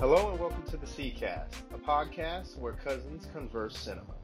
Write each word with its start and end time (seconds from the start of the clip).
Hello 0.00 0.30
and 0.30 0.38
welcome 0.38 0.62
to 0.70 0.76
the 0.76 0.86
C-Cast, 0.86 1.64
a 1.74 1.76
podcast 1.76 2.56
where 2.56 2.74
cousins 2.74 3.26
converse 3.32 3.76
cinema. 3.76 4.14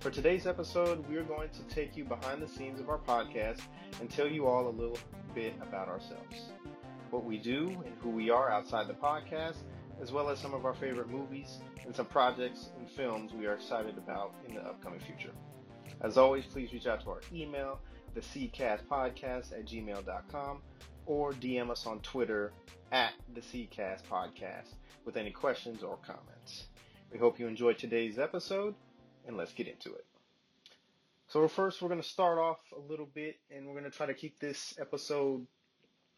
For 0.00 0.10
today's 0.10 0.48
episode, 0.48 1.08
we 1.08 1.14
are 1.14 1.22
going 1.22 1.48
to 1.50 1.62
take 1.72 1.96
you 1.96 2.04
behind 2.04 2.42
the 2.42 2.48
scenes 2.48 2.80
of 2.80 2.88
our 2.88 2.98
podcast 2.98 3.60
and 4.00 4.10
tell 4.10 4.26
you 4.26 4.48
all 4.48 4.66
a 4.66 4.74
little 4.76 4.98
bit 5.32 5.54
about 5.62 5.86
ourselves, 5.86 6.50
what 7.10 7.24
we 7.24 7.38
do 7.38 7.68
and 7.86 7.94
who 8.00 8.10
we 8.10 8.30
are 8.30 8.50
outside 8.50 8.88
the 8.88 8.94
podcast, 8.94 9.58
as 10.00 10.10
well 10.10 10.28
as 10.28 10.40
some 10.40 10.54
of 10.54 10.66
our 10.66 10.74
favorite 10.74 11.08
movies 11.08 11.58
and 11.86 11.94
some 11.94 12.06
projects 12.06 12.70
and 12.76 12.90
films 12.90 13.32
we 13.32 13.46
are 13.46 13.54
excited 13.54 13.96
about 13.98 14.34
in 14.48 14.56
the 14.56 14.60
upcoming 14.62 14.98
future. 14.98 15.30
As 16.00 16.18
always, 16.18 16.46
please 16.46 16.72
reach 16.72 16.88
out 16.88 17.00
to 17.04 17.10
our 17.10 17.20
email, 17.32 17.78
the 18.14 18.22
Podcast 18.22 19.52
at 19.52 19.66
gmail.com, 19.66 20.62
or 21.06 21.32
DM 21.34 21.70
us 21.70 21.86
on 21.86 22.00
Twitter 22.00 22.52
at 22.90 23.12
the 23.34 23.40
C-Cast 23.40 24.04
Podcast 24.10 24.74
with 25.04 25.16
any 25.16 25.30
questions 25.30 25.82
or 25.82 25.98
comments. 26.06 26.64
We 27.12 27.18
hope 27.18 27.38
you 27.38 27.46
enjoyed 27.46 27.78
today's 27.78 28.18
episode, 28.18 28.74
and 29.26 29.36
let's 29.36 29.52
get 29.52 29.68
into 29.68 29.94
it. 29.94 30.04
So, 31.28 31.46
first, 31.48 31.80
we're 31.80 31.88
going 31.88 32.02
to 32.02 32.08
start 32.08 32.38
off 32.38 32.60
a 32.76 32.80
little 32.80 33.08
bit, 33.12 33.36
and 33.50 33.66
we're 33.66 33.78
going 33.78 33.90
to 33.90 33.96
try 33.96 34.06
to 34.06 34.14
keep 34.14 34.38
this 34.38 34.74
episode 34.80 35.46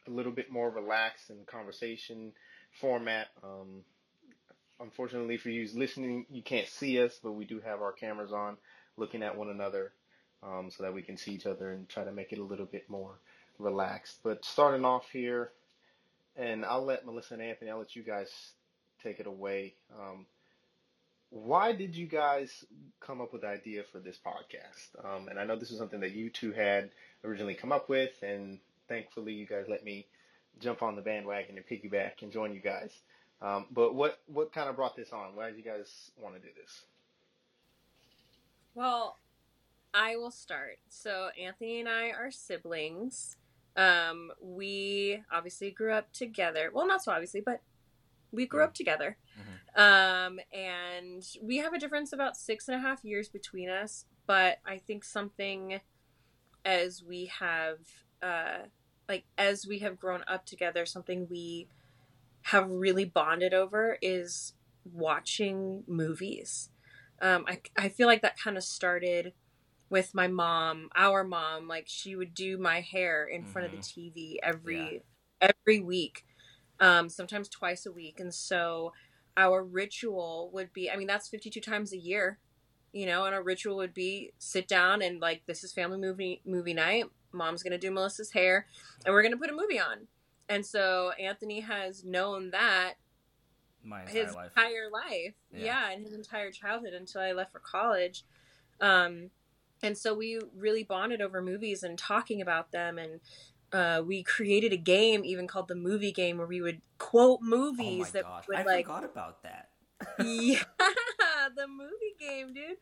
a 0.07 0.11
little 0.11 0.33
bit 0.33 0.51
more 0.51 0.71
relaxed 0.71 1.31
and 1.31 1.47
conversation 1.47 2.33
format. 2.81 3.29
Um, 3.43 3.83
unfortunately, 4.81 5.37
for 5.37 5.51
you 5.51 5.69
listening, 5.75 6.27
you 6.31 6.43
can't 6.43 6.69
see 6.69 7.01
us, 7.01 7.19
but 7.23 7.33
we 7.33 7.45
do 7.45 7.61
have 7.61 7.81
our 7.81 7.93
cameras 7.93 8.33
on 8.33 8.57
looking 8.97 9.23
at 9.23 9.37
one 9.37 9.51
another 9.51 9.93
um, 10.43 10.71
so 10.71 10.83
that 10.83 10.95
we 10.95 11.03
can 11.03 11.17
see 11.17 11.33
each 11.33 11.47
other 11.47 11.73
and 11.73 11.89
try 11.89 12.05
to 12.05 12.13
make 12.13 12.33
it 12.33 12.39
a 12.39 12.45
little 12.45 12.67
bit 12.67 12.89
more 12.91 13.19
relaxed. 13.59 14.19
But 14.23 14.45
starting 14.45 14.85
off 14.85 15.09
here, 15.11 15.53
and 16.37 16.65
I'll 16.65 16.85
let 16.85 17.07
Melissa 17.07 17.35
and 17.35 17.43
Anthony, 17.43 17.71
I'll 17.71 17.79
let 17.79 17.97
you 17.97 18.03
guys 18.03 18.31
take 19.05 19.21
it 19.21 19.27
away. 19.27 19.75
Um, 19.99 20.27
why 21.31 21.73
did 21.73 21.97
you 21.97 22.07
guys 22.07 22.65
come 23.01 23.21
up 23.21 23.33
with 23.33 23.43
the 23.43 23.49
idea 23.49 23.83
for 23.91 23.99
this 23.99 24.19
podcast? 24.25 25.05
Um, 25.05 25.29
and 25.29 25.39
I 25.39 25.45
know 25.45 25.57
this 25.57 25.71
is 25.71 25.79
something 25.79 26.01
that 26.01 26.13
you 26.13 26.31
two 26.31 26.53
had 26.53 26.91
originally 27.25 27.55
come 27.55 27.73
up 27.73 27.89
with, 27.89 28.23
and 28.23 28.59
thankfully 28.89 29.33
you 29.33 29.47
guys 29.47 29.67
let 29.69 29.85
me 29.85 30.07
jump 30.61 30.83
on 30.83 30.95
the 30.95 31.03
bandwagon 31.03 31.57
and 31.57 31.67
piggyback 31.67 32.23
and 32.23 32.31
join 32.31 32.55
you 32.55 32.61
guys. 32.61 32.93
Um, 33.43 33.67
but 33.73 33.95
what 33.95 34.21
what 34.27 34.53
kind 34.53 34.69
of 34.69 34.77
brought 34.77 34.97
this 34.97 35.13
on? 35.13 35.35
Why 35.35 35.51
did 35.51 35.59
you 35.59 35.65
guys 35.65 36.11
want 36.17 36.37
to 36.37 36.41
do 36.41 36.49
this? 36.61 36.83
Well, 38.75 39.19
I 39.93 40.17
will 40.17 40.31
start. 40.31 40.79
So 40.89 41.31
Anthony 41.41 41.81
and 41.81 41.89
I 41.89 42.11
are 42.11 42.31
siblings. 42.31 43.37
Um, 43.77 44.31
we 44.41 45.23
obviously 45.33 45.71
grew 45.71 45.93
up 45.93 46.13
together. 46.13 46.71
Well, 46.73 46.87
not 46.87 47.03
so 47.03 47.13
obviously, 47.13 47.41
but 47.41 47.61
we 48.35 48.47
grew 48.47 48.63
up 48.63 48.75
together. 48.75 49.17
Mm-hmm. 49.39 49.81
Um, 49.81 50.41
and 50.53 51.25
we 51.43 51.59
have 51.59 51.73
a 51.73 51.79
difference 51.79 52.13
about 52.13 52.37
six 52.37 52.69
and 52.69 52.77
a 52.77 52.81
half 52.81 53.05
years 53.05 53.29
between 53.29 53.69
us. 53.69 54.07
But 54.27 54.59
I 54.67 54.79
think 54.79 55.05
something 55.05 55.81
as 56.65 57.03
we 57.03 57.31
have, 57.39 57.79
uh, 58.23 58.67
like, 59.09 59.25
as 59.37 59.67
we 59.67 59.81
have 59.81 59.99
grown 59.99 60.25
up 60.27 60.47
together, 60.47 60.87
something 60.87 61.27
we 61.31 61.69
have 62.43 62.71
really 62.71 63.05
bonded 63.05 63.55
over 63.55 63.99
is 64.01 64.55
watching 64.85 65.83
movies. 65.87 66.71
Um, 67.21 67.45
I, 67.49 67.61
I 67.77 67.89
feel 67.89 68.07
like 68.07 68.23
that 68.23 68.39
kind 68.39 68.57
of 68.57 68.65
started 68.65 69.33
with 69.89 70.15
my 70.15 70.29
mom, 70.29 70.89
our 70.97 71.25
mom. 71.25 71.69
Like 71.69 71.85
she 71.87 72.17
would 72.17 72.35
do 72.35 72.59
my 72.59 72.81
hair 72.81 73.27
in 73.27 73.43
mm-hmm. 73.43 73.51
front 73.51 73.67
of 73.67 73.73
the 73.73 73.79
mm-hmm. 73.79 74.19
TV 74.19 74.37
every 74.43 75.03
yeah. 75.41 75.49
every 75.67 75.81
week 75.81 76.25
um, 76.85 77.09
sometimes 77.09 77.49
twice 77.49 77.87
a 77.87 77.93
week. 77.93 78.21
And 78.21 78.33
so 78.33 78.93
our 79.37 79.65
ritual 79.65 80.51
would 80.53 80.73
be 80.73 80.91
I 80.91 80.97
mean, 80.97 81.07
that's 81.07 81.29
52 81.29 81.61
times 81.61 81.93
a 81.93 81.99
year, 81.99 82.39
you 82.93 83.07
know, 83.07 83.25
and 83.25 83.35
our 83.35 83.43
ritual 83.43 83.77
would 83.77 83.95
be 83.95 84.33
sit 84.39 84.69
down 84.69 85.01
and 85.01 85.19
like, 85.19 85.47
this 85.47 85.65
is 85.65 85.73
family 85.73 85.99
movie 85.99 86.43
movie 86.45 86.75
night. 86.75 87.07
Mom's 87.33 87.63
going 87.63 87.73
to 87.73 87.79
do 87.79 87.91
Melissa's 87.91 88.33
hair 88.33 88.67
and 89.05 89.15
we're 89.15 89.23
going 89.23 89.33
to 89.33 89.39
put 89.39 89.51
a 89.51 89.55
movie 89.55 89.81
on. 89.81 90.09
And 90.49 90.65
so 90.65 91.13
Anthony 91.19 91.61
has 91.61 92.05
known 92.05 92.51
that 92.51 92.95
my 93.83 94.03
entire 94.03 94.25
his 94.27 94.35
life. 94.35 94.51
entire 94.55 94.91
life. 94.93 95.35
Yeah. 95.53 95.65
yeah, 95.65 95.91
and 95.91 96.05
his 96.05 96.13
entire 96.13 96.51
childhood 96.51 96.93
until 96.93 97.23
I 97.23 97.33
left 97.33 97.53
for 97.53 97.61
college. 97.61 98.25
Um, 98.81 99.31
and 99.83 99.97
so 99.97 100.15
we 100.15 100.39
really 100.57 100.85
bonded 100.85 101.23
over 101.23 101.41
movies 101.41 101.83
and 101.83 101.99
talking 101.99 102.43
about 102.43 102.73
them 102.73 102.99
and 102.99 103.21
uh, 103.75 104.03
we 104.07 104.23
created 104.23 104.73
a 104.73 104.77
game 104.77 105.25
even 105.25 105.49
called 105.49 105.67
the 105.67 105.75
movie 105.75 106.13
game 106.13 106.39
where 106.39 106.47
we 106.47 106.61
would 106.61 106.81
quote 106.99 107.41
movies 107.43 108.07
oh 108.09 108.13
that 108.13 108.23
gosh. 108.23 108.49
would 108.49 108.59
I 108.59 108.63
like 108.63 108.87
forgot 108.87 109.05
about 109.05 109.43
that. 109.43 109.71
yeah, 110.25 110.63
the 111.57 111.67
movie 111.67 112.15
game, 112.21 112.55
dude, 112.55 112.77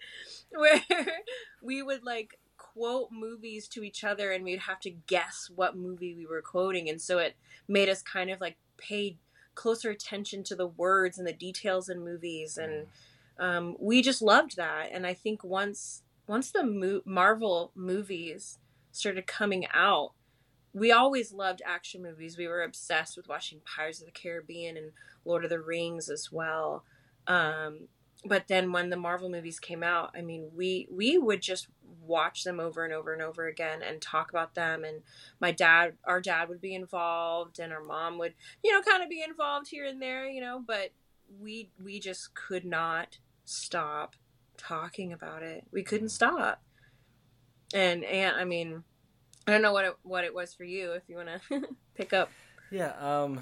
where 0.50 0.82
we 1.62 1.82
would 1.82 2.04
like 2.04 2.38
quote 2.58 3.08
movies 3.10 3.69
to 3.69 3.82
each 3.82 4.04
other 4.04 4.32
and 4.32 4.44
we'd 4.44 4.60
have 4.60 4.81
to 4.81 4.91
guess 4.91 5.50
what 5.54 5.76
movie 5.76 6.14
we 6.14 6.26
were 6.26 6.41
quoting 6.41 6.88
and 6.88 7.00
so 7.00 7.19
it 7.19 7.34
made 7.66 7.88
us 7.88 8.02
kind 8.02 8.31
of 8.31 8.41
like 8.41 8.56
pay 8.78 9.19
closer 9.54 9.91
attention 9.91 10.42
to 10.44 10.54
the 10.54 10.66
words 10.66 11.19
and 11.19 11.26
the 11.26 11.32
details 11.32 11.88
in 11.88 12.04
movies 12.04 12.56
and 12.56 12.86
mm. 13.38 13.44
um, 13.44 13.76
we 13.78 14.00
just 14.00 14.22
loved 14.22 14.56
that 14.56 14.88
and 14.92 15.06
i 15.06 15.12
think 15.12 15.42
once 15.44 16.02
once 16.26 16.50
the 16.50 16.64
mo- 16.64 17.02
marvel 17.04 17.72
movies 17.75 18.58
started 18.92 19.26
coming 19.26 19.66
out 19.75 20.12
we 20.75 20.91
always 20.91 21.33
loved 21.33 21.62
action 21.65 22.03
movies. 22.03 22.38
We 22.38 22.49
were 22.49 22.62
obsessed 22.62 23.16
with 23.16 23.28
watching 23.28 23.60
Pirates 23.65 24.00
of 24.00 24.06
the 24.06 24.12
Caribbean 24.12 24.77
and 24.77 24.93
Lord 25.25 25.44
of 25.44 25.50
the 25.50 25.60
Rings 25.60 26.09
as 26.09 26.33
well. 26.33 26.84
Um, 27.27 27.88
but 28.25 28.49
then 28.49 28.72
when 28.72 28.91
the 28.91 28.97
Marvel 28.97 29.28
movies 29.28 29.59
came 29.59 29.82
out, 29.82 30.12
I 30.16 30.22
mean, 30.22 30.50
we 30.55 30.87
we 30.91 31.19
would 31.19 31.43
just 31.43 31.66
watch 32.00 32.44
them 32.44 32.61
over 32.61 32.84
and 32.84 32.93
over 32.93 33.12
and 33.12 33.22
over 33.22 33.47
again 33.47 33.82
and 33.82 34.00
talk 34.00 34.31
about 34.31 34.55
them. 34.55 34.84
And 34.84 35.03
my 35.41 35.50
dad, 35.50 35.94
our 36.05 36.21
dad, 36.21 36.49
would 36.49 36.61
be 36.61 36.75
involved, 36.75 37.59
and 37.59 37.72
our 37.72 37.82
mom 37.82 38.19
would, 38.19 38.34
you 38.62 38.72
know, 38.72 38.82
kind 38.82 39.03
of 39.03 39.11
be 39.11 39.22
involved 39.22 39.69
here 39.69 39.84
and 39.84 40.00
there, 40.00 40.27
you 40.27 40.41
know. 40.41 40.62
But 40.65 40.93
we 41.41 41.71
we 41.82 41.99
just 41.99 42.34
could 42.34 42.65
not 42.65 43.19
stop 43.44 44.15
talking 44.56 45.12
about 45.12 45.43
it. 45.43 45.65
We 45.72 45.82
couldn't 45.82 46.11
stop. 46.11 46.62
And 47.75 48.05
and 48.05 48.37
I 48.37 48.44
mean 48.44 48.84
I 49.47 49.50
don't 49.50 49.62
know 49.62 49.72
what 49.72 49.84
it, 49.84 49.94
what 50.03 50.25
it 50.25 50.34
was 50.34 50.54
for 50.54 50.64
you. 50.64 50.92
If 50.92 51.03
you 51.08 51.16
want 51.16 51.28
to 51.48 51.62
pick 51.94 52.12
up. 52.12 52.30
Yeah. 52.70 52.92
Um. 52.98 53.41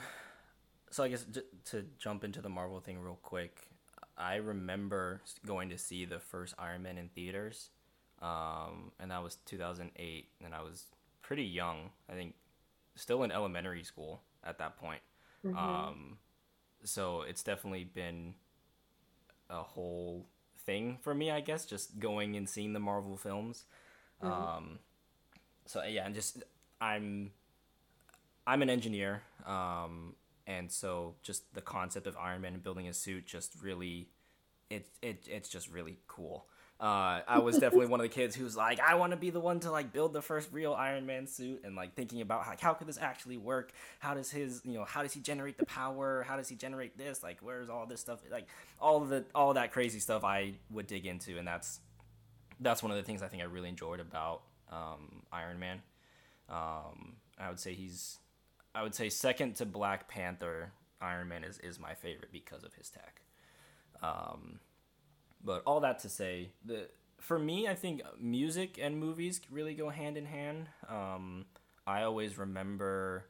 So 0.91 1.05
I 1.05 1.09
guess 1.09 1.25
j- 1.25 1.43
to 1.67 1.85
jump 1.99 2.25
into 2.25 2.41
the 2.41 2.49
Marvel 2.49 2.81
thing 2.81 2.99
real 2.99 3.19
quick, 3.23 3.69
I 4.17 4.37
remember 4.37 5.21
going 5.47 5.71
to 5.71 5.79
see 5.79 6.05
the 6.05 6.19
first 6.19 6.55
Iron 6.59 6.83
Man 6.83 6.99
in 6.99 7.09
theaters, 7.09 7.71
um, 8.21 8.93
and 8.99 9.11
that 9.11 9.23
was 9.23 9.37
2008, 9.47 10.29
and 10.45 10.55
I 10.55 10.63
was 10.63 10.85
pretty 11.23 11.45
young. 11.45 11.91
I 12.09 12.15
think 12.15 12.35
still 12.97 13.23
in 13.23 13.31
elementary 13.31 13.85
school 13.85 14.23
at 14.45 14.59
that 14.59 14.77
point. 14.79 15.01
Mm-hmm. 15.45 15.57
Um, 15.57 16.19
so 16.85 17.23
it's 17.23 17.43
definitely 17.43 17.85
been 17.85 18.35
a 19.49 19.63
whole 19.63 20.27
thing 20.65 20.99
for 21.03 21.15
me, 21.15 21.31
I 21.31 21.41
guess, 21.41 21.67
just 21.67 21.99
going 21.99 22.37
and 22.37 22.49
seeing 22.49 22.73
the 22.73 22.81
Marvel 22.81 23.17
films. 23.17 23.65
Mm-hmm. 24.23 24.33
Um, 24.33 24.79
so 25.71 25.85
yeah, 25.85 26.05
and 26.05 26.15
just 26.17 26.43
I'm 26.81 27.31
I'm 28.45 28.61
an 28.61 28.69
engineer, 28.69 29.23
um, 29.47 30.15
and 30.45 30.71
so 30.71 31.15
just 31.23 31.55
the 31.55 31.61
concept 31.61 32.09
of 32.09 32.17
Iron 32.17 32.41
Man 32.41 32.59
building 32.59 32.89
a 32.89 32.93
suit 32.93 33.25
just 33.25 33.53
really 33.63 34.09
it 34.69 34.89
it 35.01 35.29
it's 35.31 35.49
just 35.49 35.71
really 35.71 35.99
cool. 36.09 36.47
Uh, 36.81 37.21
I 37.29 37.39
was 37.39 37.59
definitely 37.59 37.87
one 37.87 38.01
of 38.01 38.05
the 38.05 38.09
kids 38.09 38.35
who's 38.35 38.57
like, 38.57 38.81
I 38.81 38.95
want 38.95 39.13
to 39.13 39.17
be 39.17 39.29
the 39.29 39.39
one 39.39 39.61
to 39.61 39.71
like 39.71 39.93
build 39.93 40.13
the 40.13 40.23
first 40.23 40.49
real 40.51 40.73
Iron 40.73 41.07
Man 41.07 41.29
suit, 41.29 41.61
and 41.63 41.77
like 41.77 41.95
thinking 41.95 42.21
about 42.21 42.49
like 42.49 42.61
how 42.61 42.75
could 42.75 42.89
this 42.89 42.99
actually 42.99 43.37
work? 43.37 43.71
How 44.01 44.15
does 44.15 44.29
his 44.29 44.63
you 44.65 44.73
know 44.73 44.85
how 44.85 45.03
does 45.03 45.13
he 45.13 45.21
generate 45.21 45.57
the 45.57 45.67
power? 45.67 46.25
How 46.27 46.37
does 46.37 46.49
he 46.49 46.57
generate 46.57 46.99
this? 46.99 47.23
Like 47.23 47.39
where's 47.43 47.71
all 47.71 47.87
this 47.87 48.01
stuff? 48.01 48.19
Like 48.29 48.49
all 48.81 48.99
the 48.99 49.25
all 49.37 49.55
that 49.55 49.71
crazy 49.71 50.01
stuff 50.01 50.25
I 50.25 50.55
would 50.69 50.89
dig 50.89 51.07
into, 51.07 51.39
and 51.39 51.47
that's 51.47 51.79
that's 52.59 52.83
one 52.83 52.91
of 52.91 52.97
the 52.97 53.05
things 53.05 53.23
I 53.23 53.29
think 53.29 53.43
I 53.43 53.47
really 53.47 53.69
enjoyed 53.69 54.01
about 54.01 54.43
um, 54.71 55.23
Iron 55.33 55.59
Man. 55.59 55.83
Um, 56.49 57.17
I 57.39 57.49
would 57.49 57.61
say 57.61 57.75
he's, 57.75 58.19
I 58.75 58.83
would 58.83 58.95
say 58.95 59.09
second 59.09 59.57
to 59.57 59.67
Black 59.67 60.09
Panther. 60.09 60.73
Iron 61.01 61.29
Man 61.29 61.45
is, 61.45 61.59
is 61.59 61.79
my 61.79 61.95
favorite 61.95 62.33
because 62.33 62.65
of 62.65 62.75
his 62.75 62.91
tech. 62.91 63.23
Um, 64.03 64.61
but 65.43 65.63
all 65.67 65.81
that 65.81 66.01
to 66.01 66.09
say, 66.09 66.51
the 66.65 66.89
for 67.19 67.39
me, 67.39 67.69
I 67.69 67.75
think 67.75 68.03
music 68.19 68.79
and 68.81 68.99
movies 68.99 69.41
really 69.51 69.75
go 69.75 69.91
hand 69.91 70.17
in 70.17 70.25
hand. 70.25 70.69
Um, 70.89 71.45
I 71.87 72.03
always 72.03 72.39
remember 72.39 73.27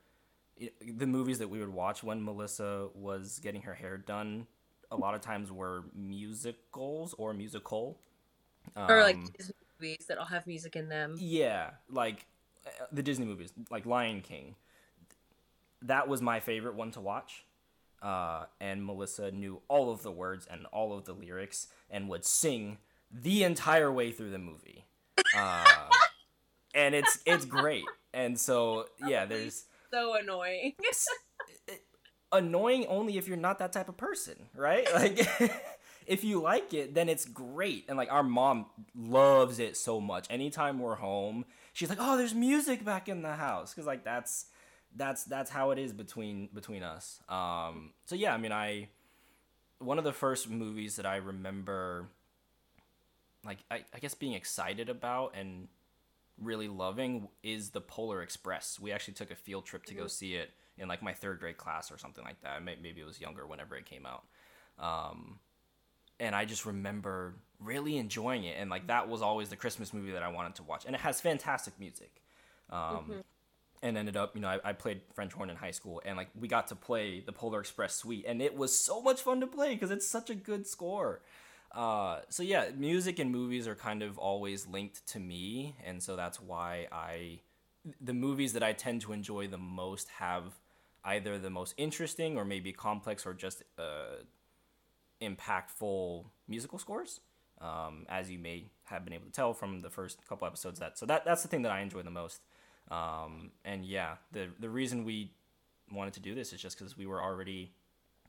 the 0.81 1.07
movies 1.07 1.39
that 1.39 1.49
we 1.49 1.59
would 1.59 1.73
watch 1.73 2.03
when 2.03 2.25
Melissa 2.25 2.89
was 2.95 3.41
getting 3.41 3.63
her 3.63 3.75
hair 3.75 3.97
done. 3.97 4.47
A 4.91 4.97
lot 4.97 5.15
of 5.15 5.21
times 5.21 5.51
were 5.51 5.85
musicals 5.95 7.15
or 7.17 7.33
musical, 7.33 7.99
um, 8.77 8.91
or 8.91 9.03
like 9.03 9.17
um, 9.17 9.33
movies 9.81 10.05
that'll 10.09 10.25
have 10.27 10.47
music 10.47 10.77
in 10.77 10.89
them. 10.89 11.17
Yeah, 11.19 11.71
like 11.91 12.27
uh, 12.67 12.71
the 12.93 13.03
Disney 13.03 13.27
movies, 13.27 13.53
like 13.71 13.87
Lion 13.87 14.21
King. 14.21 14.55
That 15.83 16.09
was 16.09 16.21
my 16.21 16.41
favorite 16.41 16.75
one 16.75 16.91
to 16.93 17.01
watch. 17.01 17.45
uh, 18.03 18.45
and 18.61 18.85
Melissa 18.85 19.31
knew 19.31 19.61
all 19.69 19.91
of 19.93 20.03
the 20.03 20.11
words 20.11 20.47
and 20.51 20.67
all 20.73 20.93
of 20.97 21.05
the 21.05 21.13
lyrics 21.13 21.67
and 21.91 22.09
would 22.09 22.25
sing 22.25 22.79
the 23.11 23.43
entire 23.45 23.93
way 23.93 24.11
through 24.13 24.31
the 24.31 24.39
movie. 24.39 24.87
Uh, 25.37 25.65
and 26.75 26.95
it's 26.95 27.19
it's 27.27 27.45
great. 27.45 27.85
And 28.15 28.39
so 28.39 28.87
yeah, 29.07 29.27
there's 29.27 29.65
so 29.93 30.15
annoying. 30.15 30.75
annoying 32.33 32.87
only 32.87 33.19
if 33.19 33.27
you're 33.29 33.37
not 33.37 33.59
that 33.59 33.73
type 33.73 33.89
of 33.89 33.97
person, 33.97 34.49
right? 34.55 34.87
Like 34.95 35.27
if 36.11 36.25
you 36.25 36.43
like 36.43 36.75
it, 36.75 36.93
then 36.93 37.09
it's 37.09 37.25
great. 37.25 37.85
And 37.89 37.97
like 37.97 38.11
our 38.11 38.25
mom 38.25 38.67
loves 38.97 39.61
it 39.61 39.77
so 39.77 40.01
much. 40.01 40.27
Anytime 40.29 40.81
we're 40.81 40.97
home, 40.97 41.45
she's 41.73 41.89
like, 41.89 41.99
"Oh, 42.01 42.17
there's 42.19 42.35
music 42.35 42.85
back 42.85 43.09
in 43.09 43.23
the 43.23 43.35
house," 43.35 43.73
because 43.73 43.87
like 43.87 44.03
that's 44.03 44.47
that's 44.97 45.23
that's 45.23 45.51
how 45.51 45.71
it 45.71 45.79
is 45.79 45.93
between 45.93 46.49
between 46.53 46.83
us. 46.83 47.21
Um, 47.29 47.93
so 48.07 48.17
yeah, 48.17 48.35
I 48.35 48.39
mean, 48.39 48.51
I 48.51 48.89
one 49.79 49.99
of 49.99 50.05
the 50.05 50.13
first 50.13 50.51
movies 50.51 50.97
that 50.97 51.07
I 51.07 51.17
remember, 51.17 52.09
like 53.45 53.59
I, 53.71 53.85
I 53.95 54.01
guess 54.01 54.15
being 54.15 54.35
excited 54.35 54.89
about 54.89 55.37
and 55.37 55.69
really 56.43 56.67
loving 56.67 57.29
is 57.45 57.71
the 57.71 57.81
Polar 57.81 58.21
Express. 58.21 58.81
We 58.81 58.91
actually 58.91 59.15
took 59.15 59.31
a 59.31 59.37
field 59.37 59.65
trip 59.65 59.85
to 59.87 59.95
go 59.95 60.09
see 60.09 60.35
it 60.35 60.51
in 60.77 60.89
like 60.89 61.05
my 61.05 61.13
third 61.13 61.39
grade 61.39 61.57
class 61.57 61.93
or 61.93 61.99
something 61.99 62.25
like 62.25 62.41
that. 62.41 62.65
Maybe 62.65 63.01
it 63.01 63.07
was 63.07 63.21
younger 63.21 63.47
whenever 63.47 63.77
it 63.77 63.87
came 63.87 64.07
out. 64.07 64.25
Um, 64.77 65.39
and 66.21 66.37
I 66.37 66.45
just 66.45 66.67
remember 66.67 67.35
really 67.59 67.97
enjoying 67.97 68.45
it. 68.45 68.57
And 68.59 68.71
like 68.71 68.87
that 68.87 69.09
was 69.09 69.23
always 69.23 69.49
the 69.49 69.57
Christmas 69.57 69.93
movie 69.93 70.13
that 70.13 70.23
I 70.23 70.29
wanted 70.29 70.55
to 70.57 70.63
watch. 70.63 70.85
And 70.85 70.95
it 70.95 71.01
has 71.01 71.21
fantastic 71.21 71.75
music. 71.81 72.23
Um, 72.71 72.79
mm-hmm. 72.79 73.13
And 73.83 73.97
ended 73.97 74.17
up, 74.17 74.35
you 74.35 74.43
know, 74.43 74.49
I, 74.49 74.59
I, 74.63 74.73
played 74.75 75.01
French 75.15 75.33
horn 75.33 75.49
in 75.49 75.57
high 75.57 75.71
school, 75.71 76.03
and 76.05 76.15
like 76.15 76.29
we 76.39 76.49
got 76.49 76.69
to 76.69 76.77
play 76.77 77.21
the 77.21 77.33
Polar 77.33 77.61
Express 77.61 77.97
Suite, 77.97 78.27
and 78.29 78.43
it 78.43 78.55
was 78.55 78.79
so 78.79 79.01
much 79.01 79.23
fun 79.23 79.41
to 79.41 79.47
play 79.47 79.73
because 79.73 79.91
it's 79.91 80.07
such 80.07 80.29
a 80.29 80.35
good 80.35 80.67
score. 80.67 81.23
Uh, 81.73 82.19
so 82.29 82.43
yeah, 82.43 82.67
music 82.77 83.19
and 83.19 83.33
movies 83.33 83.67
are 83.67 83.75
kind 83.75 84.03
of 84.03 84.19
always 84.19 84.67
linked 84.67 85.07
to 85.09 85.19
me, 85.19 85.77
and 85.83 86.03
so 86.03 86.15
that's 86.15 86.39
why 86.39 86.89
I, 86.93 87.39
the 88.03 88.13
movies 88.13 88.53
that 88.53 88.63
I 88.63 88.75
tend 88.75 89.01
to 89.03 89.13
enjoy 89.13 89.49
the 89.49 89.57
most 89.57 90.09
have 90.19 90.59
either 91.03 91.39
the 91.39 91.49
most 91.49 91.73
interesting 91.79 92.37
or 92.37 92.45
maybe 92.45 92.73
complex 92.73 93.25
or 93.25 93.33
just 93.33 93.63
uh, 93.79 94.17
impactful 95.21 96.25
musical 96.49 96.79
scores. 96.79 97.21
Um, 97.61 98.07
as 98.09 98.31
you 98.31 98.39
may 98.39 98.71
have 98.85 99.05
been 99.05 99.13
able 99.13 99.27
to 99.27 99.33
tell 99.33 99.53
from 99.53 99.83
the 99.83 99.91
first 99.91 100.27
couple 100.27 100.47
episodes, 100.47 100.81
that 100.81 100.99
so 100.99 101.05
that 101.07 101.25
that's 101.27 101.43
the 101.43 101.49
thing 101.49 101.63
that 101.63 101.73
I 101.73 101.81
enjoy 101.81 102.03
the 102.03 102.11
most. 102.11 102.41
Um, 102.91 103.51
and 103.65 103.85
yeah, 103.85 104.17
the 104.33 104.49
the 104.59 104.71
reason 104.71 105.05
we 105.05 105.33
wanted 105.93 106.15
to 106.15 106.21
do 106.21 106.35
this 106.35 106.53
is 106.53 106.61
just 106.61 106.79
because 106.79 106.97
we 106.97 107.07
were 107.07 107.23
already 107.23 107.73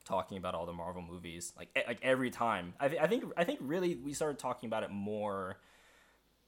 talking 0.04 0.36
about 0.36 0.54
all 0.54 0.66
the 0.66 0.72
Marvel 0.72 1.02
movies 1.02 1.52
like 1.56 1.68
like 1.86 1.98
every 2.02 2.30
time. 2.30 2.74
I, 2.80 2.88
th- 2.88 3.00
I 3.00 3.06
think 3.06 3.24
I 3.36 3.44
think 3.44 3.60
really 3.62 3.96
we 3.96 4.12
started 4.12 4.38
talking 4.38 4.66
about 4.66 4.82
it 4.82 4.90
more 4.90 5.58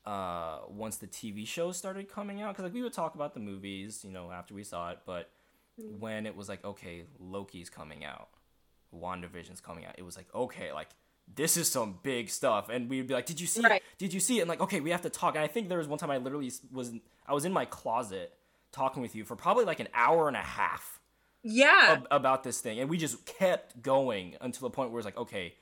uh, 0.05 0.59
once 0.69 0.97
the 0.97 1.07
TV 1.07 1.47
shows 1.47 1.77
started 1.77 2.11
coming 2.11 2.43
out 2.43 2.55
because 2.55 2.65
like 2.65 2.75
we 2.75 2.83
would 2.83 2.93
talk 2.93 3.15
about 3.15 3.35
the 3.35 3.41
movies, 3.41 4.05
you 4.05 4.11
know, 4.11 4.31
after 4.31 4.55
we 4.55 4.65
saw 4.65 4.91
it, 4.91 4.99
but 5.07 5.31
mm. 5.81 5.99
when 5.99 6.27
it 6.27 6.37
was 6.37 6.49
like 6.49 6.65
okay, 6.65 7.05
Loki's 7.19 7.71
coming 7.71 8.05
out, 8.05 8.29
WandaVision's 8.95 9.61
coming 9.61 9.85
out. 9.85 9.95
It 9.99 10.03
was 10.03 10.17
like, 10.17 10.27
okay, 10.35 10.73
like 10.73 10.89
this 11.33 11.57
is 11.57 11.71
some 11.71 11.99
big 12.03 12.29
stuff. 12.29 12.69
And 12.69 12.89
we'd 12.89 13.07
be 13.07 13.15
like, 13.15 13.27
did 13.27 13.41
you 13.41 13.47
see 13.47 13.63
right. 13.63 13.77
it? 13.77 13.83
Did 13.99 14.13
you 14.13 14.21
see 14.21 14.39
it? 14.39 14.43
And 14.43 14.49
like, 14.49 14.61
okay, 14.61 14.81
we 14.81 14.91
have 14.91 15.03
to 15.03 15.11
talk. 15.11 15.35
And 15.35 15.45
I 15.45 15.47
think 15.47 15.69
there 15.69 15.79
was 15.79 15.89
one 15.89 15.99
time 15.99 16.11
I 16.11 16.19
literally 16.19 16.51
was, 16.73 16.93
I 17.27 17.35
was 17.35 17.45
in 17.45 17.53
my 17.53 17.65
closet 17.65 18.33
talking 18.73 19.03
with 19.03 19.15
you 19.15 19.25
for 19.25 19.37
probably 19.37 19.65
like 19.65 19.81
an 19.81 19.89
hour 19.95 20.29
and 20.29 20.37
a 20.37 20.41
half. 20.41 21.01
Yeah. 21.43 21.97
Ab- 21.99 22.07
about 22.11 22.43
this 22.43 22.61
thing. 22.61 22.81
And 22.81 22.91
we 22.91 22.99
just 22.99 23.25
kept 23.27 23.81
going 23.83 24.37
until 24.41 24.69
the 24.69 24.71
point 24.71 24.91
where 24.91 24.99
it's 24.99 25.05
like, 25.05 25.17
okay, 25.17 25.55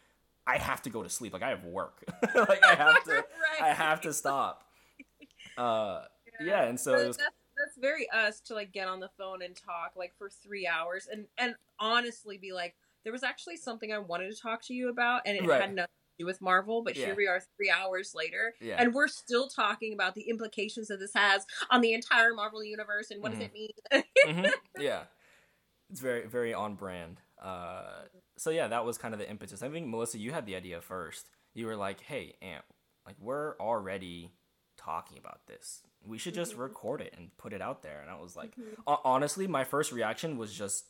I 0.46 0.58
have 0.58 0.82
to 0.82 0.90
go 0.90 1.02
to 1.02 1.08
sleep. 1.08 1.32
Like 1.32 1.43
I 1.43 1.50
have 1.50 1.64
work. 1.64 2.02
like 2.34 2.64
I 2.64 2.75
have 2.75 3.05
to, 3.05 3.11
right. 3.12 3.62
I 3.62 3.73
have 3.73 4.00
to 4.02 4.12
stop. 4.12 4.64
Uh, 5.58 6.05
yeah. 6.40 6.46
yeah 6.46 6.62
and 6.64 6.81
so 6.81 6.94
it 6.94 7.08
was, 7.08 7.19
that's, 7.19 7.34
that's 7.58 7.76
very 7.79 8.08
us 8.08 8.40
to 8.40 8.55
like 8.55 8.73
get 8.73 8.88
on 8.88 9.00
the 9.00 9.11
phone 9.19 9.43
and 9.43 9.55
talk 9.55 9.93
like 9.96 10.14
for 10.17 10.31
three 10.31 10.67
hours 10.67 11.08
and, 11.12 11.26
and 11.37 11.55
honestly 11.79 12.38
be 12.38 12.52
like, 12.52 12.75
there 13.04 13.12
was 13.12 13.22
actually 13.22 13.56
something 13.56 13.93
I 13.93 13.99
wanted 13.99 14.34
to 14.34 14.40
talk 14.40 14.62
to 14.66 14.75
you 14.75 14.88
about, 14.88 15.22
and 15.26 15.37
it 15.37 15.44
right. 15.46 15.60
had 15.60 15.75
nothing 15.75 15.88
to 16.19 16.25
do 16.25 16.26
with 16.26 16.40
Marvel. 16.40 16.82
But 16.82 16.96
yeah. 16.96 17.06
here 17.06 17.14
we 17.16 17.26
are, 17.26 17.40
three 17.56 17.70
hours 17.70 18.12
later, 18.14 18.54
yeah. 18.60 18.76
and 18.78 18.94
we're 18.94 19.08
still 19.08 19.49
talking 19.49 19.93
about 19.93 20.14
the 20.14 20.28
implications 20.28 20.88
that 20.88 20.99
this 20.99 21.12
has 21.14 21.44
on 21.70 21.81
the 21.81 21.93
entire 21.93 22.34
Marvel 22.34 22.64
universe 22.64 23.10
and 23.10 23.22
what 23.22 23.32
mm-hmm. 23.32 23.40
does 23.40 23.49
it 23.49 23.54
mean. 23.54 24.04
mm-hmm. 24.26 24.50
Yeah, 24.82 25.02
it's 25.90 26.00
very 26.00 26.26
very 26.26 26.54
on 26.54 26.75
brand. 26.75 27.20
Uh, 27.40 28.02
so 28.38 28.50
yeah, 28.50 28.69
that 28.69 28.84
was 28.84 28.99
kind 28.99 29.14
of 29.14 29.20
the 29.20 29.28
impetus. 29.28 29.62
I 29.62 29.69
think 29.69 29.87
Melissa, 29.88 30.19
you 30.19 30.32
had 30.32 30.46
the 30.46 30.56
idea 30.56 30.81
first. 30.81 31.28
You 31.55 31.66
were 31.66 31.76
like, 31.76 32.00
"Hey, 32.00 32.34
Aunt, 32.40 32.64
like 33.06 33.16
we're 33.20 33.56
already 33.58 34.31
talking 34.76 35.19
about 35.19 35.46
this. 35.46 35.82
We 36.05 36.19
should 36.19 36.34
just 36.34 36.52
mm-hmm. 36.52 36.62
record 36.62 37.00
it 37.00 37.14
and 37.16 37.37
put 37.37 37.52
it 37.52 37.60
out 37.60 37.82
there." 37.82 38.00
And 38.00 38.10
I 38.10 38.20
was 38.20 38.37
like, 38.37 38.56
mm-hmm. 38.56 38.94
honestly, 39.05 39.46
my 39.46 39.64
first 39.64 39.93
reaction 39.93 40.38
was 40.38 40.52
just 40.52 40.87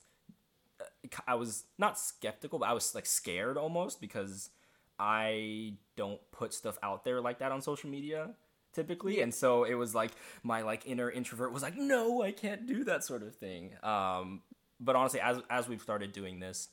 I 1.26 1.34
was 1.34 1.64
not 1.78 1.98
skeptical, 1.98 2.58
but 2.58 2.68
I 2.68 2.72
was 2.72 2.94
like 2.94 3.06
scared 3.06 3.56
almost 3.56 4.00
because 4.00 4.50
I 4.98 5.74
don't 5.96 6.20
put 6.30 6.54
stuff 6.54 6.78
out 6.82 7.04
there 7.04 7.20
like 7.20 7.38
that 7.40 7.52
on 7.52 7.60
social 7.60 7.90
media 7.90 8.30
typically. 8.72 9.20
And 9.20 9.32
so 9.34 9.64
it 9.64 9.74
was 9.74 9.94
like 9.94 10.12
my 10.42 10.62
like 10.62 10.86
inner 10.86 11.10
introvert 11.10 11.52
was 11.52 11.62
like 11.62 11.76
no 11.76 12.22
i 12.22 12.32
can't 12.32 12.66
do 12.66 12.84
that 12.84 13.04
sort 13.04 13.22
of 13.22 13.34
thing. 13.34 13.72
Um, 13.82 14.42
but 14.80 14.96
honestly 14.96 15.20
as 15.20 15.38
as 15.50 15.68
we've 15.68 15.82
started 15.82 16.12
doing 16.12 16.40
this 16.40 16.68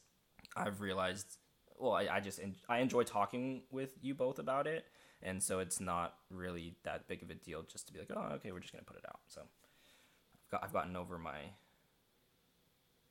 i've 0.56 0.82
realized 0.82 1.38
well 1.78 1.92
i, 1.94 2.08
I 2.08 2.20
just 2.22 2.40
en- 2.42 2.56
i 2.68 2.80
enjoy 2.80 3.04
talking 3.04 3.62
with 3.72 3.92
you 4.02 4.16
both 4.16 4.40
about 4.40 4.68
it. 4.68 4.86
And 5.22 5.44
so 5.44 5.60
it's 5.60 5.82
not 5.82 6.16
really 6.30 6.76
that 6.84 7.08
big 7.08 7.22
of 7.24 7.30
a 7.30 7.36
deal 7.36 7.64
just 7.64 7.88
to 7.88 7.94
be 7.94 8.00
like 8.00 8.12
oh 8.16 8.36
okay 8.36 8.52
we're 8.52 8.62
just 8.62 8.74
gonna 8.74 8.86
put 8.86 8.98
it 8.98 9.06
out. 9.08 9.20
So 9.28 9.42
i've, 9.42 10.52
got, 10.52 10.64
I've 10.64 10.74
gotten 10.74 10.96
over 10.96 11.18
my 11.18 11.40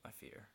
my 0.04 0.10
fear 0.12 0.48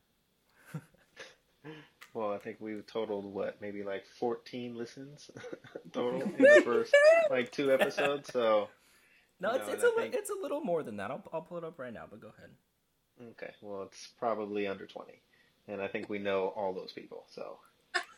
well, 2.13 2.31
I 2.31 2.37
think 2.37 2.57
we 2.59 2.75
totaled 2.81 3.25
what, 3.25 3.61
maybe 3.61 3.83
like 3.83 4.05
14 4.19 4.75
listens 4.75 5.31
total 5.91 6.21
in 6.37 6.37
the 6.37 6.61
first 6.63 6.95
like 7.29 7.51
two 7.51 7.73
episodes. 7.73 8.31
So 8.31 8.69
no, 9.39 9.51
it's 9.51 9.67
know, 9.67 9.73
it's 9.73 9.83
a 9.83 9.91
think... 9.91 10.13
it's 10.15 10.29
a 10.29 10.41
little 10.41 10.61
more 10.61 10.83
than 10.83 10.97
that. 10.97 11.11
I'll 11.11 11.23
I'll 11.33 11.41
pull 11.41 11.57
it 11.57 11.63
up 11.63 11.79
right 11.79 11.93
now, 11.93 12.05
but 12.09 12.21
go 12.21 12.29
ahead. 12.37 12.49
Okay, 13.31 13.53
well, 13.61 13.83
it's 13.83 14.09
probably 14.17 14.65
under 14.67 14.87
20, 14.87 15.13
and 15.67 15.81
I 15.81 15.87
think 15.87 16.09
we 16.09 16.17
know 16.17 16.47
all 16.55 16.73
those 16.73 16.91
people. 16.91 17.25
So 17.29 17.59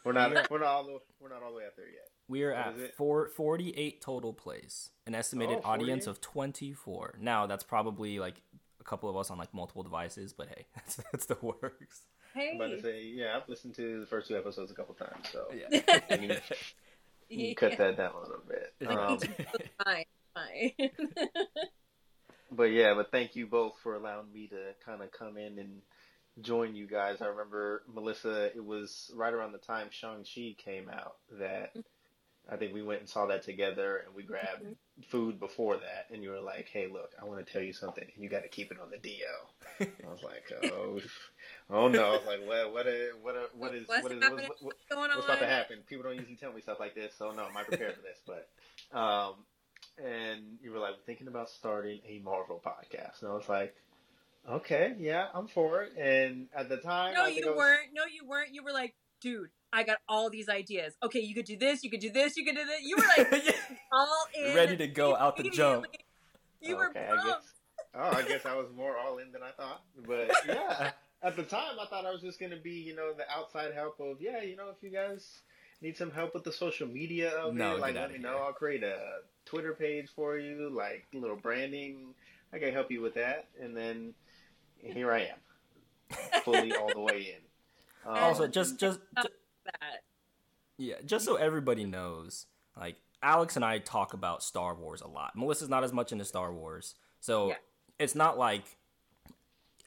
we're 0.05 0.13
not 0.13 0.49
we're 0.49 0.59
not 0.59 0.67
all 0.67 0.83
the, 0.83 0.99
we're 1.19 1.29
not 1.29 1.41
all 1.43 1.51
the 1.51 1.57
way 1.57 1.65
up 1.65 1.75
there 1.75 1.87
yet. 1.87 2.09
We 2.27 2.43
are 2.43 2.53
what 2.53 2.79
at 2.79 2.95
four, 2.95 3.29
48 3.29 4.01
total 4.01 4.33
plays, 4.33 4.91
an 5.05 5.15
estimated 5.15 5.59
oh, 5.63 5.69
audience 5.69 6.07
of 6.07 6.21
24. 6.21 7.15
Now 7.19 7.45
that's 7.45 7.63
probably 7.63 8.19
like 8.19 8.41
a 8.79 8.83
couple 8.83 9.09
of 9.09 9.17
us 9.17 9.29
on 9.29 9.37
like 9.37 9.53
multiple 9.53 9.83
devices, 9.83 10.31
but 10.31 10.47
hey, 10.47 10.65
that's 10.75 10.99
that's 11.11 11.25
the 11.25 11.37
works. 11.41 12.01
Hey. 12.35 12.49
I'm 12.51 12.55
about 12.57 12.75
to 12.75 12.81
say, 12.81 13.01
yeah, 13.01 13.37
I've 13.37 13.47
listened 13.47 13.75
to 13.75 14.01
the 14.01 14.05
first 14.05 14.27
two 14.27 14.35
episodes 14.35 14.69
a 14.69 14.75
couple 14.75 14.93
times, 14.93 15.29
so 15.31 15.45
yeah. 15.53 15.67
you, 15.71 15.81
can, 16.27 16.37
you 17.29 17.55
can 17.55 17.69
cut 17.69 17.77
that 17.77 17.95
down 17.95 18.11
a 18.13 18.19
little 18.19 18.43
bit. 18.45 18.73
Um, 18.85 19.19
fine, 19.85 20.05
fine. 20.33 20.89
but 22.51 22.65
yeah, 22.65 22.93
but 22.93 23.09
thank 23.09 23.37
you 23.37 23.47
both 23.47 23.75
for 23.81 23.95
allowing 23.95 24.33
me 24.33 24.47
to 24.47 24.73
kind 24.85 25.01
of 25.01 25.13
come 25.13 25.37
in 25.37 25.59
and 25.59 25.81
join 26.41 26.75
you 26.75 26.87
guys. 26.87 27.21
I 27.21 27.27
remember 27.27 27.83
Melissa. 27.93 28.51
It 28.53 28.63
was 28.63 29.11
right 29.15 29.33
around 29.33 29.53
the 29.53 29.57
time 29.59 29.87
Shang 29.91 30.25
Chi 30.25 30.55
came 30.57 30.89
out 30.89 31.15
that 31.39 31.71
I 32.49 32.57
think 32.57 32.73
we 32.73 32.83
went 32.83 32.99
and 32.99 33.09
saw 33.09 33.25
that 33.27 33.43
together, 33.43 34.03
and 34.05 34.13
we 34.13 34.21
grabbed 34.21 34.63
mm-hmm. 34.63 35.01
food 35.09 35.39
before 35.39 35.77
that. 35.77 36.07
And 36.11 36.21
you 36.23 36.29
were 36.29 36.41
like, 36.41 36.69
"Hey, 36.71 36.87
look, 36.91 37.11
I 37.19 37.25
want 37.25 37.45
to 37.45 37.51
tell 37.51 37.61
you 37.61 37.73
something, 37.73 38.03
and 38.03 38.23
you 38.23 38.29
got 38.29 38.43
to 38.43 38.49
keep 38.49 38.71
it 38.71 38.77
on 38.79 38.91
the 38.91 38.97
DL." 38.97 39.87
I 40.05 40.09
was 40.09 40.21
like, 40.23 40.43
"Oh, 40.71 40.99
oh 41.69 41.87
no!" 41.87 42.05
I 42.05 42.11
was 42.11 42.25
like, 42.27 42.47
"What? 42.47 42.73
What? 42.73 42.87
Is, 42.87 43.13
what? 43.21 43.35
What 43.55 43.75
is? 43.75 43.87
What's 43.87 44.03
what 44.03 44.11
is? 44.11 44.19
What's, 44.21 44.47
what, 44.47 44.57
what's, 44.61 44.85
going 44.91 45.09
on? 45.09 45.17
What's 45.17 45.25
about 45.25 45.39
to 45.39 45.47
happen?" 45.47 45.79
People 45.87 46.03
don't 46.03 46.15
usually 46.15 46.35
tell 46.35 46.53
me 46.53 46.61
stuff 46.61 46.79
like 46.79 46.93
this, 46.93 47.15
so 47.17 47.31
no, 47.31 47.45
I'm 47.45 47.57
I 47.57 47.63
prepared 47.63 47.95
for 47.95 48.01
this? 48.01 48.21
But, 48.25 48.97
um, 48.97 49.33
and 50.03 50.59
you 50.61 50.71
were 50.71 50.79
like 50.79 51.03
thinking 51.05 51.27
about 51.27 51.49
starting 51.49 52.01
a 52.07 52.19
Marvel 52.19 52.61
podcast, 52.63 53.21
and 53.21 53.31
I 53.31 53.33
was 53.33 53.49
like, 53.49 53.75
"Okay, 54.47 54.93
yeah, 54.99 55.27
I'm 55.33 55.47
for 55.47 55.81
it." 55.81 55.93
And 55.97 56.47
at 56.55 56.69
the 56.69 56.77
time, 56.77 57.15
no, 57.15 57.25
you 57.25 57.47
was, 57.47 57.57
weren't. 57.57 57.89
No, 57.93 58.03
you 58.05 58.27
weren't. 58.27 58.53
You 58.53 58.63
were 58.63 58.73
like, 58.73 58.93
"Dude." 59.19 59.49
I 59.75 59.83
got 59.83 59.97
all 60.07 60.29
these 60.29 60.47
ideas. 60.47 60.95
Okay, 61.03 61.19
you 61.19 61.35
could 61.35 61.45
do 61.45 61.57
this, 61.57 61.83
you 61.83 61.91
could 61.91 61.99
do 61.99 62.09
this, 62.09 62.37
you 62.37 62.45
could 62.45 62.55
do 62.55 62.63
this. 62.63 62.81
You 62.81 62.95
were 62.95 63.03
like 63.17 63.55
all 63.91 64.25
in, 64.33 64.55
ready 64.55 64.77
to 64.77 64.87
go 64.87 65.17
out 65.17 65.35
the 65.35 65.49
jump. 65.49 65.85
You 66.61 66.77
okay, 66.77 66.77
were 66.77 66.93
pumped. 66.93 66.97
I 66.97 67.25
guess, 67.25 67.53
oh, 67.93 68.17
I 68.17 68.21
guess 68.21 68.45
I 68.45 68.55
was 68.55 68.67
more 68.73 68.97
all 68.97 69.17
in 69.17 69.33
than 69.33 69.43
I 69.43 69.51
thought. 69.51 69.83
But 70.07 70.31
yeah, 70.47 70.91
at 71.21 71.35
the 71.35 71.43
time, 71.43 71.77
I 71.79 71.87
thought 71.87 72.05
I 72.05 72.11
was 72.11 72.21
just 72.21 72.39
gonna 72.39 72.55
be, 72.55 72.71
you 72.71 72.95
know, 72.95 73.11
the 73.13 73.29
outside 73.29 73.73
help 73.73 73.99
of, 73.99 74.21
yeah, 74.21 74.41
you 74.41 74.55
know, 74.55 74.69
if 74.69 74.81
you 74.81 74.89
guys 74.89 75.41
need 75.81 75.97
some 75.97 76.09
help 76.09 76.33
with 76.33 76.45
the 76.45 76.53
social 76.53 76.87
media 76.87 77.31
of 77.31 77.53
no, 77.53 77.75
it, 77.75 77.81
like 77.81 77.95
let 77.95 78.13
me 78.13 78.17
know. 78.17 78.37
I'll 78.37 78.53
create 78.53 78.81
a 78.81 78.97
Twitter 79.45 79.73
page 79.73 80.07
for 80.15 80.37
you, 80.37 80.69
like 80.73 81.05
little 81.13 81.35
branding. 81.35 82.13
I 82.53 82.59
can 82.59 82.71
help 82.71 82.89
you 82.91 83.01
with 83.01 83.15
that, 83.15 83.49
and 83.61 83.75
then 83.75 84.13
here 84.77 85.11
I 85.11 85.31
am, 85.31 86.17
fully 86.45 86.73
all 86.73 86.93
the 86.93 87.01
way 87.01 87.35
in. 87.35 88.09
Um, 88.09 88.23
also, 88.23 88.47
just 88.47 88.79
just, 88.79 88.99
ju- 89.21 89.27
that. 89.65 90.03
yeah, 90.77 90.95
just 91.05 91.25
so 91.25 91.35
everybody 91.35 91.85
knows, 91.85 92.45
like 92.77 92.95
Alex 93.21 93.55
and 93.55 93.65
I 93.65 93.79
talk 93.79 94.13
about 94.13 94.43
Star 94.43 94.75
Wars 94.75 95.01
a 95.01 95.07
lot. 95.07 95.35
Melissa's 95.35 95.69
not 95.69 95.83
as 95.83 95.93
much 95.93 96.11
into 96.11 96.25
Star 96.25 96.51
Wars, 96.53 96.95
so 97.19 97.49
Yeah. 97.49 97.55
it's 97.99 98.15
not 98.15 98.37
like 98.37 98.63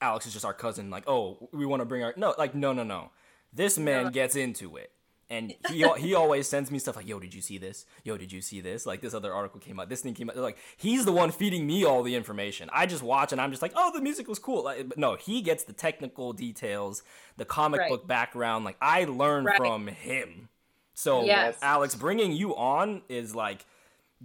Alex 0.00 0.26
is 0.26 0.32
just 0.32 0.44
our 0.44 0.54
cousin. 0.54 0.90
Like, 0.90 1.04
oh, 1.08 1.48
we 1.52 1.66
want 1.66 1.80
to 1.80 1.84
bring 1.86 2.02
our 2.02 2.14
no, 2.16 2.34
like, 2.38 2.54
no, 2.54 2.72
no, 2.72 2.84
no. 2.84 3.10
This 3.52 3.78
man 3.78 4.04
No. 4.04 4.10
gets 4.10 4.36
into 4.36 4.76
it, 4.76 4.92
and 5.30 5.54
he 5.68 5.86
he 5.98 6.14
always 6.14 6.46
sends 6.48 6.70
me 6.70 6.78
stuff 6.78 6.96
like, 6.96 7.06
yo, 7.08 7.18
did 7.20 7.34
you 7.34 7.40
see 7.40 7.58
this? 7.58 7.86
Yo, 8.04 8.16
did 8.16 8.32
you 8.32 8.40
see 8.40 8.60
this? 8.60 8.86
Like, 8.86 9.00
this 9.00 9.14
other 9.14 9.32
article 9.32 9.60
came 9.60 9.78
out. 9.78 9.88
This 9.88 10.00
thing 10.00 10.14
came 10.14 10.30
out. 10.30 10.36
Like, 10.36 10.58
he's 10.76 11.04
the 11.04 11.12
one 11.12 11.30
feeding 11.30 11.66
me 11.66 11.84
all 11.84 12.02
the 12.02 12.14
information. 12.14 12.70
I 12.72 12.86
just 12.86 13.02
watch 13.02 13.32
and 13.32 13.40
I'm 13.40 13.50
just 13.50 13.62
like, 13.62 13.72
oh, 13.76 13.90
the 13.94 14.00
music 14.00 14.28
was 14.28 14.38
cool. 14.38 14.64
Like, 14.64 14.88
but 14.88 14.98
no, 14.98 15.16
he 15.16 15.42
gets 15.42 15.64
the 15.64 15.72
technical 15.72 16.32
details, 16.32 17.02
the 17.36 17.44
comic 17.44 17.80
Right. 17.80 17.90
book 17.90 18.06
background. 18.06 18.64
Like, 18.64 18.76
I 18.80 19.04
learn 19.04 19.44
Right. 19.44 19.56
from 19.56 19.86
him. 19.86 20.48
So 20.94 21.24
Yes. 21.24 21.58
Alex, 21.62 21.94
bringing 21.94 22.32
you 22.32 22.56
on 22.56 23.02
is 23.08 23.34
like 23.34 23.66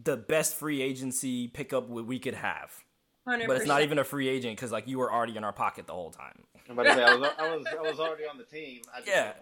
the 0.02 0.18
best 0.18 0.56
free 0.56 0.82
agency 0.82 1.48
pickup 1.48 1.88
we 1.88 2.02
we 2.02 2.18
could 2.20 2.34
have. 2.34 2.84
100%. 3.28 3.48
But 3.48 3.58
it's 3.58 3.66
not 3.68 3.84
even 3.84 4.00
a 4.00 4.04
free 4.04 4.28
agent 4.28 4.56
because 4.58 4.72
like 4.72 4.88
you 4.88 4.98
were 5.00 5.12
already 5.12 5.38
in 5.38 5.44
our 5.44 5.54
pocket 5.54 5.86
the 5.88 5.94
whole 5.94 6.12
time. 6.12 6.44
I'm 6.68 6.74
about 6.80 6.84
to 6.84 6.96
say, 6.96 7.04
I 7.04 7.14
was, 7.16 7.30
I 7.38 7.56
was, 7.56 7.66
I 7.68 7.82
was 7.82 8.00
already 8.00 8.24
on 8.26 8.38
the 8.38 8.44
team. 8.46 8.82
I 8.94 9.00
just 9.00 9.10
Yeah. 9.10 9.34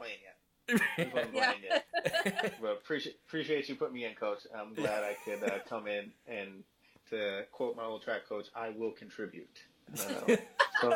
Wasn't 0.70 1.12
playing 1.12 1.34
yet. 1.34 1.86
Yeah. 2.26 2.50
But 2.62 2.72
appreciate 2.84 3.18
appreciate 3.28 3.70
you 3.70 3.76
putting 3.76 3.96
me 3.96 4.06
in, 4.06 4.16
coach. 4.16 4.40
I'm 4.56 4.74
glad 4.74 5.04
I 5.04 5.16
could 5.26 5.44
uh, 5.44 5.60
come 5.68 5.88
in 5.88 6.12
and 6.28 6.64
to 7.10 7.44
quote 7.52 7.76
my 7.76 7.84
old 7.84 8.04
track 8.04 8.28
coach, 8.28 8.48
I 8.56 8.70
will 8.70 8.92
contribute. 8.92 9.60
Uh, 9.94 10.36
some, 10.82 10.94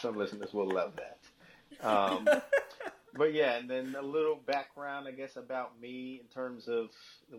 some 0.00 0.16
listeners 0.16 0.52
will 0.52 0.70
love 0.70 0.94
that. 0.96 1.86
Um, 1.86 2.26
but 3.14 3.34
yeah, 3.34 3.56
and 3.56 3.68
then 3.68 3.94
a 3.98 4.02
little 4.02 4.36
background, 4.46 5.06
I 5.06 5.12
guess, 5.12 5.36
about 5.36 5.80
me 5.80 6.20
in 6.22 6.26
terms 6.34 6.68
of 6.68 6.88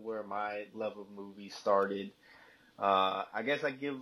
where 0.02 0.22
my 0.22 0.64
love 0.74 0.96
of 0.98 1.06
movies 1.14 1.54
started. 1.54 2.12
Uh, 2.78 3.24
I 3.34 3.42
guess 3.44 3.64
I 3.64 3.70
give 3.70 3.96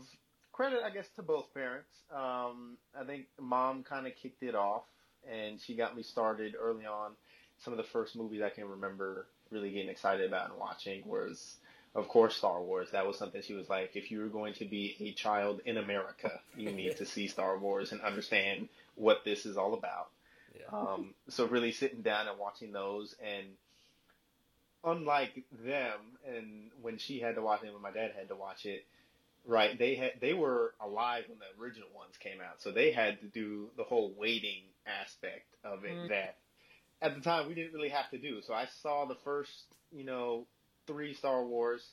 credit, 0.52 0.80
I 0.84 0.90
guess, 0.90 1.08
to 1.16 1.22
both 1.22 1.52
parents. 1.54 1.90
Um, 2.14 2.76
I 2.98 3.04
think 3.04 3.26
mom 3.40 3.82
kind 3.82 4.06
of 4.06 4.14
kicked 4.16 4.42
it 4.42 4.54
off, 4.54 4.84
and 5.28 5.60
she 5.60 5.74
got 5.74 5.96
me 5.96 6.02
started 6.02 6.54
early 6.60 6.84
on. 6.84 7.12
Some 7.60 7.72
of 7.72 7.76
the 7.76 7.82
first 7.84 8.16
movies 8.16 8.42
I 8.42 8.50
can 8.50 8.68
remember 8.68 9.26
really 9.50 9.70
getting 9.70 9.88
excited 9.88 10.26
about 10.26 10.50
and 10.50 10.58
watching 10.58 11.02
was, 11.06 11.56
of 11.94 12.08
course, 12.08 12.36
Star 12.36 12.60
Wars. 12.62 12.90
That 12.92 13.06
was 13.06 13.18
something 13.18 13.42
she 13.42 13.54
was 13.54 13.68
like, 13.68 13.96
if 13.96 14.10
you 14.10 14.20
were 14.20 14.28
going 14.28 14.54
to 14.54 14.64
be 14.64 14.96
a 15.00 15.12
child 15.12 15.60
in 15.64 15.76
America, 15.76 16.40
you 16.56 16.70
need 16.72 16.96
to 16.98 17.06
see 17.06 17.26
Star 17.28 17.58
Wars 17.58 17.92
and 17.92 18.00
understand 18.00 18.68
what 18.94 19.24
this 19.24 19.46
is 19.46 19.56
all 19.56 19.74
about. 19.74 20.08
Yeah. 20.58 20.76
Um, 20.76 21.14
so 21.28 21.46
really 21.46 21.72
sitting 21.72 22.02
down 22.02 22.28
and 22.28 22.38
watching 22.38 22.72
those, 22.72 23.14
and 23.22 23.46
unlike 24.84 25.44
them, 25.64 25.98
and 26.26 26.70
when 26.82 26.98
she 26.98 27.20
had 27.20 27.34
to 27.34 27.42
watch 27.42 27.62
it, 27.64 27.72
when 27.72 27.82
my 27.82 27.90
dad 27.90 28.12
had 28.16 28.28
to 28.28 28.36
watch 28.36 28.66
it, 28.66 28.84
right? 29.46 29.78
They 29.78 29.94
had 29.94 30.12
they 30.20 30.34
were 30.34 30.74
alive 30.80 31.24
when 31.28 31.38
the 31.38 31.62
original 31.62 31.88
ones 31.96 32.16
came 32.18 32.40
out, 32.40 32.60
so 32.60 32.70
they 32.70 32.92
had 32.92 33.20
to 33.20 33.26
do 33.26 33.68
the 33.76 33.84
whole 33.84 34.12
waiting 34.16 34.62
aspect 34.86 35.46
of 35.64 35.84
it 35.84 35.92
Mm. 35.96 36.08
that 36.08 36.36
at 37.00 37.14
the 37.14 37.20
time 37.20 37.48
we 37.48 37.54
didn't 37.54 37.74
really 37.74 37.88
have 37.88 38.10
to 38.10 38.18
do. 38.18 38.40
So 38.42 38.54
I 38.54 38.66
saw 38.82 39.04
the 39.04 39.14
first, 39.16 39.64
you 39.92 40.04
know, 40.04 40.46
three 40.86 41.14
Star 41.14 41.44
Wars 41.44 41.86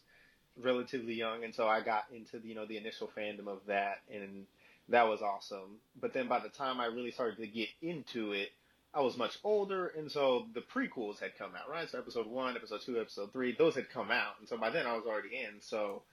relatively 0.62 1.14
young, 1.14 1.44
and 1.44 1.54
so 1.54 1.68
I 1.68 1.82
got 1.82 2.06
into 2.14 2.40
the, 2.40 2.48
you 2.48 2.56
know 2.56 2.66
the 2.66 2.78
initial 2.78 3.10
fandom 3.16 3.48
of 3.48 3.60
that, 3.68 4.02
and 4.12 4.46
that 4.90 5.08
was 5.08 5.22
awesome. 5.22 5.80
But 6.00 6.14
then 6.14 6.28
by 6.28 6.40
the 6.40 6.50
time 6.50 6.80
I 6.80 6.86
really 6.86 7.12
started 7.12 7.38
to 7.38 7.48
get 7.48 7.70
into 7.82 8.34
it, 8.34 8.50
I 8.94 9.02
was 9.02 9.18
much 9.18 9.38
older, 9.44 9.88
and 9.88 10.10
so 10.10 10.48
the 10.54 10.62
prequels 10.62 11.20
had 11.20 11.38
come 11.38 11.52
out, 11.60 11.70
right? 11.70 11.90
So 11.90 12.00
episode 12.00 12.28
one, 12.28 12.56
episode 12.56 12.82
two, 12.82 13.00
episode 13.00 13.34
three, 13.34 13.54
those 13.54 13.76
had 13.76 13.90
come 13.90 14.10
out, 14.10 14.36
and 14.40 14.48
so 14.48 14.58
by 14.58 14.70
then 14.70 14.88
I 14.88 14.94
was 14.94 15.06
already 15.06 15.36
in. 15.36 15.60
So 15.60 16.04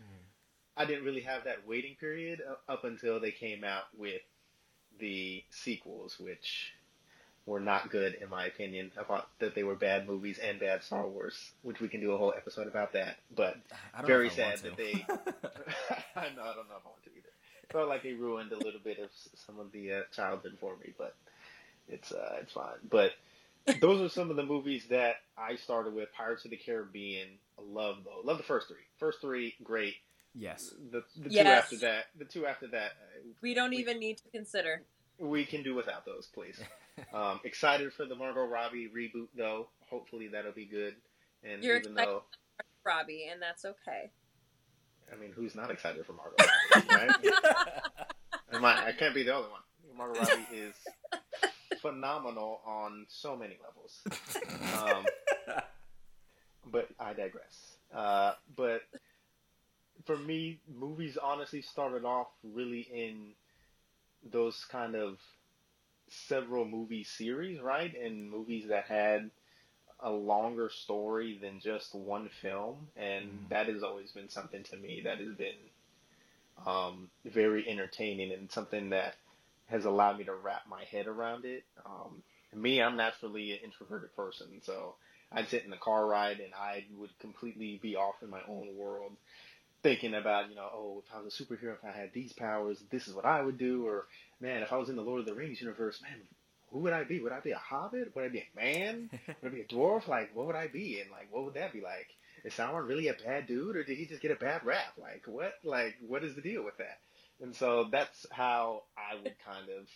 I 0.76 0.84
didn't 0.84 1.04
really 1.04 1.20
have 1.20 1.44
that 1.44 1.66
waiting 1.66 1.94
period 2.00 2.42
uh, 2.48 2.72
up 2.72 2.84
until 2.84 3.20
they 3.20 3.30
came 3.30 3.62
out 3.62 3.84
with 3.96 4.22
the 4.98 5.44
sequels, 5.50 6.18
which 6.18 6.72
were 7.46 7.60
not 7.60 7.90
good 7.90 8.14
in 8.20 8.28
my 8.28 8.46
opinion. 8.46 8.92
I 8.98 9.02
thought 9.04 9.28
that 9.40 9.54
they 9.54 9.64
were 9.64 9.74
bad 9.74 10.06
movies 10.06 10.38
and 10.38 10.60
bad 10.60 10.82
Star 10.82 11.06
Wars, 11.06 11.52
which 11.62 11.80
we 11.80 11.88
can 11.88 12.00
do 12.00 12.12
a 12.12 12.18
whole 12.18 12.32
episode 12.36 12.68
about 12.68 12.92
that. 12.92 13.16
But 13.34 13.56
I 13.94 13.98
don't 13.98 14.06
very 14.06 14.26
if 14.28 14.38
I 14.38 14.42
want 14.42 14.58
sad 14.58 14.70
that 14.70 14.76
they. 14.76 14.92
I 16.16 16.28
know 16.34 16.42
I 16.42 16.54
don't 16.54 16.68
know 16.68 16.76
if 16.76 16.84
I 16.84 16.88
want 16.88 17.02
to 17.04 17.10
either. 17.10 17.28
Felt 17.72 17.88
like 17.88 18.02
they 18.02 18.12
ruined 18.12 18.52
a 18.52 18.58
little 18.58 18.80
bit 18.82 18.98
of 18.98 19.08
some 19.46 19.58
of 19.58 19.72
the 19.72 19.92
uh, 19.92 20.00
childhood 20.14 20.56
for 20.60 20.76
me, 20.76 20.92
but 20.98 21.14
it's 21.88 22.12
uh, 22.12 22.36
it's 22.40 22.52
fine. 22.52 22.78
But 22.88 23.12
those 23.80 24.00
are 24.00 24.08
some 24.08 24.30
of 24.30 24.36
the 24.36 24.44
movies 24.44 24.84
that 24.90 25.16
I 25.38 25.56
started 25.56 25.94
with. 25.94 26.12
Pirates 26.12 26.44
of 26.44 26.50
the 26.50 26.56
Caribbean, 26.56 27.28
I 27.58 27.62
love 27.64 27.98
those. 28.04 28.24
Love 28.24 28.36
the 28.36 28.44
first 28.44 28.68
three. 28.68 28.76
First 28.98 29.20
three, 29.20 29.54
great. 29.64 29.94
yes. 30.34 30.72
The 30.90 31.02
the 31.16 31.30
two 31.30 31.38
after 31.40 31.76
that, 31.78 32.04
the 32.18 32.24
two 32.24 32.46
after 32.46 32.66
that, 32.68 32.92
uh, 32.92 33.28
We 33.40 33.54
don't 33.54 33.72
even 33.72 33.98
need 33.98 34.18
to 34.18 34.28
consider. 34.30 34.82
we 35.18 35.44
can 35.44 35.62
do 35.62 35.74
without 35.74 36.04
those, 36.04 36.26
please. 36.26 36.60
Um, 37.14 37.40
excited 37.44 37.92
for 37.92 38.04
the 38.06 38.14
Margot 38.14 38.44
Robbie 38.44 38.88
reboot, 38.94 39.28
though. 39.36 39.68
Hopefully 39.88 40.28
that'll 40.28 40.52
be 40.52 40.66
good. 40.66 40.94
And 41.42 41.62
You're 41.64 41.76
even 41.78 41.92
excited. 41.92 42.08
though, 42.14 42.22
Robbie, 42.84 43.28
and 43.30 43.40
that's 43.40 43.64
okay. 43.64 44.10
I 45.12 45.16
mean, 45.16 45.32
who's 45.34 45.54
not 45.54 45.70
excited 45.70 46.04
for 46.06 46.12
Margot 46.12 46.36
Robbie, 46.74 46.88
right? 46.90 47.34
Am 48.52 48.64
I, 48.64 48.88
I 48.88 48.92
can't 48.92 49.14
be 49.14 49.22
the 49.22 49.34
only 49.34 49.48
one. 49.50 49.60
Margot 49.96 50.20
Robbie 50.20 50.56
is 50.56 50.74
phenomenal 51.80 52.60
on 52.66 53.06
so 53.08 53.36
many 53.36 53.58
levels. 53.62 54.02
Um, 54.78 55.04
but 56.70 56.88
I 56.98 57.12
digress. 57.12 57.76
Uh, 57.94 58.32
but 58.56 58.82
for 60.04 60.16
me, 60.16 60.60
movies 60.78 61.18
honestly 61.22 61.62
started 61.62 62.04
off 62.04 62.28
really 62.42 62.80
in 62.80 63.32
those 64.30 64.64
kind 64.70 64.94
of 64.94 65.18
several 66.12 66.64
movie 66.64 67.04
series, 67.04 67.60
right? 67.60 67.94
And 67.96 68.30
movies 68.30 68.68
that 68.68 68.86
had 68.86 69.30
a 70.00 70.10
longer 70.10 70.68
story 70.68 71.38
than 71.40 71.60
just 71.60 71.94
one 71.94 72.28
film, 72.28 72.88
and 72.96 73.28
Mhm. 73.28 73.48
that 73.50 73.68
has 73.68 73.82
always 73.82 74.10
been 74.12 74.28
something 74.28 74.62
to 74.64 74.76
me 74.76 75.02
that 75.04 75.18
has 75.18 75.34
been 75.34 75.70
um, 76.66 77.10
very 77.24 77.68
entertaining 77.68 78.32
and 78.32 78.50
something 78.50 78.90
that 78.90 79.16
has 79.66 79.84
allowed 79.84 80.18
me 80.18 80.24
to 80.24 80.34
wrap 80.34 80.66
my 80.68 80.84
head 80.84 81.06
around 81.06 81.44
it. 81.44 81.64
Um, 81.86 82.22
me, 82.54 82.82
I'm 82.82 82.96
naturally 82.96 83.52
an 83.52 83.58
introverted 83.64 84.14
person, 84.14 84.60
so 84.62 84.94
I'd 85.32 85.48
sit 85.48 85.64
in 85.64 85.70
the 85.70 85.76
car 85.76 86.06
ride 86.06 86.40
and 86.40 86.52
I 86.54 86.84
would 86.98 87.10
completely 87.20 87.78
be 87.82 87.96
off 87.96 88.22
in 88.22 88.30
my 88.30 88.42
own 88.48 88.76
world, 88.76 89.12
thinking 89.82 90.14
about, 90.14 90.50
you 90.50 90.56
know, 90.56 90.68
oh, 90.72 91.02
if 91.06 91.14
I 91.14 91.22
was 91.22 91.40
a 91.40 91.42
superhero, 91.44 91.74
if 91.74 91.84
I 91.84 91.96
had 91.96 92.12
these 92.12 92.32
powers, 92.32 92.78
this 92.90 93.08
is 93.08 93.14
what 93.14 93.24
I 93.24 93.42
would 93.42 93.58
do, 93.58 93.86
or 93.86 94.06
man, 94.42 94.62
if 94.62 94.72
I 94.72 94.76
was 94.76 94.88
in 94.88 94.96
the 94.96 95.02
Lord 95.02 95.20
of 95.20 95.26
the 95.26 95.34
Rings 95.34 95.60
universe, 95.60 96.02
man, 96.02 96.20
who 96.70 96.80
would 96.80 96.92
I 96.92 97.04
be? 97.04 97.20
Would 97.20 97.32
I 97.32 97.40
be 97.40 97.52
a 97.52 97.58
hobbit? 97.58 98.14
Would 98.14 98.24
I 98.24 98.28
be 98.28 98.40
a 98.40 98.56
man? 98.56 99.08
Would 99.42 99.52
I 99.52 99.54
be 99.54 99.60
a 99.60 99.66
dwarf? 99.66 100.08
Like, 100.08 100.34
what 100.34 100.46
would 100.46 100.56
I 100.56 100.66
be? 100.66 101.00
And 101.00 101.10
like, 101.10 101.28
what 101.30 101.44
would 101.44 101.54
that 101.54 101.72
be 101.72 101.80
like? 101.80 102.08
Is 102.44 102.54
Sauron 102.54 102.88
really 102.88 103.08
a 103.08 103.14
bad 103.14 103.46
dude, 103.46 103.76
or 103.76 103.84
did 103.84 103.96
he 103.96 104.06
just 104.06 104.20
get 104.20 104.32
a 104.32 104.36
bad 104.36 104.64
rap? 104.64 104.94
Like, 105.00 105.22
what? 105.26 105.54
Like, 105.62 105.94
what 106.06 106.24
is 106.24 106.34
the 106.34 106.40
deal 106.42 106.64
with 106.64 106.76
that? 106.78 106.98
And 107.40 107.54
so 107.54 107.88
that's 107.90 108.26
how 108.30 108.82
I 108.96 109.14
would 109.14 109.34
kind 109.44 109.68
of 109.78 109.86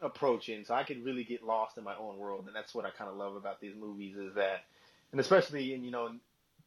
approach 0.00 0.48
it. 0.48 0.54
And 0.54 0.66
so 0.66 0.74
I 0.74 0.84
could 0.84 1.04
really 1.04 1.24
get 1.24 1.42
lost 1.42 1.78
in 1.78 1.84
my 1.84 1.96
own 1.96 2.18
world, 2.18 2.46
and 2.46 2.54
that's 2.54 2.74
what 2.74 2.84
I 2.84 2.90
kind 2.90 3.10
of 3.10 3.16
love 3.16 3.34
about 3.34 3.60
these 3.60 3.74
movies 3.74 4.16
is 4.16 4.34
that, 4.34 4.64
and 5.10 5.20
especially 5.20 5.74
in 5.74 5.82
you 5.82 5.90
know 5.90 6.10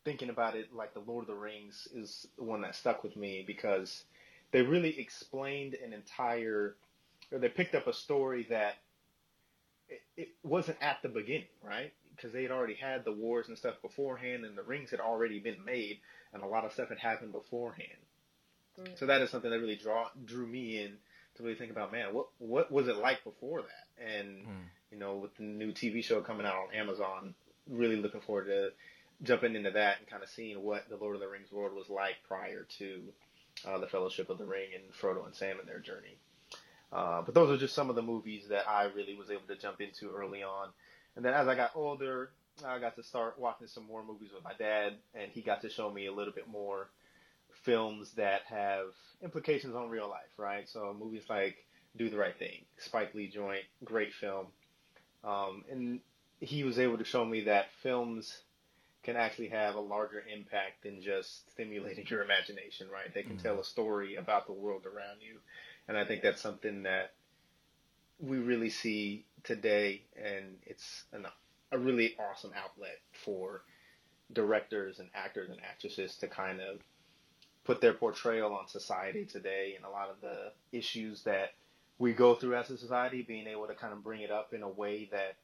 thinking 0.03 0.29
about 0.29 0.55
it, 0.55 0.73
like 0.73 0.93
the 0.93 0.99
Lord 0.99 1.23
of 1.23 1.27
the 1.27 1.41
Rings 1.41 1.87
is 1.93 2.27
the 2.37 2.43
one 2.43 2.61
that 2.61 2.75
stuck 2.75 3.03
with 3.03 3.15
me 3.15 3.43
because 3.45 4.03
they 4.51 4.61
really 4.61 4.99
explained 4.99 5.75
an 5.75 5.93
entire, 5.93 6.75
or 7.31 7.39
they 7.39 7.49
picked 7.49 7.75
up 7.75 7.87
a 7.87 7.93
story 7.93 8.47
that 8.49 8.75
it, 9.89 10.01
it 10.17 10.29
wasn't 10.43 10.77
at 10.81 11.01
the 11.01 11.09
beginning, 11.09 11.47
right? 11.63 11.93
Because 12.15 12.31
they 12.33 12.43
had 12.43 12.51
already 12.51 12.75
had 12.75 13.05
the 13.05 13.11
wars 13.11 13.47
and 13.47 13.57
stuff 13.57 13.75
beforehand, 13.81 14.45
and 14.45 14.57
the 14.57 14.63
rings 14.63 14.91
had 14.91 14.99
already 14.99 15.39
been 15.39 15.63
made, 15.65 15.99
and 16.33 16.43
a 16.43 16.47
lot 16.47 16.65
of 16.65 16.73
stuff 16.73 16.89
had 16.89 16.99
happened 16.99 17.31
beforehand. 17.31 17.97
Mm. 18.79 18.99
So 18.99 19.05
that 19.05 19.21
is 19.21 19.29
something 19.29 19.51
that 19.51 19.59
really 19.59 19.75
draw 19.75 20.09
drew 20.25 20.47
me 20.47 20.83
in 20.83 20.97
to 21.35 21.43
really 21.43 21.55
think 21.57 21.71
about, 21.71 21.91
man, 21.91 22.13
what 22.13 22.27
what 22.39 22.71
was 22.71 22.87
it 22.87 22.97
like 22.97 23.23
before 23.23 23.61
that? 23.61 24.03
And 24.05 24.45
Hmm. 24.45 24.63
you 24.91 24.97
know, 24.97 25.15
with 25.17 25.35
the 25.35 25.43
new 25.43 25.71
TV 25.71 26.03
show 26.03 26.21
coming 26.21 26.45
out 26.45 26.67
on 26.67 26.73
Amazon, 26.75 27.33
really 27.69 27.95
looking 27.95 28.21
forward 28.21 28.45
to 28.47 28.71
jumping 29.23 29.55
into 29.55 29.71
that 29.71 29.99
and 29.99 30.07
kind 30.07 30.23
of 30.23 30.29
seeing 30.29 30.61
what 30.61 30.89
the 30.89 30.97
Lord 30.97 31.15
of 31.15 31.21
the 31.21 31.27
Rings 31.27 31.51
world 31.51 31.73
was 31.73 31.89
like 31.89 32.15
prior 32.27 32.65
to 32.79 33.01
uh, 33.67 33.77
the 33.77 33.87
Fellowship 33.87 34.29
of 34.29 34.37
the 34.37 34.45
Ring 34.45 34.69
and 34.73 34.83
Frodo 34.93 35.25
and 35.25 35.35
Sam 35.35 35.59
and 35.59 35.67
their 35.67 35.79
journey. 35.79 36.17
Uh, 36.91 37.21
but 37.21 37.33
those 37.33 37.49
are 37.49 37.57
just 37.57 37.73
some 37.73 37.89
of 37.89 37.95
the 37.95 38.01
movies 38.01 38.47
that 38.49 38.67
I 38.67 38.83
really 38.83 39.15
was 39.15 39.29
able 39.29 39.47
to 39.47 39.55
jump 39.55 39.79
into 39.79 40.11
early 40.11 40.43
on. 40.43 40.69
And 41.15 41.23
then 41.23 41.33
as 41.33 41.47
I 41.47 41.55
got 41.55 41.71
older, 41.75 42.31
I 42.65 42.79
got 42.79 42.95
to 42.97 43.03
start 43.03 43.39
watching 43.39 43.67
some 43.67 43.85
more 43.85 44.03
movies 44.03 44.29
with 44.33 44.43
my 44.43 44.53
dad, 44.57 44.93
and 45.15 45.31
he 45.31 45.41
got 45.41 45.61
to 45.61 45.69
show 45.69 45.89
me 45.89 46.07
a 46.07 46.13
little 46.13 46.33
bit 46.33 46.47
more 46.47 46.89
films 47.63 48.11
that 48.13 48.41
have 48.47 48.87
implications 49.23 49.75
on 49.75 49.89
real 49.89 50.09
life, 50.09 50.31
right? 50.37 50.67
So 50.67 50.95
movies 50.97 51.23
like 51.29 51.57
Do 51.95 52.09
the 52.09 52.17
Right 52.17 52.37
Thing, 52.37 52.65
Spike 52.77 53.13
Lee 53.13 53.27
joint, 53.27 53.63
great 53.83 54.13
film. 54.13 54.47
Um, 55.23 55.63
and 55.69 55.99
he 56.39 56.63
was 56.63 56.79
able 56.79 56.97
to 56.97 57.03
show 57.03 57.23
me 57.23 57.41
that 57.41 57.67
films 57.83 58.35
can 59.03 59.15
actually 59.15 59.49
have 59.49 59.75
a 59.75 59.79
larger 59.79 60.23
impact 60.31 60.83
than 60.83 61.01
just 61.01 61.49
stimulating 61.51 62.05
your 62.09 62.23
imagination, 62.23 62.87
right? 62.89 63.13
They 63.13 63.23
can 63.23 63.37
Mhm. 63.37 63.43
tell 63.43 63.59
a 63.59 63.63
story 63.63 64.15
about 64.15 64.45
the 64.45 64.53
world 64.53 64.85
around 64.85 65.21
you. 65.21 65.39
And 65.87 65.97
I 65.97 66.05
think 66.05 66.21
that's 66.21 66.41
something 66.41 66.83
that 66.83 67.13
we 68.19 68.37
really 68.37 68.69
see 68.69 69.25
today, 69.43 70.03
and 70.15 70.59
it's 70.67 71.05
an, 71.11 71.25
a 71.71 71.77
really 71.77 72.15
awesome 72.19 72.51
outlet 72.55 72.99
for 73.11 73.63
directors 74.31 74.99
and 74.99 75.09
actors 75.15 75.49
and 75.49 75.59
actresses 75.63 76.15
to 76.17 76.27
kind 76.27 76.61
of 76.61 76.79
put 77.63 77.81
their 77.81 77.93
portrayal 77.93 78.53
on 78.53 78.67
society 78.67 79.25
today 79.25 79.73
and 79.75 79.85
a 79.85 79.89
lot 79.89 80.09
of 80.09 80.21
the 80.21 80.51
issues 80.71 81.23
that 81.23 81.53
we 81.99 82.13
go 82.13 82.33
through 82.35 82.55
as 82.55 82.69
a 82.69 82.77
society, 82.77 83.21
being 83.21 83.47
able 83.47 83.67
to 83.67 83.75
kind 83.75 83.93
of 83.93 84.03
bring 84.03 84.21
it 84.21 84.31
up 84.31 84.53
in 84.53 84.63
a 84.63 84.69
way 84.69 85.09
that 85.11 85.35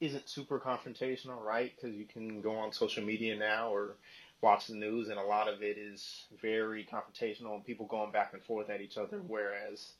isn't 0.00 0.28
super 0.28 0.58
confrontational, 0.58 1.42
right? 1.42 1.72
Because 1.74 1.96
you 1.96 2.06
can 2.06 2.40
go 2.40 2.56
on 2.56 2.72
social 2.72 3.04
media 3.04 3.36
now 3.36 3.70
or 3.70 3.96
watch 4.40 4.66
the 4.68 4.74
news, 4.74 5.08
and 5.08 5.18
a 5.18 5.22
lot 5.22 5.48
of 5.48 5.62
it 5.62 5.76
is 5.76 6.24
very 6.40 6.88
confrontational 6.90 7.54
and 7.54 7.64
people 7.64 7.86
going 7.86 8.10
back 8.10 8.32
and 8.32 8.42
forth 8.42 8.70
at 8.70 8.80
each 8.80 8.96
other. 8.96 9.18
Whereas, 9.26 9.92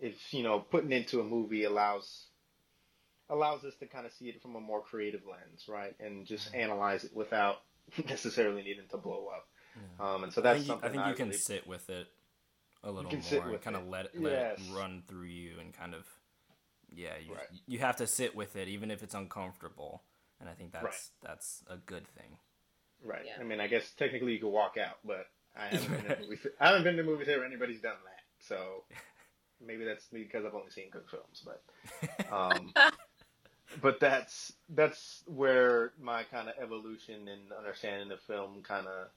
if 0.00 0.34
you 0.34 0.42
know, 0.42 0.58
putting 0.58 0.92
into 0.92 1.20
a 1.20 1.24
movie 1.24 1.64
allows 1.64 2.24
allows 3.30 3.62
us 3.64 3.74
to 3.76 3.86
kind 3.86 4.06
of 4.06 4.12
see 4.12 4.26
it 4.28 4.40
from 4.40 4.56
a 4.56 4.60
more 4.60 4.80
creative 4.80 5.20
lens, 5.30 5.66
right? 5.68 5.94
And 6.00 6.26
just 6.26 6.54
analyze 6.54 7.04
it 7.04 7.14
without 7.14 7.60
necessarily 8.08 8.62
needing 8.62 8.88
to 8.90 8.96
blow 8.96 9.28
up. 9.34 9.46
Yeah. 9.76 10.14
Um, 10.14 10.24
and 10.24 10.32
so 10.32 10.40
I 10.40 10.44
that's 10.44 10.58
think 10.58 10.66
you, 10.66 10.72
something 10.72 11.00
I 11.00 11.04
think 11.04 11.18
you 11.18 11.24
can 11.24 11.32
sit 11.32 11.66
with 11.66 11.88
it 11.90 12.08
a 12.82 12.90
little 12.90 13.12
more 13.12 13.48
and 13.48 13.60
kind 13.60 13.76
of 13.76 13.86
let 13.88 14.06
it, 14.06 14.12
let 14.20 14.32
Yes. 14.32 14.58
it 14.58 14.76
run 14.76 15.02
through 15.08 15.26
you 15.26 15.58
and 15.60 15.72
kind 15.72 15.94
of 15.94 16.06
yeah 16.94 17.14
you 17.24 17.34
Right. 17.34 17.46
you 17.66 17.78
have 17.80 17.96
to 17.96 18.06
sit 18.06 18.34
with 18.34 18.56
it 18.56 18.68
even 18.68 18.90
if 18.90 19.02
it's 19.02 19.14
uncomfortable 19.14 20.02
and 20.40 20.48
I 20.48 20.52
think 20.52 20.72
that's 20.72 20.84
Right. 20.84 21.10
that's 21.30 21.64
a 21.68 21.76
good 21.76 22.06
thing. 22.08 22.38
Right. 23.04 23.24
Yeah. 23.26 23.38
I 23.40 23.44
mean, 23.44 23.60
I 23.60 23.66
guess 23.68 23.90
technically 23.92 24.32
you 24.34 24.38
could 24.40 24.48
walk 24.50 24.76
out, 24.76 24.98
but 25.04 25.26
I 25.56 25.66
haven't 25.66 25.90
been 26.06 26.16
to 26.16 26.20
movies. 26.22 26.46
I 26.60 26.66
haven't 26.68 26.84
been 26.84 26.96
to 26.96 27.02
movies 27.02 27.26
where 27.28 27.44
anybody's 27.44 27.80
done 27.80 27.96
that. 28.04 28.22
So 28.46 28.84
maybe 29.64 29.84
that's 29.84 30.04
because 30.12 30.44
I've 30.44 30.54
only 30.54 30.70
seen 30.70 30.90
good 30.90 31.04
films, 31.10 31.44
but 31.44 32.32
um, 32.32 32.72
but 33.82 33.98
that's 34.00 34.52
that's 34.70 35.22
where 35.26 35.92
my 36.00 36.22
kind 36.24 36.48
of 36.48 36.54
evolution 36.62 37.28
and 37.28 37.52
understanding 37.56 38.10
of 38.12 38.20
film 38.22 38.62
kind 38.62 38.86
of 38.86 39.08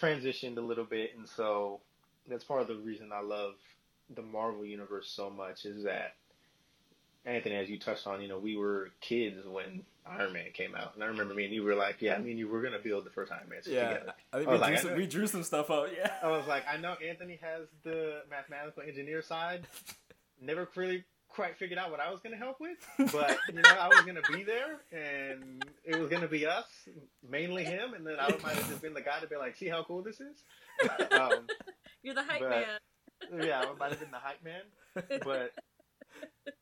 transitioned 0.00 0.56
a 0.56 0.60
little 0.62 0.84
bit, 0.84 1.10
and 1.16 1.28
so 1.28 1.80
that's 2.28 2.44
part 2.44 2.62
of 2.62 2.68
the 2.68 2.76
reason 2.76 3.10
I 3.12 3.20
love 3.20 3.54
the 4.14 4.22
Marvel 4.22 4.64
universe 4.64 5.08
so 5.10 5.30
much 5.30 5.64
is 5.64 5.84
that 5.84 6.14
Anthony, 7.26 7.56
as 7.56 7.68
you 7.68 7.78
touched 7.78 8.06
on, 8.06 8.22
you 8.22 8.28
know, 8.28 8.38
we 8.38 8.56
were 8.56 8.90
kids 9.00 9.46
when 9.46 9.82
Iron 10.06 10.32
Man 10.32 10.52
came 10.54 10.74
out, 10.76 10.94
and 10.94 11.02
I 11.02 11.08
remember 11.08 11.34
me 11.34 11.44
and 11.44 11.52
you 11.52 11.64
were 11.64 11.74
like, 11.74 11.96
"Yeah, 12.00 12.14
I 12.14 12.18
mean, 12.18 12.38
you 12.38 12.48
were 12.48 12.62
gonna 12.62 12.78
build 12.78 13.04
the 13.04 13.10
first 13.10 13.32
Iron 13.32 13.48
Man 13.48 13.62
suit 13.62 13.74
together." 13.74 14.12
I 14.32 14.36
think 14.36 14.48
I 14.48 14.52
we, 14.52 14.58
was 14.58 14.60
like, 14.60 14.68
drew 14.70 14.78
I 14.78 14.82
some, 14.92 14.96
we 15.00 15.06
drew 15.06 15.26
some 15.26 15.42
stuff 15.42 15.70
out. 15.70 15.90
Yeah. 15.96 16.12
I 16.22 16.28
was 16.30 16.46
like, 16.46 16.64
I 16.72 16.76
know 16.76 16.94
Anthony 16.94 17.38
has 17.42 17.66
the 17.82 18.22
mathematical 18.30 18.82
engineer 18.84 19.22
side. 19.22 19.66
Never 20.40 20.68
really 20.76 21.04
quite 21.28 21.56
figured 21.58 21.78
out 21.78 21.90
what 21.90 22.00
I 22.00 22.10
was 22.10 22.20
going 22.20 22.32
to 22.32 22.38
help 22.38 22.60
with, 22.60 22.78
but 23.12 23.36
you 23.48 23.54
know, 23.60 23.62
I 23.78 23.88
was 23.88 24.00
going 24.02 24.14
to 24.16 24.32
be 24.32 24.42
there, 24.44 24.80
and 24.92 25.64
it 25.84 25.96
was 25.98 26.08
going 26.08 26.22
to 26.22 26.28
be 26.28 26.46
us, 26.46 26.64
mainly 27.28 27.62
him, 27.64 27.92
and 27.94 28.06
then 28.06 28.16
I 28.18 28.30
might 28.42 28.54
have 28.54 28.68
just 28.68 28.80
been 28.80 28.94
the 28.94 29.02
guy 29.02 29.18
to 29.20 29.26
be 29.26 29.36
like, 29.36 29.54
see 29.56 29.68
how 29.68 29.82
cool 29.84 30.00
this 30.02 30.20
is. 30.20 30.42
um, 31.10 31.46
You're 32.02 32.14
the 32.14 32.22
hype 32.22 32.40
But- 32.40 32.50
man. 32.50 33.44
yeah, 33.46 33.60
I 33.60 33.72
might 33.78 33.90
have 33.90 34.00
been 34.00 34.10
the 34.10 34.18
hype 34.18 34.42
man, 34.44 34.62
but 35.24 35.52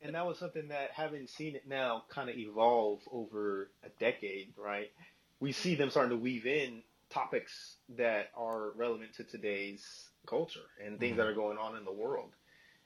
and 0.03 0.15
that 0.15 0.27
was 0.27 0.39
something 0.39 0.69
that 0.69 0.91
having 0.93 1.27
seen 1.27 1.57
it 1.57 1.67
now 1.67 2.05
kind 2.09 2.29
of 2.29 2.37
evolve 2.37 3.01
over 3.11 3.71
a 3.85 3.89
decade, 4.01 4.53
right? 4.57 4.91
We 5.41 5.53
see 5.53 5.75
them 5.75 5.91
starting 5.91 6.17
to 6.17 6.23
weave 6.23 6.47
in 6.47 6.83
topics 7.11 7.77
that 7.97 8.31
are 8.37 8.71
relevant 8.77 9.15
to 9.15 9.25
today's 9.25 10.09
culture 10.27 10.61
and 10.85 10.99
things 10.99 11.15
Mhm. 11.15 11.17
that 11.19 11.27
are 11.27 11.35
going 11.35 11.59
on 11.59 11.77
in 11.77 11.85
the 11.85 11.93
world. 11.93 12.31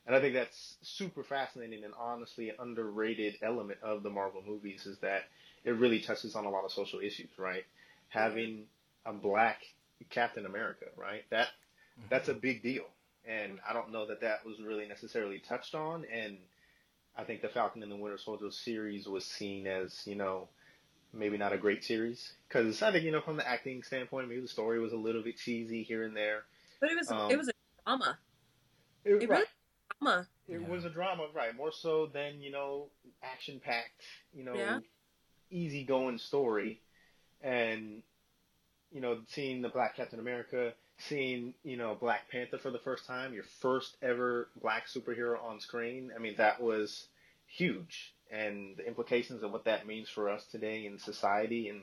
And 0.07 0.16
I 0.16 0.20
think 0.20 0.35
that's 0.35 0.76
super 0.83 1.22
fascinating 1.22 1.85
and 1.85 1.94
honestly 1.98 2.48
an 2.50 2.57
underrated 2.59 3.38
element 3.42 3.81
of 3.83 4.02
the 4.02 4.11
Marvel 4.11 4.42
movies 4.42 4.87
is 4.87 4.98
that 4.98 5.24
it 5.64 5.72
really 5.72 6.00
touches 6.00 6.35
on 6.35 6.46
a 6.46 6.50
lot 6.50 6.64
of 6.64 6.72
social 6.72 7.00
issues, 7.00 7.31
right? 7.38 7.64
Having 8.09 8.66
a 9.04 9.12
black 9.12 9.62
Captain 10.09 10.46
America, 10.46 10.87
right? 10.96 11.24
That 11.31 11.48
that's 12.09 12.28
a 12.28 12.35
big 12.35 12.62
deal. 12.62 12.87
And 13.26 13.61
I 13.68 13.74
don't 13.74 13.92
know 13.92 14.07
that 14.07 14.22
that 14.22 14.46
was 14.46 14.61
really 14.61 14.87
necessarily 14.88 15.40
touched 15.40 15.74
on. 15.74 16.07
And 16.07 16.38
I 17.18 17.24
think 17.24 17.42
the 17.42 17.48
Falcon 17.48 17.83
and 17.83 17.90
the 17.90 17.96
Winter 17.96 18.16
Soldier 18.16 18.50
series 18.52 19.09
was 19.09 19.24
seen 19.24 19.66
as, 19.66 20.07
you 20.07 20.14
know, 20.14 20.48
maybe 21.12 21.37
not 21.37 21.52
a 21.52 21.59
great 21.59 21.83
series. 21.85 22.33
Because 22.46 22.81
I 22.81 22.92
think, 22.92 23.04
you 23.04 23.11
know, 23.11 23.20
from 23.20 23.37
the 23.37 23.48
acting 23.48 23.83
standpoint, 23.83 24.28
maybe 24.28 24.40
the 24.40 24.48
story 24.48 24.78
was 24.78 24.92
a 24.92 24.96
little 24.96 25.22
bit 25.22 25.37
cheesy 25.37 25.83
here 25.83 26.04
and 26.04 26.16
there. 26.16 26.44
But 26.81 26.92
it 26.92 26.96
was 26.96 27.11
Um, 27.11 27.31
it 27.33 27.37
was 27.37 27.48
a 27.48 27.52
drama. 27.85 28.18
It, 29.04 29.22
It 29.22 29.28
really 29.28 29.44
Drama. 30.00 30.28
It 30.48 30.62
Yeah. 30.62 30.68
was 30.68 30.85
a 30.85 30.90
drama, 30.90 31.26
right? 31.35 31.54
More 31.57 31.72
so 31.72 32.07
than 32.07 32.40
you 32.40 32.52
know, 32.52 32.87
action 33.22 33.61
packed, 33.61 34.04
you 34.33 34.44
know, 34.44 34.57
Yeah. 34.57 34.78
easy 35.50 35.85
going 35.85 36.18
story, 36.18 36.81
and 37.42 38.02
you 38.92 39.00
know, 39.00 39.22
seeing 39.26 39.61
the 39.61 39.68
Black 39.68 39.96
Captain 39.96 40.20
America, 40.20 40.72
seeing 40.98 41.54
you 41.62 41.76
know 41.76 41.94
Black 41.94 42.28
Panther 42.30 42.58
for 42.58 42.70
the 42.70 42.78
first 42.78 43.06
time, 43.06 43.32
your 43.32 43.44
first 43.61 43.96
ever 44.02 44.48
black 44.61 44.87
superhero 44.87 45.42
on 45.42 45.61
screen. 45.61 46.11
I 46.14 46.18
mean, 46.18 46.34
that 46.38 46.61
was 46.61 47.06
huge, 47.46 48.14
and 48.30 48.76
the 48.76 48.87
implications 48.87 49.42
of 49.42 49.52
what 49.52 49.64
that 49.64 49.87
means 49.87 50.08
for 50.08 50.28
us 50.28 50.44
today 50.46 50.87
in 50.87 50.98
society, 50.98 51.68
and 51.68 51.82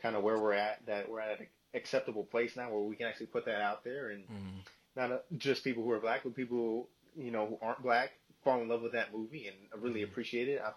kind 0.00 0.16
of 0.16 0.22
where 0.22 0.38
we're 0.38 0.54
at. 0.54 0.84
That 0.86 1.08
we're 1.08 1.20
at 1.20 1.40
an 1.40 1.46
acceptable 1.74 2.24
place 2.24 2.56
now 2.56 2.70
where 2.70 2.80
we 2.80 2.96
can 2.96 3.06
actually 3.06 3.26
put 3.26 3.44
that 3.44 3.60
out 3.60 3.84
there 3.84 4.10
and 4.10 4.24
Mhm. 4.28 4.66
not 4.96 5.12
uh, 5.12 5.18
just 5.36 5.64
people 5.64 5.84
who 5.84 5.90
are 5.90 6.00
black, 6.00 6.22
but 6.24 6.34
people 6.34 6.88
you 7.16 7.30
know 7.30 7.46
who 7.46 7.58
aren't 7.60 7.82
black 7.82 8.12
fall 8.44 8.60
in 8.62 8.68
love 8.68 8.82
with 8.82 8.92
that 8.92 9.12
movie 9.12 9.48
and 9.48 9.82
really 9.82 10.00
Mhm. 10.00 10.04
appreciate 10.04 10.48
it. 10.48 10.60
I 10.60 10.72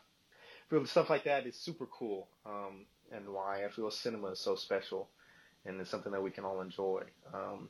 feel 0.70 0.86
stuff 0.86 1.10
like 1.10 1.24
that 1.26 1.46
is 1.46 1.56
super 1.56 1.86
cool, 1.86 2.28
um, 2.46 2.86
and 3.12 3.30
why 3.30 3.66
I 3.66 3.70
feel 3.70 3.90
cinema 3.92 4.30
is 4.30 4.40
so 4.40 4.56
special, 4.56 5.10
and 5.66 5.80
it's 5.80 5.90
something 5.90 6.12
that 6.12 6.24
we 6.24 6.32
can 6.32 6.46
all 6.46 6.62
enjoy. 6.62 7.04
Um, 7.34 7.70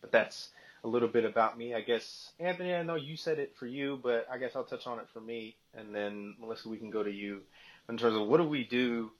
but 0.00 0.12
that's 0.12 0.50
a 0.84 0.88
little 0.88 1.08
bit 1.08 1.24
about 1.24 1.56
me, 1.56 1.74
I 1.74 1.80
guess. 1.80 2.32
Anthony, 2.38 2.74
I 2.74 2.82
know 2.82 2.96
you 2.96 3.16
said 3.16 3.38
it 3.38 3.54
for 3.56 3.66
you, 3.66 3.98
but 4.02 4.26
I 4.30 4.38
guess 4.38 4.52
I'll 4.56 4.64
touch 4.64 4.86
on 4.86 4.98
it 4.98 5.06
for 5.12 5.20
me, 5.20 5.56
and 5.74 5.94
then 5.94 6.34
Melissa, 6.40 6.68
we 6.68 6.78
can 6.78 6.90
go 6.90 7.02
to 7.02 7.10
you 7.10 7.40
in 7.88 7.96
terms 7.96 8.16
of 8.16 8.26
what 8.26 8.38
do 8.38 8.44
we 8.44 8.64
do 8.64 9.10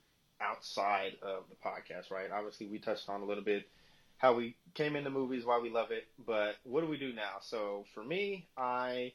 outside 0.41 1.13
of 1.21 1.43
the 1.49 1.55
podcast, 1.55 2.11
right? 2.11 2.29
Obviously, 2.31 2.67
we 2.67 2.79
touched 2.79 3.07
on 3.09 3.21
a 3.21 3.25
little 3.25 3.43
bit 3.43 3.67
how 4.17 4.33
we 4.33 4.55
came 4.73 4.95
into 4.95 5.09
movies, 5.09 5.45
why 5.45 5.59
we 5.59 5.69
love 5.69 5.91
it, 5.91 6.05
but 6.25 6.55
what 6.63 6.81
do 6.81 6.87
we 6.87 6.97
do 6.97 7.13
now? 7.13 7.37
So 7.41 7.85
for 7.93 8.03
me, 8.03 8.47
I 8.57 9.13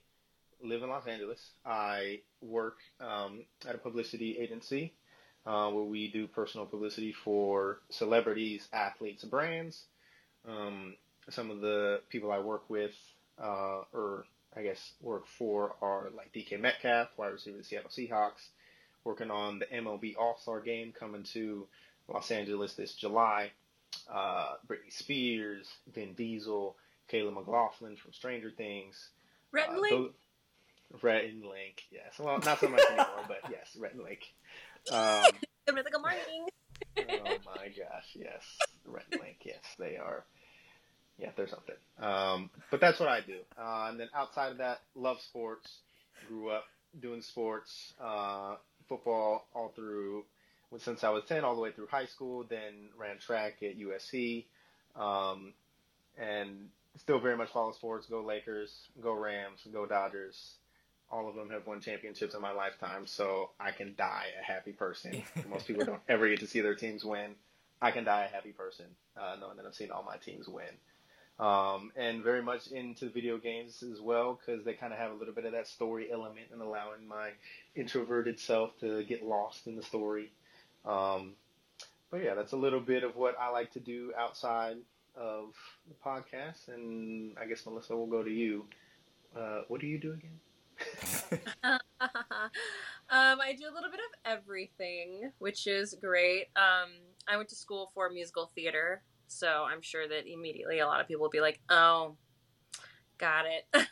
live 0.63 0.83
in 0.83 0.89
Los 0.89 1.07
Angeles. 1.07 1.41
I 1.65 2.21
work 2.43 2.79
um, 3.01 3.45
at 3.67 3.75
a 3.75 3.79
publicity 3.79 4.39
agency 4.39 4.93
uh, 5.49 5.71
where 5.71 5.85
we 5.85 6.09
do 6.09 6.27
personal 6.29 6.67
publicity 6.67 7.13
for 7.13 7.81
celebrities, 7.91 8.69
athletes, 8.73 9.25
brands. 9.25 9.85
Um, 10.47 10.95
some 11.31 11.51
of 11.51 11.61
the 11.61 12.01
people 12.11 12.31
I 12.31 12.39
work 12.39 12.69
with, 12.69 12.93
uh, 13.43 13.81
or 13.93 14.25
I 14.57 14.63
guess 14.63 14.93
work 15.01 15.27
for, 15.27 15.75
are 15.83 16.09
like 16.17 16.33
DK 16.33 16.61
Metcalf, 16.61 17.09
wide 17.17 17.29
receiver 17.33 17.57
of 17.57 17.63
the 17.63 17.69
Seattle 17.69 17.91
Seahawks, 17.91 18.49
working 19.05 19.31
on 19.31 19.59
the 19.59 19.67
MLB 19.67 20.17
All 20.19 20.37
Star 20.41 20.61
Game 20.61 20.93
coming 20.93 21.23
to 21.33 21.67
Los 22.09 22.31
Angeles 22.31 22.75
this 22.75 22.95
July. 22.95 23.51
Uh, 24.13 24.55
Britney 24.67 24.91
Spears, 24.93 25.67
Vin 25.95 26.13
Diesel, 26.15 26.77
Caleb 27.09 27.35
McLaughlin 27.35 27.97
from 27.97 28.13
Stranger 28.13 28.51
Things. 28.55 29.09
Rhett 29.51 29.69
Uh, 29.69 29.73
and 29.73 29.81
Link. 29.81 29.91
those- 29.93 30.13
Rhett 31.03 31.25
and 31.27 31.43
Link, 31.45 31.83
yes. 31.91 32.19
Well, 32.19 32.39
not 32.39 32.59
so 32.61 32.69
much 32.69 32.83
anymore, 32.89 33.25
but 33.29 33.41
yes, 33.51 33.77
Rhett 33.79 33.93
and 33.95 34.03
Link. 34.03 34.21
Um, 34.93 35.25
mythical 35.75 36.01
morning. 36.01 36.47
oh 36.99 37.37
my 37.47 37.69
gosh, 37.69 38.15
yes, 38.15 38.43
and 38.85 39.21
Link, 39.21 39.39
yes, 39.45 39.63
they 39.79 39.97
are. 39.97 40.25
Yeah, 41.19 41.31
there's 41.37 41.51
something. 41.51 41.75
Um, 42.01 42.51
but 42.71 42.81
that's 42.81 43.01
what 43.01 43.09
I 43.09 43.21
do. 43.21 43.39
Uh, 43.59 43.89
and 43.91 43.99
then 43.99 44.09
outside 44.15 44.53
of 44.53 44.59
that, 44.59 44.79
love 44.95 45.19
sports. 45.29 45.69
Grew 46.29 46.51
up 46.51 46.65
doing 47.01 47.23
sports, 47.23 47.93
uh, 48.01 48.57
football 48.89 49.47
all 49.55 49.73
through 49.75 50.25
since 50.77 51.03
I 51.03 51.11
was 51.11 51.25
10 51.29 51.45
all 51.45 51.55
the 51.55 51.63
way 51.63 51.73
through 51.73 51.87
high 51.87 52.07
school, 52.07 52.45
then 52.49 52.91
ran 52.99 53.19
track 53.19 53.63
at 53.63 53.79
USC, 53.79 54.45
um, 54.97 55.55
and 56.19 56.69
still 56.99 57.21
very 57.21 57.37
much 57.37 57.51
follow 57.51 57.73
sports. 57.73 58.07
Go 58.07 58.23
Lakers, 58.23 58.71
go 59.03 59.15
Rams, 59.15 59.61
go 59.73 59.87
Dodgers. 59.87 60.57
All 61.11 61.29
of 61.29 61.35
them 61.37 61.51
have 61.51 61.67
won 61.67 61.81
championships 61.81 62.35
in 62.35 62.41
my 62.43 62.53
lifetime, 62.53 63.07
so 63.07 63.51
I 63.61 63.71
can 63.73 63.95
die 63.97 64.27
a 64.41 64.45
happy 64.45 64.73
person. 64.73 65.23
Most 65.51 65.67
people 65.67 65.85
don't 65.85 66.03
ever 66.09 66.29
get 66.29 66.41
to 66.41 66.47
see 66.47 66.61
their 66.61 66.75
teams 66.75 67.05
win. 67.05 67.35
I 67.81 67.93
can 67.93 68.05
die 68.05 68.25
a 68.25 68.35
happy 68.35 68.53
person 68.53 68.87
uh, 69.17 69.37
knowing 69.41 69.57
that 69.59 69.67
I've 69.67 69.75
seen 69.75 69.91
all 69.91 70.03
my 70.03 70.17
teams 70.17 70.49
win. 70.49 70.67
um, 71.39 71.93
and 71.97 72.23
very 72.25 72.43
much 72.43 72.67
into 72.69 73.09
video 73.11 73.39
games 73.39 73.83
as 73.83 74.01
well 74.01 74.39
because 74.41 74.65
they 74.65 74.75
kind 74.75 74.93
of 74.93 74.99
have 74.99 75.13
a 75.13 75.15
little 75.15 75.35
bit 75.35 75.45
of 75.45 75.53
that 75.53 75.69
story 75.69 76.11
element 76.13 76.49
and 76.53 76.61
allowing 76.61 77.07
my 77.07 77.31
introverted 77.77 78.41
self 78.41 78.77
to 78.81 79.05
get 79.05 79.23
lost 79.25 79.67
in 79.67 79.77
the 79.77 79.83
story. 79.83 80.33
Um, 80.85 81.35
but 82.11 82.23
yeah, 82.25 82.35
that's 82.35 82.53
a 82.53 82.57
little 82.57 82.81
bit 82.81 83.05
of 83.05 83.17
what 83.17 83.37
I 83.41 83.51
like 83.51 83.73
to 83.73 83.81
do 83.81 84.13
outside 84.19 84.79
of 85.17 85.55
the 85.89 85.95
podcast. 86.05 86.69
And 86.69 87.37
I 87.41 87.47
guess 87.47 87.65
Melissa 87.67 87.97
will 87.97 88.07
go 88.07 88.23
to 88.23 88.31
you. 88.31 88.67
Uh, 89.37 89.63
what 89.69 89.81
do 89.81 89.87
you 89.87 89.99
do 90.01 90.13
again? 90.13 90.41
um, 91.65 91.79
I 93.11 93.55
do 93.59 93.65
a 93.65 93.75
little 93.75 93.91
bit 93.91 94.01
of 94.01 94.33
everything, 94.39 95.31
which 95.39 95.67
is 95.67 95.95
great. 96.01 96.47
Um, 96.57 96.91
I 97.29 97.37
went 97.37 97.49
to 97.51 97.57
school 97.57 97.91
for 97.95 98.11
musical 98.11 98.51
theater, 98.55 99.03
so 99.27 99.67
I'm 99.69 99.83
sure 99.83 100.09
that 100.09 100.27
immediately 100.27 100.79
a 100.81 100.87
lot 100.87 101.01
of 101.01 101.09
people 101.09 101.23
will 101.23 101.31
be 101.31 101.41
like, 101.41 101.61
"Oh, 101.69 102.17
got 103.19 103.45
it." 103.47 103.67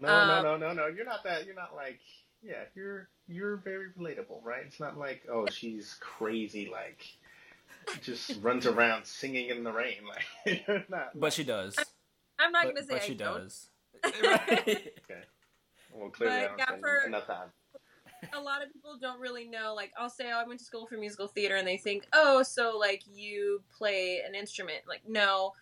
no, 0.00 0.08
Um, 0.08 0.28
no, 0.28 0.42
no, 0.42 0.56
no, 0.56 0.72
no. 0.72 0.86
You're 0.86 1.04
not 1.04 1.24
that. 1.24 1.46
You're 1.46 1.54
not 1.54 1.74
like. 1.74 2.00
Yeah, 2.42 2.64
you're 2.74 3.08
you're 3.28 3.56
very 3.58 3.90
relatable, 3.98 4.42
right? 4.42 4.62
It's 4.66 4.80
not 4.80 4.96
like 4.96 5.22
oh 5.30 5.46
she's 5.50 5.96
crazy, 6.00 6.70
like 6.72 7.04
just 8.02 8.40
runs 8.42 8.66
around 8.66 9.04
singing 9.04 9.50
in 9.50 9.62
the 9.62 9.72
rain, 9.72 9.98
like 10.08 10.64
you're 10.66 10.84
not. 10.88 11.18
But 11.18 11.32
she 11.34 11.44
does. 11.44 11.76
I'm 12.38 12.52
not 12.52 12.64
but, 12.66 12.74
gonna 12.74 12.86
say 12.86 12.94
but 12.94 13.02
I 13.02 13.06
she 13.06 13.14
don't. 13.14 13.38
does. 13.42 13.68
Right. 14.22 14.92
Well, 16.00 16.10
clearly 16.10 16.36
But 16.36 16.44
I 16.44 16.48
don't 16.48 16.58
yeah, 16.58 16.80
for- 16.80 17.06
enough 17.06 17.26
time. 17.26 17.48
a 18.32 18.40
lot 18.40 18.62
of 18.62 18.72
people 18.72 18.96
don't 18.98 19.20
really 19.20 19.46
know. 19.46 19.74
Like, 19.74 19.92
I'll 19.98 20.10
say, 20.10 20.30
oh, 20.32 20.38
I 20.38 20.44
went 20.46 20.58
to 20.60 20.64
school 20.64 20.86
for 20.86 20.96
musical 20.96 21.26
theater, 21.28 21.56
and 21.56 21.66
they 21.68 21.76
think, 21.76 22.06
oh, 22.12 22.42
so 22.42 22.76
like 22.78 23.02
you 23.12 23.62
play 23.76 24.22
an 24.26 24.34
instrument. 24.34 24.80
Like, 24.88 25.02
no, 25.06 25.52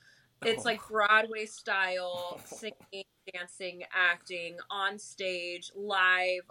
it's 0.44 0.60
Oh. 0.64 0.68
like 0.68 0.80
Broadway 0.88 1.46
style 1.46 2.40
singing, 2.44 3.04
dancing, 3.34 3.82
acting 3.92 4.56
on 4.70 4.98
stage, 4.98 5.72
live. 5.74 6.42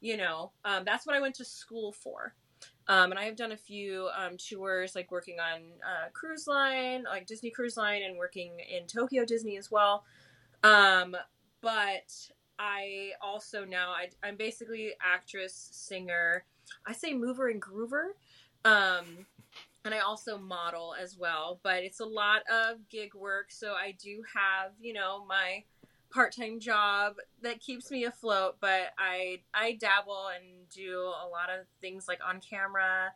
You 0.00 0.16
know, 0.18 0.52
um, 0.64 0.84
that's 0.84 1.06
what 1.06 1.16
I 1.16 1.20
went 1.20 1.34
to 1.36 1.44
school 1.44 1.92
for. 1.92 2.34
Um, 2.88 3.10
and 3.10 3.18
I 3.18 3.24
have 3.24 3.36
done 3.36 3.52
a 3.52 3.56
few 3.56 4.10
um, 4.16 4.36
tours, 4.36 4.94
like 4.94 5.10
working 5.10 5.40
on 5.40 5.62
uh, 5.82 6.10
cruise 6.12 6.46
line, 6.46 7.04
like 7.04 7.26
Disney 7.26 7.50
Cruise 7.50 7.76
Line, 7.78 8.02
and 8.02 8.18
working 8.18 8.60
in 8.60 8.86
Tokyo 8.86 9.24
Disney 9.24 9.56
as 9.56 9.70
well. 9.70 10.04
Um, 10.62 11.16
but 11.62 12.30
I 12.58 13.12
also 13.20 13.64
now 13.64 13.90
I, 13.90 14.08
I'm 14.26 14.36
basically 14.36 14.92
actress, 15.02 15.68
singer. 15.72 16.44
I 16.86 16.92
say 16.92 17.14
mover 17.14 17.48
and 17.48 17.60
groover, 17.60 18.10
um, 18.64 19.26
and 19.84 19.94
I 19.94 19.98
also 19.98 20.38
model 20.38 20.94
as 21.00 21.16
well. 21.18 21.60
But 21.62 21.82
it's 21.82 22.00
a 22.00 22.06
lot 22.06 22.42
of 22.50 22.88
gig 22.88 23.14
work, 23.14 23.50
so 23.50 23.72
I 23.72 23.94
do 24.02 24.22
have 24.34 24.72
you 24.80 24.92
know 24.92 25.24
my 25.26 25.64
part-time 26.10 26.60
job 26.60 27.16
that 27.42 27.60
keeps 27.60 27.90
me 27.90 28.04
afloat. 28.04 28.56
But 28.60 28.92
I 28.98 29.40
I 29.52 29.72
dabble 29.72 30.28
and 30.34 30.68
do 30.70 31.00
a 31.00 31.26
lot 31.28 31.50
of 31.50 31.66
things 31.80 32.06
like 32.08 32.20
on 32.26 32.40
camera. 32.40 33.12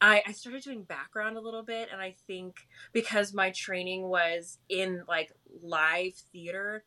I, 0.00 0.22
I 0.26 0.32
started 0.32 0.62
doing 0.62 0.82
background 0.82 1.38
a 1.38 1.40
little 1.40 1.62
bit, 1.62 1.88
and 1.90 2.00
I 2.00 2.14
think 2.26 2.66
because 2.92 3.32
my 3.32 3.50
training 3.50 4.02
was 4.02 4.58
in 4.68 5.02
like 5.08 5.32
live 5.62 6.14
theater, 6.32 6.84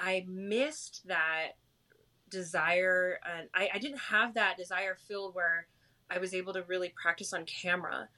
I 0.00 0.24
missed 0.26 1.06
that 1.06 1.50
desire 2.30 3.20
and 3.28 3.48
I, 3.54 3.68
I 3.74 3.78
didn't 3.78 3.98
have 3.98 4.34
that 4.34 4.56
desire 4.56 4.96
filled 5.06 5.34
where 5.34 5.66
I 6.10 6.18
was 6.18 6.32
able 6.32 6.54
to 6.54 6.62
really 6.62 6.92
practice 7.00 7.34
on 7.34 7.44
camera. 7.44 8.08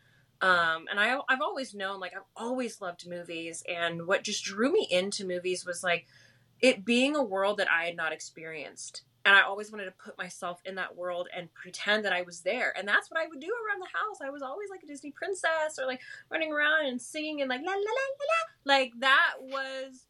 Um, 0.40 0.86
and 0.88 0.98
I, 0.98 1.18
I've 1.28 1.40
always 1.40 1.74
known, 1.74 2.00
like, 2.00 2.12
I've 2.14 2.22
always 2.36 2.80
loved 2.80 3.08
movies. 3.08 3.62
And 3.68 4.06
what 4.06 4.22
just 4.22 4.44
drew 4.44 4.72
me 4.72 4.86
into 4.90 5.26
movies 5.26 5.66
was 5.66 5.82
like 5.82 6.06
it 6.60 6.84
being 6.84 7.16
a 7.16 7.22
world 7.22 7.58
that 7.58 7.70
I 7.70 7.84
had 7.86 7.96
not 7.96 8.12
experienced. 8.12 9.02
And 9.24 9.34
I 9.36 9.42
always 9.42 9.70
wanted 9.70 9.84
to 9.86 9.92
put 9.92 10.18
myself 10.18 10.60
in 10.64 10.76
that 10.76 10.96
world 10.96 11.28
and 11.36 11.52
pretend 11.52 12.04
that 12.04 12.12
I 12.12 12.22
was 12.22 12.40
there. 12.40 12.72
And 12.76 12.86
that's 12.86 13.10
what 13.10 13.20
I 13.20 13.26
would 13.28 13.40
do 13.40 13.46
around 13.46 13.80
the 13.80 13.98
house. 13.98 14.18
I 14.20 14.30
was 14.30 14.42
always 14.42 14.70
like 14.70 14.82
a 14.82 14.86
Disney 14.86 15.12
princess 15.12 15.78
or 15.80 15.86
like 15.86 16.00
running 16.28 16.52
around 16.52 16.86
and 16.86 17.00
singing 17.00 17.40
and 17.40 17.48
like 17.48 17.60
la 17.60 17.72
la 17.72 17.76
la 17.76 17.78
la 17.78 18.26
la. 18.30 18.76
Like 18.76 18.92
that 18.98 19.34
was 19.40 20.06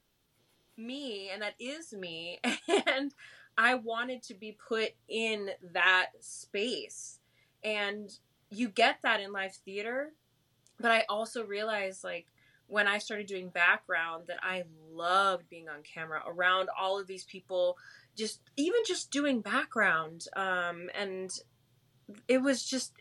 me 0.77 1.31
and 1.33 1.43
that 1.43 1.55
is 1.59 1.93
me. 1.93 2.41
And 2.87 3.15
I 3.57 3.75
wanted 3.75 4.23
to 4.25 4.35
be 4.35 4.57
put 4.69 4.91
in 5.09 5.51
that 5.73 6.09
space. 6.21 7.19
And 7.63 8.11
you 8.51 8.69
get 8.69 8.99
that 9.03 9.21
in 9.21 9.33
live 9.33 9.55
theater. 9.55 10.13
But 10.81 10.91
I 10.91 11.05
also 11.09 11.45
realized, 11.45 12.03
like, 12.03 12.27
when 12.67 12.89
I 12.89 12.99
started 12.99 13.27
doing 13.27 13.51
background, 13.51 14.25
that 14.29 14.39
I 14.43 14.65
loved 14.91 15.49
being 15.49 15.69
on 15.69 15.83
camera 15.83 16.23
around 16.27 16.71
all 16.79 16.99
of 16.99 17.07
these 17.07 17.25
people, 17.25 17.77
just 18.17 18.41
even 18.57 18.81
just 18.87 19.11
doing 19.11 19.43
background. 19.43 20.27
Um, 20.35 20.89
and 20.99 21.31
it 22.27 22.39
was 22.39 22.65
just, 22.65 22.95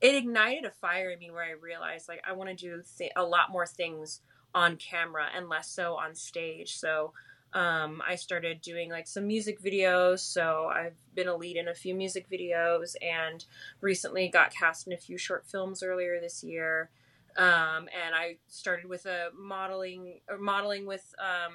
it 0.00 0.14
ignited 0.14 0.64
a 0.64 0.70
fire 0.70 1.10
in 1.10 1.18
me 1.18 1.30
where 1.30 1.44
I 1.44 1.52
realized, 1.52 2.08
like, 2.08 2.22
I 2.28 2.32
want 2.32 2.50
to 2.50 2.56
do 2.56 2.82
th- 2.98 3.12
a 3.16 3.22
lot 3.22 3.50
more 3.50 3.66
things 3.66 4.20
on 4.56 4.76
camera 4.76 5.26
and 5.36 5.48
less 5.48 5.70
so 5.70 5.94
on 5.94 6.16
stage. 6.16 6.76
So, 6.76 7.12
um, 7.52 8.02
I 8.06 8.16
started 8.16 8.60
doing 8.60 8.90
like 8.90 9.06
some 9.06 9.26
music 9.26 9.62
videos. 9.62 10.18
So 10.18 10.70
I've 10.74 10.96
been 11.14 11.28
a 11.28 11.34
lead 11.34 11.56
in 11.56 11.68
a 11.68 11.74
few 11.74 11.94
music 11.94 12.28
videos 12.30 12.96
and 13.00 13.44
recently 13.80 14.28
got 14.28 14.52
cast 14.52 14.86
in 14.86 14.92
a 14.92 14.98
few 14.98 15.16
short 15.16 15.46
films 15.46 15.82
earlier 15.82 16.20
this 16.20 16.44
year. 16.44 16.90
Um, 17.38 17.88
and 18.04 18.14
I 18.14 18.36
started 18.46 18.86
with 18.86 19.06
a 19.06 19.28
modeling 19.34 20.20
or 20.28 20.38
modeling 20.38 20.86
with 20.86 21.14
um, 21.18 21.54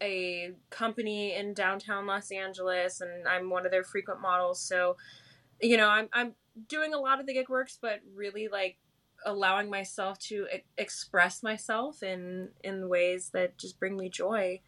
a 0.00 0.52
company 0.70 1.34
in 1.34 1.54
downtown 1.54 2.06
Los 2.06 2.30
Angeles, 2.30 3.00
and 3.00 3.26
I'm 3.26 3.50
one 3.50 3.64
of 3.64 3.72
their 3.72 3.84
frequent 3.84 4.20
models. 4.20 4.60
So, 4.60 4.96
you 5.60 5.76
know, 5.76 5.88
I'm 5.88 6.08
I'm 6.12 6.34
doing 6.68 6.92
a 6.92 6.98
lot 6.98 7.20
of 7.20 7.26
the 7.26 7.34
gig 7.34 7.48
works, 7.48 7.78
but 7.80 8.00
really 8.14 8.48
like 8.48 8.76
allowing 9.24 9.70
myself 9.70 10.18
to 10.18 10.46
e- 10.54 10.64
express 10.78 11.42
myself 11.42 12.02
in 12.02 12.50
in 12.62 12.88
ways 12.88 13.30
that 13.32 13.58
just 13.58 13.78
bring 13.78 13.96
me 13.96 14.08
joy. 14.08 14.60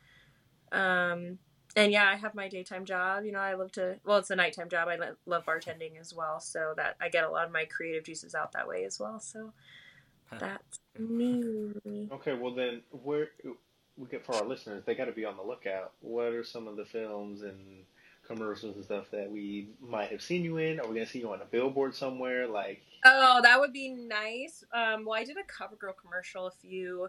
Um, 0.73 1.39
and 1.77 1.93
yeah, 1.93 2.09
I 2.09 2.17
have 2.17 2.35
my 2.35 2.49
daytime 2.49 2.85
job. 2.85 3.25
You 3.25 3.33
know, 3.33 3.39
I 3.39 3.55
love 3.55 3.73
to. 3.73 3.97
Well, 4.05 4.19
it's 4.19 4.31
a 4.31 4.37
nighttime 4.37 4.69
job. 4.69 4.89
I 4.89 4.99
love 5.27 5.45
bartending 5.45 6.01
as 6.01 6.15
well, 6.15 6.41
so 6.41 6.73
that 6.77 6.97
I 7.01 7.09
get 7.09 7.25
a 7.25 7.31
lot 7.31 7.47
of 7.47 7.53
my 7.53 7.67
creative 7.67 8.05
juices 8.05 8.35
out 8.35 8.53
that 8.53 8.67
way 8.67 8.85
as 8.85 8.99
well. 8.99 9.21
So 9.21 9.53
that's 10.31 10.81
me. 10.99 12.09
Okay, 12.11 12.35
well 12.35 12.55
then, 12.55 12.83
where 12.91 13.29
we 13.97 14.07
get 14.09 14.25
for 14.25 14.35
our 14.37 14.45
listeners, 14.45 14.85
they 14.85 14.95
got 14.95 15.05
to 15.05 15.13
be 15.13 15.25
on 15.25 15.37
the 15.37 15.43
lookout. 15.43 15.93
What 16.01 16.33
are 16.33 16.45
some 16.45 16.67
of 16.67 16.77
the 16.77 16.85
films 16.85 17.43
and 17.43 17.85
commercials 18.27 18.77
and 18.77 18.85
stuff 18.85 19.11
that 19.13 19.31
we 19.31 19.69
might 19.81 20.11
have 20.11 20.23
seen 20.23 20.45
you 20.45 20.59
in? 20.59 20.81
Are 20.81 20.87
we 20.87 20.95
gonna 20.95 21.07
see 21.07 21.21
you 21.21 21.33
on 21.33 21.43
a 21.43 21.47
billboard 21.47 21.95
somewhere? 21.95 22.47
Like, 22.49 22.83
Oh, 23.05 23.41
that 23.43 23.61
would 23.61 23.73
be 23.73 23.91
nice. 23.91 24.65
Um, 24.73 25.05
well, 25.05 25.19
I 25.19 25.25
did 25.25 25.37
a 25.37 25.43
CoverGirl 25.43 25.95
commercial 26.01 26.47
a 26.47 26.51
few 26.51 27.09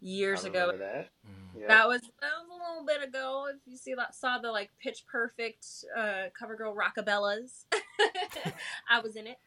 years 0.00 0.44
I 0.44 0.48
ago. 0.48 0.72
that. 0.78 1.10
Mm. 1.26 1.60
Yeah. 1.60 1.68
That 1.68 1.88
was 1.88 2.00
that 2.02 2.30
was 2.40 2.48
a 2.50 2.70
little 2.70 2.86
bit 2.86 3.08
ago. 3.08 3.46
If 3.50 3.60
you 3.66 3.76
see 3.76 3.94
that, 3.94 4.14
saw 4.14 4.38
the 4.38 4.50
like 4.50 4.70
Pitch 4.82 5.04
Perfect 5.06 5.66
uh, 5.96 6.28
CoverGirl 6.40 6.74
Rockabellas, 6.74 7.64
I 8.90 9.00
was 9.00 9.16
in 9.16 9.26
it. 9.26 9.38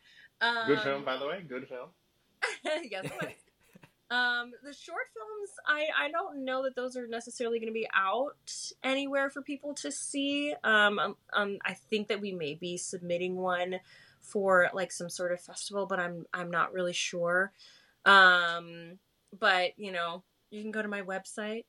Um, 0.41 0.67
Good 0.67 0.81
film, 0.81 1.03
by 1.03 1.17
the 1.17 1.27
way. 1.27 1.43
Good 1.47 1.67
film. 1.67 1.89
yes, 2.89 3.05
it 3.05 3.11
was. 3.21 3.33
Um, 4.09 4.51
the 4.63 4.73
short 4.73 5.07
films, 5.13 5.49
I, 5.67 6.05
I 6.05 6.09
don't 6.09 6.45
know 6.45 6.63
that 6.63 6.75
those 6.75 6.95
are 6.95 7.07
necessarily 7.07 7.59
going 7.59 7.67
to 7.67 7.73
be 7.73 7.89
out 7.93 8.53
anywhere 8.81 9.29
for 9.29 9.41
people 9.41 9.73
to 9.75 9.91
see. 9.91 10.53
Um, 10.63 10.97
um, 10.97 11.15
um, 11.33 11.57
I 11.65 11.73
think 11.73 12.07
that 12.07 12.21
we 12.21 12.31
may 12.31 12.53
be 12.53 12.77
submitting 12.77 13.35
one 13.35 13.81
for 14.27 14.69
like 14.73 14.91
some 14.91 15.09
sort 15.09 15.31
of 15.31 15.39
festival, 15.41 15.85
but 15.85 15.99
I'm 15.99 16.25
I'm 16.33 16.49
not 16.51 16.73
really 16.73 16.93
sure. 16.93 17.51
Um, 18.05 18.99
but 19.37 19.77
you 19.77 19.91
know, 19.91 20.23
you 20.51 20.61
can 20.61 20.71
go 20.71 20.81
to 20.81 20.87
my 20.87 21.01
website 21.01 21.65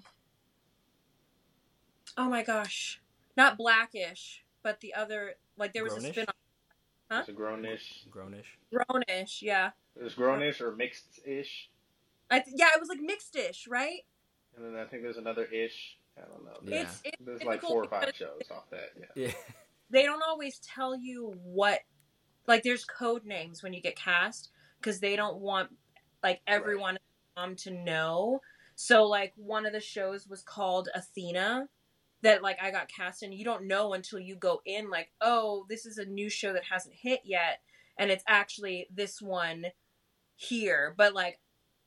oh 2.17 2.29
my 2.29 2.43
gosh, 2.43 3.01
not 3.37 3.57
Blackish, 3.57 4.45
but 4.63 4.81
the 4.81 4.95
other. 4.95 5.35
Like 5.57 5.73
there 5.73 5.85
was 5.85 5.95
Grownish? 5.95 6.09
a 6.09 6.13
spin 6.13 6.27
Huh? 7.11 7.21
It's 7.21 7.29
a 7.29 7.33
grownish. 7.33 8.09
Grownish. 8.11 8.59
Grownish, 8.75 9.41
yeah. 9.41 9.71
It's 9.95 10.15
grownish 10.15 10.61
or 10.61 10.75
mixed 10.75 11.21
ish. 11.25 11.71
I 12.31 12.41
th- 12.41 12.57
yeah, 12.59 12.71
it 12.75 12.81
was 12.81 12.89
like 12.89 13.01
mixed-ish, 13.01 13.69
right? 13.69 14.01
And 14.57 14.65
then 14.65 14.75
I 14.81 14.85
think 14.87 15.05
there's 15.05 15.17
another 15.17 15.45
ish. 15.45 15.99
I 16.19 16.23
don't 16.23 16.45
know. 16.45 16.59
Yeah. 16.65 16.83
It's, 16.83 17.01
it's 17.05 17.17
There's 17.25 17.45
like 17.45 17.61
four 17.61 17.85
or 17.85 17.89
five 17.89 18.11
shows 18.15 18.43
off 18.51 18.69
that. 18.71 18.91
Yeah. 18.99 19.27
Yeah. 19.27 19.33
They 19.91 20.03
don't 20.03 20.23
always 20.27 20.59
tell 20.59 20.97
you 20.97 21.39
what, 21.45 21.79
like, 22.49 22.65
there's 22.65 22.85
code 22.85 23.25
names 23.25 23.63
when 23.63 23.73
you 23.73 23.81
get 23.81 23.95
cast 23.95 24.51
because 24.81 24.99
they 24.99 25.15
don't 25.15 25.37
want 25.37 25.71
like 26.23 26.41
everyone 26.47 26.99
um 27.37 27.57
to 27.57 27.71
know. 27.71 28.41
So 28.75 29.05
like 29.05 29.33
one 29.37 29.67
of 29.67 29.73
the 29.73 29.81
shows 29.81 30.27
was 30.27 30.43
called 30.43 30.89
Athena 30.95 31.69
that 32.23 32.43
like 32.43 32.59
I 32.61 32.71
got 32.71 32.89
cast 32.89 33.23
in. 33.23 33.33
You 33.33 33.45
don't 33.45 33.67
know 33.67 33.95
until 33.95 34.19
you 34.19 34.37
go 34.37 34.61
in 34.65 34.91
like, 34.91 35.11
oh, 35.21 35.67
this 35.69 35.87
is 35.87 35.99
a 35.99 36.05
new 36.05 36.29
show 36.29 36.53
that 36.53 36.65
hasn't 36.65 36.95
hit 36.95 37.21
yet, 37.25 37.61
and 37.99 38.11
it's 38.11 38.25
actually 38.27 38.89
this 38.95 39.21
one 39.21 39.67
here. 40.37 40.95
But 40.97 41.15
like, 41.15 41.39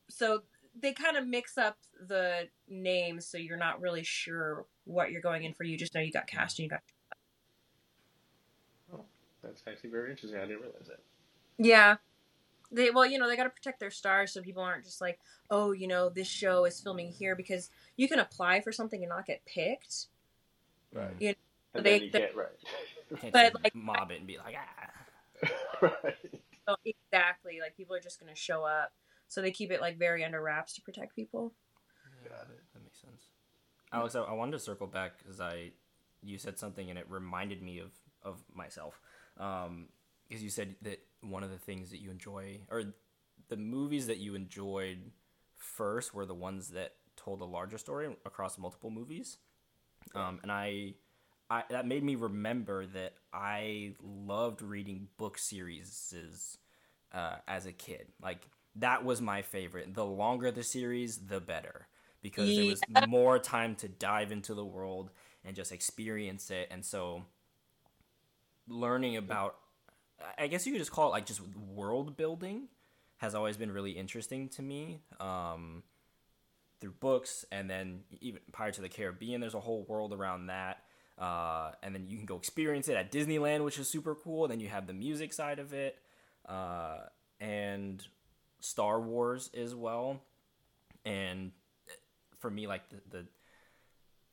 so 0.08 0.42
they 0.80 0.92
kind 0.92 1.16
of 1.16 1.26
mix 1.26 1.58
up 1.58 1.76
the 2.08 2.48
names, 2.68 3.26
so 3.26 3.38
you're 3.38 3.56
not 3.56 3.80
really 3.80 4.02
sure 4.02 4.66
what 4.84 5.10
you're 5.10 5.20
going 5.20 5.44
in 5.44 5.52
for. 5.52 5.64
You 5.64 5.76
just 5.76 5.94
know 5.94 6.00
you 6.00 6.12
got 6.12 6.26
cast 6.26 6.58
and 6.58 6.64
you 6.64 6.70
got. 6.70 6.80
That's 9.42 9.62
actually 9.66 9.90
very 9.90 10.10
interesting. 10.10 10.38
I 10.38 10.44
didn't 10.44 10.60
realize 10.60 10.88
that. 10.88 11.00
Yeah. 11.58 11.96
They 12.72 12.90
well, 12.90 13.06
you 13.06 13.18
know, 13.18 13.28
they 13.28 13.36
got 13.36 13.44
to 13.44 13.50
protect 13.50 13.80
their 13.80 13.90
stars 13.90 14.32
so 14.32 14.40
people 14.42 14.62
aren't 14.62 14.84
just 14.84 15.00
like, 15.00 15.18
"Oh, 15.50 15.72
you 15.72 15.88
know, 15.88 16.08
this 16.08 16.28
show 16.28 16.64
is 16.64 16.80
filming 16.80 17.10
here 17.10 17.34
because 17.34 17.70
you 17.96 18.08
can 18.08 18.18
apply 18.20 18.60
for 18.60 18.70
something 18.72 19.02
and 19.02 19.08
not 19.08 19.26
get 19.26 19.44
picked." 19.44 20.06
Right. 20.92 21.14
You 21.18 21.28
know, 21.30 21.34
And 21.74 21.86
they- 21.86 21.98
then 21.98 22.02
you 22.06 22.10
they- 22.12 22.18
get 22.20 22.36
right. 22.36 22.48
But, 23.32 23.54
like- 23.64 23.74
mob 23.74 24.12
it 24.12 24.18
and 24.18 24.26
be 24.26 24.38
like, 24.38 24.54
ah. 24.56 25.48
right. 25.82 26.16
So 26.68 26.76
exactly, 26.84 27.58
like 27.60 27.76
people 27.76 27.96
are 27.96 28.00
just 28.00 28.20
going 28.20 28.32
to 28.32 28.40
show 28.40 28.62
up. 28.64 28.92
So 29.26 29.42
they 29.42 29.50
keep 29.50 29.72
it 29.72 29.80
like 29.80 29.98
very 29.98 30.24
under 30.24 30.40
wraps 30.40 30.74
to 30.74 30.82
protect 30.82 31.16
people. 31.16 31.52
Got 32.24 32.42
it. 32.50 32.60
That 32.72 32.82
makes 32.84 33.00
sense. 33.00 33.22
Alex, 33.92 34.14
I, 34.14 34.20
I 34.22 34.32
wanted 34.32 34.52
to 34.52 34.58
circle 34.60 34.86
back 34.86 35.18
because 35.18 35.40
I, 35.40 35.70
you 36.22 36.38
said 36.38 36.58
something 36.58 36.88
and 36.90 36.98
it 36.98 37.06
reminded 37.08 37.62
me 37.62 37.80
of 37.80 37.90
of 38.22 38.42
myself. 38.54 39.00
Um, 39.38 39.86
because 40.30 40.44
you 40.44 40.50
said 40.50 40.76
that 40.82 41.00
one 41.22 41.42
of 41.42 41.50
the 41.50 41.58
things 41.58 41.90
that 41.90 42.00
you 42.00 42.10
enjoy, 42.10 42.60
or 42.70 42.84
the 43.48 43.56
movies 43.56 44.06
that 44.06 44.18
you 44.18 44.36
enjoyed 44.36 45.10
first, 45.56 46.14
were 46.14 46.24
the 46.24 46.34
ones 46.34 46.68
that 46.68 46.94
told 47.16 47.42
a 47.42 47.44
larger 47.44 47.76
story 47.76 48.16
across 48.24 48.56
multiple 48.56 48.90
movies. 48.90 49.38
Um, 50.14 50.38
and 50.42 50.52
I, 50.52 50.94
I 51.50 51.64
that 51.70 51.86
made 51.86 52.04
me 52.04 52.14
remember 52.14 52.86
that 52.86 53.14
I 53.34 53.94
loved 54.02 54.62
reading 54.62 55.08
book 55.18 55.36
series 55.36 56.14
uh, 57.12 57.36
as 57.48 57.66
a 57.66 57.72
kid. 57.72 58.06
Like 58.22 58.46
that 58.76 59.04
was 59.04 59.20
my 59.20 59.42
favorite. 59.42 59.94
The 59.94 60.06
longer 60.06 60.52
the 60.52 60.62
series, 60.62 61.18
the 61.18 61.40
better 61.40 61.88
because 62.22 62.54
there 62.54 62.66
was 62.66 62.82
more 62.88 63.38
time 63.38 63.74
to 63.76 63.88
dive 63.88 64.32
into 64.32 64.54
the 64.54 64.64
world 64.64 65.10
and 65.44 65.56
just 65.56 65.72
experience 65.72 66.50
it. 66.50 66.68
And 66.70 66.84
so, 66.84 67.24
learning 68.68 69.16
about, 69.16 69.56
I 70.38 70.46
guess 70.46 70.66
you 70.66 70.72
could 70.72 70.80
just 70.80 70.92
call 70.92 71.08
it 71.08 71.10
like 71.10 71.26
just 71.26 71.40
world 71.56 72.16
building, 72.16 72.68
has 73.18 73.34
always 73.34 73.56
been 73.56 73.72
really 73.72 73.92
interesting 73.92 74.48
to 74.50 74.62
me. 74.62 75.00
Um, 75.18 75.82
through 76.80 76.92
books, 76.92 77.44
and 77.52 77.68
then 77.68 78.00
even 78.20 78.40
Pirates 78.52 78.78
of 78.78 78.82
the 78.82 78.88
Caribbean, 78.88 79.40
there's 79.40 79.54
a 79.54 79.60
whole 79.60 79.84
world 79.88 80.12
around 80.12 80.46
that. 80.46 80.82
Uh, 81.18 81.72
and 81.82 81.94
then 81.94 82.06
you 82.08 82.16
can 82.16 82.24
go 82.24 82.36
experience 82.36 82.88
it 82.88 82.96
at 82.96 83.12
Disneyland, 83.12 83.62
which 83.64 83.78
is 83.78 83.86
super 83.88 84.14
cool. 84.14 84.48
Then 84.48 84.60
you 84.60 84.68
have 84.68 84.86
the 84.86 84.94
music 84.94 85.34
side 85.34 85.58
of 85.58 85.74
it, 85.74 85.98
uh, 86.48 87.00
and 87.38 88.02
Star 88.60 89.00
Wars 89.00 89.50
as 89.54 89.74
well. 89.74 90.22
And 91.04 91.52
for 92.38 92.50
me, 92.50 92.66
like 92.66 92.88
the, 92.88 92.96
the 93.10 93.26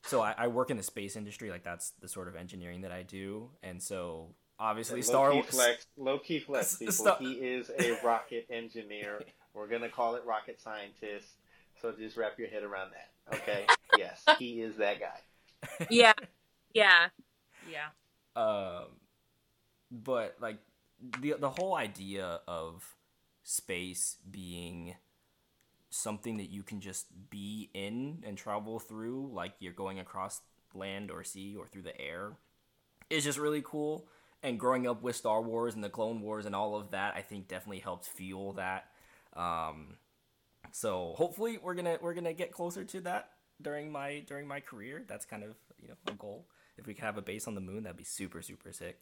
so 0.04 0.22
I, 0.22 0.34
I 0.38 0.48
work 0.48 0.70
in 0.70 0.78
the 0.78 0.84
space 0.84 1.18
industry, 1.18 1.50
like 1.50 1.64
that's 1.64 1.92
the 2.00 2.08
sort 2.08 2.30
of 2.30 2.38
engineering 2.38 2.82
that 2.82 2.94
I 2.94 3.04
do, 3.04 3.50
and 3.62 3.84
so 3.84 4.30
obviously 4.60 5.02
Star 5.02 5.26
low 5.30 5.32
key 5.32 5.38
Wars. 5.42 5.50
flex. 5.50 5.86
Low 5.98 6.20
key 6.20 6.40
flex. 6.40 6.76
People. 6.80 6.94
Star- 6.94 7.18
He 7.20 7.34
is 7.34 7.70
a 7.80 7.98
rocket 8.06 8.48
engineer. 8.50 9.22
We're 9.54 9.68
gonna 9.68 9.90
call 9.90 10.16
it 10.16 10.24
rocket 10.26 10.62
scientist. 10.62 11.28
So 11.82 11.92
just 11.92 12.18
wrap 12.18 12.38
your 12.40 12.48
head 12.50 12.64
around 12.64 12.92
that. 12.92 13.36
Okay. 13.38 13.66
yes, 13.98 14.24
he 14.40 14.62
is 14.62 14.76
that 14.78 15.00
guy. 15.00 15.88
Yeah. 15.90 16.14
yeah. 16.74 17.08
Yeah. 17.70 17.88
um, 18.36 18.86
but 19.92 20.36
like 20.40 20.58
the 21.20 21.36
the 21.40 21.50
whole 21.50 21.76
idea 21.76 22.40
of 22.48 22.96
space 23.44 24.18
being 24.30 24.96
something 25.90 26.38
that 26.38 26.50
you 26.50 26.64
can 26.64 26.80
just 26.82 27.08
be 27.30 27.70
in 27.74 28.24
and 28.26 28.38
travel 28.38 28.80
through, 28.80 29.30
like 29.34 29.54
you're 29.60 29.74
going 29.74 30.00
across 30.00 30.42
land 30.74 31.10
or 31.12 31.24
sea 31.24 31.56
or 31.58 31.68
through 31.68 31.82
the 31.84 32.00
air, 32.00 32.34
is 33.10 33.24
just 33.24 33.38
really 33.38 33.62
cool. 33.64 34.06
And 34.48 34.58
growing 34.58 34.88
up 34.88 35.02
with 35.02 35.18
Star 35.18 35.42
Wars 35.42 35.76
and 35.76 35.84
the 35.84 35.90
Clone 35.90 36.22
Wars 36.22 36.46
and 36.46 36.56
all 36.56 36.78
of 36.78 36.92
that, 36.92 37.16
I 37.18 37.22
think 37.22 37.50
definitely 37.50 37.80
helped 37.80 38.06
fuel 38.06 38.54
that. 38.54 38.86
Um, 39.36 39.98
so 40.72 41.16
hopefully 41.18 41.60
we're 41.62 41.74
gonna 41.74 41.98
we're 42.02 42.14
gonna 42.14 42.32
get 42.32 42.54
closer 42.54 42.86
to 42.86 43.02
that 43.02 43.32
during 43.62 43.92
my 43.92 44.24
during 44.26 44.48
my 44.48 44.62
career. 44.62 45.04
That's 45.06 45.26
kind 45.26 45.44
of 45.44 45.50
you 45.82 45.90
know 45.90 45.96
a 46.08 46.14
goal. 46.14 46.48
If 46.78 46.88
we 46.88 46.94
could 46.94 47.04
have 47.04 47.18
a 47.18 47.22
base 47.22 47.46
on 47.46 47.56
the 47.56 47.62
moon, 47.62 47.84
that'd 47.84 47.98
be 47.98 48.06
super 48.06 48.42
super 48.42 48.72
sick. 48.72 49.00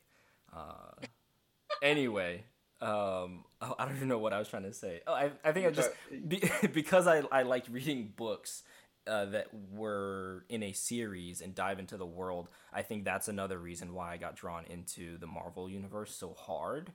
Uh, 0.51 1.05
anyway, 1.83 2.45
um, 2.81 3.45
oh, 3.61 3.75
I 3.77 3.85
don't 3.85 3.97
even 3.97 4.07
know 4.07 4.17
what 4.17 4.33
I 4.33 4.39
was 4.39 4.47
trying 4.47 4.63
to 4.63 4.73
say. 4.73 5.01
Oh, 5.05 5.13
I, 5.13 5.29
I 5.43 5.51
think 5.51 5.67
I 5.67 5.69
just 5.69 5.91
be, 6.27 6.41
because 6.73 7.05
I 7.05 7.21
I 7.31 7.43
liked 7.43 7.69
reading 7.69 8.13
books 8.15 8.63
uh, 9.07 9.25
that 9.25 9.47
were 9.71 10.45
in 10.49 10.63
a 10.63 10.71
series 10.71 11.41
and 11.41 11.53
dive 11.53 11.79
into 11.79 11.97
the 11.97 12.05
world. 12.05 12.49
I 12.73 12.81
think 12.81 13.03
that's 13.03 13.27
another 13.27 13.57
reason 13.57 13.93
why 13.93 14.13
I 14.13 14.17
got 14.17 14.35
drawn 14.35 14.65
into 14.65 15.17
the 15.17 15.27
Marvel 15.27 15.69
universe 15.69 16.15
so 16.15 16.33
hard, 16.33 16.91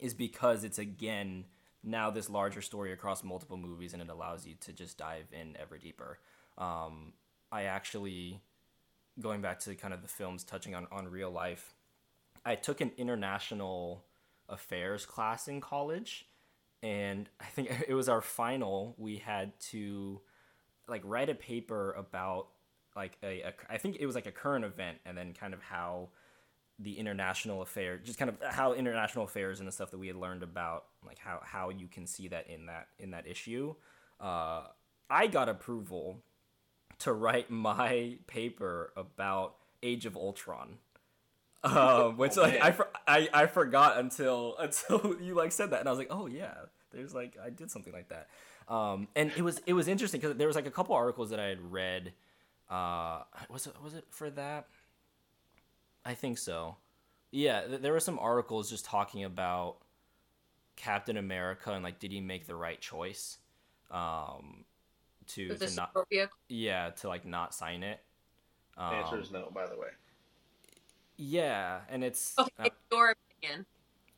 is 0.00 0.14
because 0.14 0.64
it's 0.64 0.78
again 0.78 1.46
now 1.82 2.10
this 2.10 2.28
larger 2.28 2.62
story 2.62 2.92
across 2.92 3.22
multiple 3.22 3.56
movies 3.56 3.92
and 3.92 4.02
it 4.02 4.08
allows 4.08 4.46
you 4.46 4.54
to 4.60 4.72
just 4.72 4.98
dive 4.98 5.26
in 5.32 5.56
ever 5.60 5.78
deeper. 5.78 6.18
Um, 6.58 7.12
I 7.52 7.64
actually 7.64 8.40
going 9.20 9.40
back 9.40 9.60
to 9.60 9.74
kind 9.74 9.94
of 9.94 10.02
the 10.02 10.08
films 10.08 10.44
touching 10.44 10.74
on, 10.74 10.86
on 10.92 11.08
real 11.08 11.30
life, 11.30 11.74
I 12.44 12.54
took 12.54 12.80
an 12.80 12.92
international 12.96 14.04
affairs 14.48 15.06
class 15.06 15.48
in 15.48 15.60
college, 15.60 16.26
and 16.82 17.28
I 17.40 17.46
think 17.46 17.84
it 17.88 17.94
was 17.94 18.08
our 18.08 18.20
final. 18.20 18.94
We 18.98 19.16
had 19.16 19.58
to 19.70 20.20
like 20.88 21.02
write 21.04 21.28
a 21.28 21.34
paper 21.34 21.92
about 21.92 22.48
like 22.94 23.18
a, 23.22 23.42
a 23.42 23.52
I 23.68 23.78
think 23.78 23.96
it 24.00 24.06
was 24.06 24.14
like 24.14 24.26
a 24.26 24.32
current 24.32 24.64
event, 24.64 24.98
and 25.04 25.16
then 25.16 25.32
kind 25.32 25.54
of 25.54 25.62
how 25.62 26.08
the 26.78 26.98
international 26.98 27.62
affair, 27.62 27.96
just 27.98 28.18
kind 28.18 28.28
of 28.28 28.36
how 28.50 28.72
international 28.74 29.24
affairs 29.24 29.60
and 29.60 29.68
the 29.68 29.72
stuff 29.72 29.90
that 29.90 29.98
we 29.98 30.08
had 30.08 30.16
learned 30.16 30.42
about, 30.42 30.84
like 31.06 31.18
how 31.18 31.40
how 31.42 31.70
you 31.70 31.88
can 31.88 32.06
see 32.06 32.28
that 32.28 32.48
in 32.48 32.66
that 32.66 32.88
in 32.98 33.10
that 33.10 33.26
issue. 33.26 33.74
Uh, 34.20 34.64
I 35.08 35.26
got 35.26 35.48
approval 35.48 36.22
to 37.00 37.12
write 37.12 37.50
my 37.50 38.18
paper 38.26 38.92
about 38.96 39.56
Age 39.82 40.06
of 40.06 40.16
Ultron. 40.16 40.78
Um, 41.62 42.16
which 42.16 42.36
Oh, 42.36 42.42
like. 42.42 42.62
I, 42.62 42.72
for, 42.72 42.88
I 43.06 43.28
I 43.32 43.46
forgot 43.46 43.98
until 43.98 44.56
until 44.58 45.16
you 45.20 45.34
like 45.34 45.52
said 45.52 45.70
that, 45.70 45.80
and 45.80 45.88
I 45.88 45.92
was 45.92 45.98
like, 45.98 46.08
oh 46.10 46.26
yeah, 46.26 46.54
there's 46.92 47.14
like 47.14 47.36
I 47.42 47.50
did 47.50 47.70
something 47.70 47.92
like 47.92 48.08
that. 48.08 48.28
Um, 48.68 49.08
and 49.14 49.32
it 49.36 49.42
was 49.42 49.60
it 49.66 49.74
was 49.74 49.86
interesting 49.88 50.20
because 50.20 50.36
there 50.36 50.46
was 50.48 50.56
like 50.56 50.66
a 50.66 50.70
couple 50.70 50.94
articles 50.94 51.30
that 51.30 51.38
I 51.40 51.44
had 51.46 51.72
read. 51.72 52.12
Uh, 52.68 53.22
was 53.48 53.66
it 53.66 53.74
was 53.82 53.94
it 53.94 54.04
for 54.10 54.28
that? 54.30 54.66
I 56.04 56.14
think 56.14 56.38
so. 56.38 56.76
Yeah, 57.30 57.62
th- 57.66 57.80
there 57.80 57.92
were 57.92 58.00
some 58.00 58.18
articles 58.18 58.70
just 58.70 58.84
talking 58.84 59.24
about 59.24 59.78
Captain 60.76 61.16
America 61.16 61.72
and 61.72 61.84
like, 61.84 61.98
did 61.98 62.12
he 62.12 62.20
make 62.20 62.46
the 62.46 62.54
right 62.56 62.80
choice? 62.80 63.38
Um, 63.90 64.64
to 65.28 65.48
to 65.56 65.70
not 65.74 65.90
support 65.90 66.08
vehicle. 66.10 66.36
yeah 66.48 66.90
to 66.90 67.08
like 67.08 67.24
not 67.24 67.54
sign 67.54 67.82
it. 67.82 68.00
The 68.76 68.82
Um, 68.84 68.94
answer 68.94 69.20
is 69.20 69.30
no, 69.30 69.50
by 69.54 69.66
the 69.66 69.76
way. 69.78 69.88
yeah, 71.16 71.80
and 71.88 72.04
it's 72.04 72.34
Okay, 72.38 72.70
your 72.92 73.14
opinion. 73.40 73.66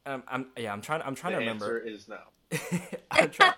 um, 0.06 0.22
I'm 0.28 0.46
yeah 0.56 0.72
I'm 0.72 0.80
trying 0.80 1.02
I'm 1.02 1.14
The 1.14 1.20
trying 1.20 1.32
to 1.34 1.38
remember. 1.38 1.78
answer 1.78 1.78
is 1.78 2.08
no. 2.08 2.18
I'm 3.10 3.30
trying. 3.30 3.54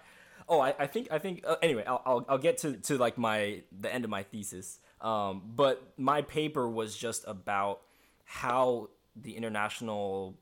Oh, 0.50 0.58
I, 0.58 0.74
I 0.80 0.86
think 0.88 1.08
I 1.12 1.20
think 1.20 1.44
uh, 1.46 1.56
anyway. 1.62 1.84
I'll, 1.86 2.02
I'll 2.04 2.26
I'll 2.28 2.38
get 2.38 2.58
to 2.58 2.72
to 2.76 2.98
like 2.98 3.16
my 3.16 3.62
the 3.70 3.92
end 3.92 4.04
of 4.04 4.10
my 4.10 4.24
thesis. 4.24 4.80
Um, 5.00 5.42
but 5.54 5.94
my 5.96 6.22
paper 6.22 6.68
was 6.68 6.96
just 6.96 7.24
about 7.26 7.82
how 8.24 8.90
the 9.14 9.36
international 9.36 10.36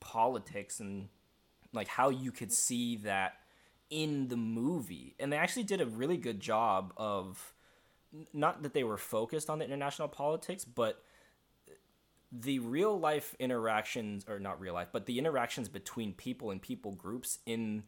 politics 0.00 0.80
and 0.80 1.08
like 1.72 1.88
how 1.88 2.08
you 2.08 2.32
could 2.32 2.52
see 2.52 2.96
that 2.96 3.34
in 3.90 4.28
the 4.28 4.36
movie. 4.36 5.14
And 5.20 5.32
they 5.32 5.36
actually 5.36 5.62
did 5.62 5.80
a 5.80 5.86
really 5.86 6.16
good 6.16 6.40
job 6.40 6.92
of 6.96 7.54
not 8.32 8.62
that 8.64 8.74
they 8.74 8.84
were 8.84 8.98
focused 8.98 9.48
on 9.48 9.60
the 9.60 9.64
international 9.64 10.08
politics, 10.08 10.64
but 10.64 11.02
the 12.30 12.58
real 12.58 12.98
life 12.98 13.36
interactions 13.38 14.24
or 14.28 14.40
not 14.40 14.60
real 14.60 14.74
life, 14.74 14.88
but 14.92 15.06
the 15.06 15.18
interactions 15.18 15.68
between 15.68 16.12
people 16.12 16.50
and 16.50 16.60
people 16.60 16.92
groups 16.92 17.38
in 17.46 17.84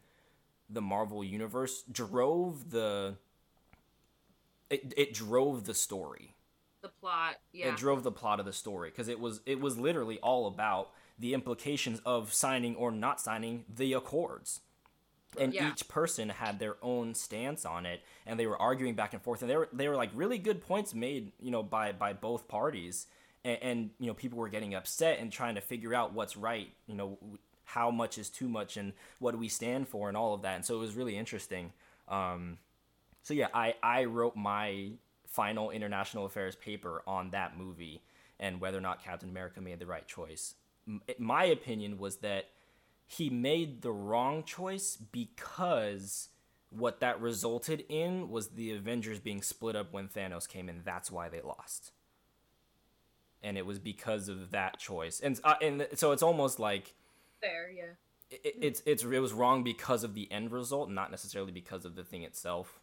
the 0.69 0.83
Marvel 0.83 1.23
universe 1.25 1.85
drove 1.91 2.71
the 2.71 3.17
it, 4.71 4.93
it 4.97 5.15
drove 5.15 5.65
the 5.65 5.75
story. 5.75 6.35
The 6.83 6.89
plot, 6.89 7.37
yeah. 7.53 7.67
It 7.69 7.77
drove 7.77 8.03
the 8.03 8.13
plot 8.13 8.39
of 8.39 8.47
the 8.47 8.53
story 8.53 8.91
because 8.91 9.09
it 9.09 9.19
was 9.19 9.41
it 9.47 9.61
was 9.61 9.79
literally 9.79 10.19
all 10.21 10.47
about 10.47 10.91
the 11.19 11.35
implications 11.35 12.01
of 12.05 12.33
signing 12.33 12.77
or 12.77 12.91
not 12.91 13.21
signing 13.21 13.65
the 13.75 13.95
accords. 13.95 14.61
And 15.39 15.55
Yeah. 15.55 15.69
each 15.71 15.89
person 15.89 16.31
had 16.31 16.59
their 16.59 16.77
own 16.83 17.15
stance 17.15 17.65
on 17.67 17.87
it 17.87 18.03
and 18.27 18.39
they 18.41 18.47
were 18.47 18.61
arguing 18.61 18.95
back 18.95 19.13
and 19.15 19.23
forth 19.23 19.43
and 19.43 19.51
they 19.51 19.57
were 19.57 19.69
they 19.73 19.89
were 19.89 19.97
like 19.97 20.11
really 20.15 20.39
good 20.39 20.61
points 20.63 20.95
made, 20.95 21.33
you 21.41 21.51
know, 21.51 21.63
by 21.63 21.93
by 21.93 22.13
both 22.13 22.49
parties. 22.49 23.07
And, 23.45 23.59
and 23.63 23.91
you 23.99 24.07
know, 24.09 24.15
people 24.15 24.39
were 24.39 24.49
getting 24.49 24.75
upset 24.75 25.19
and 25.21 25.33
trying 25.33 25.57
to 25.57 25.61
figure 25.63 25.95
out 25.95 26.13
what's 26.15 26.37
right, 26.37 26.71
you 26.87 26.95
know, 26.95 27.19
how 27.67 27.91
much 27.91 28.17
is 28.17 28.31
too 28.31 28.49
much 28.49 28.77
and 28.77 28.93
what 29.19 29.33
do 29.33 29.39
we 29.39 29.49
stand 29.49 29.87
for 29.89 30.09
and 30.09 30.17
all 30.17 30.33
of 30.35 30.43
that. 30.43 30.55
And 30.57 30.65
so 30.65 30.75
it 30.77 30.79
was 30.79 30.95
really 30.95 31.17
interesting. 31.17 31.73
Um, 32.09 32.59
so 33.23 33.35
yeah, 33.35 33.49
I, 33.53 33.75
I 33.83 34.05
wrote 34.05 34.37
my 34.37 34.93
final 35.27 35.71
international 35.71 36.25
affairs 36.25 36.57
paper 36.57 37.03
on 37.07 37.31
that 37.31 37.59
movie 37.59 38.03
and 38.39 38.61
whether 38.61 38.79
or 38.79 38.83
not 38.83 39.03
Captain 39.03 39.29
America 39.29 39.61
made 39.61 39.81
the 39.81 39.87
right 39.87 40.07
choice. 40.07 40.55
M- 40.87 41.03
My 41.19 41.45
opinion 41.45 41.99
was 41.99 42.17
that 42.19 42.47
he 43.07 43.31
made 43.31 43.83
the 43.83 43.93
wrong 43.93 44.45
choice 44.45 44.97
because 44.97 46.29
what 46.71 47.01
that 47.01 47.21
resulted 47.21 47.85
in 47.89 48.31
was 48.31 48.49
the 48.49 48.73
Avengers 48.73 49.19
being 49.19 49.43
split 49.43 49.75
up 49.77 49.93
when 49.93 50.09
Thanos 50.09 50.49
came 50.49 50.69
in. 50.69 50.83
That's 50.85 51.11
why 51.11 51.29
they 51.29 51.41
lost. 51.41 51.93
And 53.43 53.57
it 53.57 53.67
was 53.67 53.79
because 53.79 54.29
of 54.29 54.51
that 54.51 54.79
choice. 54.79 55.21
And 55.21 55.39
uh, 55.45 55.55
and 55.63 55.87
so 55.95 56.13
it's 56.13 56.23
almost 56.23 56.59
like 56.59 56.95
Fair, 57.40 57.70
yeah. 57.70 57.83
it, 58.31 58.55
it's 58.61 58.83
it's 58.87 59.05
it 59.05 59.18
was 59.20 59.33
wrong 59.33 59.62
because 59.62 60.05
of 60.05 60.14
the 60.14 60.31
end 60.31 60.53
result, 60.53 60.90
not 60.90 61.11
necessarily 61.11 61.53
because 61.53 61.85
of 61.85 61.94
the 61.94 62.05
thing 62.05 62.22
itself. 62.22 62.81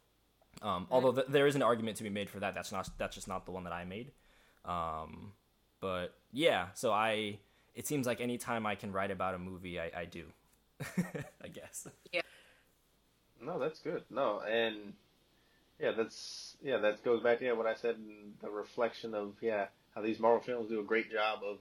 Um, 0.62 0.88
although 0.92 1.12
th- 1.12 1.28
there 1.28 1.48
is 1.48 1.56
an 1.56 1.64
argument 1.64 1.98
to 1.98 2.04
be 2.04 2.10
made 2.10 2.30
for 2.30 2.40
that. 2.40 2.54
That's 2.54 2.72
not 2.72 2.90
that's 2.98 3.16
just 3.16 3.28
not 3.28 3.46
the 3.46 3.52
one 3.52 3.64
that 3.64 3.74
I 3.74 3.86
made. 3.86 4.12
Um, 4.66 5.34
but 5.82 6.16
yeah, 6.32 6.68
so 6.74 6.92
I 6.92 7.40
it 7.76 7.88
seems 7.88 8.06
like 8.06 8.22
anytime 8.22 8.66
I 8.66 8.76
can 8.76 8.92
write 8.92 9.12
about 9.12 9.34
a 9.34 9.40
movie, 9.40 9.80
I, 9.80 9.92
I 9.96 10.06
do. 10.06 10.26
I 11.44 11.48
guess. 11.48 11.88
Yeah. 12.12 12.22
No, 13.42 13.60
that's 13.60 13.80
good. 13.80 14.04
No, 14.10 14.42
and 14.42 14.94
yeah, 15.80 15.92
that's 15.92 16.56
yeah, 16.64 16.78
that 16.78 17.04
goes 17.04 17.22
back 17.22 17.40
to 17.40 17.46
yeah, 17.46 17.54
what 17.54 17.68
I 17.68 17.74
said 17.74 17.96
in 17.96 18.34
the 18.42 18.50
reflection 18.50 19.14
of 19.14 19.34
yeah, 19.42 19.68
how 19.96 20.02
these 20.02 20.20
Marvel 20.20 20.42
films 20.42 20.70
do 20.70 20.80
a 20.80 20.84
great 20.84 21.12
job 21.12 21.40
of 21.44 21.58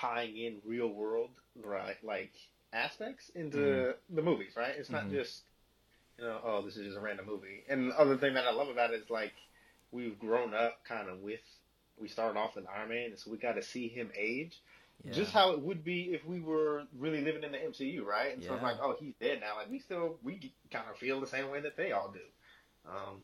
tying 0.00 0.36
in 0.36 0.58
real 0.64 0.88
world 0.88 1.30
right 1.64 1.96
like 2.04 2.32
aspects 2.72 3.30
into 3.34 3.94
the 4.10 4.22
movies, 4.22 4.52
right? 4.56 4.74
It's 4.76 4.90
not 4.90 5.06
Mhm. 5.06 5.10
just 5.10 5.42
you 6.18 6.24
know, 6.24 6.40
oh, 6.44 6.62
this 6.62 6.76
is 6.76 6.86
just 6.86 6.98
a 6.98 7.00
random 7.00 7.26
movie. 7.26 7.64
And 7.68 7.90
the 7.90 7.98
other 7.98 8.16
thing 8.16 8.34
that 8.34 8.46
I 8.46 8.52
love 8.52 8.68
about 8.68 8.92
it 8.92 9.02
is 9.02 9.10
like 9.10 9.32
we've 9.92 10.18
grown 10.18 10.54
up 10.54 10.84
kind 10.84 11.08
of 11.08 11.20
with 11.20 11.40
we 11.98 12.08
started 12.08 12.38
off 12.38 12.56
with 12.56 12.66
Iron 12.68 12.88
Man, 12.90 13.06
and 13.10 13.18
so 13.18 13.30
we 13.30 13.36
got 13.38 13.54
to 13.54 13.62
see 13.62 13.88
him 13.88 14.10
age 14.16 14.60
Yeah. 15.04 15.12
just 15.14 15.32
how 15.32 15.52
it 15.52 15.60
would 15.60 15.84
be 15.84 16.12
if 16.14 16.24
we 16.26 16.40
were 16.40 16.84
really 16.98 17.22
living 17.22 17.42
in 17.44 17.52
the 17.52 17.58
MCU, 17.58 18.04
right? 18.04 18.32
And 18.34 18.42
so 18.44 18.54
it's 18.54 18.62
like, 18.62 18.76
oh, 18.82 18.96
he's 18.98 19.14
dead 19.20 19.40
now. 19.40 19.56
Like 19.56 19.70
we 19.70 19.78
still 19.80 20.16
we 20.22 20.52
kind 20.70 20.84
of 20.90 20.96
feel 20.98 21.20
the 21.20 21.26
same 21.26 21.50
way 21.50 21.60
that 21.60 21.76
they 21.76 21.92
all 21.92 22.10
do. 22.12 22.20
Um, 22.90 23.22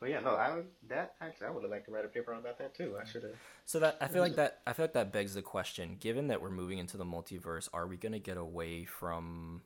but 0.00 0.10
yeah, 0.10 0.20
no, 0.20 0.30
I 0.30 0.54
would 0.54 0.66
that 0.88 1.14
actually 1.20 1.48
I 1.48 1.50
would 1.50 1.62
have 1.62 1.70
liked 1.70 1.86
to 1.86 1.92
write 1.92 2.04
a 2.04 2.08
paper 2.08 2.32
on 2.32 2.40
about 2.40 2.58
that 2.58 2.74
too. 2.74 2.96
I 3.00 3.06
should 3.06 3.22
have. 3.24 3.32
So 3.64 3.80
that 3.80 3.96
I 4.00 4.08
feel 4.08 4.22
like 4.22 4.36
that 4.36 4.60
I 4.66 4.72
feel 4.72 4.84
like 4.84 4.92
that 4.92 5.12
begs 5.12 5.34
the 5.34 5.42
question: 5.42 5.96
Given 5.98 6.28
that 6.28 6.40
we're 6.40 6.50
moving 6.50 6.78
into 6.78 6.96
the 6.96 7.04
multiverse, 7.04 7.68
are 7.72 7.86
we 7.86 7.96
going 7.96 8.12
to 8.12 8.18
get 8.18 8.36
away 8.36 8.84
from 8.84 9.62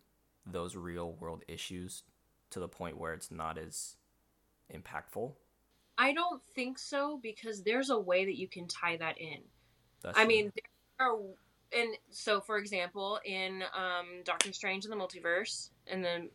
those 0.46 0.74
real 0.74 1.12
world 1.12 1.44
issues 1.48 2.02
to 2.50 2.60
the 2.60 2.68
point 2.68 2.98
where 2.98 3.14
it's 3.14 3.30
not 3.30 3.58
as 3.58 3.96
impactful? 4.74 5.32
I 5.98 6.12
don't 6.12 6.42
think 6.54 6.78
so 6.78 7.20
because 7.22 7.62
there's 7.62 7.90
a 7.90 7.98
way 7.98 8.24
that 8.24 8.38
you 8.38 8.48
can 8.48 8.66
tie 8.66 8.96
that 8.96 9.18
in. 9.18 9.38
That's 10.02 10.18
I 10.18 10.22
true. 10.22 10.28
mean, 10.28 10.52
there 10.98 11.06
are, 11.06 11.18
and 11.72 11.94
so 12.10 12.40
for 12.40 12.58
example, 12.58 13.20
in 13.24 13.62
um, 13.74 14.22
Doctor 14.24 14.52
Strange 14.52 14.84
in 14.84 14.90
the 14.90 14.96
Multiverse, 14.96 15.70
in 15.86 16.02
the 16.02 16.28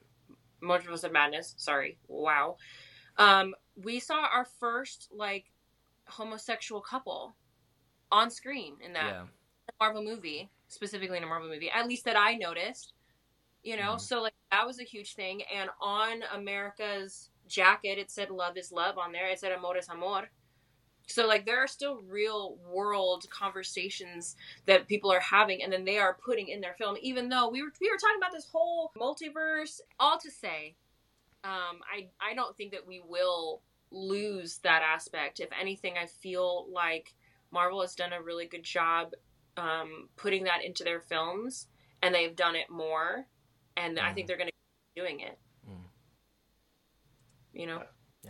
Multiverse 0.64 1.04
of 1.04 1.12
Madness, 1.12 1.56
sorry, 1.58 1.98
wow, 2.08 2.58
um, 3.18 3.56
we 3.84 4.00
saw 4.00 4.26
our 4.26 4.46
first 4.46 5.10
like 5.12 5.46
homosexual 6.06 6.82
couple 6.82 7.36
on 8.12 8.30
screen 8.30 8.78
in 8.82 8.94
that 8.94 9.06
yeah, 9.06 9.26
Marvel 9.80 10.04
movie, 10.04 10.50
specifically 10.68 11.18
in 11.18 11.24
a 11.24 11.28
Marvel 11.28 11.50
movie, 11.50 11.70
at 11.70 11.88
least 11.88 12.06
that 12.06 12.18
I 12.18 12.36
noticed. 12.36 12.94
You 13.64 13.76
know, 13.76 13.96
Mhm. 13.96 14.02
so 14.02 14.22
like 14.22 14.34
that 14.52 14.66
was 14.66 14.80
a 14.80 14.84
huge 14.84 15.16
thing. 15.16 15.44
And 15.44 15.70
on 15.82 16.24
America's 16.34 17.30
jacket, 17.48 17.98
it 17.98 18.10
said 18.12 18.30
"Love 18.30 18.58
is 18.58 18.72
love" 18.72 18.98
on 18.98 19.12
there. 19.12 19.28
It 19.28 19.40
said 19.40 19.52
"Amor 19.52 19.78
es 19.78 19.90
amor." 19.90 20.30
So 21.08 21.26
like 21.26 21.46
there 21.46 21.60
are 21.60 21.68
still 21.68 21.98
real 22.02 22.56
world 22.58 23.30
conversations 23.30 24.36
that 24.66 24.88
people 24.88 25.12
are 25.12 25.20
having, 25.22 25.64
and 25.64 25.72
then 25.72 25.86
they 25.86 25.98
are 25.98 26.14
putting 26.16 26.48
in 26.50 26.62
their 26.62 26.76
film. 26.76 26.98
Even 27.02 27.30
though 27.30 27.50
we 27.50 27.62
were 27.62 27.72
we 27.82 27.90
were 27.90 27.98
talking 27.98 28.18
about 28.18 28.32
this 28.32 28.46
whole 28.50 28.92
multiverse, 28.98 29.82
all 30.00 30.18
to 30.20 30.32
say, 30.32 30.76
um, 31.48 31.80
I 31.92 32.10
I 32.20 32.34
don't 32.36 32.56
think 32.58 32.74
that 32.74 32.86
we 32.86 33.02
will 33.08 33.62
lose 33.92 34.58
that 34.60 34.82
aspect. 34.84 35.40
If 35.40 35.50
anything, 35.60 35.96
I 35.98 36.08
feel 36.08 36.68
like 36.72 37.14
Marvel 37.52 37.82
has 37.82 37.96
done 37.96 38.12
a 38.14 38.22
really 38.22 38.48
good 38.48 38.64
job 38.64 39.14
um, 39.56 40.10
putting 40.18 40.44
that 40.44 40.64
into 40.64 40.84
their 40.84 41.00
films, 41.00 41.68
and 42.02 42.14
they've 42.14 42.36
done 42.36 42.56
it 42.56 42.70
more, 42.70 43.26
and 43.78 43.98
I 44.00 44.14
think 44.14 44.26
Mhm. 44.26 44.28
they're 44.28 44.38
going 44.38 44.50
to 44.50 44.54
keep 44.54 45.04
doing 45.06 45.20
it. 45.22 45.40
Mm. 45.68 45.86
You 47.54 47.66
know, 47.68 47.84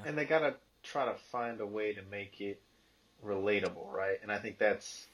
And 0.05 0.17
they 0.17 0.25
gotta 0.25 0.55
try 0.83 1.05
to 1.05 1.15
find 1.15 1.59
a 1.59 1.65
way 1.65 1.93
to 1.93 2.01
make 2.03 2.39
it 2.39 2.61
relatable, 3.23 3.91
right? 3.91 4.19
And 4.21 4.31
I 4.31 4.39
think 4.39 4.57
that's 4.59 5.07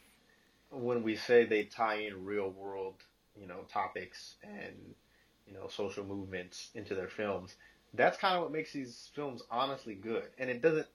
when 0.71 1.03
we 1.03 1.15
say 1.15 1.45
they 1.45 1.63
tie 1.65 1.95
in 2.01 2.25
real 2.25 2.49
world, 2.51 2.95
you 3.35 3.47
know, 3.47 3.63
topics 3.71 4.35
and 4.43 4.95
you 5.47 5.53
know 5.53 5.67
social 5.67 6.03
movements 6.05 6.69
into 6.75 6.95
their 6.95 7.09
films. 7.09 7.55
That's 7.93 8.17
kind 8.17 8.36
of 8.36 8.41
what 8.41 8.51
makes 8.51 8.73
these 8.73 9.10
films 9.15 9.41
honestly 9.51 9.93
good, 9.95 10.27
and 10.38 10.49
it 10.49 10.62
doesn't 10.62 10.88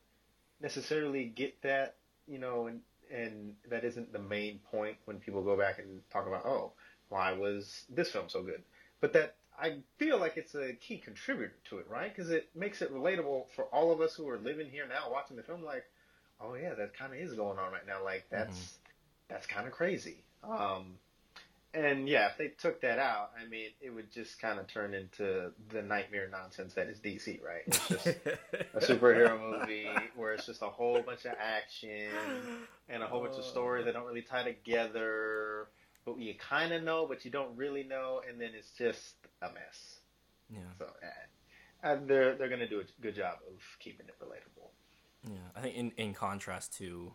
necessarily 0.61 1.25
get 1.25 1.61
that, 1.63 1.97
you 2.27 2.39
know, 2.39 2.67
and 2.67 2.81
and 3.11 3.55
that 3.71 3.85
isn't 3.85 4.13
the 4.13 4.19
main 4.19 4.61
point 4.71 4.97
when 5.07 5.19
people 5.19 5.43
go 5.43 5.57
back 5.57 5.79
and 5.79 6.03
talk 6.13 6.27
about, 6.27 6.45
oh, 6.45 6.73
why 7.09 7.33
was 7.33 7.85
this 7.89 8.11
film 8.11 8.29
so 8.29 8.43
good? 8.43 8.63
But 9.01 9.13
that 9.15 9.37
I 9.61 9.79
feel 9.99 10.19
like 10.19 10.37
it's 10.37 10.55
a 10.55 10.73
key 10.75 10.99
contributor 10.99 11.55
to 11.71 11.79
it, 11.79 11.87
right? 11.89 12.15
Because 12.15 12.31
it 12.31 12.49
makes 12.55 12.83
it 12.83 12.95
relatable 12.95 13.47
for 13.57 13.65
all 13.67 13.93
of 13.93 14.01
us 14.01 14.15
who 14.15 14.29
are 14.29 14.39
living 14.39 14.71
here 14.71 14.87
now, 14.87 15.11
watching 15.11 15.37
the 15.37 15.43
film. 15.43 15.65
Like, 15.65 15.85
oh 16.41 16.55
yeah, 16.55 16.75
that 16.75 16.97
kind 16.97 17.13
of 17.13 17.19
is 17.19 17.35
going 17.35 17.59
on 17.59 17.73
right 17.73 17.87
now. 17.87 18.05
Like 18.05 18.27
that's 18.31 18.79
that's 19.29 19.47
kind 19.47 19.67
of 19.67 19.73
crazy. 19.73 20.23
Um, 20.45 20.99
and 21.75 22.09
yeah, 22.09 22.29
if 22.31 22.39
they 22.39 22.49
took 22.49 22.81
that 22.81 22.99
out, 22.99 23.31
I 23.41 23.47
mean, 23.49 23.71
it 23.81 23.91
would 23.91 24.11
just 24.11 24.41
kind 24.41 24.59
of 24.59 24.67
turn 24.67 24.95
into 24.95 25.53
the 25.69 25.83
nightmare 25.83 26.29
nonsense 26.31 26.75
that 26.75 26.89
is 26.89 26.99
DC, 26.99 27.43
right? 27.43 27.63
It's 27.67 27.89
just 27.89 28.07
a 28.07 28.39
superhero 28.81 29.39
movie 29.39 29.87
where 30.17 30.33
it's 30.33 30.47
just 30.47 30.63
a 30.63 30.69
whole 30.69 31.03
bunch 31.03 31.25
of 31.27 31.33
action 31.39 32.09
and 32.89 33.03
a 33.03 33.07
whole 33.07 33.23
bunch 33.23 33.37
of 33.37 33.45
stories 33.45 33.85
that 33.85 33.93
don't 33.95 34.07
really 34.07 34.23
tie 34.23 34.45
together, 34.45 35.69
but 36.07 36.19
you 36.19 36.35
kind 36.39 36.73
of 36.73 36.83
know, 36.83 37.07
but 37.07 37.25
you 37.25 37.31
don't 37.31 37.55
really 37.57 37.83
know, 37.85 38.23
and 38.29 38.41
then 38.41 38.51
it's 38.57 38.71
just 38.71 39.15
a 39.43 39.47
mess. 39.53 39.99
yeah, 40.51 40.61
So 40.79 40.87
uh, 40.87 41.87
uh, 41.87 41.99
they're 42.07 42.35
they're 42.37 42.49
gonna 42.49 42.69
do 42.69 42.81
a 42.81 43.03
good 43.03 43.15
job 43.15 43.39
of 43.47 43.63
keeping 43.79 44.07
it 44.07 44.17
relatable. 44.21 44.71
yeah. 45.31 45.37
I 45.55 45.61
think 45.61 45.77
in 45.77 45.93
in 45.97 46.15
contrast 46.15 46.77
to 46.79 47.13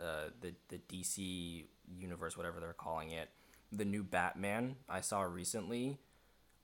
uh, 0.00 0.30
the 0.40 0.54
the 0.68 0.78
DC 0.90 1.66
universe, 1.86 2.36
whatever 2.36 2.58
they're 2.58 2.72
calling 2.72 3.10
it, 3.10 3.28
the 3.72 3.84
new 3.84 4.02
Batman 4.04 4.76
I 4.88 5.00
saw 5.00 5.22
recently, 5.22 5.98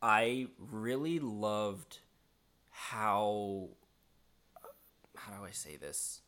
I 0.02 0.48
really 0.58 1.18
loved 1.18 1.98
how 2.70 3.68
how 5.16 5.32
do 5.36 5.44
I 5.44 5.50
say 5.50 5.76
this? 5.76 6.20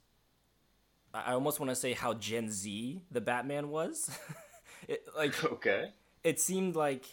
I 1.12 1.32
almost 1.32 1.58
want 1.58 1.70
to 1.70 1.76
say 1.76 1.92
how 1.92 2.14
Gen 2.14 2.50
Z 2.50 3.02
the 3.10 3.20
Batman 3.20 3.68
was. 3.70 4.10
it, 4.88 5.04
like 5.16 5.34
Okay. 5.44 5.90
it 6.24 6.40
seemed 6.40 6.76
like 6.76 7.04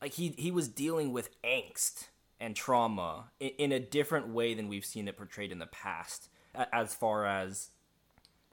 like 0.00 0.14
he 0.14 0.34
he 0.38 0.50
was 0.50 0.68
dealing 0.68 1.12
with 1.12 1.30
angst 1.42 2.08
and 2.40 2.56
trauma 2.56 3.30
in, 3.40 3.50
in 3.58 3.72
a 3.72 3.80
different 3.80 4.28
way 4.28 4.54
than 4.54 4.68
we've 4.68 4.84
seen 4.84 5.08
it 5.08 5.16
portrayed 5.16 5.52
in 5.52 5.58
the 5.58 5.66
past 5.66 6.28
as 6.72 6.94
far 6.94 7.26
as 7.26 7.70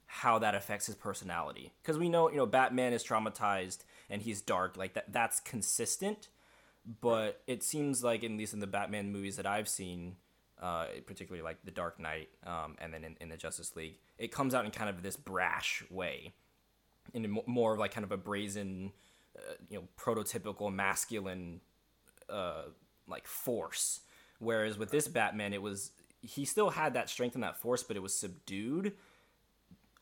how 0.08 0.40
that 0.40 0.56
affects 0.56 0.88
his 0.88 0.96
personality 0.96 1.74
because 1.82 1.98
we 1.98 2.10
know 2.10 2.30
you 2.30 2.38
know 2.38 2.46
batman 2.46 2.94
is 2.94 3.04
traumatized 3.04 3.80
and 4.10 4.22
he's 4.22 4.42
dark. 4.42 4.78
Like 4.78 4.94
that 4.94 5.12
that's 5.12 5.40
consistent, 5.40 6.30
but 7.02 7.42
it 7.48 7.64
seems 7.64 8.04
like 8.04 8.24
at 8.24 8.32
least 8.32 8.54
in 8.54 8.60
the 8.60 8.68
Batman 8.68 9.12
movies 9.12 9.36
that 9.38 9.46
I've 9.46 9.68
seen, 9.68 10.16
uh, 10.62 10.86
particularly 11.06 11.44
like 11.44 11.58
The 11.64 11.72
Dark 11.72 12.00
Knight, 12.00 12.30
um, 12.46 12.76
and 12.80 12.94
then 12.94 13.04
in, 13.04 13.16
in 13.22 13.30
the 13.30 13.38
Justice 13.38 13.76
League, 13.76 13.98
it 14.18 14.32
comes 14.32 14.54
out 14.54 14.66
in 14.66 14.72
kind 14.72 14.90
of 14.90 15.04
this 15.04 15.16
brash 15.16 15.84
way, 15.90 16.34
in 17.14 17.40
more 17.46 17.74
of 17.74 17.80
like 17.80 17.94
kind 17.94 18.04
of 18.04 18.12
a 18.12 18.18
brazen, 18.18 18.92
uh, 19.38 19.54
you 19.70 19.78
know, 19.78 19.88
prototypical 19.98 20.74
masculine, 20.74 21.62
uh, 22.30 22.64
like 23.08 23.28
force. 23.28 24.02
Whereas 24.40 24.78
with 24.78 24.92
this 24.92 25.08
Batman, 25.08 25.54
it 25.54 25.62
was 25.62 25.92
he 26.22 26.44
still 26.46 26.72
had 26.72 26.94
that 26.96 27.10
strength 27.10 27.36
and 27.36 27.44
that 27.44 27.58
force, 27.58 27.84
but 27.84 27.96
it 27.96 28.02
was 28.02 28.14
subdued 28.14 28.94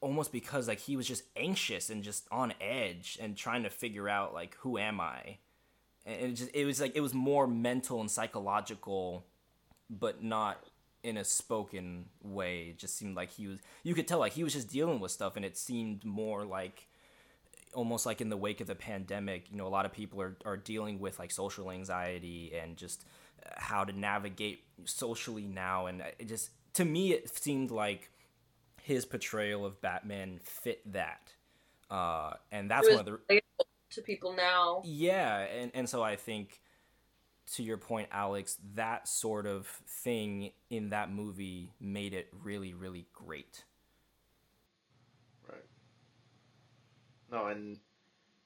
almost 0.02 0.32
because 0.32 0.68
like 0.68 0.80
he 0.80 0.96
was 0.96 1.08
just 1.08 1.24
anxious 1.36 1.90
and 1.90 2.04
just 2.04 2.28
on 2.32 2.54
edge 2.62 3.18
and 3.22 3.36
trying 3.36 3.64
to 3.64 3.70
figure 3.70 4.08
out 4.08 4.34
like 4.34 4.56
who 4.60 4.78
am 4.78 5.00
I, 5.00 5.38
and 6.06 6.22
it 6.22 6.34
just 6.34 6.52
it 6.54 6.66
was 6.66 6.80
like 6.80 6.96
it 6.96 7.02
was 7.02 7.14
more 7.14 7.48
mental 7.48 8.00
and 8.00 8.10
psychological, 8.10 9.26
but 9.90 10.24
not 10.24 10.64
in 11.04 11.18
a 11.18 11.24
spoken 11.24 12.06
way. 12.22 12.68
It 12.70 12.78
just 12.78 12.98
seemed 12.98 13.16
like 13.16 13.32
he 13.32 13.48
was 13.48 13.60
you 13.84 13.94
could 13.94 14.08
tell 14.08 14.20
like 14.20 14.34
he 14.34 14.44
was 14.44 14.54
just 14.54 14.70
dealing 14.70 15.00
with 15.00 15.12
stuff, 15.12 15.36
and 15.36 15.46
it 15.46 15.58
seemed 15.58 16.06
more 16.06 16.46
like 16.46 16.88
almost 17.74 18.06
like 18.06 18.22
in 18.22 18.30
the 18.30 18.38
wake 18.38 18.62
of 18.62 18.68
the 18.68 18.76
pandemic. 18.76 19.50
You 19.52 19.58
know, 19.58 19.68
a 19.68 19.70
lot 19.70 19.86
of 19.86 19.92
people 19.92 20.22
are 20.22 20.36
are 20.46 20.58
dealing 20.58 21.00
with 21.00 21.20
like 21.20 21.32
social 21.32 21.72
anxiety 21.72 22.54
and 22.56 22.78
just 22.78 23.06
uh, 23.46 23.50
how 23.58 23.84
to 23.84 23.98
navigate 23.98 24.64
socially 24.86 25.48
now, 25.48 25.88
and 25.88 26.02
uh, 26.02 26.06
it 26.20 26.28
just 26.28 26.52
to 26.74 26.86
me 26.86 27.14
it 27.14 27.36
seemed 27.36 27.72
like 27.72 28.12
his 28.88 29.06
portrayal 29.06 29.66
of 29.66 29.82
Batman 29.82 30.40
fit 30.42 30.82
that. 30.94 31.34
Uh, 31.92 32.34
and 32.54 32.72
that's 32.72 32.90
one 32.90 33.00
of 33.00 33.06
the 33.06 33.42
to 33.92 34.02
people 34.02 34.34
now. 34.34 34.82
Yeah, 34.86 35.40
and 35.40 35.72
and 35.74 35.90
so 35.90 36.02
I 36.02 36.16
think 36.16 36.62
to 37.56 37.64
your 37.64 37.78
point, 37.78 38.08
Alex, 38.14 38.58
that 38.76 39.10
sort 39.10 39.46
of 39.46 39.68
thing 39.68 40.52
in 40.70 40.90
that 40.92 41.12
movie 41.12 41.74
made 41.82 42.14
it 42.14 42.30
really, 42.42 42.74
really 42.74 43.08
great. 43.14 43.66
Right. 45.48 45.66
No, 47.30 47.48
and 47.48 47.78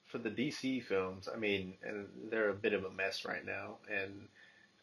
for 0.05 0.17
the 0.17 0.29
DC 0.29 0.83
films, 0.83 1.29
I 1.31 1.37
mean, 1.37 1.75
and 1.83 2.07
they're 2.31 2.49
a 2.49 2.55
bit 2.55 2.73
of 2.73 2.83
a 2.83 2.91
mess 2.91 3.25
right 3.25 3.45
now. 3.45 3.77
And 3.91 4.27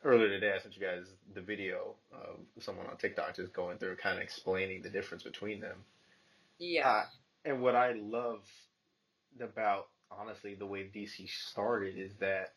earlier 0.05 0.29
today, 0.29 0.53
I 0.55 0.61
sent 0.61 0.77
you 0.77 0.83
guys 0.83 1.05
the 1.35 1.41
video 1.41 1.95
of 2.13 2.39
someone 2.63 2.87
on 2.87 2.97
TikTok 2.97 3.37
just 3.37 3.53
going 3.53 3.79
through, 3.79 3.97
kind 3.97 4.17
of 4.17 4.23
explaining 4.23 4.83
the 4.83 4.91
difference 4.91 5.23
between 5.23 5.61
them. 5.61 5.85
Yeah. 6.59 6.89
Uh, 6.89 7.05
and 7.45 7.63
what 7.63 7.75
I 7.75 7.93
love 7.93 8.41
about 9.41 9.89
honestly 10.11 10.55
the 10.55 10.67
way 10.67 10.81
DC 10.95 11.29
started 11.29 11.97
is 11.97 12.13
that 12.21 12.55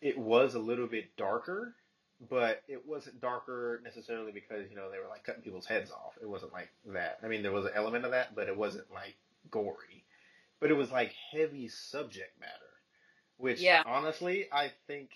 it 0.00 0.16
was 0.16 0.54
a 0.54 0.58
little 0.58 0.86
bit 0.86 1.16
darker, 1.16 1.74
but 2.30 2.62
it 2.68 2.86
wasn't 2.86 3.20
darker 3.20 3.80
necessarily 3.84 4.32
because 4.32 4.70
you 4.70 4.76
know 4.76 4.90
they 4.90 4.98
were 4.98 5.08
like 5.08 5.24
cutting 5.24 5.42
people's 5.42 5.66
heads 5.66 5.90
off. 5.90 6.14
It 6.20 6.28
wasn't 6.28 6.52
like 6.52 6.68
that. 6.86 7.18
I 7.22 7.28
mean, 7.28 7.42
there 7.42 7.52
was 7.52 7.64
an 7.64 7.72
element 7.74 8.04
of 8.04 8.12
that, 8.12 8.34
but 8.34 8.48
it 8.48 8.56
wasn't 8.56 8.90
like 8.92 9.16
gory. 9.50 10.04
But 10.60 10.70
it 10.70 10.74
was 10.74 10.90
like 10.90 11.12
heavy 11.32 11.68
subject 11.68 12.38
matter, 12.40 12.52
which 13.36 13.60
Yeah. 13.60 13.82
honestly 13.86 14.46
I 14.52 14.72
think 14.86 15.10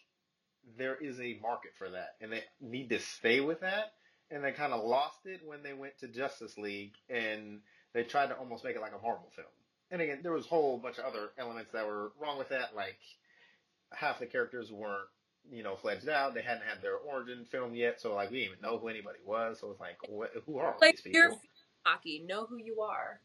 there 0.79 0.97
is 0.97 1.21
a 1.21 1.39
market 1.43 1.73
for 1.79 1.91
that, 1.91 2.17
and 2.21 2.33
they 2.33 2.43
need 2.61 2.91
to 2.91 3.01
stay 3.01 3.41
with 3.41 3.61
that. 3.61 3.93
And 4.31 4.45
they 4.45 4.53
kind 4.53 4.73
of 4.73 4.85
lost 4.85 5.27
it 5.27 5.43
when 5.45 5.63
they 5.63 5.75
went 5.75 5.99
to 6.01 6.09
Justice 6.09 6.59
League, 6.59 6.95
and 7.11 7.61
they 7.95 8.05
tried 8.05 8.29
to 8.29 8.37
almost 8.37 8.65
make 8.65 8.77
it 8.77 8.81
like 8.83 8.93
a 8.95 9.03
Marvel 9.03 9.31
film. 9.37 9.49
And 9.91 10.03
again, 10.03 10.21
there 10.23 10.33
was 10.33 10.47
a 10.47 10.49
whole 10.49 10.79
bunch 10.79 10.99
of 10.99 11.05
other 11.05 11.31
elements 11.39 11.73
that 11.73 11.87
were 11.87 12.13
wrong 12.21 12.39
with 12.39 12.49
that, 12.51 12.75
like 12.75 12.99
half 13.93 14.19
the 14.21 14.27
characters 14.27 14.73
weren't, 14.73 15.09
you 15.51 15.63
know, 15.63 15.77
fledged 15.77 16.09
out. 16.09 16.35
They 16.35 16.43
hadn't 16.43 16.65
had 16.67 16.83
their 16.83 16.97
origin 16.97 17.45
film 17.45 17.75
yet, 17.75 18.01
so 18.01 18.15
like 18.15 18.31
we 18.31 18.39
didn't 18.41 18.53
even 18.55 18.63
know 18.63 18.79
who 18.79 18.89
anybody 18.89 19.19
was. 19.27 19.61
So 19.61 19.71
it's 19.71 19.81
like, 19.81 19.99
what, 20.09 20.33
who 20.47 20.59
are 20.59 20.75
all 20.75 20.83
Like 20.83 20.97
these 20.97 21.03
you're 21.13 21.31
people? 21.31 21.41
hockey, 21.85 22.25
know 22.27 22.47
who 22.47 22.57
you 22.59 22.81
are. 22.83 23.21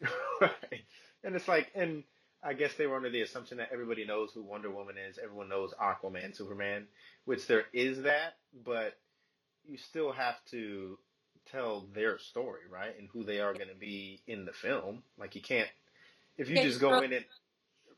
right. 0.40 0.84
And 1.24 1.34
it's 1.36 1.48
like, 1.48 1.70
and 1.74 2.04
I 2.42 2.54
guess 2.54 2.74
they 2.74 2.86
were 2.86 2.96
under 2.96 3.10
the 3.10 3.20
assumption 3.22 3.58
that 3.58 3.68
everybody 3.72 4.04
knows 4.06 4.30
who 4.32 4.42
Wonder 4.42 4.70
Woman 4.70 4.96
is. 4.96 5.18
Everyone 5.22 5.48
knows 5.48 5.74
Aquaman, 5.80 6.34
Superman, 6.34 6.86
which 7.26 7.46
there 7.46 7.64
is 7.72 8.02
that, 8.02 8.34
but 8.64 8.94
you 9.68 9.76
still 9.76 10.10
have 10.12 10.36
to 10.50 10.98
tell 11.50 11.86
their 11.94 12.18
story, 12.18 12.60
right? 12.70 12.98
And 12.98 13.08
who 13.12 13.24
they 13.24 13.40
are 13.40 13.52
going 13.52 13.68
to 13.68 13.74
be 13.74 14.22
in 14.26 14.44
the 14.46 14.52
film. 14.52 15.02
Like 15.18 15.34
you 15.34 15.42
can't, 15.42 15.68
if 16.38 16.48
you 16.48 16.56
just 16.62 16.80
go 16.80 17.00
in 17.02 17.12
and, 17.12 17.24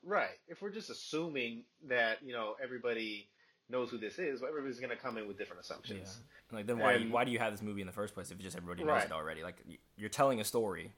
right. 0.05 0.39
If 0.49 0.61
we're 0.61 0.71
just 0.71 0.91
assuming 0.91 1.63
that, 1.89 2.19
you 2.25 2.33
know, 2.33 2.55
everybody 2.63 3.29
knows 3.71 3.91
who 3.91 3.99
this 3.99 4.19
is, 4.19 4.41
well, 4.41 4.51
everybody's 4.51 4.81
going 4.81 4.91
to 4.91 4.97
come 4.97 5.19
in 5.19 5.29
with 5.29 5.39
different 5.39 5.63
assumptions. 5.63 6.19
Like 6.51 6.67
then 6.67 6.79
why 6.79 6.95
And- 6.95 7.13
why 7.13 7.25
do 7.25 7.31
you 7.31 7.39
have 7.39 7.53
this 7.53 7.63
movie 7.63 7.81
in 7.81 7.87
the 7.87 7.93
first 7.93 8.13
place 8.13 8.31
if 8.33 8.39
just 8.39 8.57
everybody 8.57 8.83
knows 8.83 8.91
Right. 8.97 9.05
it 9.07 9.13
already? 9.13 9.43
Like 9.45 9.57
you're 9.97 10.09
telling 10.11 10.41
a 10.41 10.45
story. 10.45 10.93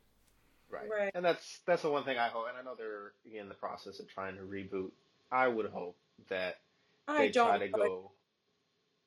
Right. 0.70 0.88
Right. 0.90 1.10
And 1.14 1.24
that's 1.24 1.60
that's 1.66 1.82
the 1.82 1.90
one 1.90 2.04
thing 2.04 2.18
I 2.18 2.28
hope, 2.28 2.46
and 2.48 2.56
I 2.58 2.62
know 2.62 2.74
they're 2.76 3.12
in 3.38 3.48
the 3.48 3.54
process 3.54 4.00
of 4.00 4.08
trying 4.08 4.36
to 4.36 4.42
reboot. 4.42 4.90
I 5.30 5.48
would 5.48 5.66
hope 5.70 5.96
that 6.28 6.58
I 7.06 7.26
they 7.26 7.30
try 7.30 7.58
to 7.58 7.68
go. 7.68 8.10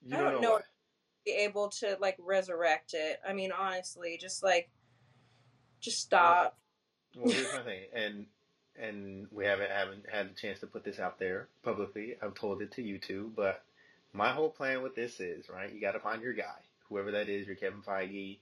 You 0.05 0.15
I 0.15 0.21
don't, 0.21 0.31
don't 0.33 0.41
know, 0.41 0.49
know 0.49 0.59
be 1.25 1.31
able 1.33 1.69
to 1.69 1.97
like 1.99 2.15
resurrect 2.19 2.93
it. 2.93 3.19
I 3.27 3.33
mean, 3.33 3.51
honestly, 3.51 4.17
just 4.19 4.43
like, 4.43 4.69
just 5.81 5.99
stop. 5.99 6.57
Well, 7.15 7.33
here's 7.33 7.51
my 7.51 7.63
thing, 7.63 7.81
and 7.93 8.25
and 8.79 9.27
we 9.31 9.45
haven't 9.45 9.69
haven't 9.71 10.05
had 10.11 10.29
the 10.29 10.39
chance 10.39 10.59
to 10.61 10.67
put 10.67 10.83
this 10.83 10.99
out 10.99 11.19
there 11.19 11.47
publicly. 11.63 12.15
I've 12.21 12.35
told 12.35 12.61
it 12.61 12.71
to 12.73 12.81
you 12.81 12.97
two, 12.97 13.31
but 13.35 13.63
my 14.13 14.31
whole 14.31 14.49
plan 14.49 14.81
with 14.81 14.95
this 14.95 15.19
is 15.19 15.49
right. 15.49 15.73
You 15.73 15.81
got 15.81 15.93
to 15.93 15.99
find 15.99 16.21
your 16.21 16.33
guy, 16.33 16.59
whoever 16.89 17.11
that 17.11 17.29
is. 17.29 17.45
Your 17.47 17.55
Kevin 17.55 17.81
Feige. 17.81 18.37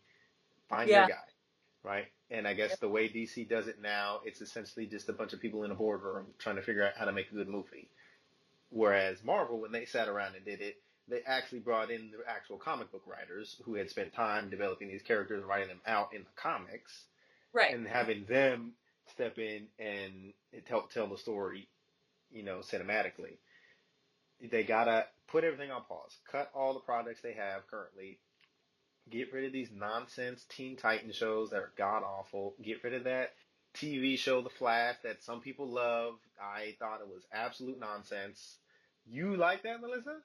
Find 0.69 0.89
Yeah. 0.89 0.99
your 1.01 1.07
guy, 1.09 1.23
right? 1.83 2.07
And 2.31 2.47
I 2.47 2.53
guess 2.53 2.77
the 2.79 2.89
way 2.89 3.07
DC 3.07 3.47
does 3.47 3.67
it 3.67 3.81
now, 3.81 4.19
it's 4.25 4.41
essentially 4.41 4.87
just 4.87 5.09
a 5.09 5.13
bunch 5.13 5.33
of 5.33 5.39
people 5.41 5.63
in 5.63 5.71
a 5.71 5.75
boardroom 5.75 6.25
trying 6.39 6.55
to 6.55 6.61
figure 6.63 6.83
out 6.85 6.93
how 6.97 7.05
to 7.05 7.11
make 7.11 7.31
a 7.31 7.35
good 7.35 7.47
movie. 7.47 7.89
Whereas 8.69 9.23
Marvel, 9.23 9.59
when 9.61 9.71
they 9.71 9.85
sat 9.85 10.07
around 10.07 10.35
and 10.35 10.43
did 10.43 10.61
it, 10.61 10.77
they 11.07 11.21
actually 11.21 11.59
brought 11.59 11.91
in 11.91 12.11
the 12.11 12.27
actual 12.29 12.57
comic 12.57 12.91
book 12.91 13.03
writers 13.05 13.61
who 13.63 13.75
had 13.75 13.91
spent 13.91 14.13
time 14.13 14.49
developing 14.49 14.87
these 14.87 15.03
characters, 15.03 15.39
and 15.39 15.47
writing 15.47 15.67
them 15.67 15.81
out 15.85 16.13
in 16.13 16.23
the 16.23 16.29
comics, 16.35 17.05
Right. 17.53 17.73
and 17.73 17.87
having 17.87 18.25
them 18.25 18.73
step 19.13 19.37
in 19.37 19.67
and 19.77 20.33
tell 20.67 20.87
tell 20.87 21.07
the 21.07 21.17
story, 21.17 21.69
you 22.31 22.41
know, 22.41 22.59
cinematically. 22.59 23.37
They 24.41 24.63
gotta 24.63 25.07
put 25.27 25.43
everything 25.43 25.69
on 25.71 25.83
pause, 25.85 26.17
cut 26.31 26.49
all 26.55 26.73
the 26.73 26.79
projects 26.79 27.21
they 27.21 27.33
have 27.33 27.67
currently, 27.67 28.19
get 29.09 29.31
rid 29.33 29.45
of 29.45 29.53
these 29.53 29.69
nonsense 29.71 30.45
Teen 30.49 30.75
Titan 30.75 31.11
shows 31.11 31.51
that 31.51 31.57
are 31.57 31.71
god 31.77 32.03
awful, 32.03 32.55
get 32.61 32.83
rid 32.83 32.93
of 32.93 33.03
that 33.05 33.33
TV 33.75 34.17
show 34.17 34.41
The 34.41 34.49
Flash 34.49 34.95
that 35.03 35.23
some 35.23 35.41
people 35.41 35.67
love. 35.67 36.15
I 36.41 36.75
thought 36.79 37.01
it 37.01 37.07
was 37.07 37.23
absolute 37.33 37.79
nonsense. 37.79 38.57
You 39.05 39.35
like 39.35 39.63
that, 39.63 39.81
Melissa? 39.81 40.17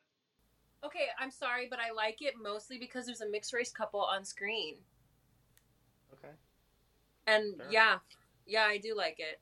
Okay, 0.84 1.08
I'm 1.18 1.30
sorry, 1.30 1.66
but 1.68 1.78
I 1.78 1.92
like 1.92 2.22
it 2.22 2.34
mostly 2.40 2.78
because 2.78 3.06
there's 3.06 3.20
a 3.20 3.28
mixed 3.28 3.52
race 3.52 3.70
couple 3.70 4.00
on 4.00 4.24
screen. 4.24 4.76
Okay. 6.14 6.32
And 7.26 7.56
Fair 7.58 7.66
yeah, 7.70 7.98
yeah, 8.46 8.64
I 8.64 8.78
do 8.78 8.94
like 8.96 9.18
it. 9.18 9.40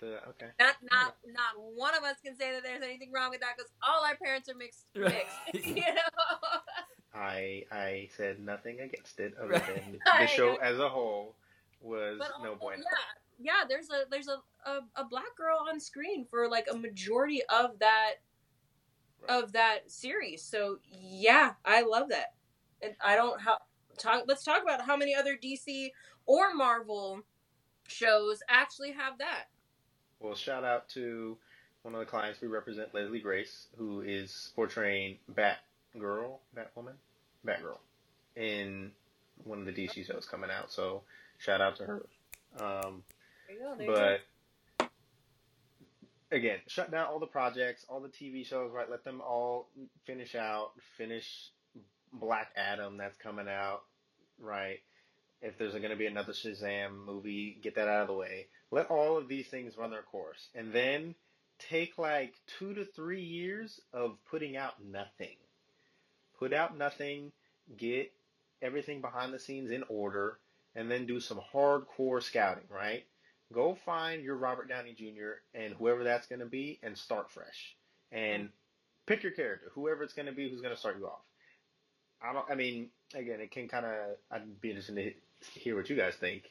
The 0.00 0.18
okay. 0.28 0.50
Not 0.60 0.76
not 0.90 1.16
not 1.26 1.72
one 1.74 1.96
of 1.96 2.02
us 2.04 2.16
can 2.22 2.36
say 2.36 2.52
that 2.52 2.62
there's 2.62 2.82
anything 2.82 3.10
wrong 3.12 3.30
with 3.30 3.40
that 3.40 3.54
because 3.56 3.70
all 3.82 4.04
our 4.04 4.16
parents 4.16 4.48
are 4.50 4.54
mixed. 4.54 4.84
Mixed, 4.94 5.36
you 5.76 5.76
know. 5.76 6.60
I 7.16 7.64
I 7.72 8.08
said 8.16 8.38
nothing 8.40 8.80
against 8.80 9.18
it 9.20 9.34
other 9.42 9.52
Right. 9.54 9.66
than 9.84 10.00
the 10.20 10.26
show 10.26 10.56
as 10.56 10.78
a 10.78 10.88
whole 10.88 11.34
was 11.80 12.18
But 12.18 12.30
no 12.42 12.54
bueno. 12.54 12.82
yeah, 13.38 13.52
yeah. 13.60 13.64
There's 13.68 13.88
a 13.90 14.04
there's 14.10 14.28
a, 14.28 14.38
a 14.68 14.80
a 14.96 15.04
black 15.04 15.34
girl 15.36 15.58
on 15.68 15.80
screen 15.80 16.24
for 16.26 16.48
like 16.48 16.66
a 16.70 16.76
majority 16.76 17.42
of 17.48 17.78
that 17.78 18.14
Right. 19.22 19.42
of 19.42 19.52
that 19.52 19.90
series. 19.90 20.42
So 20.42 20.78
yeah, 20.90 21.54
I 21.64 21.82
love 21.82 22.10
that. 22.10 22.34
And 22.82 22.94
I 23.02 23.16
don't 23.16 23.40
how 23.40 23.58
talk. 23.98 24.24
Let's 24.26 24.44
talk 24.44 24.62
about 24.62 24.82
how 24.82 24.96
many 24.96 25.14
other 25.14 25.36
DC 25.36 25.90
or 26.26 26.52
Marvel 26.54 27.22
shows 27.88 28.40
actually 28.48 28.92
have 28.92 29.18
that. 29.18 29.44
Well, 30.20 30.34
shout 30.34 30.64
out 30.64 30.88
to 30.90 31.38
one 31.82 31.94
of 31.94 32.00
the 32.00 32.06
clients 32.06 32.40
we 32.40 32.48
represent, 32.48 32.94
Leslie 32.94 33.20
Grace, 33.20 33.68
who 33.76 34.00
is 34.02 34.52
portraying 34.56 35.18
Batgirl, 36.00 36.38
Batwoman, 36.56 36.94
Batgirl, 37.46 37.78
in 38.36 38.92
one 39.44 39.60
of 39.60 39.66
the 39.66 39.72
DC 39.72 40.06
shows 40.06 40.26
coming 40.30 40.50
out. 40.50 40.72
So 40.72 41.02
shout 41.38 41.60
out 41.60 41.76
to 41.76 41.84
her. 41.84 42.06
Um, 42.58 43.02
There 43.48 43.56
you 43.56 43.62
go. 43.62 43.74
There 43.76 43.86
you 43.86 43.94
go. 43.94 44.18
but 44.78 44.90
again, 46.36 46.58
shut 46.66 46.90
down 46.90 47.06
all 47.06 47.18
the 47.18 47.26
projects, 47.26 47.84
all 47.88 48.00
the 48.00 48.08
TV 48.08 48.46
shows, 48.46 48.72
right? 48.72 48.90
Let 48.90 49.04
them 49.04 49.20
all 49.20 49.68
finish 50.06 50.34
out. 50.34 50.72
Finish 50.96 51.50
Black 52.12 52.48
Adam 52.56 52.96
that's 52.96 53.16
coming 53.18 53.48
out, 53.48 53.82
right? 54.40 54.78
If 55.42 55.58
there's 55.58 55.72
going 55.72 55.90
to 55.90 55.96
be 55.96 56.06
another 56.06 56.32
Shazam 56.32 57.04
movie, 57.04 57.58
get 57.62 57.74
that 57.74 57.88
out 57.88 58.02
of 58.02 58.08
the 58.08 58.14
way. 58.14 58.46
Let 58.70 58.90
all 58.90 59.18
of 59.18 59.28
these 59.28 59.46
things 59.48 59.76
run 59.76 59.90
their 59.90 60.02
course, 60.02 60.48
and 60.54 60.72
then 60.72 61.14
take 61.58 61.98
like 61.98 62.34
two 62.58 62.74
to 62.74 62.84
three 62.84 63.22
years 63.22 63.80
of 63.92 64.16
putting 64.30 64.56
out 64.56 64.74
nothing. 64.84 65.36
Put 66.38 66.52
out 66.52 66.76
nothing, 66.76 67.32
get 67.76 68.12
everything 68.62 69.00
behind 69.00 69.32
the 69.32 69.38
scenes 69.38 69.70
in 69.70 69.84
order, 69.88 70.38
and 70.74 70.90
then 70.90 71.06
do 71.06 71.20
some 71.20 71.40
hardcore 71.52 72.22
scouting, 72.22 72.64
right? 72.70 73.04
Go 73.52 73.76
find 73.86 74.22
your 74.22 74.36
Robert 74.36 74.68
Downey 74.68 74.94
Jr. 74.94 75.40
and 75.54 75.74
whoever 75.74 76.04
that's 76.04 76.26
going 76.26 76.40
to 76.40 76.46
be 76.46 76.78
and 76.82 76.98
start 76.98 77.30
fresh. 77.30 77.76
And 78.12 78.50
pick 79.06 79.22
your 79.22 79.32
character, 79.32 79.70
whoever 79.74 80.02
it's 80.02 80.14
going 80.14 80.26
to 80.26 80.32
be 80.32 80.50
who's 80.50 80.60
going 80.60 80.74
to 80.74 80.80
start 80.80 80.98
you 80.98 81.06
off. 81.06 81.24
I 82.20 82.32
don't, 82.32 82.46
I 82.50 82.54
mean, 82.54 82.88
again, 83.14 83.40
it 83.40 83.50
can 83.50 83.68
kind 83.68 83.86
of, 83.86 83.92
I'd 84.30 84.60
be 84.60 84.70
interested 84.70 84.96
to 84.96 85.60
hear 85.60 85.76
what 85.76 85.88
you 85.88 85.96
guys 85.96 86.14
think, 86.16 86.44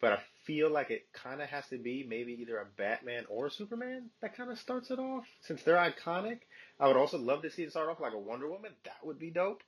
but 0.00 0.12
I 0.12 0.18
feel 0.44 0.70
like 0.70 0.90
it 0.90 1.06
kind 1.12 1.40
of 1.40 1.48
has 1.48 1.66
to 1.68 1.78
be 1.78 2.04
maybe 2.06 2.38
either 2.40 2.58
a 2.58 2.66
Batman 2.76 3.24
or 3.28 3.46
a 3.46 3.50
Superman 3.50 4.10
that 4.20 4.36
kind 4.36 4.50
of 4.50 4.58
starts 4.58 4.90
it 4.90 4.98
off. 4.98 5.24
Since 5.42 5.62
they're 5.62 5.76
iconic, 5.76 6.40
I 6.82 6.88
would 6.88 6.96
also 6.96 7.16
love 7.16 7.42
to 7.42 7.50
see 7.50 7.62
it 7.62 7.70
start 7.70 7.88
off 7.88 8.00
like 8.00 8.12
a 8.12 8.18
Wonder 8.18 8.48
Woman. 8.50 8.72
That 8.84 8.96
would 9.04 9.18
be 9.18 9.30
dope. 9.30 9.62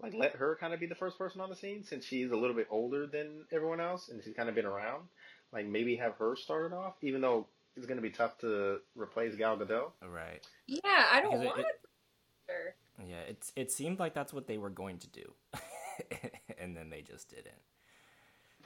Like 0.00 0.14
let 0.14 0.36
her 0.36 0.56
kind 0.60 0.72
of 0.74 0.78
be 0.80 0.86
the 0.86 0.94
first 0.94 1.18
person 1.18 1.40
on 1.40 1.48
the 1.50 1.56
scene 1.56 1.82
since 1.82 2.04
she's 2.04 2.30
a 2.30 2.36
little 2.36 2.54
bit 2.54 2.68
older 2.70 3.06
than 3.06 3.44
everyone 3.50 3.80
else 3.80 4.10
and 4.10 4.22
she's 4.22 4.34
kind 4.34 4.48
of 4.48 4.54
been 4.54 4.66
around. 4.66 5.04
Like 5.52 5.66
maybe 5.66 5.96
have 5.96 6.14
her 6.16 6.36
started 6.36 6.74
off, 6.74 6.94
even 7.02 7.20
though 7.22 7.46
it's 7.76 7.86
going 7.86 7.96
to 7.96 8.02
be 8.02 8.10
tough 8.10 8.36
to 8.38 8.78
replace 8.94 9.34
Gal 9.34 9.56
Gadot. 9.56 9.90
Right. 10.06 10.46
Yeah, 10.66 10.80
I 11.10 11.20
don't 11.22 11.30
Because 11.32 11.42
it- 11.42 11.46
want 11.48 11.58
it- 11.60 11.66
it. 11.66 12.74
Yeah, 13.08 13.20
it's 13.28 13.52
it 13.56 13.70
seemed 13.72 13.98
like 13.98 14.12
that's 14.14 14.32
what 14.32 14.46
they 14.46 14.58
were 14.58 14.70
going 14.70 14.98
to 14.98 15.08
do, 15.08 15.32
and 16.58 16.76
then 16.76 16.90
they 16.90 17.00
just 17.02 17.28
didn't. 17.30 17.54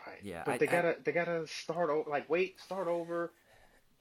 Right. 0.06 0.18
Yeah, 0.22 0.42
But 0.46 0.54
I- 0.54 0.58
they 0.58 0.66
gotta 0.66 0.96
they 1.04 1.12
gotta 1.12 1.46
start 1.46 1.90
over. 1.90 2.08
Like 2.10 2.28
wait, 2.30 2.58
start 2.60 2.88
over. 2.88 3.32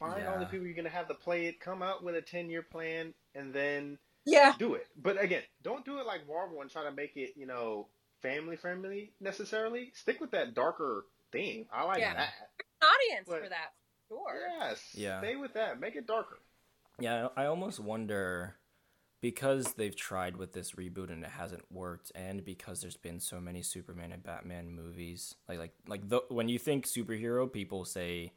Find 0.02 0.28
all 0.28 0.40
the 0.40 0.46
people 0.48 0.66
you're 0.66 0.76
gonna 0.76 0.90
have 0.90 1.08
to 1.10 1.14
play 1.14 1.46
it. 1.46 1.60
Come 1.60 1.82
out 1.82 2.04
with 2.04 2.16
a 2.16 2.22
ten 2.22 2.50
year 2.50 2.64
plan, 2.64 3.14
and 3.36 3.54
then 3.54 3.98
Yeah. 4.26 4.56
do 4.58 4.74
it. 4.74 4.88
But 4.98 5.22
again, 5.22 5.44
don't 5.62 5.86
do 5.86 6.00
it 6.00 6.06
like 6.06 6.28
Marvel 6.28 6.62
and 6.62 6.70
try 6.72 6.84
to 6.84 6.92
make 6.92 7.16
it 7.16 7.34
you 7.38 7.46
know 7.46 7.88
family 8.22 8.56
friendly 8.56 9.14
necessarily. 9.20 9.92
Stick 9.94 10.20
with 10.20 10.32
that 10.32 10.54
darker 10.54 11.06
theme. 11.32 11.68
I 11.72 11.84
like 11.86 12.00
Yeah. 12.00 12.14
that. 12.16 12.34
Audience 12.82 13.28
But- 13.30 13.44
for 13.44 13.50
that, 13.50 13.74
sure. 14.08 14.40
Yes. 14.60 14.90
Yeah. 14.96 15.20
Stay 15.22 15.36
with 15.36 15.54
that. 15.54 15.80
Make 15.80 15.96
it 15.96 16.08
darker. 16.08 16.40
Yeah, 17.00 17.30
I 17.36 17.44
I 17.44 17.46
almost 17.46 17.80
wonder 17.80 18.58
because 19.22 19.74
they've 19.76 19.96
tried 19.96 20.36
with 20.36 20.54
this 20.54 20.72
reboot 20.72 21.12
and 21.12 21.24
it 21.24 21.30
hasn't 21.30 21.72
worked, 21.72 22.12
and 22.16 22.44
because 22.44 22.82
there's 22.82 22.98
been 22.98 23.20
so 23.20 23.40
many 23.40 23.62
Superman 23.62 24.12
and 24.12 24.24
Batman 24.24 24.72
movies, 24.72 25.36
like 25.48 25.60
like 25.60 25.74
like 25.88 26.10
the, 26.10 26.22
when 26.30 26.50
you 26.50 26.58
think 26.58 26.88
superhero, 26.88 27.52
people 27.52 27.86
say 27.86 28.34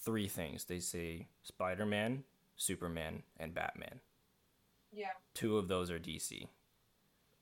three 0.00 0.28
things. 0.28 0.64
They 0.64 0.80
say 0.80 1.28
Spider 1.42 1.86
Man, 1.86 2.24
Superman, 2.56 3.22
and 3.38 3.54
Batman. 3.54 4.00
Yeah. 4.92 5.10
Two 5.34 5.58
of 5.58 5.68
those 5.68 5.90
are 5.90 5.98
DC, 5.98 6.48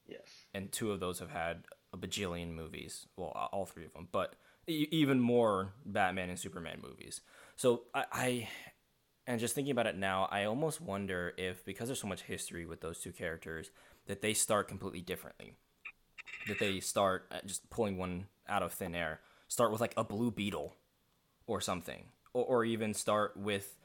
Yes. 0.08 0.20
and 0.54 0.70
two 0.72 0.90
of 0.92 1.00
those 1.00 1.18
have 1.20 1.30
had 1.30 1.64
a 1.92 1.96
bajillion 1.96 2.52
movies. 2.54 3.06
Well, 3.16 3.28
all 3.52 3.66
three 3.66 3.84
of 3.84 3.92
them, 3.92 4.08
but 4.10 4.34
e- 4.66 4.88
even 4.90 5.20
more 5.20 5.72
Batman 5.84 6.28
and 6.30 6.38
Superman 6.38 6.80
movies. 6.82 7.20
So 7.56 7.82
I, 7.94 8.04
I, 8.12 8.48
and 9.26 9.40
just 9.40 9.54
thinking 9.54 9.72
about 9.72 9.86
it 9.86 9.96
now, 9.96 10.28
I 10.30 10.44
almost 10.44 10.80
wonder 10.80 11.34
if 11.36 11.64
because 11.64 11.88
there's 11.88 12.00
so 12.00 12.08
much 12.08 12.22
history 12.22 12.66
with 12.66 12.80
those 12.80 12.98
two 13.00 13.12
characters, 13.12 13.70
that 14.06 14.22
they 14.22 14.34
start 14.34 14.68
completely 14.68 15.00
differently. 15.00 15.54
That 16.48 16.58
they 16.60 16.78
start 16.80 17.26
uh, 17.32 17.38
just 17.46 17.68
pulling 17.70 17.96
one 17.96 18.26
out 18.48 18.62
of 18.62 18.72
thin 18.72 18.94
air. 18.94 19.20
Start 19.48 19.72
with 19.72 19.80
like 19.80 19.94
a 19.96 20.04
Blue 20.04 20.30
Beetle, 20.30 20.74
or 21.46 21.60
something, 21.60 22.06
or, 22.36 22.44
or 22.44 22.64
even 22.64 22.92
start 22.94 23.36
with 23.36 23.76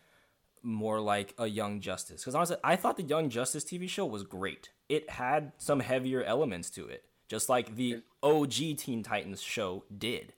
more 0.64 0.99
like 0.99 1.34
a 1.38 1.47
Young 1.47 1.80
Justice. 1.80 2.22
Because 2.22 2.36
honestly, 2.36 2.58
I 2.64 2.76
thought 2.76 2.97
the 2.97 3.04
Young 3.04 3.30
Justice 3.30 3.64
TV 3.64 3.89
show 3.89 4.06
was 4.06 4.24
great. 4.24 4.70
It 4.89 5.10
had 5.10 5.54
some 5.58 5.80
heavier 5.80 6.24
elements 6.24 6.70
to 6.72 6.88
it, 6.88 7.06
just 7.28 7.49
like 7.49 7.76
the 7.76 8.04
OG 8.22 8.52
Teen 8.78 9.04
Titans 9.04 9.41
show 9.41 9.86
did. 9.97 10.34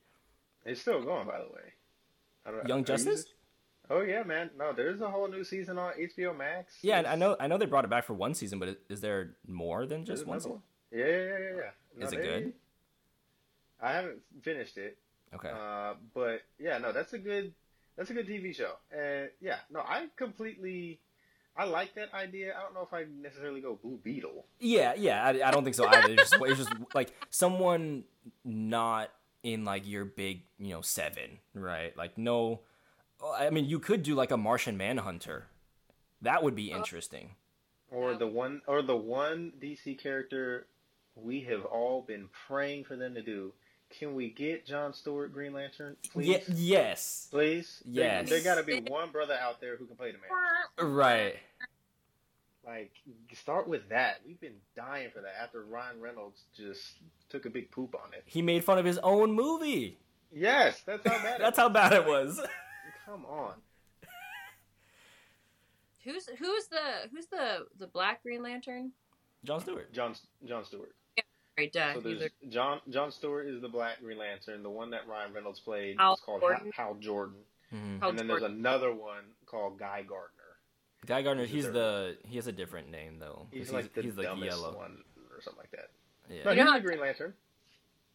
It's 0.65 0.79
still 0.81 1.01
going, 1.03 1.27
by 1.27 1.39
the 1.39 1.47
way. 1.53 1.73
I 2.45 2.51
don't, 2.51 2.67
Young 2.67 2.79
you 2.79 2.85
Justice? 2.85 3.23
just- 3.23 3.33
Oh 3.89 3.99
yeah, 4.01 4.23
man. 4.23 4.49
No, 4.57 4.71
there's 4.71 5.01
a 5.01 5.09
whole 5.11 5.27
new 5.27 5.43
season 5.43 5.77
on 5.77 5.91
HBO 5.99 6.35
Max. 6.37 6.77
Yeah, 6.81 6.99
It's- 6.99 7.13
I 7.13 7.17
know. 7.17 7.35
I 7.37 7.47
know 7.47 7.57
they 7.57 7.65
brought 7.65 7.83
it 7.83 7.89
back 7.89 8.05
for 8.05 8.13
one 8.13 8.33
season, 8.33 8.57
but 8.57 8.79
is 8.87 9.01
there 9.01 9.35
more 9.45 9.85
than 9.85 10.05
there's 10.05 10.19
just 10.19 10.27
one 10.27 10.39
season? 10.39 10.61
Yeah, 10.89 11.05
yeah, 11.05 11.11
yeah, 11.11 11.27
yeah. 11.27 11.55
yeah. 11.57 11.69
No, 11.97 12.05
Is 12.07 12.13
it 12.13 12.15
they- 12.15 12.23
good? 12.25 12.53
I 13.81 13.91
haven't 13.91 14.21
finished 14.41 14.77
it, 14.77 14.97
Okay. 15.35 15.49
uh, 15.49 15.95
but 16.13 16.43
yeah, 16.57 16.77
no, 16.77 16.93
that's 16.93 17.11
a 17.11 17.17
good, 17.19 17.53
that's 17.97 18.09
a 18.09 18.13
good 18.13 18.27
TV 18.27 18.55
show. 18.55 18.73
And 18.91 19.29
yeah, 19.41 19.57
no, 19.71 19.79
I 19.81 20.07
completely, 20.15 20.99
I 21.55 21.65
like 21.65 21.95
that 21.95 22.13
idea. 22.13 22.53
I 22.57 22.61
don't 22.61 22.73
know 22.73 22.81
if 22.81 22.93
I 22.93 23.05
necessarily 23.21 23.61
go 23.61 23.77
Blue 23.81 23.99
Beetle. 24.03 24.45
Yeah, 24.59 24.93
yeah. 24.97 25.23
I, 25.23 25.47
I 25.47 25.51
don't 25.51 25.63
think 25.63 25.75
so 25.75 25.87
either. 25.87 26.13
It's 26.13 26.29
just, 26.31 26.41
it's 26.43 26.57
just 26.57 26.71
like 26.95 27.13
someone 27.29 28.03
not 28.43 29.09
in 29.43 29.65
like 29.65 29.87
your 29.87 30.05
big, 30.05 30.43
you 30.57 30.69
know, 30.69 30.81
seven, 30.81 31.39
right? 31.53 31.95
Like 31.97 32.17
no. 32.17 32.61
I 33.37 33.49
mean, 33.51 33.65
you 33.65 33.79
could 33.79 34.03
do 34.03 34.15
like 34.15 34.31
a 34.31 34.37
Martian 34.37 34.75
Manhunter. 34.77 35.47
That 36.21 36.43
would 36.43 36.55
be 36.55 36.71
interesting. 36.71 37.31
or 37.91 38.15
the 38.15 38.27
one 38.27 38.61
or 38.67 38.81
the 38.81 38.95
one 38.95 39.53
DC 39.61 40.01
character 40.01 40.65
we 41.15 41.41
have 41.41 41.63
all 41.65 42.01
been 42.01 42.27
praying 42.47 42.85
for 42.85 42.95
them 42.95 43.13
to 43.13 43.21
do. 43.21 43.53
Can 43.97 44.15
we 44.15 44.29
get 44.29 44.65
John 44.65 44.93
Stewart 44.93 45.31
Green 45.33 45.53
Lantern, 45.53 45.95
please? 46.11 46.27
Ye- 46.27 46.43
yes. 46.55 47.27
Please? 47.31 47.81
Yes. 47.85 48.27
There, 48.29 48.39
there 48.39 48.55
got 48.55 48.59
to 48.59 48.65
be 48.65 48.79
one 48.91 49.11
brother 49.11 49.37
out 49.41 49.61
there 49.61 49.77
who 49.77 49.85
can 49.85 49.95
play 49.95 50.11
the 50.11 50.17
man. 50.17 50.93
Right. 50.93 51.35
Like, 52.65 52.91
start 53.33 53.67
with 53.67 53.89
that. 53.89 54.21
We've 54.25 54.39
been 54.39 54.55
dying 54.75 55.09
for 55.13 55.21
that 55.21 55.33
after 55.41 55.63
Ryan 55.63 55.99
Reynolds 56.01 56.41
just 56.55 56.81
took 57.29 57.45
a 57.45 57.49
big 57.49 57.71
poop 57.71 57.93
on 57.95 58.13
it. 58.13 58.23
He 58.25 58.41
made 58.41 58.63
fun 58.63 58.77
of 58.77 58.85
his 58.85 58.97
own 58.99 59.31
movie. 59.33 59.97
Yes, 60.33 60.81
that's 60.85 61.05
how 61.07 61.21
bad. 61.21 61.39
That's 61.41 61.57
it 61.57 61.61
how 61.61 61.67
was. 61.67 61.73
bad 61.73 61.93
it 61.93 62.05
was. 62.07 62.39
Come 63.05 63.25
on. 63.25 63.53
Who's 66.03 66.25
who's 66.37 66.65
the 66.67 67.09
who's 67.11 67.27
the 67.27 67.65
the 67.79 67.87
Black 67.87 68.23
Green 68.23 68.41
Lantern? 68.43 68.91
John 69.45 69.61
Stewart. 69.61 69.93
John 69.93 70.15
John 70.45 70.65
Stewart. 70.65 70.93
Right, 71.57 71.71
duh. 71.71 71.93
So 71.93 72.01
he's 72.01 72.19
there's 72.19 72.31
John 72.49 72.79
John 72.89 73.11
Stewart 73.11 73.47
is 73.47 73.61
the 73.61 73.67
Black 73.69 73.99
Green 74.01 74.17
Lantern. 74.17 74.63
The 74.63 74.69
one 74.69 74.89
that 74.91 75.07
Ryan 75.07 75.33
Reynolds 75.33 75.59
played 75.59 75.97
Hal 75.99 76.15
is 76.15 76.19
called 76.21 76.41
Jordan. 76.41 76.71
Hal, 76.75 76.85
Hal 76.87 76.95
Jordan. 76.95 77.35
Mhm. 77.73 77.99
Hal 77.99 78.09
and 78.09 78.19
then 78.19 78.27
there's 78.27 78.43
another 78.43 78.93
one 78.93 79.23
called 79.45 79.77
Guy 79.77 80.01
Gardner. 80.01 80.29
Guy 81.05 81.21
Gardner. 81.21 81.45
He's 81.45 81.65
He's 81.65 81.65
the 81.65 81.71
the 81.71 82.17
he 82.27 82.35
has 82.37 82.47
a 82.47 82.51
different 82.51 82.89
name 82.89 83.19
though. 83.19 83.47
He's, 83.51 83.71
like 83.71 83.93
the 83.93 84.01
he's 84.01 84.15
like 84.17 84.25
yellow. 84.39 84.75
one 84.75 85.03
or 85.35 85.41
something 85.41 85.59
like 85.59 85.71
that. 85.71 85.89
Yeah. 86.29 86.43
No, 86.45 86.51
You 86.51 86.57
know 86.57 86.63
he's 86.63 86.71
how- 86.71 86.77
a 86.77 86.81
Green 86.81 86.99
Lantern. 86.99 87.33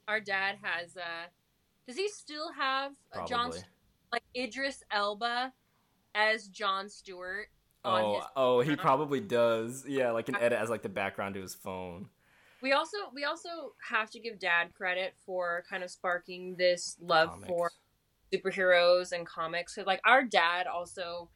our 0.09 0.21
dad 0.21 0.57
has. 0.63 0.97
uh 0.97 1.27
Does 1.87 1.97
he 1.97 2.09
still 2.09 2.51
have 2.53 2.93
uh, 3.13 3.27
John 3.27 3.53
like 4.13 4.23
Idris 4.37 4.83
Elba 4.91 5.53
as 6.15 6.49
John 6.49 6.89
Stewart 6.89 7.49
on 7.85 8.03
Oh, 8.03 8.15
his? 8.15 8.25
oh, 8.37 8.61
he 8.63 8.75
probably 8.75 9.21
does. 9.21 9.85
Yeah, 9.87 10.11
like 10.11 10.29
an 10.29 10.37
edit 10.37 10.59
as 10.59 10.71
like 10.71 10.83
the 10.83 10.89
background 10.89 11.35
to 11.37 11.41
his 11.43 11.55
phone. 11.55 12.09
We 12.61 12.73
also 12.73 12.97
we 13.15 13.25
also 13.25 13.75
have 13.89 14.11
to 14.11 14.21
give 14.21 14.39
dad 14.39 14.75
credit 14.75 15.15
for 15.25 15.65
kind 15.69 15.83
of 15.83 15.91
sparking 15.91 16.57
this 16.57 16.97
love 17.01 17.31
Comics. 17.31 17.49
for 17.49 17.71
superheroes 18.33 19.13
and 19.13 19.27
comics. 19.27 19.75
So, 19.75 19.83
like 19.87 20.01
our 20.05 20.25
dad 20.25 20.67
also 20.67 21.31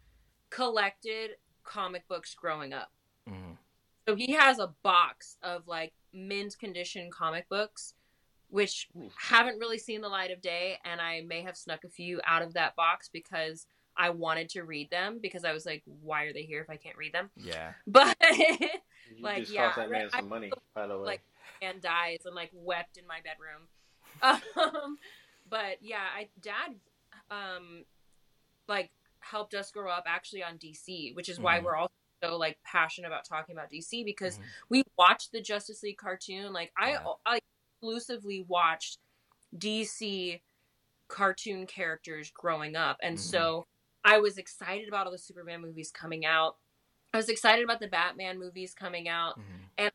collected 0.50 1.32
comic 1.64 2.06
books 2.08 2.34
growing 2.34 2.72
up. 2.72 2.92
Mhm. 3.28 3.56
So 4.06 4.16
he 4.16 4.32
has 4.32 4.58
a 4.58 4.74
box 4.82 5.36
of 5.42 5.68
like 5.68 5.92
mint 6.12 6.58
condition 6.58 7.10
comic 7.10 7.48
books, 7.48 7.94
which 8.48 8.88
haven't 9.16 9.58
really 9.58 9.78
seen 9.78 10.00
the 10.00 10.08
light 10.08 10.30
of 10.30 10.40
day. 10.40 10.78
And 10.84 11.00
I 11.00 11.22
may 11.22 11.42
have 11.42 11.56
snuck 11.56 11.84
a 11.84 11.88
few 11.88 12.20
out 12.24 12.42
of 12.42 12.54
that 12.54 12.74
box 12.74 13.08
because 13.08 13.66
I 13.96 14.10
wanted 14.10 14.48
to 14.50 14.62
read 14.62 14.90
them 14.90 15.18
because 15.20 15.44
I 15.44 15.52
was 15.52 15.66
like, 15.66 15.82
why 15.84 16.24
are 16.24 16.32
they 16.32 16.42
here 16.44 16.60
if 16.62 16.70
I 16.70 16.76
can't 16.76 16.96
read 16.96 17.12
them? 17.12 17.30
Yeah. 17.36 17.72
But 17.86 18.16
You 18.30 18.68
Like, 19.20 19.38
just 19.40 19.52
yeah, 19.52 19.72
that 19.76 19.82
I 19.82 19.86
man 19.88 20.02
read- 20.02 20.10
some 20.12 20.24
I- 20.26 20.28
money, 20.28 20.50
by 20.74 20.86
the 20.86 20.98
way. 20.98 21.04
like, 21.06 21.20
and 21.60 21.80
dies 21.80 22.20
and 22.24 22.34
like 22.34 22.50
wept 22.54 22.96
in 22.96 23.06
my 23.06 23.20
bedroom. 23.22 23.68
Um, 24.56 24.98
but 25.48 25.78
yeah, 25.82 26.04
I 26.16 26.28
dad 26.40 26.74
um 27.30 27.84
like 28.68 28.90
helped 29.20 29.54
us 29.54 29.70
grow 29.70 29.90
up 29.90 30.04
actually 30.06 30.42
on 30.42 30.58
DC, 30.58 31.14
which 31.14 31.28
is 31.28 31.38
why 31.40 31.58
Mhm. 31.58 31.64
we're 31.64 31.76
all 31.76 31.90
so 32.22 32.36
like 32.36 32.58
passionate 32.64 33.08
about 33.08 33.24
talking 33.24 33.54
about 33.56 33.70
DC 33.70 34.04
because 34.04 34.38
Mhm. 34.38 34.42
we 34.68 34.82
watched 34.98 35.32
the 35.32 35.40
Justice 35.40 35.82
League 35.82 35.96
cartoon. 35.98 36.52
Like 36.52 36.72
I 36.76 36.90
Yeah. 36.92 37.12
I 37.26 37.40
exclusively 37.80 38.42
watched 38.48 38.98
DC 39.56 40.40
cartoon 41.08 41.66
characters 41.66 42.30
growing 42.30 42.76
up. 42.76 42.98
And 43.02 43.16
Mhm. 43.16 43.20
so 43.20 43.66
I 44.04 44.18
was 44.18 44.38
excited 44.38 44.88
about 44.88 45.06
all 45.06 45.12
the 45.12 45.18
Superman 45.18 45.60
movies 45.60 45.90
coming 45.90 46.24
out. 46.24 46.56
I 47.14 47.18
was 47.18 47.28
excited 47.28 47.64
about 47.64 47.80
the 47.80 47.88
Batman 47.88 48.38
movies 48.38 48.74
coming 48.74 49.08
out 49.08 49.38
Mhm. 49.38 49.90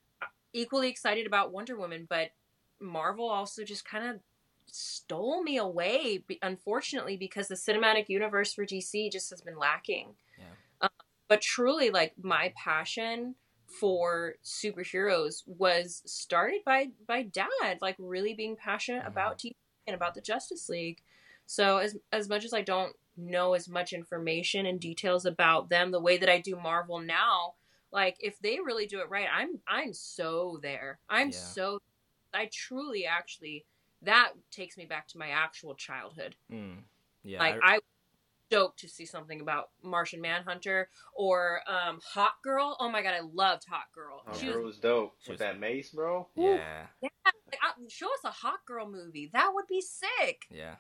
equally 0.54 0.90
excited 0.90 1.28
about 1.28 1.52
Wonder 1.52 1.78
Woman, 1.78 2.08
but 2.10 2.32
Marvel 2.80 3.30
also 3.30 3.64
just 3.64 3.86
kind 3.86 4.08
of 4.08 4.22
stole 4.66 5.44
me 5.44 5.58
away, 5.58 6.24
unfortunately, 6.42 7.18
because 7.18 7.48
the 7.48 7.56
cinematic 7.56 8.10
universe 8.10 8.54
for 8.54 8.66
DC 8.66 9.10
just 9.10 9.30
has 9.30 9.42
been 9.42 9.58
lacking. 9.58 10.16
Yeah. 10.38 10.46
Um, 10.82 10.90
but 11.28 11.42
truly 11.42 11.90
like 11.90 12.14
my 12.22 12.54
passion 12.56 13.36
for 13.68 14.36
superheroes 14.44 15.44
was 15.46 16.02
started 16.06 16.64
by 16.66 16.92
by 17.06 17.22
dad 17.24 17.80
like 17.82 17.96
really 18.00 18.34
being 18.34 18.56
passionate 18.56 19.04
Mhm. 19.04 19.08
about 19.08 19.38
TV 19.40 19.56
and 19.86 19.96
about 19.96 20.14
the 20.16 20.22
Justice 20.22 20.70
League. 20.70 21.04
So 21.46 21.78
as 21.78 21.98
as 22.12 22.30
much 22.30 22.46
as 22.46 22.54
I 22.54 22.62
don't 22.62 22.96
know 23.18 23.54
as 23.54 23.68
much 23.68 23.94
information 23.94 24.66
and 24.66 24.80
details 24.80 25.26
about 25.26 25.70
them 25.70 25.92
the 25.92 26.00
way 26.02 26.18
that 26.18 26.30
I 26.30 26.40
do 26.40 26.56
Marvel 26.56 27.00
now, 27.00 27.56
like 27.92 28.16
if 28.20 28.40
they 28.40 28.60
really 28.60 28.86
do 28.86 29.00
it 29.02 29.10
right, 29.10 29.28
I'm 29.34 29.60
I'm 29.68 29.94
so 29.94 30.60
there. 30.62 31.00
I'm 31.10 31.30
Yeah. 31.30 31.38
so 31.38 31.82
I 32.34 32.50
truly 32.54 33.06
actually 33.06 33.66
that 34.04 34.34
takes 34.52 34.78
me 34.78 34.86
back 34.86 35.08
to 35.10 35.18
my 35.18 35.30
actual 35.30 35.74
childhood. 35.76 36.36
Mm. 36.52 36.84
Yeah. 37.24 37.40
Like 37.40 37.56
I- 37.64 37.76
I, 37.76 37.80
stoked 38.50 38.80
to 38.80 38.88
see 38.88 39.06
something 39.06 39.42
about 39.42 39.72
Martian 39.84 40.22
Manhunter 40.22 40.88
or 41.14 41.60
um, 41.68 42.00
Hot 42.14 42.32
Girl. 42.42 42.78
Oh 42.80 42.90
my 42.90 43.02
god, 43.02 43.14
I 43.14 43.20
loved 43.20 43.64
Hawkgirl. 43.68 44.20
Oh, 44.26 44.38
She 44.40 44.46
girl 44.46 44.58
was 44.64 44.76
was 44.76 44.78
dope 44.78 45.16
She 45.20 45.32
with 45.32 45.40
was- 45.42 45.46
that 45.46 45.60
mace, 45.60 45.90
bro. 45.90 46.30
yeah. 46.34 46.86
like, 47.02 47.12
I- 47.62 47.74
show 47.90 48.08
us 48.08 48.24
a 48.24 48.30
Hawkgirl 48.48 48.90
movie. 48.90 49.30
That 49.34 49.52
would 49.54 49.68
be 49.68 49.82
sick. 49.82 50.46
Yeah. 50.50 50.76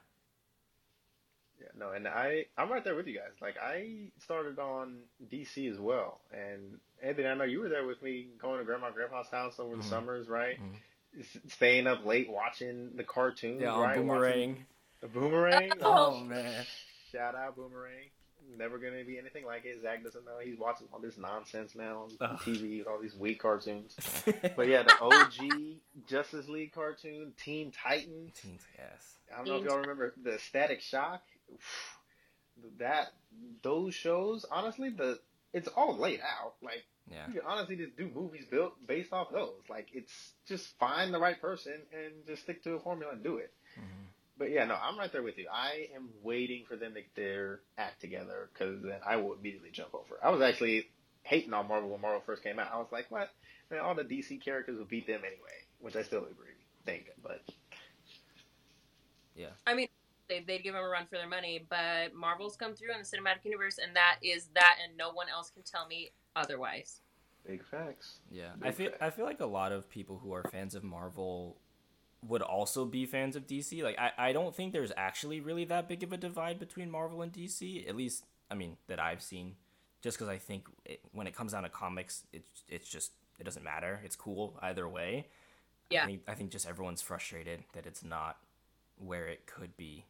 Yeah, 1.59 1.67
no, 1.77 1.91
and 1.91 2.07
I 2.07 2.45
I'm 2.57 2.71
right 2.71 2.83
there 2.83 2.95
with 2.95 3.07
you 3.07 3.15
guys. 3.15 3.33
Like 3.41 3.55
I 3.57 4.09
started 4.23 4.59
on 4.59 4.97
DC 5.31 5.71
as 5.71 5.79
well, 5.79 6.19
and 6.31 6.79
Anthony, 7.01 7.27
I 7.27 7.33
know 7.35 7.43
you 7.45 7.61
were 7.61 7.69
there 7.69 7.85
with 7.85 8.01
me, 8.03 8.27
going 8.39 8.59
to 8.59 8.65
grandma 8.65 8.87
and 8.87 8.95
grandpa's 8.95 9.27
house 9.29 9.59
over 9.59 9.75
the 9.75 9.81
Mhm. 9.83 9.89
summers, 9.89 10.27
right? 10.27 10.59
Mhm. 10.59 11.19
S- 11.19 11.37
Staying 11.53 11.87
up 11.87 12.05
late 12.05 12.29
watching 12.29 12.95
the 12.95 13.03
cartoons, 13.03 13.61
Yeah, 13.61 13.71
on 13.71 13.79
right? 13.81 13.87
Watching 13.97 14.07
Boomerang. 14.07 14.65
The 15.01 15.07
Boomerang. 15.07 15.71
Oh. 15.81 16.13
Oh 16.15 16.19
man. 16.23 16.65
Shout 17.11 17.33
out 17.35 17.55
Boomerang. 17.55 18.09
Never 18.57 18.77
gonna 18.77 19.03
be 19.03 19.17
anything 19.17 19.45
like 19.45 19.65
it. 19.65 19.81
Zach 19.81 20.03
doesn't 20.03 20.23
know. 20.25 20.37
He's 20.41 20.57
watching 20.57 20.87
all 20.93 20.99
this 20.99 21.17
nonsense 21.17 21.75
now 21.75 22.03
on 22.03 22.11
Ugh. 22.21 22.39
TV 22.41 22.77
with 22.79 22.87
all 22.87 22.99
these 22.99 23.15
weak 23.15 23.39
cartoons. 23.41 23.95
But 24.55 24.67
yeah, 24.67 24.83
the 24.83 24.95
OG 25.01 25.77
Justice 26.07 26.47
League 26.47 26.71
cartoon, 26.71 27.33
Teen 27.37 27.71
Titans. 27.71 28.39
Teens, 28.39 28.65
yes. 28.77 29.15
I 29.33 29.37
don't 29.37 29.47
know 29.47 29.55
if 29.57 29.65
y'all 29.65 29.79
remember 29.79 30.13
the 30.23 30.37
Static 30.39 30.81
Shock. 30.81 31.21
That 32.79 33.07
those 33.61 33.93
shows, 33.93 34.45
honestly, 34.51 34.89
the 34.89 35.19
it's 35.53 35.67
all 35.67 35.95
laid 35.97 36.21
out. 36.21 36.55
Like 36.61 36.83
Yeah. 37.09 37.27
you 37.27 37.33
can 37.33 37.43
honestly 37.47 37.75
just 37.75 37.95
do 37.97 38.09
movies 38.13 38.45
built 38.49 38.73
based 38.87 39.13
off 39.13 39.31
those. 39.31 39.61
Like 39.69 39.87
it's 39.93 40.33
just 40.47 40.77
find 40.79 41.13
the 41.13 41.19
right 41.19 41.39
person 41.39 41.73
and 41.93 42.25
just 42.25 42.43
stick 42.43 42.63
to 42.63 42.73
a 42.73 42.79
formula 42.79 43.13
and 43.13 43.23
do 43.23 43.37
it. 43.37 43.53
Mhm. 43.79 44.05
But 44.39 44.49
yeah, 44.51 44.65
no, 44.65 44.75
I'm 44.75 44.97
right 44.97 45.11
there 45.11 45.21
with 45.23 45.37
you. 45.37 45.47
I 45.51 45.89
am 45.95 46.09
waiting 46.23 46.65
for 46.67 46.75
them 46.75 46.93
to 46.95 47.01
get 47.01 47.15
their 47.15 47.59
act 47.77 48.01
together 48.01 48.49
because 48.53 48.81
then 48.83 48.99
I 49.05 49.17
will 49.17 49.33
immediately 49.33 49.69
jump 49.71 49.93
over. 49.93 50.19
I 50.23 50.29
was 50.31 50.41
actually 50.41 50.89
hating 51.23 51.53
on 51.53 51.67
Marvel 51.67 51.89
when 51.89 52.01
Marvel 52.01 52.21
first 52.25 52.43
came 52.43 52.57
out. 52.59 52.71
I 52.73 52.77
was 52.77 52.91
like, 52.91 53.09
what? 53.11 53.29
Man, 53.69 53.81
all 53.81 53.95
the 53.95 54.03
DC 54.03 54.41
characters 54.43 54.77
will 54.77 54.85
beat 54.85 55.05
them 55.07 55.21
anyway, 55.25 55.57
which 55.79 55.95
I 55.95 56.01
still 56.03 56.25
agree. 56.25 56.55
Think, 56.85 57.09
but 57.21 57.43
Yeah. 59.35 59.49
I 59.65 59.73
mean, 59.75 59.87
they, 60.29 60.43
they'd 60.45 60.63
give 60.63 60.73
them 60.73 60.83
a 60.83 60.87
run 60.87 61.05
for 61.07 61.17
their 61.17 61.27
money, 61.27 61.65
but 61.69 62.13
Marvel's 62.13 62.55
come 62.55 62.73
through 62.75 62.93
in 62.93 62.99
the 62.99 63.05
cinematic 63.05 63.43
universe, 63.45 63.77
and 63.83 63.95
that 63.95 64.17
is 64.21 64.49
that, 64.55 64.77
and 64.83 64.97
no 64.97 65.11
one 65.11 65.27
else 65.29 65.49
can 65.49 65.63
tell 65.63 65.87
me 65.87 66.11
otherwise. 66.35 67.01
big 67.45 67.63
facts. 67.63 68.19
Yeah, 68.29 68.51
Big 68.59 68.67
I 68.67 68.71
feel 68.71 68.89
facts. 68.91 69.01
I 69.01 69.09
feel 69.09 69.25
like 69.25 69.39
a 69.39 69.45
lot 69.45 69.71
of 69.71 69.89
people 69.89 70.19
who 70.23 70.33
are 70.33 70.43
fans 70.43 70.75
of 70.75 70.83
Marvel 70.83 71.57
would 72.27 72.41
also 72.41 72.85
be 72.85 73.05
fans 73.05 73.35
of 73.35 73.47
DC. 73.47 73.81
Like 73.83 73.97
I, 73.99 74.11
I 74.17 74.33
don't 74.33 74.55
think 74.55 74.73
there's 74.73 74.91
actually 74.97 75.39
really 75.39 75.65
that 75.65 75.87
big 75.87 76.03
of 76.03 76.11
a 76.11 76.17
divide 76.17 76.59
between 76.59 76.89
Marvel 76.91 77.21
and 77.21 77.31
DC. 77.31 77.87
At 77.87 77.95
least 77.95 78.25
I 78.49 78.55
mean 78.55 78.77
that 78.87 78.99
I've 78.99 79.21
seen. 79.21 79.55
Just 80.01 80.17
because 80.17 80.29
I 80.29 80.37
think 80.37 80.67
it, 80.85 81.01
when 81.11 81.25
it 81.25 81.35
comes 81.35 81.53
down 81.53 81.63
to 81.63 81.69
comics, 81.69 82.23
it's 82.33 82.63
it's 82.67 82.89
just 82.89 83.11
it 83.39 83.43
doesn't 83.43 83.63
matter. 83.63 84.01
It's 84.03 84.15
cool 84.15 84.57
either 84.61 84.87
way. 84.87 85.27
Yeah. 85.89 86.03
I 86.03 86.05
think, 86.07 86.21
I 86.27 86.33
think 86.33 86.51
just 86.51 86.67
everyone's 86.67 87.01
frustrated 87.01 87.63
that 87.73 87.85
it's 87.85 88.03
not 88.03 88.37
where 88.97 89.27
it 89.27 89.45
could 89.45 89.77
be, 89.77 90.05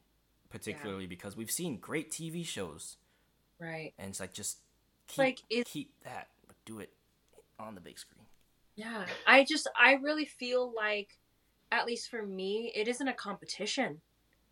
particularly 0.50 1.06
because 1.08 1.36
we've 1.36 1.52
seen 1.52 1.78
great 1.78 2.12
TV 2.12 2.45
shows, 2.45 2.98
Right. 3.60 3.93
and 3.98 4.10
it's 4.10 4.20
like 4.20 4.34
just 4.34 4.60
keep, 5.08 5.18
Like, 5.18 5.39
keep 5.66 5.91
that, 6.04 6.28
but 6.48 6.56
do 6.66 6.80
it 6.80 6.91
on 7.60 7.76
the 7.76 7.82
big 7.82 7.98
screen. 8.00 8.26
Yeah. 8.76 9.06
I 9.26 9.43
just, 9.43 9.68
I 9.80 9.93
really 9.93 10.26
feel 10.26 10.72
like, 10.76 11.18
at 11.72 11.86
least 11.86 12.10
for 12.10 12.22
me, 12.24 12.72
it 12.76 12.88
isn't 12.88 13.08
a 13.08 13.14
competition. 13.14 14.00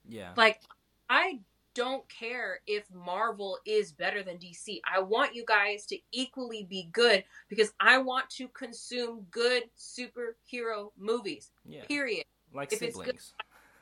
Yeah. 0.08 0.34
Like, 0.36 0.62
I 1.10 1.40
don't 1.76 2.08
care 2.10 2.62
if 2.66 2.86
Marvel 2.94 3.60
is 3.66 3.92
better 3.92 4.24
than 4.24 4.38
DC. 4.38 4.80
I 4.92 5.02
want 5.02 5.36
you 5.36 5.44
guys 5.46 5.86
to 5.88 5.98
equally 6.12 6.64
be 6.64 6.90
good 6.92 7.24
because 7.50 7.74
I 7.80 7.98
want 8.00 8.30
to 8.32 8.48
consume 8.48 9.28
good 9.30 9.64
superhero 9.78 10.92
movies. 10.98 11.52
Yeah. 11.66 11.86
Period. 11.86 12.26
Like 12.54 12.72
If 12.74 12.82
it's 12.82 12.96
good- 12.96 13.06
siblings. 13.06 13.34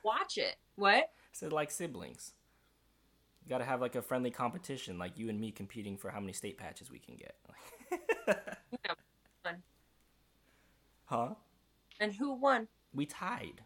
Watch 0.03 0.38
it. 0.38 0.55
What? 0.76 1.11
Said 1.34 1.51
like 1.51 1.69
siblings. 1.71 2.31
You 3.43 3.49
gotta 3.49 3.65
have 3.65 3.81
like 3.81 3.95
a 3.95 4.01
friendly 4.01 4.31
competition, 4.31 4.97
like 4.97 5.17
you 5.17 5.27
and 5.29 5.39
me 5.39 5.51
competing 5.51 5.97
for 5.97 6.09
how 6.11 6.19
many 6.21 6.31
state 6.34 6.57
patches 6.57 6.89
we 6.89 6.99
can 6.99 7.15
get. 7.17 7.36
Fun. 9.43 9.57
huh? 11.05 11.29
And 11.99 12.13
who 12.13 12.34
won? 12.36 12.67
We 12.93 13.05
tied. 13.05 13.61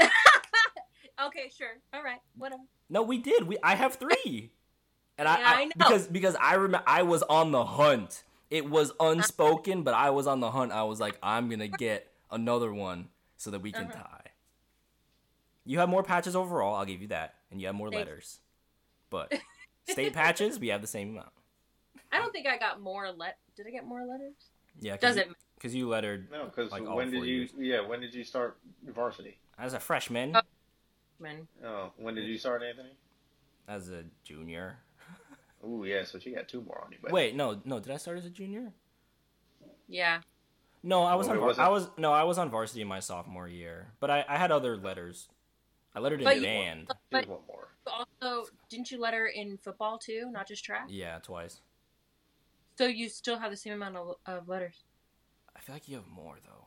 Okay, 1.20 1.50
sure. 1.58 1.78
All 1.92 2.04
right. 2.04 2.20
Whatever. 2.36 2.62
No, 2.88 3.02
we 3.02 3.18
did. 3.18 3.42
We 3.48 3.58
I 3.60 3.74
have 3.74 3.96
three. 3.96 4.52
And 5.18 5.26
I, 5.26 5.38
Yeah, 5.40 5.48
I, 5.48 5.54
I 5.54 5.64
know. 5.64 5.70
because 5.76 6.06
because 6.06 6.36
I 6.40 6.54
remember 6.54 6.84
I 6.86 7.02
was 7.02 7.24
on 7.24 7.50
the 7.50 7.64
hunt. 7.64 8.22
It 8.50 8.70
was 8.70 8.92
unspoken, 9.00 9.82
but 9.82 9.94
I 9.94 10.10
was 10.10 10.28
on 10.28 10.38
the 10.38 10.52
hunt. 10.52 10.70
I 10.70 10.84
was 10.84 11.00
like, 11.00 11.18
I'm 11.20 11.48
gonna 11.50 11.66
get 11.66 12.06
another 12.30 12.72
one 12.72 13.08
so 13.36 13.50
that 13.50 13.60
we 13.62 13.72
can 13.72 13.86
Uh-huh. 13.86 14.00
tie. 14.00 14.27
You 15.68 15.80
have 15.80 15.90
more 15.90 16.02
patches 16.02 16.34
overall, 16.34 16.74
I'll 16.76 16.86
give 16.86 17.02
you 17.02 17.08
that, 17.08 17.34
and 17.50 17.60
you 17.60 17.66
have 17.66 17.76
more 17.76 17.90
Thanks. 17.90 17.98
letters. 18.08 18.38
But 19.10 19.34
state 19.88 20.14
patches, 20.14 20.58
we 20.58 20.68
have 20.68 20.80
the 20.80 20.86
same 20.86 21.10
amount. 21.10 21.28
I 22.10 22.16
don't 22.16 22.32
think 22.32 22.46
I 22.46 22.56
got 22.56 22.80
more 22.80 23.10
let. 23.12 23.36
Did 23.54 23.66
I 23.66 23.70
get 23.70 23.84
more 23.84 24.00
letters? 24.06 24.32
Yeah, 24.80 24.92
cause 24.92 25.00
Doesn't. 25.16 25.28
you, 25.28 25.34
cause 25.60 25.74
you 25.74 25.86
lettered 25.86 26.30
No, 26.32 26.46
because 26.46 26.72
Like 26.72 26.88
when 26.88 27.10
did 27.10 27.22
you? 27.24 27.34
years. 27.40 27.50
Yeah, 27.58 27.80
when 27.86 28.00
did 28.00 28.14
you 28.14 28.24
start 28.24 28.56
varsity? 28.86 29.36
as 29.58 29.74
a 29.74 29.80
freshman, 29.80 30.34
Oh. 30.36 30.40
Man. 31.20 31.46
Oh, 31.62 31.92
when 31.98 32.14
did 32.14 32.24
you 32.24 32.38
start, 32.38 32.62
Anthony? 32.62 32.92
as 33.68 33.90
a 33.90 34.04
junior. 34.24 34.78
Ooh, 35.66 35.84
yeah. 35.84 36.02
So 36.04 36.16
you 36.22 36.34
got 36.34 36.48
two 36.48 36.62
more 36.62 36.80
on 36.82 36.92
you. 36.92 36.98
But 37.02 37.12
Wait, 37.12 37.36
no, 37.36 37.60
no. 37.66 37.78
Did 37.78 37.92
I 37.92 37.98
start 37.98 38.16
as 38.16 38.24
a 38.24 38.30
junior? 38.30 38.72
Yeah. 39.86 40.20
No, 40.82 41.02
I 41.02 41.12
oh, 41.12 41.18
was 41.18 41.26
Oh, 41.28 41.32
on. 41.32 41.36
it 41.36 41.40
var- 41.40 41.60
I 41.60 41.68
was 41.68 41.88
no, 41.98 42.12
I 42.14 42.22
was 42.22 42.38
on 42.38 42.48
varsity 42.50 42.80
in 42.80 42.88
my 42.88 43.00
sophomore 43.00 43.48
year, 43.48 43.88
but 44.00 44.10
I, 44.10 44.24
I 44.28 44.38
had 44.38 44.50
other 44.50 44.76
letters. 44.78 45.28
I 45.94 46.00
lettered 46.00 46.20
in 46.20 46.24
But 46.24 46.36
you- 46.36 46.42
band. 46.42 46.88
here's 47.10 47.26
But 47.26 47.28
one 47.28 47.40
more. 47.46 47.68
also, 47.86 48.50
didn't 48.68 48.90
you 48.90 48.98
letter 48.98 49.26
in 49.26 49.56
football 49.58 49.98
too, 49.98 50.30
not 50.30 50.46
just 50.46 50.64
track? 50.64 50.86
Yeah, 50.88 51.18
twice. 51.20 51.60
So 52.76 52.86
you 52.86 53.08
still 53.08 53.38
have 53.38 53.50
the 53.50 53.56
same 53.56 53.72
amount 53.74 53.96
of, 53.96 54.16
of 54.26 54.48
letters. 54.48 54.84
I 55.56 55.60
feel 55.60 55.74
like 55.74 55.88
you 55.88 55.96
have 55.96 56.06
more 56.06 56.36
though. 56.44 56.66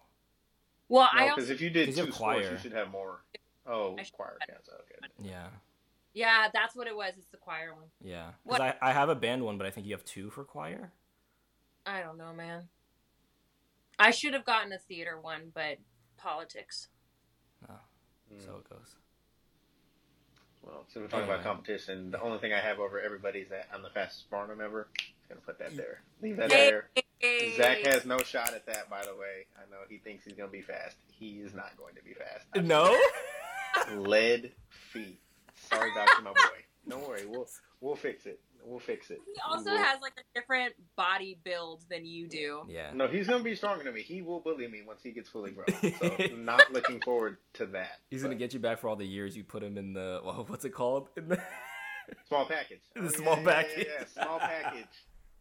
Well, 0.89 1.07
No, 1.15 1.21
also 1.21 1.35
because 1.35 1.49
if 1.49 1.61
you 1.61 1.69
did 1.69 1.87
you 1.89 1.93
two 1.93 1.99
have 2.05 2.13
sports, 2.13 2.17
choir. 2.41 2.51
you 2.51 2.57
should 2.57 2.73
have 2.73 2.89
more. 2.91 3.23
Oh, 3.65 3.95
choir 4.11 4.37
counts. 4.49 4.67
Okay. 4.69 5.13
Yeah, 5.19 5.47
yeah, 6.13 6.47
that's 6.53 6.75
what 6.75 6.87
it 6.87 6.95
was. 6.95 7.13
It's 7.17 7.29
the 7.29 7.37
choir 7.37 7.73
one. 7.75 7.87
yeah. 8.01 8.31
Because 8.43 8.59
I, 8.59 8.75
I 8.81 8.91
have 8.91 9.07
a 9.07 9.15
band 9.15 9.45
one, 9.45 9.57
but 9.57 9.67
I 9.67 9.69
think 9.71 9.85
you 9.87 9.93
have 9.93 10.03
two 10.03 10.29
for 10.31 10.43
choir. 10.43 10.91
I 11.85 12.01
don't 12.01 12.17
know, 12.17 12.33
man. 12.33 12.67
I 13.97 14.11
should 14.11 14.33
have 14.33 14.43
gotten 14.45 14.73
a 14.73 14.79
theater 14.79 15.17
one, 15.21 15.51
but 15.53 15.77
politics. 16.17 16.89
Mm. 17.69 18.43
So 18.43 18.57
it 18.57 18.69
goes. 18.69 18.95
Well, 20.63 20.85
since 20.87 21.03
we're 21.03 21.07
talking 21.07 21.23
Anyway. 21.23 21.35
about 21.35 21.45
uh. 21.45 21.49
competition, 21.49 22.11
the 22.11 22.21
only 22.21 22.39
thing 22.39 22.53
I 22.53 22.59
have 22.59 22.79
over 22.79 22.99
everybody 22.99 23.39
is 23.39 23.49
that 23.49 23.67
I'm 23.73 23.81
the 23.81 23.89
fastest 23.89 24.29
Barnum 24.29 24.61
ever. 24.61 24.87
I'm 24.99 25.05
Gonna 25.37 25.41
put 25.41 25.59
that 25.59 25.75
there. 25.77 26.01
Leave 26.21 26.37
that 26.37 26.49
Yay. 26.51 26.69
there. 26.69 26.89
Zach 27.55 27.79
has 27.79 28.05
no 28.05 28.17
shot 28.19 28.53
at 28.53 28.65
that, 28.65 28.89
by 28.89 29.03
the 29.05 29.15
way. 29.15 29.45
I 29.57 29.61
know 29.71 29.77
he 29.89 29.97
thinks 29.97 30.25
he's 30.25 30.33
gonna 30.33 30.49
be 30.51 30.61
fast. 30.61 30.97
He 31.11 31.39
is 31.39 31.53
not 31.53 31.77
going 31.77 31.95
to 31.95 32.03
be 32.03 32.13
fast. 32.13 32.45
No. 32.65 32.99
Lead 33.95 34.51
feet. 34.91 35.19
Sorry, 35.69 35.91
Doctor, 35.95 36.21
my 36.23 36.31
boy. 36.31 36.65
Don't 36.89 37.07
worry. 37.07 37.25
We'll 37.25 37.47
we'll 37.79 37.95
fix 37.95 38.25
it. 38.25 38.39
We'll 38.65 38.79
fix 38.79 39.09
it. 39.11 39.19
He 39.25 39.41
also 39.47 39.65
We 39.71 39.77
will. 39.77 39.83
has 39.83 40.01
like 40.01 40.13
a 40.17 40.39
different 40.39 40.73
body 40.95 41.37
build 41.43 41.83
than 41.89 42.05
you 42.05 42.27
do. 42.27 42.63
yeah. 42.69 42.91
No, 42.93 43.07
he's 43.07 43.27
gonna 43.27 43.43
be 43.43 43.55
stronger 43.55 43.83
than 43.83 43.93
me. 43.93 44.01
He 44.01 44.21
will 44.21 44.39
bully 44.39 44.67
me 44.67 44.81
once 44.85 45.01
he 45.03 45.11
gets 45.11 45.29
fully 45.29 45.51
grown. 45.51 45.65
So 45.99 46.27
not 46.37 46.71
looking 46.71 46.99
forward 47.01 47.37
to 47.53 47.65
that. 47.67 47.99
He's 48.09 48.21
gonna 48.23 48.35
get 48.35 48.53
you 48.53 48.59
back 48.59 48.79
for 48.79 48.87
all 48.89 48.95
the 48.95 49.05
years 49.07 49.35
you 49.35 49.43
put 49.43 49.63
him 49.63 49.77
in 49.77 49.93
the. 49.93 50.21
Well, 50.25 50.45
what's 50.47 50.65
it 50.65 50.69
called? 50.71 51.09
In 51.17 51.27
the, 51.29 51.41
small 52.27 52.45
package. 52.45 52.81
The 52.95 53.01
Oh, 53.01 53.07
small 53.09 53.35
yeah, 53.37 53.41
yeah, 53.41 53.45
package. 53.51 53.87
Yeah, 53.87 53.93
yeah. 54.17 54.23
Small 54.23 54.39
package 54.39 54.85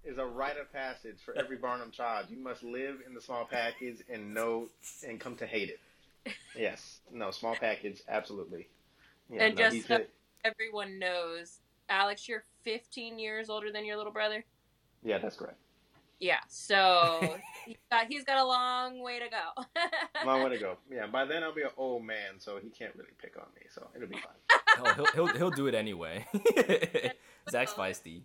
is 0.04 0.18
a 0.18 0.24
rite 0.24 0.56
of 0.56 0.72
passage 0.72 1.18
for 1.24 1.34
every 1.36 1.56
Barnum 1.56 1.90
child. 1.90 2.26
You 2.30 2.38
must 2.38 2.62
live 2.62 2.96
in 3.06 3.12
the 3.14 3.20
small 3.20 3.44
package 3.44 3.98
and 4.08 4.32
know 4.32 4.68
and 5.06 5.20
come 5.20 5.36
to 5.36 5.46
hate 5.46 5.68
it. 5.70 6.32
Yes. 6.56 7.00
No, 7.12 7.30
small 7.30 7.54
package, 7.56 8.00
absolutely. 8.08 8.68
Yeah, 9.30 9.44
And 9.44 9.56
no, 9.56 9.70
just 9.70 9.86
so- 9.88 10.04
Everyone 10.44 10.98
knows. 10.98 11.58
Alex, 11.90 12.28
you're 12.28 12.44
15 12.62 13.18
years 13.18 13.50
older 13.50 13.70
than 13.72 13.84
your 13.84 13.96
little 13.96 14.12
brother. 14.12 14.44
Yeah, 15.02 15.18
that's 15.18 15.36
correct. 15.36 15.58
Yeah, 16.20 16.38
so 16.48 17.38
he's 17.66 17.76
got, 17.90 18.06
he's 18.06 18.24
got 18.24 18.38
a 18.38 18.44
long 18.44 19.02
way 19.02 19.18
to 19.18 19.26
go. 19.28 19.64
Long 20.26 20.42
way 20.42 20.50
to 20.50 20.58
go. 20.58 20.76
Yeah, 20.92 21.06
by 21.06 21.24
then 21.24 21.42
I'll 21.42 21.54
be 21.54 21.62
an 21.62 21.70
old 21.78 22.04
man, 22.04 22.38
so 22.38 22.58
he 22.62 22.68
can't 22.68 22.94
really 22.94 23.10
pick 23.20 23.36
on 23.38 23.46
me. 23.56 23.62
So 23.74 23.88
it'll 23.94 24.08
be 24.08 24.14
fine. 24.14 24.22
Oh, 24.82 24.94
he'll 24.94 25.06
he'll 25.06 25.36
he'll 25.36 25.50
do 25.50 25.66
it 25.66 25.74
anyway. 25.74 26.24
Zach's 27.50 27.72
feisty. 27.72 28.22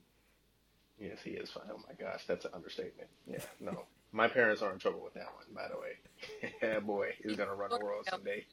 Yes, 1.00 1.18
he 1.22 1.32
is 1.32 1.50
fine. 1.50 1.64
Oh 1.70 1.82
my 1.88 1.94
gosh, 2.00 2.24
that's 2.28 2.46
an 2.46 2.52
understatement. 2.54 3.10
Yeah, 3.28 3.40
no. 3.60 3.86
My 4.12 4.28
parents 4.28 4.62
are 4.62 4.72
in 4.72 4.78
trouble 4.78 5.02
with 5.04 5.16
that 5.16 5.26
one, 5.34 5.54
by 5.54 5.68
the 5.68 5.78
way. 5.78 6.54
yeah, 6.62 6.80
boy, 6.80 7.10
he's 7.22 7.36
gonna 7.36 7.56
run 7.56 7.72
the 7.72 7.84
world 7.84 8.06
someday. 8.10 8.46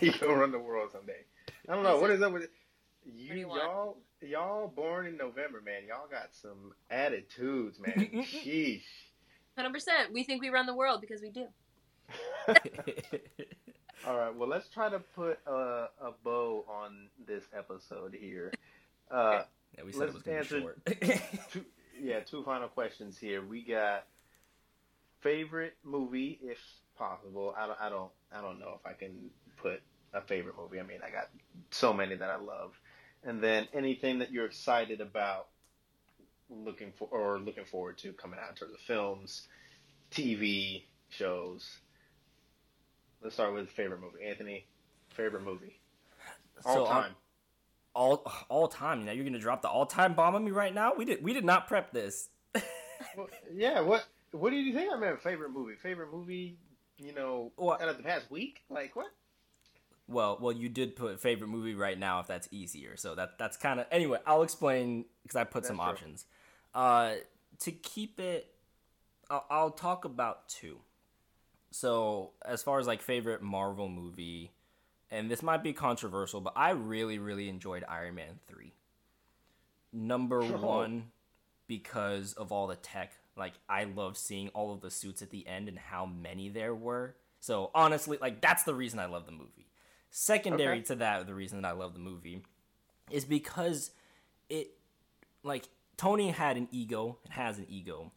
he's 0.00 0.16
gonna 0.16 0.34
run 0.34 0.50
the 0.50 0.58
world 0.58 0.90
someday. 0.90 1.20
I 1.68 1.74
don't 1.74 1.84
know 1.84 2.00
what 2.00 2.10
is 2.10 2.22
up 2.22 2.32
with 2.32 2.44
it. 2.44 2.50
You, 3.14 3.32
do 3.32 3.38
you 3.38 3.48
want? 3.48 3.62
y'all, 3.62 3.96
y'all 4.20 4.68
born 4.68 5.06
in 5.06 5.16
November, 5.16 5.60
man. 5.64 5.82
Y'all 5.88 6.08
got 6.10 6.28
some 6.32 6.72
attitudes, 6.90 7.78
man. 7.80 8.10
Sheesh. 8.24 8.82
Hundred 9.56 9.72
percent. 9.72 10.12
We 10.12 10.24
think 10.24 10.42
we 10.42 10.50
run 10.50 10.66
the 10.66 10.74
world 10.74 11.00
because 11.00 11.20
we 11.22 11.30
do. 11.30 11.46
All 14.06 14.16
right, 14.16 14.34
well, 14.34 14.48
let's 14.48 14.68
try 14.68 14.88
to 14.88 15.00
put 15.00 15.38
a, 15.46 15.88
a 16.00 16.12
bow 16.22 16.64
on 16.68 17.08
this 17.26 17.44
episode 17.56 18.14
here. 18.18 18.52
Uh, 19.10 19.42
yeah, 19.76 19.84
we 19.84 19.92
said 19.92 20.00
Let's 20.00 20.10
it 20.10 20.14
was 20.14 20.22
gonna 20.22 20.38
answer- 20.38 20.74
be 20.84 21.06
short. 21.06 21.22
two, 21.52 21.64
yeah, 22.00 22.20
two 22.20 22.42
final 22.44 22.68
questions 22.68 23.18
here. 23.18 23.42
We 23.42 23.62
got 23.62 24.04
favorite 25.20 25.74
movie, 25.84 26.38
if 26.42 26.58
possible. 26.96 27.54
I 27.58 27.66
don't, 27.66 27.80
I 27.80 27.88
don't, 27.88 28.10
I 28.32 28.40
don't 28.40 28.60
know 28.60 28.78
if 28.78 28.86
I 28.88 28.92
can 28.92 29.30
put 29.56 29.82
a 30.14 30.20
favorite 30.20 30.54
movie. 30.56 30.78
I 30.78 30.84
mean, 30.84 31.00
I 31.04 31.10
got 31.10 31.28
so 31.70 31.92
many 31.92 32.14
that 32.14 32.30
I 32.30 32.36
love, 32.36 32.78
and 33.24 33.42
then 33.42 33.68
anything 33.72 34.18
that 34.20 34.30
you're 34.32 34.46
excited 34.46 35.00
about, 35.00 35.46
looking 36.50 36.92
for 36.98 37.08
or 37.10 37.38
looking 37.38 37.64
forward 37.64 37.98
to 37.98 38.12
coming 38.12 38.38
out 38.42 38.50
in 38.50 38.56
terms 38.56 38.74
of 38.74 38.80
films, 38.80 39.46
TV 40.10 40.84
shows. 41.10 41.68
Let's 43.22 43.34
start 43.34 43.52
with 43.54 43.68
favorite 43.70 44.00
movie. 44.00 44.24
Anthony, 44.26 44.64
favorite 45.10 45.42
movie 45.44 45.78
all 46.64 46.86
So, 46.86 46.86
time. 46.86 47.12
all 47.94 48.32
all 48.48 48.68
time. 48.68 49.04
Now 49.04 49.12
you're 49.12 49.24
gonna 49.24 49.38
drop 49.38 49.62
the 49.62 49.68
all 49.68 49.86
time 49.86 50.14
bomb 50.14 50.34
on 50.34 50.44
me 50.44 50.50
right 50.50 50.74
now. 50.74 50.92
We 50.96 51.04
did 51.04 51.22
we 51.22 51.32
did 51.32 51.44
not 51.44 51.66
prep 51.68 51.92
this. 51.92 52.28
Well, 53.16 53.28
yeah, 53.52 53.80
what 53.80 54.04
what 54.32 54.50
did 54.50 54.64
you 54.64 54.72
think 54.74 54.92
I 54.92 54.96
meant 54.96 55.22
favorite 55.22 55.50
movie? 55.50 55.74
Favorite 55.76 56.12
movie, 56.12 56.56
you 56.98 57.14
know, 57.14 57.52
What? 57.56 57.80
out 57.80 57.88
of 57.88 57.96
the 57.96 58.02
past 58.02 58.28
week? 58.30 58.60
Like 58.68 58.96
what? 58.96 59.06
Well, 60.08 60.38
well, 60.40 60.52
you 60.52 60.68
did 60.68 60.96
put 60.96 61.20
favorite 61.20 61.48
movie 61.48 61.74
right 61.74 61.98
now 61.98 62.20
if 62.20 62.26
that's 62.26 62.48
easier. 62.50 62.96
So 62.96 63.14
that 63.14 63.38
that's 63.38 63.56
kind 63.56 63.78
of 63.78 63.86
anyway. 63.90 64.18
I'll 64.26 64.42
explain 64.42 65.04
because 65.22 65.36
I 65.36 65.44
put 65.44 65.66
some 65.66 65.76
true. 65.76 65.84
options. 65.84 66.24
Uh, 66.74 67.14
to 67.60 67.72
keep 67.72 68.18
it, 68.18 68.54
I'll, 69.28 69.44
I'll 69.50 69.70
talk 69.70 70.04
about 70.04 70.48
two. 70.48 70.78
So 71.70 72.30
as 72.44 72.62
far 72.62 72.78
as 72.78 72.86
like 72.86 73.02
favorite 73.02 73.42
Marvel 73.42 73.88
movie, 73.88 74.52
and 75.10 75.30
this 75.30 75.42
might 75.42 75.62
be 75.62 75.74
controversial, 75.74 76.40
but 76.40 76.54
I 76.56 76.70
really 76.70 77.18
really 77.18 77.48
enjoyed 77.48 77.84
Iron 77.86 78.14
Man 78.14 78.38
three. 78.48 78.72
Number 79.92 80.42
one, 80.42 81.10
because 81.68 82.32
of 82.32 82.50
all 82.50 82.66
the 82.66 82.76
tech. 82.76 83.12
Like 83.36 83.52
I 83.68 83.84
love 83.84 84.16
seeing 84.16 84.48
all 84.48 84.72
of 84.72 84.80
the 84.80 84.90
suits 84.90 85.22
at 85.22 85.30
the 85.30 85.46
end 85.46 85.68
and 85.68 85.78
how 85.78 86.06
many 86.06 86.48
there 86.48 86.74
were. 86.74 87.14
So 87.38 87.70
honestly, 87.74 88.18
like 88.20 88.40
that's 88.40 88.64
the 88.64 88.74
reason 88.74 88.98
I 88.98 89.06
love 89.06 89.26
the 89.26 89.32
movie. 89.32 89.67
Secondary 90.10 90.78
Okay. 90.78 90.84
to 90.86 90.94
that, 90.96 91.26
the 91.26 91.34
reason 91.34 91.60
that 91.62 91.68
I 91.68 91.72
love 91.72 91.92
the 91.92 92.00
movie 92.00 92.42
is 93.10 93.24
because 93.24 93.90
it 94.48 94.70
like 95.42 95.68
Tony 95.96 96.30
had 96.30 96.56
an 96.56 96.68
ego 96.70 97.18
and 97.24 97.32
has 97.32 97.58
an 97.58 97.66
ego, 97.68 98.12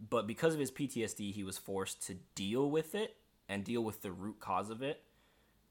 but 0.00 0.26
because 0.26 0.54
of 0.54 0.60
his 0.60 0.70
PTSD, 0.70 1.32
he 1.32 1.44
was 1.44 1.58
forced 1.58 2.06
to 2.06 2.14
deal 2.34 2.70
with 2.70 2.94
it 2.94 3.16
and 3.48 3.64
deal 3.64 3.82
with 3.82 4.02
the 4.02 4.10
root 4.10 4.40
cause 4.40 4.70
of 4.70 4.82
it. 4.82 5.02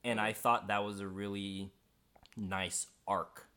And 0.03 0.19
I 0.19 0.33
thought 0.33 0.67
that 0.67 0.83
was 0.83 0.99
a 0.99 1.07
really 1.07 1.71
nice 2.37 2.87
arc. 3.07 3.47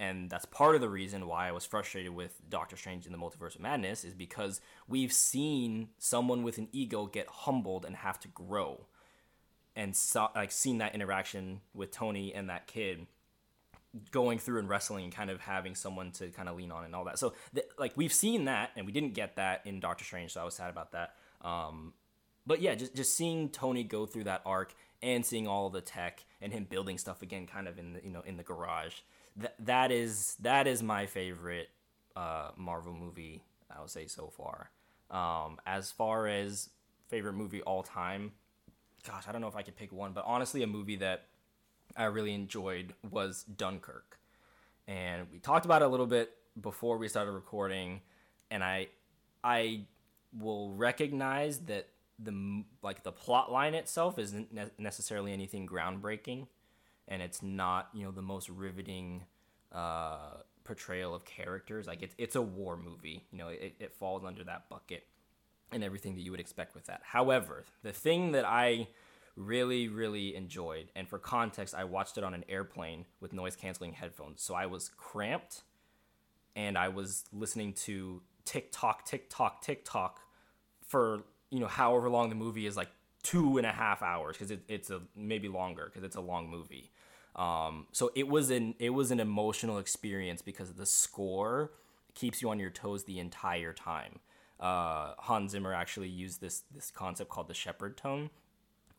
And 0.00 0.28
that's 0.28 0.44
part 0.46 0.74
of 0.74 0.80
the 0.80 0.88
reason 0.88 1.28
why 1.28 1.48
I 1.48 1.52
was 1.52 1.64
frustrated 1.64 2.12
with 2.12 2.40
Doctor 2.48 2.76
Strange 2.76 3.06
in 3.06 3.12
the 3.12 3.18
Multiverse 3.18 3.54
of 3.54 3.60
Madness 3.60 4.04
is 4.04 4.14
because 4.14 4.60
we've 4.88 5.12
seen 5.12 5.90
someone 5.98 6.42
with 6.42 6.58
an 6.58 6.68
ego 6.72 7.06
get 7.06 7.28
humbled 7.28 7.84
and 7.84 7.94
have 7.96 8.18
to 8.20 8.28
grow. 8.28 8.86
And 9.74 9.96
saw, 9.96 10.28
like 10.34 10.52
seen 10.52 10.78
that 10.78 10.94
interaction 10.94 11.60
with 11.74 11.90
Tony 11.90 12.34
and 12.34 12.50
that 12.50 12.66
kid 12.66 13.06
going 14.10 14.38
through 14.38 14.58
and 14.58 14.68
wrestling 14.68 15.04
and 15.04 15.14
kind 15.14 15.30
of 15.30 15.40
having 15.40 15.74
someone 15.74 16.10
to 16.12 16.28
kind 16.28 16.48
of 16.48 16.56
lean 16.56 16.70
on 16.70 16.84
and 16.84 16.94
all 16.94 17.04
that. 17.04 17.18
So 17.18 17.34
th- 17.54 17.66
like 17.78 17.96
we've 17.96 18.12
seen 18.12 18.46
that 18.46 18.70
and 18.76 18.86
we 18.86 18.92
didn't 18.92 19.14
get 19.14 19.36
that 19.36 19.62
in 19.64 19.80
Doctor 19.80 20.04
Strange, 20.04 20.32
so 20.32 20.40
I 20.40 20.44
was 20.44 20.54
sad 20.54 20.70
about 20.70 20.92
that. 20.92 21.14
Um, 21.42 21.92
but 22.46 22.60
yeah, 22.60 22.74
just 22.74 22.94
just 22.94 23.16
seeing 23.16 23.48
Tony 23.48 23.84
go 23.84 24.06
through 24.06 24.24
that 24.24 24.42
arc 24.44 24.74
and 25.02 25.24
seeing 25.24 25.46
all 25.46 25.70
the 25.70 25.80
tech 25.80 26.24
and 26.40 26.52
him 26.52 26.66
building 26.68 26.98
stuff 26.98 27.22
again, 27.22 27.46
kind 27.46 27.68
of 27.68 27.78
in 27.78 27.94
the 27.94 28.00
you 28.04 28.10
know 28.10 28.22
in 28.26 28.36
the 28.36 28.42
garage. 28.42 28.94
That 29.36 29.54
that 29.60 29.92
is 29.92 30.36
that 30.40 30.66
is 30.66 30.82
my 30.82 31.06
favorite 31.06 31.68
uh, 32.16 32.50
Marvel 32.56 32.92
movie 32.92 33.42
I 33.74 33.80
would 33.80 33.90
say 33.90 34.06
so 34.06 34.32
far. 34.36 34.70
Um, 35.10 35.58
as 35.66 35.90
far 35.90 36.26
as 36.26 36.70
favorite 37.08 37.34
movie 37.34 37.62
all 37.62 37.82
time, 37.82 38.32
gosh, 39.06 39.24
I 39.28 39.32
don't 39.32 39.40
know 39.40 39.48
if 39.48 39.56
I 39.56 39.62
could 39.62 39.76
pick 39.76 39.92
one, 39.92 40.12
but 40.12 40.24
honestly, 40.26 40.62
a 40.62 40.66
movie 40.66 40.96
that 40.96 41.26
I 41.96 42.04
really 42.04 42.34
enjoyed 42.34 42.94
was 43.08 43.44
Dunkirk. 43.44 44.18
And 44.86 45.26
we 45.32 45.38
talked 45.38 45.64
about 45.64 45.82
it 45.82 45.86
a 45.86 45.88
little 45.88 46.06
bit 46.06 46.32
before 46.60 46.98
we 46.98 47.08
started 47.08 47.32
recording, 47.32 48.00
and 48.50 48.64
I 48.64 48.88
I 49.44 49.82
will 50.38 50.70
recognize 50.72 51.58
that 51.60 51.88
the 52.18 52.64
like 52.82 53.02
the 53.02 53.12
plot 53.12 53.52
line 53.52 53.74
itself 53.74 54.18
isn't 54.18 54.52
ne- 54.52 54.70
necessarily 54.78 55.32
anything 55.32 55.66
groundbreaking, 55.66 56.46
and 57.08 57.22
it's 57.22 57.42
not 57.42 57.88
you 57.94 58.04
know 58.04 58.10
the 58.10 58.22
most 58.22 58.48
riveting 58.48 59.24
uh, 59.72 60.38
portrayal 60.64 61.14
of 61.14 61.24
characters. 61.24 61.86
Like 61.86 62.02
it's 62.02 62.14
it's 62.18 62.36
a 62.36 62.42
war 62.42 62.76
movie, 62.76 63.24
you 63.30 63.38
know, 63.38 63.48
it, 63.48 63.76
it 63.78 63.92
falls 63.94 64.24
under 64.24 64.44
that 64.44 64.68
bucket 64.68 65.06
and 65.72 65.82
everything 65.82 66.14
that 66.14 66.22
you 66.22 66.30
would 66.30 66.40
expect 66.40 66.74
with 66.74 66.86
that. 66.86 67.00
However, 67.04 67.64
the 67.82 67.92
thing 67.92 68.32
that 68.32 68.44
I 68.44 68.88
really, 69.36 69.88
really 69.88 70.34
enjoyed, 70.34 70.90
and 70.94 71.08
for 71.08 71.18
context, 71.18 71.74
I 71.74 71.84
watched 71.84 72.18
it 72.18 72.24
on 72.24 72.34
an 72.34 72.44
airplane 72.48 73.06
with 73.20 73.32
noise 73.32 73.56
canceling 73.56 73.92
headphones. 73.92 74.42
So 74.42 74.54
I 74.54 74.66
was 74.66 74.90
cramped 74.96 75.62
and 76.54 76.76
I 76.76 76.88
was 76.88 77.24
listening 77.32 77.72
to 77.74 78.22
TikTok, 78.44 79.04
TikTok, 79.06 79.62
TikTok 79.62 80.20
for, 80.86 81.24
you 81.50 81.60
know, 81.60 81.66
however 81.66 82.10
long 82.10 82.28
the 82.28 82.34
movie 82.34 82.66
is 82.66 82.76
like 82.76 82.90
two 83.22 83.56
and 83.56 83.66
a 83.66 83.72
half 83.72 84.02
hours 84.02 84.36
because 84.36 84.50
it, 84.50 84.60
it's 84.68 84.90
a 84.90 85.00
maybe 85.16 85.48
longer 85.48 85.84
because 85.86 86.04
it's 86.04 86.16
a 86.16 86.20
long 86.20 86.48
movie. 86.48 86.90
Um, 87.36 87.86
so 87.92 88.10
it 88.14 88.28
was 88.28 88.50
an 88.50 88.74
it 88.78 88.90
was 88.90 89.10
an 89.10 89.18
emotional 89.20 89.78
experience 89.78 90.42
because 90.42 90.74
the 90.74 90.84
score 90.84 91.72
keeps 92.14 92.42
you 92.42 92.50
on 92.50 92.58
your 92.58 92.70
toes 92.70 93.04
the 93.04 93.18
entire 93.18 93.72
time. 93.72 94.18
Uh, 94.62 95.14
Hans 95.18 95.50
Zimmer 95.50 95.74
actually 95.74 96.08
used 96.08 96.40
this 96.40 96.62
this 96.72 96.92
concept 96.92 97.28
called 97.28 97.48
the 97.48 97.54
Shepard 97.54 97.96
tone, 97.96 98.30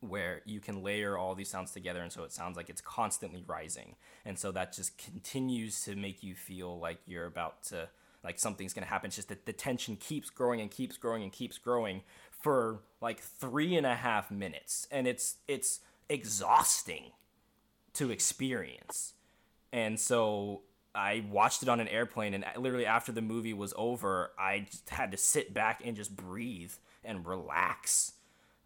where 0.00 0.42
you 0.44 0.60
can 0.60 0.82
layer 0.82 1.16
all 1.16 1.34
these 1.34 1.48
sounds 1.48 1.72
together, 1.72 2.02
and 2.02 2.12
so 2.12 2.22
it 2.22 2.32
sounds 2.32 2.56
like 2.56 2.68
it's 2.68 2.82
constantly 2.82 3.42
rising, 3.46 3.96
and 4.26 4.38
so 4.38 4.52
that 4.52 4.74
just 4.74 4.98
continues 4.98 5.82
to 5.84 5.96
make 5.96 6.22
you 6.22 6.34
feel 6.34 6.78
like 6.78 6.98
you're 7.06 7.24
about 7.24 7.62
to 7.64 7.88
like 8.22 8.38
something's 8.38 8.74
gonna 8.74 8.86
happen. 8.86 9.08
It's 9.08 9.16
just 9.16 9.30
that 9.30 9.46
the 9.46 9.54
tension 9.54 9.96
keeps 9.96 10.28
growing 10.28 10.60
and 10.60 10.70
keeps 10.70 10.98
growing 10.98 11.22
and 11.22 11.32
keeps 11.32 11.56
growing 11.56 12.02
for 12.30 12.80
like 13.00 13.20
three 13.20 13.74
and 13.74 13.86
a 13.86 13.94
half 13.94 14.30
minutes, 14.30 14.86
and 14.90 15.06
it's 15.06 15.36
it's 15.48 15.80
exhausting 16.10 17.12
to 17.94 18.10
experience. 18.10 19.14
And 19.72 19.98
so 19.98 20.62
I 20.94 21.24
watched 21.30 21.62
it 21.62 21.68
on 21.68 21.80
an 21.80 21.88
airplane, 21.88 22.34
and 22.34 22.44
literally 22.56 22.86
after 22.86 23.10
the 23.10 23.22
movie 23.22 23.52
was 23.52 23.74
over, 23.76 24.30
I 24.38 24.66
had 24.88 25.10
to 25.10 25.16
sit 25.16 25.52
back 25.52 25.82
and 25.84 25.96
just 25.96 26.14
breathe 26.14 26.72
and 27.04 27.26
relax. 27.26 28.12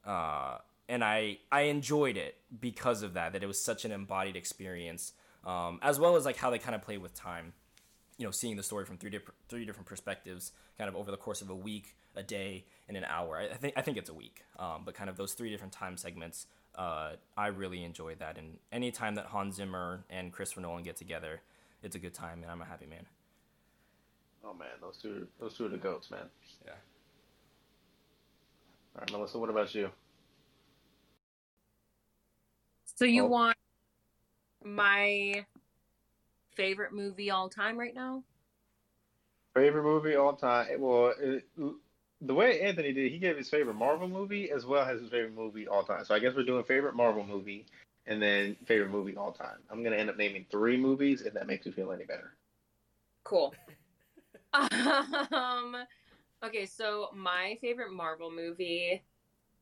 Uh, 0.05 0.59
and 0.89 1.05
I 1.05 1.39
I 1.51 1.63
enjoyed 1.63 2.17
it 2.17 2.37
because 2.61 3.03
of 3.03 3.15
that. 3.15 3.33
That 3.33 3.43
it 3.43 3.47
was 3.47 3.63
such 3.63 3.85
an 3.85 3.93
embodied 3.93 4.37
experience, 4.37 5.13
um, 5.45 5.79
as 5.83 5.99
well 5.99 6.17
as 6.17 6.25
like 6.25 6.37
how 6.37 6.51
they 6.51 6.59
kind 6.59 6.75
of 6.75 6.83
play 6.83 6.99
with 6.99 7.15
time. 7.15 7.53
You 8.17 8.25
know, 8.25 8.31
seeing 8.31 8.57
the 8.57 8.63
story 8.63 8.85
from 8.85 8.99
three 8.99 9.11
different 9.11 9.39
three 9.49 9.65
different 9.65 9.87
perspectives, 9.87 10.53
kind 10.77 10.89
of 10.89 10.97
over 10.97 11.11
the 11.11 11.17
course 11.17 11.41
of 11.41 11.51
a 11.51 11.55
week, 11.55 11.97
a 12.17 12.23
day, 12.23 12.65
and 12.89 12.97
an 12.97 13.05
hour. 13.05 13.39
I, 13.39 13.45
I 13.55 13.55
think 13.55 13.75
I 13.77 13.83
think 13.83 13.97
it's 13.97 14.11
a 14.11 14.15
week, 14.15 14.45
um, 14.59 14.83
but 14.85 14.95
kind 14.95 15.09
of 15.09 15.17
those 15.17 15.33
three 15.33 15.51
different 15.51 15.73
time 15.73 15.97
segments. 15.97 16.47
Uh, 16.75 17.13
I 17.37 17.49
really 17.49 17.83
enjoyed 17.85 18.21
that, 18.21 18.39
and 18.39 18.59
anytime 18.71 19.17
that 19.17 19.27
Hans 19.27 19.57
Zimmer 19.57 20.05
and 20.11 20.33
Christopher 20.33 20.61
Nolan 20.61 20.85
get 20.85 20.97
together, 20.97 21.41
it's 21.83 21.97
a 21.97 21.99
good 21.99 22.15
time, 22.15 22.43
and 22.43 22.51
I'm 22.51 22.61
a 22.61 22.65
happy 22.65 22.87
man. 22.87 23.07
Oh 24.45 24.55
man, 24.55 24.69
those 24.81 24.97
two 24.97 25.27
those 25.41 25.57
two 25.57 25.67
are 25.67 25.69
the 25.69 25.77
goats, 25.77 26.11
man. 26.11 26.25
Yeah. 26.65 26.73
All 28.95 29.01
right, 29.03 29.13
Melissa, 29.13 29.39
what 29.39 29.51
about 29.51 29.75
you? 29.75 29.91
So 32.97 33.05
you 33.05 33.25
Oh. 33.25 33.29
want 33.29 33.57
my 34.65 35.45
favorite 36.57 36.93
movie 36.93 37.31
all 37.31 37.49
time 37.49 37.79
right 37.79 37.95
now? 37.95 38.25
Favorite 39.55 39.85
movie 39.85 40.17
all 40.17 40.35
time? 40.35 40.67
Eh, 40.71 40.77
well, 40.77 41.15
eh, 41.23 41.41
it, 41.57 41.75
the 42.21 42.35
way 42.35 42.61
Anthony 42.61 42.93
did, 42.93 43.13
he 43.13 43.19
gave 43.19 43.37
his 43.37 43.49
favorite 43.49 43.75
Marvel 43.75 44.09
movie 44.09 44.51
as 44.51 44.67
well 44.67 44.85
as 44.85 45.01
his 45.01 45.11
favorite 45.11 45.35
movie 45.35 45.69
all 45.69 45.85
time. 45.85 46.05
So 46.05 46.15
I 46.15 46.19
guess 46.19 46.35
we're 46.35 46.45
doing 46.45 46.65
favorite 46.65 46.97
Marvel 46.97 47.25
movie 47.25 47.67
and 48.09 48.21
then 48.21 48.57
favorite 48.65 48.91
movie 48.91 49.17
all 49.17 49.33
time. 49.33 49.59
I'm 49.71 49.85
gonna 49.85 49.97
end 49.97 50.11
up 50.11 50.17
naming 50.17 50.47
three 50.51 50.77
movies 50.77 51.23
if 51.23 51.35
that 51.35 51.47
makes 51.47 51.67
you 51.67 51.73
feel 51.73 51.93
any 51.93 52.05
better. 52.05 52.33
Cool. 53.23 53.55
um, 54.55 55.77
okay, 56.43 56.65
so 56.65 57.11
my 57.15 57.57
favorite 57.61 57.93
Marvel 57.93 58.31
movie 58.31 59.03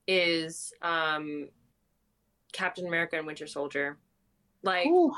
is 0.07 0.73
um, 0.81 1.49
Captain 2.53 2.87
America 2.87 3.17
and 3.17 3.27
Winter 3.27 3.49
Soldier. 3.49 3.99
Like, 4.63 4.87
Ooh. 4.87 5.13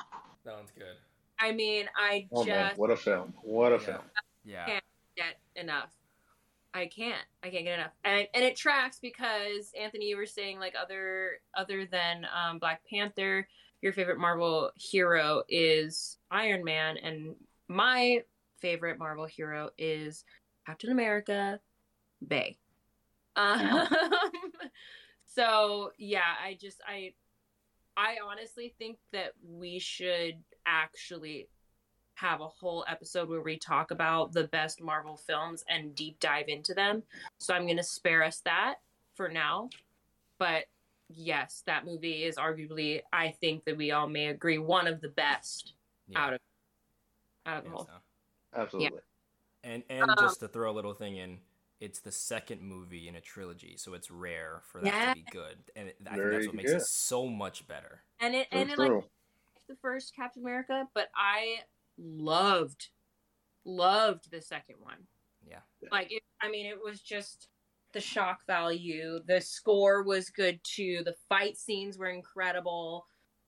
Sounds 0.44 0.72
good. 0.76 0.96
I 1.38 1.52
mean, 1.52 1.86
I 1.96 2.26
Oh 2.32 2.44
man, 2.44 2.68
just 2.68 2.78
what 2.78 2.90
a 2.90 2.96
film! 2.96 3.34
What 3.42 3.72
a 3.72 3.76
Yeah. 3.76 3.84
film! 3.84 4.02
Yeah. 4.44 4.66
Can't. 4.66 4.84
get 5.16 5.38
enough. 5.56 5.97
I 6.74 6.86
can't. 6.86 7.24
I 7.42 7.50
can't 7.50 7.64
get 7.64 7.78
enough. 7.78 7.92
And 8.04 8.28
and 8.34 8.44
it 8.44 8.56
tracks 8.56 8.98
because 9.00 9.72
Anthony, 9.80 10.06
you 10.06 10.16
were 10.16 10.26
saying 10.26 10.58
like 10.58 10.74
other 10.80 11.40
other 11.56 11.86
than 11.86 12.26
um, 12.34 12.58
Black 12.58 12.82
Panther, 12.88 13.48
your 13.80 13.92
favorite 13.92 14.18
Marvel 14.18 14.70
hero 14.76 15.42
is 15.48 16.18
Iron 16.30 16.64
Man, 16.64 16.96
and 16.98 17.34
my 17.68 18.22
favorite 18.60 18.98
Marvel 18.98 19.26
hero 19.26 19.70
is 19.78 20.24
Captain 20.66 20.90
America, 20.90 21.60
Bay. 22.26 22.58
Um, 23.36 23.88
so 25.26 25.92
yeah, 25.96 26.34
I 26.44 26.58
just 26.60 26.80
I 26.86 27.14
I 27.96 28.16
honestly 28.24 28.74
think 28.78 28.98
that 29.12 29.32
we 29.42 29.78
should 29.78 30.34
actually 30.66 31.48
have 32.18 32.40
a 32.40 32.48
whole 32.48 32.84
episode 32.88 33.28
where 33.28 33.40
we 33.40 33.56
talk 33.56 33.90
about 33.90 34.32
the 34.32 34.44
best 34.44 34.82
Marvel 34.82 35.16
films 35.16 35.64
and 35.68 35.94
deep 35.94 36.18
dive 36.18 36.48
into 36.48 36.74
them. 36.74 37.02
So 37.38 37.54
I'm 37.54 37.64
going 37.64 37.76
to 37.76 37.82
spare 37.84 38.24
us 38.24 38.40
that 38.44 38.76
for 39.14 39.28
now. 39.28 39.70
But 40.38 40.64
yes, 41.08 41.62
that 41.66 41.84
movie 41.86 42.24
is 42.24 42.36
arguably, 42.36 43.02
I 43.12 43.30
think 43.40 43.64
that 43.64 43.76
we 43.76 43.92
all 43.92 44.08
may 44.08 44.26
agree, 44.26 44.58
one 44.58 44.86
of 44.88 45.00
the 45.00 45.08
best 45.08 45.74
yeah. 46.08 46.18
out 46.24 46.32
of 46.34 46.40
out 47.46 47.58
of 47.58 47.64
the 47.64 47.70
whole. 47.70 47.88
Oh, 48.54 48.62
Absolutely. 48.62 49.00
And 49.62 49.82
and 49.88 50.10
Um, 50.10 50.16
just 50.18 50.40
to 50.40 50.48
throw 50.48 50.70
a 50.70 50.74
little 50.74 50.94
thing 50.94 51.16
in, 51.16 51.38
it's 51.80 52.00
the 52.00 52.12
second 52.12 52.62
movie 52.62 53.06
in 53.06 53.14
a 53.14 53.20
trilogy, 53.20 53.76
so 53.76 53.94
it's 53.94 54.10
rare 54.10 54.62
for 54.64 54.80
that 54.80 54.86
Yeah. 54.86 55.14
to 55.14 55.14
be 55.14 55.26
good, 55.30 55.58
and 55.76 55.88
it, 55.88 55.96
I 56.06 56.16
think 56.16 56.30
that's 56.30 56.46
what 56.46 56.54
makes 56.56 56.70
good. 56.72 56.78
it 56.78 56.86
so 56.86 57.26
much 57.26 57.66
better. 57.68 58.02
And 58.20 58.34
it 58.34 58.50
True, 58.50 58.60
and 58.60 58.70
it 58.70 58.78
like 58.78 59.04
the 59.68 59.76
first 59.76 60.16
Captain 60.16 60.42
America, 60.42 60.88
but 60.94 61.10
I 61.14 61.60
loved 61.98 62.88
loved 63.64 64.30
the 64.30 64.40
second 64.40 64.76
one. 64.80 65.06
Yeah. 65.46 65.60
Like 65.90 66.12
it, 66.12 66.22
I 66.40 66.50
mean 66.50 66.66
it 66.66 66.78
was 66.82 67.00
just 67.00 67.48
the 67.92 68.00
shock 68.00 68.46
value. 68.46 69.20
The 69.26 69.40
score 69.40 70.02
was 70.02 70.30
good 70.30 70.60
too. 70.62 71.02
The 71.04 71.16
fight 71.28 71.56
scenes 71.56 71.98
were 71.98 72.08
incredible. 72.08 73.06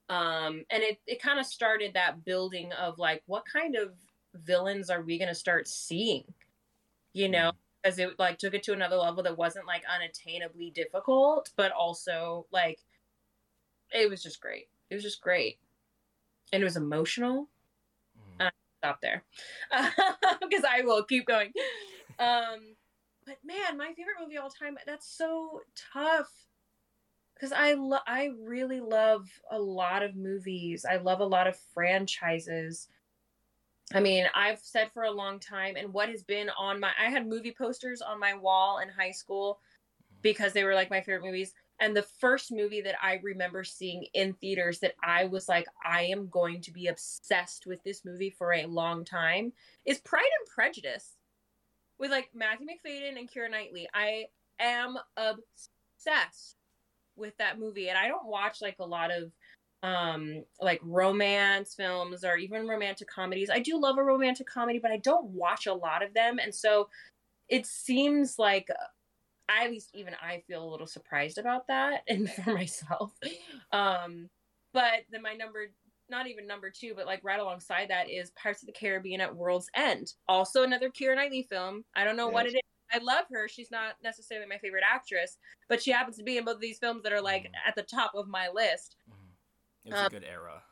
Um 0.08 0.64
and 0.70 0.82
it 0.82 1.00
it 1.06 1.22
kind 1.22 1.38
of 1.38 1.46
started 1.46 1.94
that 1.94 2.24
building 2.24 2.72
of 2.72 2.98
like 2.98 3.22
what 3.26 3.44
kind 3.50 3.76
of 3.76 3.94
villains 4.34 4.90
are 4.90 5.02
we 5.02 5.18
going 5.18 5.28
to 5.28 5.34
start 5.34 5.68
seeing? 5.68 6.24
You 7.12 7.28
know, 7.28 7.52
as 7.84 7.98
it 7.98 8.18
like 8.18 8.38
took 8.38 8.54
it 8.54 8.62
to 8.64 8.72
another 8.72 8.96
level 8.96 9.22
that 9.24 9.36
wasn't 9.36 9.66
like 9.66 9.84
unattainably 9.86 10.72
difficult, 10.72 11.50
but 11.56 11.72
also 11.72 12.46
like 12.52 12.78
it 13.92 14.08
was 14.08 14.22
just 14.22 14.40
great. 14.40 14.68
It 14.90 14.94
was 14.94 15.02
just 15.02 15.20
great. 15.20 15.58
And 16.52 16.62
it 16.62 16.64
was 16.64 16.76
emotional. 16.76 17.48
Stop 18.80 19.00
there. 19.02 19.24
Because 20.40 20.64
I 20.68 20.82
will 20.82 21.04
keep 21.04 21.26
going. 21.26 21.52
Um 22.18 22.76
but 23.26 23.36
man, 23.44 23.76
my 23.76 23.88
favorite 23.88 24.16
movie 24.20 24.38
all 24.38 24.50
time, 24.50 24.78
that's 24.86 25.06
so 25.06 25.60
tough. 25.92 26.30
Cuz 27.38 27.52
I 27.52 27.74
lo- 27.74 28.06
I 28.06 28.30
really 28.40 28.80
love 28.80 29.28
a 29.50 29.58
lot 29.58 30.02
of 30.02 30.16
movies. 30.16 30.84
I 30.84 30.96
love 30.96 31.20
a 31.20 31.26
lot 31.26 31.46
of 31.46 31.58
franchises. 31.74 32.88
I 33.92 34.00
mean, 34.00 34.26
I've 34.34 34.60
said 34.60 34.90
for 34.92 35.02
a 35.02 35.10
long 35.10 35.40
time 35.40 35.76
and 35.76 35.92
what 35.92 36.08
has 36.08 36.22
been 36.22 36.48
on 36.50 36.80
my 36.80 36.92
I 36.98 37.10
had 37.10 37.26
movie 37.26 37.54
posters 37.56 38.00
on 38.00 38.18
my 38.18 38.34
wall 38.34 38.78
in 38.78 38.88
high 38.88 39.10
school 39.10 39.60
because 40.22 40.52
they 40.54 40.64
were 40.64 40.74
like 40.74 40.90
my 40.90 41.00
favorite 41.02 41.24
movies. 41.24 41.52
And 41.80 41.96
the 41.96 42.02
first 42.02 42.52
movie 42.52 42.82
that 42.82 42.96
I 43.02 43.20
remember 43.22 43.64
seeing 43.64 44.06
in 44.12 44.34
theaters 44.34 44.80
that 44.80 44.94
I 45.02 45.24
was 45.24 45.48
like, 45.48 45.66
I 45.84 46.02
am 46.02 46.28
going 46.28 46.60
to 46.62 46.72
be 46.72 46.88
obsessed 46.88 47.66
with 47.66 47.82
this 47.82 48.04
movie 48.04 48.30
for 48.30 48.52
a 48.52 48.66
long 48.66 49.04
time 49.04 49.52
is 49.86 49.98
Pride 49.98 50.20
and 50.20 50.54
Prejudice 50.54 51.16
with 51.98 52.10
like 52.10 52.28
Matthew 52.34 52.66
Macfadyen 52.66 53.18
and 53.18 53.30
Keira 53.30 53.50
Knightley. 53.50 53.88
I 53.94 54.26
am 54.60 54.98
obsessed 55.16 56.56
with 57.16 57.36
that 57.38 57.58
movie. 57.58 57.88
And 57.88 57.98
I 57.98 58.08
don't 58.08 58.26
watch 58.26 58.60
like 58.60 58.76
a 58.78 58.86
lot 58.86 59.10
of 59.10 59.32
um 59.82 60.44
like 60.60 60.78
romance 60.82 61.74
films 61.74 62.22
or 62.22 62.36
even 62.36 62.68
romantic 62.68 63.08
comedies. 63.08 63.48
I 63.48 63.60
do 63.60 63.80
love 63.80 63.96
a 63.96 64.04
romantic 64.04 64.46
comedy, 64.46 64.78
but 64.78 64.90
I 64.90 64.98
don't 64.98 65.26
watch 65.30 65.66
a 65.66 65.72
lot 65.72 66.02
of 66.02 66.12
them. 66.12 66.38
And 66.38 66.54
so 66.54 66.90
it 67.48 67.64
seems 67.64 68.38
like 68.38 68.68
I, 69.50 69.64
at 69.64 69.70
least 69.70 69.90
even 69.94 70.14
I 70.22 70.42
feel 70.46 70.62
a 70.64 70.70
little 70.70 70.86
surprised 70.86 71.38
about 71.38 71.66
that 71.68 72.02
and 72.08 72.30
for 72.30 72.54
myself. 72.54 73.12
Um, 73.72 74.28
but 74.72 75.00
then 75.10 75.22
my 75.22 75.34
number, 75.34 75.66
not 76.08 76.26
even 76.28 76.46
number 76.46 76.70
two, 76.70 76.94
but 76.94 77.06
like 77.06 77.20
right 77.24 77.40
alongside 77.40 77.90
that 77.90 78.08
is 78.08 78.30
Pirates 78.32 78.62
of 78.62 78.66
the 78.66 78.72
Caribbean 78.72 79.20
at 79.20 79.34
World's 79.34 79.68
End. 79.74 80.14
Also 80.28 80.62
another 80.62 80.90
Keira 80.90 81.16
Knightley 81.16 81.42
film. 81.42 81.84
I 81.94 82.04
don't 82.04 82.16
know 82.16 82.28
what 82.28 82.46
it 82.46 82.54
is. 82.54 82.60
I 82.92 82.98
love 82.98 83.26
her. 83.30 83.48
She's 83.48 83.70
not 83.70 83.94
necessarily 84.02 84.46
my 84.48 84.58
favorite 84.58 84.82
actress, 84.84 85.38
but 85.68 85.80
she 85.82 85.92
happens 85.92 86.16
to 86.16 86.24
be 86.24 86.38
in 86.38 86.44
both 86.44 86.56
of 86.56 86.60
these 86.60 86.78
films 86.78 87.02
that 87.04 87.12
are 87.12 87.20
like 87.20 87.44
Mhm. 87.44 87.52
at 87.66 87.74
the 87.76 87.84
top 87.84 88.14
of 88.14 88.26
my 88.26 88.48
list. 88.48 88.96
Mhm. 89.08 89.14
It 89.84 89.90
was 89.92 90.00
Um, 90.00 90.06
a 90.06 90.10
good 90.10 90.24
era. 90.24 90.62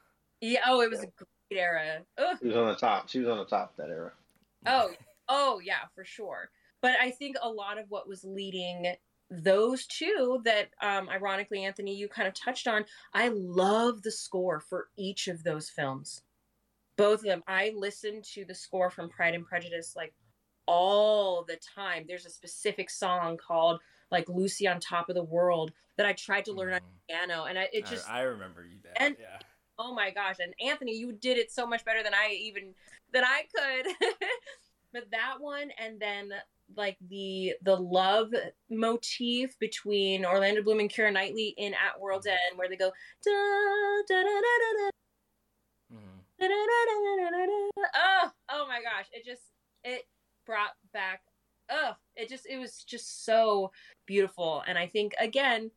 Yeah. 0.41 0.63
Oh, 0.67 0.81
it 0.81 0.91
was 0.91 1.03
a 1.03 1.07
great 1.07 1.61
era. 1.61 2.05
Ugh. 2.17 2.39
She 2.41 2.47
was 2.49 2.57
on 2.57 2.67
the 2.69 2.77
top. 2.77 3.09
She 3.09 3.21
was 3.21 3.29
on 3.29 3.39
the 3.39 3.45
top 3.47 3.71
of 3.71 3.77
that 3.77 3.91
era. 3.91 4.13
Oh, 4.67 4.93
oh 5.29 5.59
yeah, 5.61 5.87
for 5.95 6.05
sure. 6.05 6.51
But 6.81 6.93
I 7.01 7.11
think 7.11 7.37
a 7.43 7.49
lot 7.51 7.79
of 7.79 7.87
what 7.91 8.09
was 8.09 8.25
leading 8.25 8.95
those 9.31 9.85
two 9.87 10.41
that 10.45 10.71
um 10.81 11.09
ironically 11.09 11.65
Anthony 11.65 11.95
you 11.95 12.09
kind 12.09 12.27
of 12.29 12.35
touched 12.35 12.67
on, 12.67 12.85
I 13.13 13.29
love 13.29 14.03
the 14.03 14.11
score 14.11 14.61
for 14.61 14.89
each 14.97 15.29
of 15.29 15.45
those 15.45 15.69
films. 15.69 16.23
Both 16.97 17.21
of 17.21 17.27
them. 17.27 17.43
I 17.47 17.73
listened 17.77 18.25
to 18.35 18.45
the 18.45 18.55
score 18.55 18.91
from 18.91 19.09
Pride 19.11 19.35
and 19.35 19.45
Prejudice 19.47 19.95
like 19.97 20.15
all 20.67 21.45
the 21.45 21.59
time. 21.75 22.05
There's 22.09 22.27
a 22.27 22.31
specific 22.31 22.91
song 22.91 23.37
called 23.37 23.81
like 24.11 24.29
Lucy 24.29 24.67
on 24.67 24.81
Top 24.81 25.09
of 25.09 25.15
the 25.15 25.23
World 25.25 25.73
that 25.97 26.07
I 26.07 26.13
tried 26.13 26.45
to 26.47 26.53
learn 26.53 26.73
on 26.75 26.81
Mhm. 26.81 27.07
piano 27.09 27.45
and 27.45 27.59
I, 27.59 27.69
it 27.73 27.85
I- 27.87 27.91
just 27.91 28.09
I, 28.09 28.21
remember 28.23 28.65
you 28.65 28.79
that. 28.85 29.01
and- 29.03 29.17
yeah. 29.19 29.39
oh 29.79 29.95
my 29.95 30.11
gosh 30.11 30.37
and 30.41 30.53
anthony 30.61 30.93
you 30.93 31.13
did 31.13 31.39
it 31.39 31.53
so 31.53 31.65
much 31.67 31.85
better 31.85 32.03
than 32.03 32.13
i 32.13 32.31
even 32.33 32.75
than 33.13 33.23
i 33.25 33.43
could 33.55 33.87
but 34.93 35.09
that 35.13 35.37
one 35.41 35.71
and 35.79 36.01
then 36.01 36.31
like 36.77 36.97
the 37.09 37.55
the 37.63 37.75
love 37.75 38.33
motif 38.71 39.59
between 39.59 40.25
orlando 40.25 40.63
bloom 40.63 40.81
and 40.81 40.91
Keira 40.91 41.13
Knightley 41.13 41.55
in 41.57 41.73
at 41.75 41.99
world's 41.99 42.27
end 42.27 42.39
where 42.57 42.69
they 42.69 42.77
go 42.77 42.91
da, 43.25 43.31
da, 44.09 44.23
da, 44.23 44.23
da, 44.23 44.31
da, 44.31 44.73
da, 44.79 44.91
Mhm. 45.91 46.21
da, 46.39 46.47
da, 46.49 46.55
da, 46.55 47.31
da, 47.31 47.31
da, 47.31 47.47
da. 47.47 47.89
oh 47.95 48.33
oh 48.51 48.67
my 48.69 48.83
gosh 48.83 49.07
it 49.13 49.25
just 49.25 49.43
it 49.85 50.07
brought 50.45 50.75
back 50.93 51.23
oh 51.71 51.93
it 52.17 52.29
just 52.29 52.47
it 52.47 52.59
was 52.59 52.85
just 52.85 53.25
so 53.25 53.73
beautiful 54.07 54.63
and 54.67 54.77
i 54.77 54.87
think 54.87 55.15
again 55.19 55.71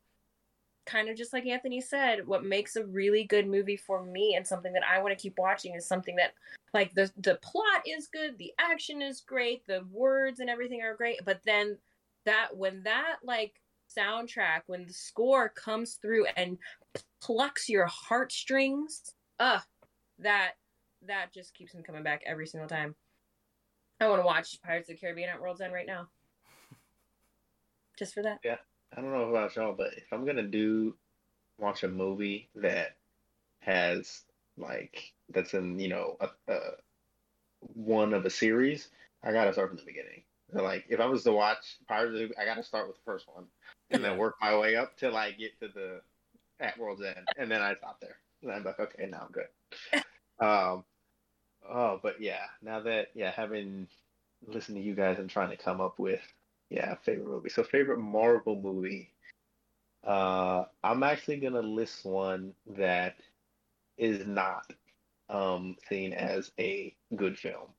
kind 0.88 1.10
of 1.10 1.16
just 1.16 1.32
like 1.32 1.46
Anthony 1.46 1.80
said, 1.80 2.26
what 2.26 2.44
makes 2.44 2.76
a 2.76 2.86
really 2.86 3.24
good 3.24 3.48
movie 3.48 3.78
for 3.78 4.04
me 4.04 4.34
and 4.36 4.46
something 4.46 4.74
that 4.74 4.82
I 4.84 5.00
want 5.00 5.16
to 5.16 5.22
keep 5.22 5.38
watching 5.38 5.76
is 5.76 5.88
something 5.88 6.16
that 6.16 6.34
like 6.74 6.94
the 6.94 7.12
the 7.18 7.36
plot 7.42 7.84
is 7.86 8.08
good, 8.08 8.38
the 8.38 8.54
action 8.60 9.02
is 9.02 9.22
great, 9.22 9.66
the 9.68 9.86
words 9.92 10.40
and 10.40 10.50
everything 10.50 10.82
are 10.82 10.96
great, 10.96 11.20
but 11.26 11.42
then 11.46 11.78
that 12.26 12.56
when 12.56 12.84
that 12.84 13.18
like 13.24 13.54
soundtrack, 13.96 14.62
when 14.68 14.86
the 14.86 14.94
score 14.94 15.50
comes 15.50 15.96
through 16.02 16.26
and 16.38 16.58
plucks 17.22 17.68
your 17.68 17.88
heartstrings, 17.88 19.14
uh 19.40 19.60
that 20.20 20.54
that 21.08 21.34
just 21.34 21.54
keeps 21.54 21.74
me 21.74 21.84
coming 21.84 22.04
back 22.04 22.22
every 22.26 22.48
single 22.48 22.70
time. 22.70 22.96
I 24.00 24.08
want 24.08 24.22
to 24.22 24.26
watch 24.26 24.62
Pirates 24.64 24.90
of 24.90 24.96
the 24.96 25.00
Caribbean 25.00 25.30
at 25.30 25.42
World's 25.42 25.62
End 25.62 25.74
right 25.74 25.86
now. 25.86 26.08
Just 28.00 28.14
for 28.14 28.24
that. 28.24 28.40
Yeah. 28.44 28.58
I 28.96 29.02
don't 29.02 29.12
know 29.12 29.30
about 29.30 29.56
y'all, 29.56 29.74
but 29.74 29.94
if 29.96 30.12
I'm 30.12 30.26
gonna 30.26 30.44
do 30.44 30.96
watch 31.58 31.84
a 31.84 31.88
movie 31.88 32.50
that 32.56 32.98
has 33.60 34.24
like 34.62 35.14
that's 35.30 35.54
in 35.54 35.80
you 35.80 35.90
know 35.90 36.18
a, 36.22 36.30
a 36.52 36.60
one 37.74 38.14
of 38.14 38.26
a 38.26 38.30
series, 38.30 38.90
I 39.24 39.32
gotta 39.32 39.54
start 39.54 39.70
from 39.70 39.78
the 39.78 39.86
beginning. 39.86 40.24
So 40.54 40.64
like 40.64 40.86
if 40.90 41.00
I 41.00 41.06
was 41.06 41.24
to 41.24 41.32
watch 41.32 41.78
Pirates, 41.88 42.20
of 42.20 42.30
the- 42.30 42.40
I 42.42 42.46
gotta 42.46 42.64
start 42.64 42.88
with 42.88 42.98
the 42.98 43.04
first 43.04 43.28
one 43.34 43.46
and 43.90 44.04
then 44.04 44.18
work 44.18 44.36
my 44.42 44.58
way 44.58 44.76
up 44.76 44.98
till 44.98 45.16
I 45.18 45.32
get 45.32 45.60
to 45.60 45.68
the 45.68 46.02
at 46.60 46.78
World's 46.78 47.02
End, 47.02 47.28
and 47.38 47.52
then 47.52 47.62
I 47.62 47.76
stop 47.76 48.00
there. 48.00 48.18
And 48.44 48.52
I'm 48.52 48.64
like, 48.64 48.80
okay, 48.80 49.08
now 49.08 49.28
I'm 49.28 49.32
good. 49.32 49.48
um, 50.40 50.84
oh, 51.70 52.00
but 52.02 52.22
yeah, 52.22 52.46
now 52.62 52.80
that 52.82 53.10
yeah, 53.14 53.32
having 53.32 53.88
listened 54.48 54.78
to 54.78 54.84
you 54.84 54.96
guys 54.96 55.20
and 55.20 55.30
trying 55.30 55.50
to 55.50 55.58
come 55.58 55.82
up 55.82 56.00
with 56.00 56.22
Yeah, 56.70 56.96
favorite 57.04 57.28
movie. 57.28 57.50
So 57.50 57.64
favorite 57.64 58.00
Marvel 58.00 58.60
movie. 58.60 59.12
Uh, 60.04 60.66
I'm 60.84 61.04
actually 61.04 61.38
gonna 61.38 61.62
list 61.62 62.06
one 62.06 62.54
that 62.78 63.16
is 64.02 64.26
not 64.28 64.66
um, 65.30 65.78
seen 65.88 66.12
as 66.12 66.52
a 66.60 66.94
good 67.16 67.38
film, 67.38 67.70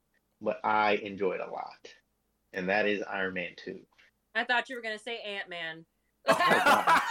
but 0.40 0.58
I 0.64 0.92
enjoyed 0.92 1.40
a 1.40 1.50
lot, 1.50 1.92
and 2.54 2.68
that 2.70 2.86
is 2.86 3.02
Iron 3.02 3.34
Man 3.34 3.50
Two. 3.62 3.80
I 4.34 4.44
thought 4.44 4.70
you 4.70 4.76
were 4.76 4.82
gonna 4.82 4.98
say 4.98 5.18
Ant 5.20 5.48
Man. 5.50 5.84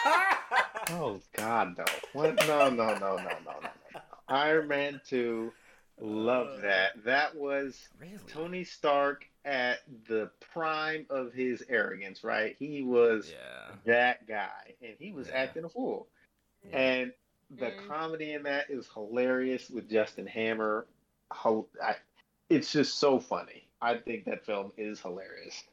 Oh 0.93 1.21
God, 1.37 1.77
no! 1.77 1.85
What? 2.13 2.35
No, 2.47 2.69
no, 2.69 2.93
no, 2.95 2.95
no, 2.97 3.15
no, 3.17 3.23
no, 3.45 3.59
no. 3.93 3.99
Iron 4.27 4.67
Man 4.67 4.99
Two. 5.07 5.53
Love 5.99 6.61
that. 6.63 7.03
That 7.05 7.35
was 7.35 7.77
really? 7.99 8.17
Tony 8.27 8.63
Stark 8.63 9.25
at 9.45 9.79
the 10.07 10.31
prime 10.51 11.05
of 11.09 11.31
his 11.31 11.63
arrogance, 11.69 12.23
right? 12.23 12.55
He 12.57 12.81
was 12.81 13.31
Yeah. 13.31 13.75
that 13.85 14.27
guy, 14.27 14.73
and 14.81 14.95
he 14.99 15.11
was 15.13 15.27
Yeah. 15.27 15.35
acting 15.35 15.63
a 15.63 15.69
fool. 15.69 16.07
Yeah. 16.63 16.77
And 16.77 17.13
the 17.57 17.71
Mm. 17.71 17.87
comedy 17.87 18.33
in 18.33 18.43
that 18.43 18.69
is 18.69 18.87
hilarious 18.93 19.69
with 19.69 19.89
Justin 19.89 20.27
Hammer. 20.27 20.87
How 21.31 21.67
I, 21.81 21.95
it's 22.49 22.71
just 22.71 22.97
so 22.97 23.19
funny. 23.19 23.67
I 23.81 23.97
think 23.97 24.25
that 24.25 24.45
film 24.45 24.71
is 24.77 25.01
hilarious. 25.01 25.63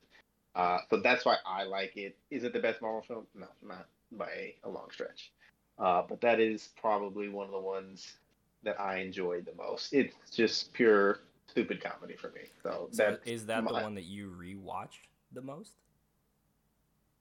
Uh, 0.54 0.78
so 0.90 0.96
that's 0.98 1.24
why 1.24 1.36
I 1.46 1.64
like 1.64 1.96
it. 1.96 2.16
Is 2.30 2.44
it 2.44 2.52
the 2.52 2.60
best 2.60 2.80
Marvel 2.80 3.02
film? 3.02 3.26
No, 3.34 3.46
not 3.62 3.86
by 4.12 4.54
a 4.64 4.68
long 4.68 4.90
stretch. 4.90 5.32
Uh, 5.78 6.02
but 6.08 6.20
that 6.20 6.40
is 6.40 6.70
probably 6.80 7.28
one 7.28 7.46
of 7.46 7.52
the 7.52 7.60
ones 7.60 8.18
that 8.64 8.80
I 8.80 8.96
enjoyed 8.98 9.46
the 9.46 9.54
most. 9.54 9.92
It's 9.92 10.14
just 10.34 10.72
pure 10.72 11.20
stupid 11.46 11.82
comedy 11.82 12.16
for 12.16 12.30
me. 12.30 12.42
So, 12.62 12.88
So 12.90 13.04
that 13.04 13.20
is 13.24 13.46
that 13.46 13.66
the 13.66 13.74
one 13.74 13.94
that 13.94 14.04
you 14.04 14.30
rewatched 14.30 15.06
the 15.32 15.42
most? 15.42 15.72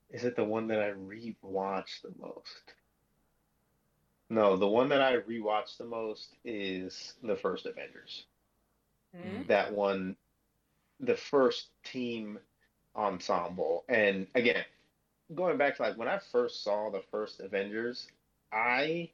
Is 0.09 0.23
it 0.23 0.35
the 0.35 0.43
one 0.43 0.67
that 0.67 0.79
I 0.79 0.91
rewatched 0.91 2.01
the 2.01 2.13
most? 2.19 2.73
No, 4.29 4.57
the 4.57 4.67
one 4.67 4.89
that 4.89 5.01
I 5.01 5.17
rewatched 5.17 5.77
the 5.77 5.85
most 5.85 6.35
is 6.43 7.13
the 7.23 7.35
first 7.35 7.65
Avengers. 7.65 8.25
Hmm? 9.15 9.43
That 9.47 9.73
one, 9.73 10.17
the 10.99 11.15
first 11.15 11.67
team 11.83 12.39
ensemble. 12.95 13.85
And 13.87 14.27
again, 14.35 14.65
going 15.33 15.57
back 15.57 15.77
to 15.77 15.83
like 15.83 15.97
when 15.97 16.09
I 16.09 16.19
first 16.31 16.63
saw 16.63 16.89
the 16.89 17.03
first 17.09 17.39
Avengers, 17.39 18.07
I, 18.51 19.09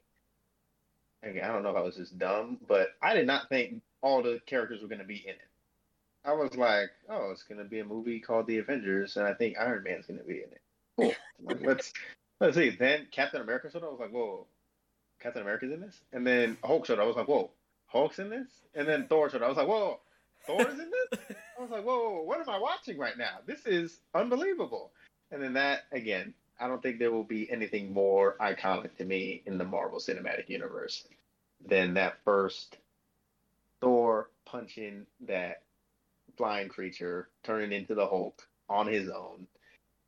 again, 1.22 1.44
I 1.44 1.52
don't 1.52 1.62
know 1.62 1.70
if 1.70 1.76
I 1.76 1.80
was 1.82 1.96
just 1.96 2.18
dumb, 2.18 2.58
but 2.66 2.88
I 3.00 3.14
did 3.14 3.26
not 3.26 3.48
think 3.48 3.82
all 4.02 4.22
the 4.22 4.40
characters 4.46 4.82
were 4.82 4.88
going 4.88 5.00
to 5.00 5.06
be 5.06 5.22
in 5.24 5.34
it. 5.34 5.48
I 6.24 6.32
was 6.32 6.56
like, 6.56 6.90
oh, 7.08 7.30
it's 7.30 7.42
going 7.42 7.58
to 7.58 7.64
be 7.64 7.80
a 7.80 7.84
movie 7.84 8.18
called 8.18 8.46
The 8.46 8.58
Avengers, 8.58 9.16
and 9.16 9.26
I 9.26 9.34
think 9.34 9.58
Iron 9.58 9.82
Man's 9.82 10.06
going 10.06 10.18
to 10.18 10.24
be 10.24 10.36
in 10.36 10.50
it. 10.50 10.60
Cool. 10.96 11.14
Like, 11.42 11.60
let's 11.66 11.92
let's 12.40 12.56
see. 12.56 12.70
Then 12.70 13.06
Captain 13.10 13.42
America 13.42 13.68
up. 13.68 13.82
I 13.82 13.86
was 13.86 14.00
like, 14.00 14.10
whoa, 14.10 14.46
Captain 15.24 15.40
America's 15.40 15.72
in 15.72 15.80
this. 15.80 16.02
And 16.12 16.26
then 16.26 16.58
Hulk 16.62 16.84
showed 16.84 16.98
up. 16.98 17.04
I 17.04 17.06
was 17.06 17.16
like, 17.16 17.26
whoa, 17.26 17.50
Hulk's 17.86 18.18
in 18.18 18.28
this. 18.28 18.46
And 18.74 18.86
then 18.86 19.06
Thor 19.08 19.30
showed 19.30 19.40
up. 19.40 19.46
I 19.46 19.48
was 19.48 19.56
like, 19.56 19.66
whoa, 19.66 20.00
Thor's 20.46 20.78
in 20.78 20.90
this. 20.90 21.20
I 21.58 21.62
was 21.62 21.70
like, 21.70 21.82
whoa, 21.82 21.98
whoa, 21.98 22.10
whoa, 22.16 22.22
what 22.22 22.40
am 22.40 22.48
I 22.50 22.58
watching 22.58 22.98
right 22.98 23.16
now? 23.16 23.38
This 23.46 23.64
is 23.64 24.00
unbelievable. 24.14 24.90
And 25.32 25.42
then 25.42 25.54
that 25.54 25.84
again, 25.92 26.34
I 26.60 26.68
don't 26.68 26.82
think 26.82 26.98
there 26.98 27.10
will 27.10 27.24
be 27.24 27.50
anything 27.50 27.92
more 27.92 28.36
iconic 28.38 28.96
to 28.98 29.04
me 29.06 29.42
in 29.46 29.56
the 29.56 29.64
Marvel 29.64 29.98
Cinematic 29.98 30.50
Universe 30.50 31.08
than 31.66 31.94
that 31.94 32.18
first 32.24 32.76
Thor 33.80 34.28
punching 34.44 35.06
that 35.26 35.62
flying 36.36 36.68
creature, 36.68 37.28
turning 37.42 37.72
into 37.72 37.94
the 37.94 38.06
Hulk 38.06 38.46
on 38.68 38.86
his 38.86 39.08
own. 39.08 39.46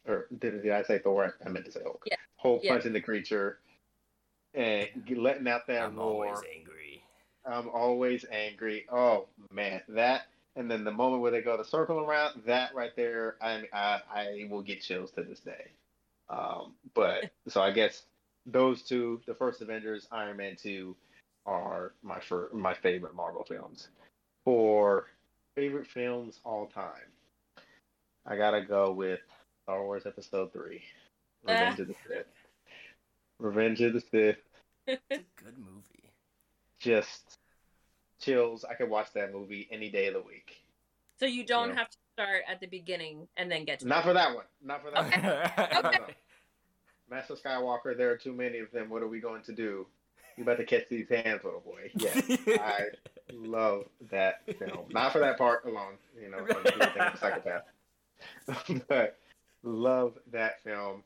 Or 0.06 0.26
did, 0.38 0.62
did 0.62 0.72
I 0.72 0.82
say 0.82 0.98
Thor? 0.98 1.34
I 1.44 1.48
meant 1.48 1.64
to 1.64 1.72
say 1.72 1.80
Hulk. 1.82 2.02
Yeah. 2.04 2.16
Hulk 2.36 2.62
Yeah. 2.62 2.74
punching 2.74 2.92
the 2.92 3.00
creature 3.00 3.58
and 4.56 4.88
letting 5.16 5.46
out 5.46 5.66
that 5.68 5.82
I'm 5.82 5.96
roar. 5.96 6.26
always 6.26 6.38
angry. 6.56 7.02
I'm 7.44 7.68
always 7.68 8.24
angry. 8.32 8.86
Oh 8.90 9.26
man, 9.52 9.82
that 9.88 10.22
and 10.56 10.70
then 10.70 10.84
the 10.84 10.90
moment 10.90 11.22
where 11.22 11.30
they 11.30 11.42
go 11.42 11.56
the 11.56 11.64
circle 11.64 12.00
around, 12.00 12.42
that 12.46 12.74
right 12.74 12.94
there, 12.96 13.36
I 13.40 13.62
I, 13.72 14.00
I 14.12 14.46
will 14.50 14.62
get 14.62 14.82
chills 14.82 15.12
to 15.12 15.22
this 15.22 15.40
day. 15.40 15.66
Um, 16.28 16.72
but 16.94 17.30
so 17.48 17.60
I 17.60 17.70
guess 17.70 18.02
those 18.46 18.82
two, 18.82 19.20
the 19.26 19.34
first 19.34 19.60
Avengers, 19.60 20.08
Iron 20.10 20.36
Man 20.38 20.56
two, 20.56 20.96
are 21.44 21.92
my 22.02 22.18
fir- 22.18 22.50
my 22.52 22.74
favorite 22.74 23.14
Marvel 23.14 23.44
films. 23.44 23.88
For 24.44 25.06
favorite 25.54 25.86
films 25.86 26.40
all 26.44 26.66
time, 26.66 27.10
I 28.26 28.36
gotta 28.36 28.62
go 28.62 28.92
with 28.92 29.20
Star 29.64 29.82
Wars 29.84 30.06
Episode 30.06 30.52
three, 30.52 30.82
Revenge 31.46 31.80
of 31.80 31.88
the 31.88 31.94
Sith. 32.08 32.26
Revenge 33.38 33.82
of 33.82 33.92
the 33.92 34.00
Sith 34.00 34.38
It's 34.86 35.02
a 35.10 35.14
good 35.44 35.58
movie. 35.58 36.12
just 36.78 37.38
chills. 38.20 38.64
I 38.64 38.74
could 38.74 38.88
watch 38.90 39.08
that 39.14 39.32
movie 39.32 39.68
any 39.70 39.90
day 39.90 40.06
of 40.08 40.14
the 40.14 40.20
week. 40.22 40.56
So 41.18 41.26
you 41.26 41.44
don't 41.44 41.70
Yeah. 41.70 41.76
have 41.76 41.90
to 41.90 41.96
start 42.14 42.42
at 42.48 42.60
the 42.60 42.66
beginning 42.66 43.28
and 43.36 43.50
then 43.50 43.64
get 43.64 43.80
to 43.80 43.88
Not 43.88 44.04
for 44.04 44.12
that 44.12 44.34
one. 44.34 44.44
Not 44.62 44.82
for 44.82 44.90
that 44.90 45.02
one. 45.02 45.84
okay. 45.86 45.98
No, 45.98 46.06
no. 46.06 46.12
Master 47.08 47.34
Skywalker, 47.34 47.96
there 47.96 48.10
are 48.10 48.16
too 48.16 48.32
many 48.32 48.58
of 48.58 48.70
them. 48.72 48.88
What 48.90 49.02
are 49.02 49.08
we 49.08 49.20
going 49.20 49.42
to 49.44 49.52
do? 49.52 49.86
You 50.36 50.42
about 50.42 50.58
to 50.58 50.64
catch 50.64 50.88
these 50.90 51.08
hands, 51.08 51.44
little 51.44 51.60
boy. 51.60 51.90
Yeah, 51.94 52.20
I 52.62 52.80
love 53.32 53.84
that 54.10 54.42
film. 54.58 54.86
Not 54.90 55.12
for 55.12 55.20
that 55.20 55.38
part 55.38 55.64
alone, 55.64 55.94
you 56.20 56.28
know, 56.30 56.38
for 56.44 56.54
the 56.62 56.70
people 56.72 56.86
think 56.86 57.00
I'm 57.00 57.14
a 57.14 57.16
psychopath. 57.16 57.62
but 58.88 59.18
love 59.62 60.18
that 60.32 60.62
film. 60.62 61.04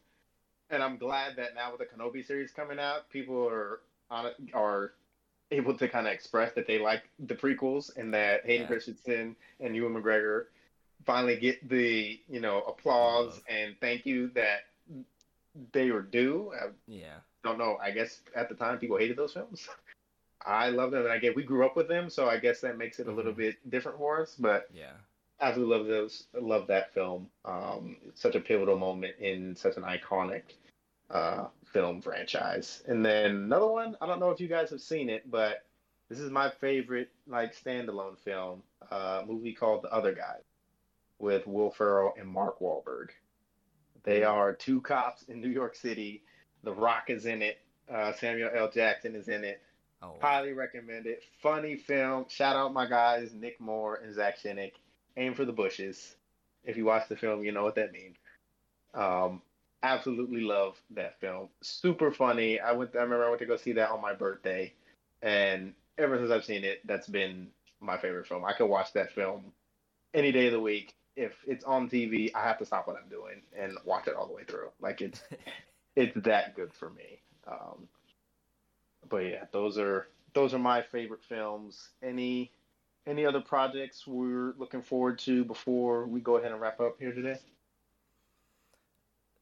And 0.70 0.82
I'm 0.82 0.96
glad 0.96 1.36
that 1.36 1.54
now 1.54 1.72
with 1.72 1.80
the 1.80 1.86
Kenobi 1.86 2.24
series 2.24 2.52
coming 2.52 2.78
out, 2.78 3.08
people 3.10 3.46
are 3.48 3.80
on 4.10 4.32
are 4.54 4.92
able 5.50 5.76
to 5.76 5.88
kind 5.88 6.06
of 6.06 6.12
express 6.12 6.52
that 6.54 6.66
they 6.66 6.78
like 6.78 7.02
the 7.18 7.34
prequels 7.34 7.96
and 7.96 8.14
that 8.14 8.46
Hayden 8.46 8.62
Yeah. 8.62 8.68
Christensen 8.68 9.36
and 9.58 9.74
Ewan 9.74 10.00
McGregor 10.00 10.46
finally 11.04 11.36
get 11.36 11.68
the 11.68 12.20
you 12.28 12.40
know 12.40 12.62
applause 12.62 13.40
and 13.48 13.74
thank 13.80 14.06
you 14.06 14.28
that 14.28 14.60
they 15.72 15.90
were 15.90 16.02
due. 16.02 16.52
I 16.54 16.68
yeah. 16.86 17.16
don't 17.42 17.58
know. 17.58 17.78
I 17.82 17.90
guess 17.90 18.20
at 18.36 18.48
the 18.48 18.54
time 18.54 18.78
people 18.78 18.96
hated 18.96 19.16
those 19.16 19.32
films. 19.32 19.68
I 20.46 20.70
love 20.70 20.90
them, 20.92 21.02
and 21.02 21.12
I 21.12 21.18
guess 21.18 21.34
we 21.34 21.42
grew 21.42 21.66
up 21.66 21.76
with 21.76 21.88
them, 21.88 22.08
so 22.08 22.26
I 22.26 22.38
guess 22.38 22.62
that 22.62 22.78
makes 22.78 22.98
it 22.98 23.08
a 23.08 23.12
little 23.12 23.32
Mhm. 23.32 23.36
bit 23.36 23.70
different 23.70 23.98
for 23.98 24.22
us. 24.22 24.36
But 24.36 24.68
Yeah. 24.72 24.96
Absolutely 25.40 25.76
love 25.76 25.86
those. 25.86 26.24
Love 26.34 26.66
that 26.68 26.92
film. 26.94 27.28
Um, 27.44 27.96
it's 28.06 28.20
such 28.20 28.34
a 28.34 28.40
pivotal 28.40 28.78
moment 28.78 29.14
in 29.18 29.56
such 29.56 29.76
an 29.76 29.82
iconic 29.82 30.42
uh, 31.10 31.46
film 31.72 32.00
franchise. 32.00 32.82
And 32.86 33.04
then 33.04 33.30
another 33.30 33.66
one. 33.66 33.96
I 34.00 34.06
don't 34.06 34.20
know 34.20 34.30
if 34.30 34.40
you 34.40 34.48
guys 34.48 34.70
have 34.70 34.80
seen 34.80 35.08
it, 35.08 35.30
but 35.30 35.64
this 36.08 36.18
is 36.18 36.30
my 36.30 36.50
favorite 36.50 37.10
like 37.26 37.54
standalone 37.54 38.18
film. 38.18 38.62
Uh, 38.90 39.22
movie 39.26 39.52
called 39.52 39.82
The 39.82 39.92
Other 39.92 40.12
Guys 40.12 40.42
with 41.18 41.46
Will 41.46 41.70
Ferrell 41.70 42.14
and 42.18 42.28
Mark 42.28 42.60
Wahlberg. 42.60 43.10
They 44.02 44.24
are 44.24 44.54
two 44.54 44.80
cops 44.80 45.24
in 45.24 45.40
New 45.40 45.50
York 45.50 45.76
City. 45.76 46.22
The 46.64 46.72
Rock 46.72 47.04
is 47.08 47.26
in 47.26 47.42
it. 47.42 47.58
Uh, 47.92 48.12
Samuel 48.12 48.50
L. 48.54 48.70
Jackson 48.70 49.14
is 49.14 49.28
in 49.28 49.44
it. 49.44 49.60
Oh. 50.02 50.14
Highly 50.20 50.52
recommend 50.52 51.06
it. 51.06 51.22
Funny 51.42 51.76
film. 51.76 52.24
Shout 52.28 52.56
out 52.56 52.72
my 52.72 52.88
guys, 52.88 53.32
Nick 53.34 53.60
Moore 53.60 54.00
and 54.02 54.14
Zach 54.14 54.38
Shinnick. 54.42 54.72
Aim 55.16 55.34
for 55.34 55.44
the 55.44 55.52
bushes. 55.52 56.16
If 56.64 56.76
you 56.76 56.84
watch 56.84 57.08
the 57.08 57.16
film, 57.16 57.42
you 57.44 57.52
know 57.52 57.62
what 57.64 57.74
that 57.76 57.92
means. 57.92 58.16
Um, 58.94 59.42
absolutely 59.82 60.42
love 60.42 60.76
that 60.90 61.18
film. 61.20 61.48
Super 61.62 62.10
funny. 62.12 62.60
I 62.60 62.72
went. 62.72 62.94
I 62.94 63.00
remember 63.02 63.24
I 63.26 63.28
went 63.28 63.40
to 63.40 63.46
go 63.46 63.56
see 63.56 63.72
that 63.72 63.90
on 63.90 64.00
my 64.00 64.12
birthday, 64.12 64.72
and 65.22 65.74
ever 65.98 66.18
since 66.18 66.30
I've 66.30 66.44
seen 66.44 66.64
it, 66.64 66.86
that's 66.86 67.08
been 67.08 67.48
my 67.80 67.96
favorite 67.98 68.26
film. 68.26 68.44
I 68.44 68.52
could 68.52 68.66
watch 68.66 68.92
that 68.92 69.12
film 69.12 69.52
any 70.14 70.32
day 70.32 70.46
of 70.46 70.52
the 70.52 70.60
week. 70.60 70.94
If 71.16 71.32
it's 71.46 71.64
on 71.64 71.88
TV, 71.88 72.30
I 72.34 72.42
have 72.42 72.58
to 72.58 72.66
stop 72.66 72.86
what 72.86 72.96
I'm 72.96 73.08
doing 73.08 73.42
and 73.58 73.76
watch 73.84 74.06
it 74.06 74.14
all 74.14 74.26
the 74.26 74.34
way 74.34 74.44
through. 74.44 74.68
Like 74.80 75.00
it's 75.00 75.22
it's 75.96 76.16
that 76.24 76.54
good 76.54 76.72
for 76.72 76.90
me. 76.90 77.20
Um, 77.46 77.88
but 79.08 79.18
yeah, 79.18 79.44
those 79.52 79.78
are 79.78 80.06
those 80.34 80.54
are 80.54 80.58
my 80.58 80.82
favorite 80.82 81.24
films. 81.28 81.90
Any 82.02 82.52
any 83.06 83.24
other 83.26 83.40
projects 83.40 84.06
we're 84.06 84.54
looking 84.58 84.82
forward 84.82 85.18
to 85.20 85.44
before 85.44 86.06
we 86.06 86.20
go 86.20 86.36
ahead 86.36 86.52
and 86.52 86.60
wrap 86.60 86.80
up 86.80 86.96
here 86.98 87.12
today? 87.12 87.38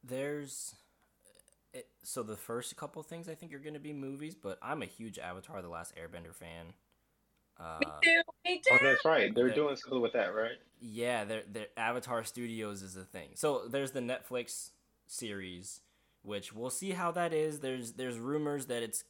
There's 0.03 0.75
it, 1.73 1.87
so 2.03 2.23
the 2.23 2.35
first 2.37 2.75
couple 2.77 3.03
things 3.03 3.29
I 3.29 3.35
think 3.35 3.53
are 3.53 3.59
going 3.59 3.73
to 3.73 3.79
be 3.79 3.93
movies, 3.93 4.35
but 4.35 4.57
I'm 4.61 4.81
a 4.81 4.85
huge 4.85 5.19
Avatar: 5.19 5.61
The 5.61 5.69
Last 5.69 5.93
Airbender 5.95 6.33
fan. 6.33 6.73
Uh, 7.59 7.79
Me 7.81 7.85
too. 8.01 8.21
Me 8.45 8.55
too. 8.59 8.73
Oh, 8.73 8.77
that's 8.81 9.05
right. 9.05 9.33
They're 9.35 9.47
Okay. 9.47 9.55
doing 9.55 9.75
something 9.75 10.01
with 10.01 10.13
that, 10.13 10.33
right? 10.33 10.57
yeah, 10.81 11.25
their 11.25 11.43
their 11.51 11.67
Avatar 11.75 12.23
Studios 12.23 12.81
is 12.81 12.95
a 12.95 13.03
thing. 13.03 13.31
So 13.35 13.67
there's 13.67 13.91
the 13.91 13.99
Netflix 13.99 14.71
series, 15.07 15.81
which 16.23 16.53
we'll 16.53 16.69
see 16.69 16.91
how 16.91 17.11
that 17.11 17.33
is. 17.33 17.59
There's 17.59 17.93
there's 17.93 18.17
rumors 18.17 18.67
that 18.67 18.81
it's 18.81 19.03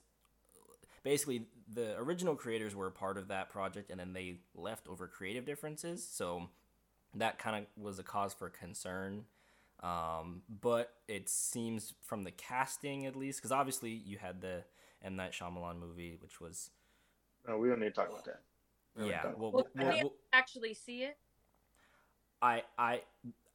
basically 1.04 1.46
the 1.72 1.98
original 1.98 2.36
creators 2.36 2.76
were 2.76 2.88
a 2.88 2.92
part 2.92 3.18
of 3.18 3.28
that 3.28 3.50
project, 3.50 3.92
and 3.92 4.00
then 4.00 4.14
they 4.14 4.40
left 4.56 4.88
over 4.88 5.08
creative 5.08 5.46
differences. 5.46 6.06
So 6.10 6.50
that 7.16 7.40
kind 7.40 7.56
of 7.58 7.84
was 7.84 8.00
a 8.00 8.04
cause 8.04 8.34
for 8.34 8.50
concern. 8.50 9.26
Um, 9.82 10.42
but 10.50 10.94
it 11.08 11.30
seems 11.30 11.94
from 12.04 12.24
the 12.24 12.32
casting, 12.32 13.06
at 13.06 13.16
least, 13.16 13.40
because 13.40 13.52
obviously 13.52 13.92
you 13.92 14.18
had 14.18 14.42
the 14.42 14.64
M 15.02 15.16
Night 15.16 15.32
Shyamalan 15.32 15.80
movie, 15.80 16.18
which 16.20 16.42
was 16.42 16.72
No, 17.48 17.58
we 17.58 17.70
don't 17.70 17.80
need 17.80 17.88
to 17.88 17.92
talk 17.92 18.10
about 18.10 18.26
that. 18.26 18.42
We 18.96 19.02
don't 19.02 19.12
need 19.12 19.16
to 19.16 19.18
yeah. 19.18 19.22
talk 19.22 19.38
Well, 19.38 19.52
Well, 19.52 19.68
well, 19.76 19.88
I 19.88 19.92
didn't 19.92 20.04
well, 20.04 20.14
actually 20.34 20.74
see 20.74 21.04
it. 21.04 21.18
I 22.42 22.64
I 22.78 23.02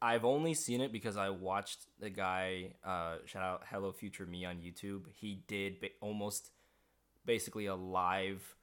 I've 0.00 0.24
only 0.24 0.54
seen 0.54 0.80
it 0.80 0.92
because 0.92 1.16
I 1.16 1.30
watched 1.30 1.86
the 1.98 2.10
guy 2.10 2.74
uh, 2.84 3.16
shout 3.24 3.42
out 3.42 3.62
Hello 3.70 3.92
Future 3.92 4.26
Me 4.26 4.44
on 4.44 4.56
YouTube. 4.56 5.04
He 5.14 5.42
did 5.46 5.80
ba- 5.80 5.88
almost 6.00 6.50
basically 7.26 7.66
a 7.66 7.74
live 7.74 8.56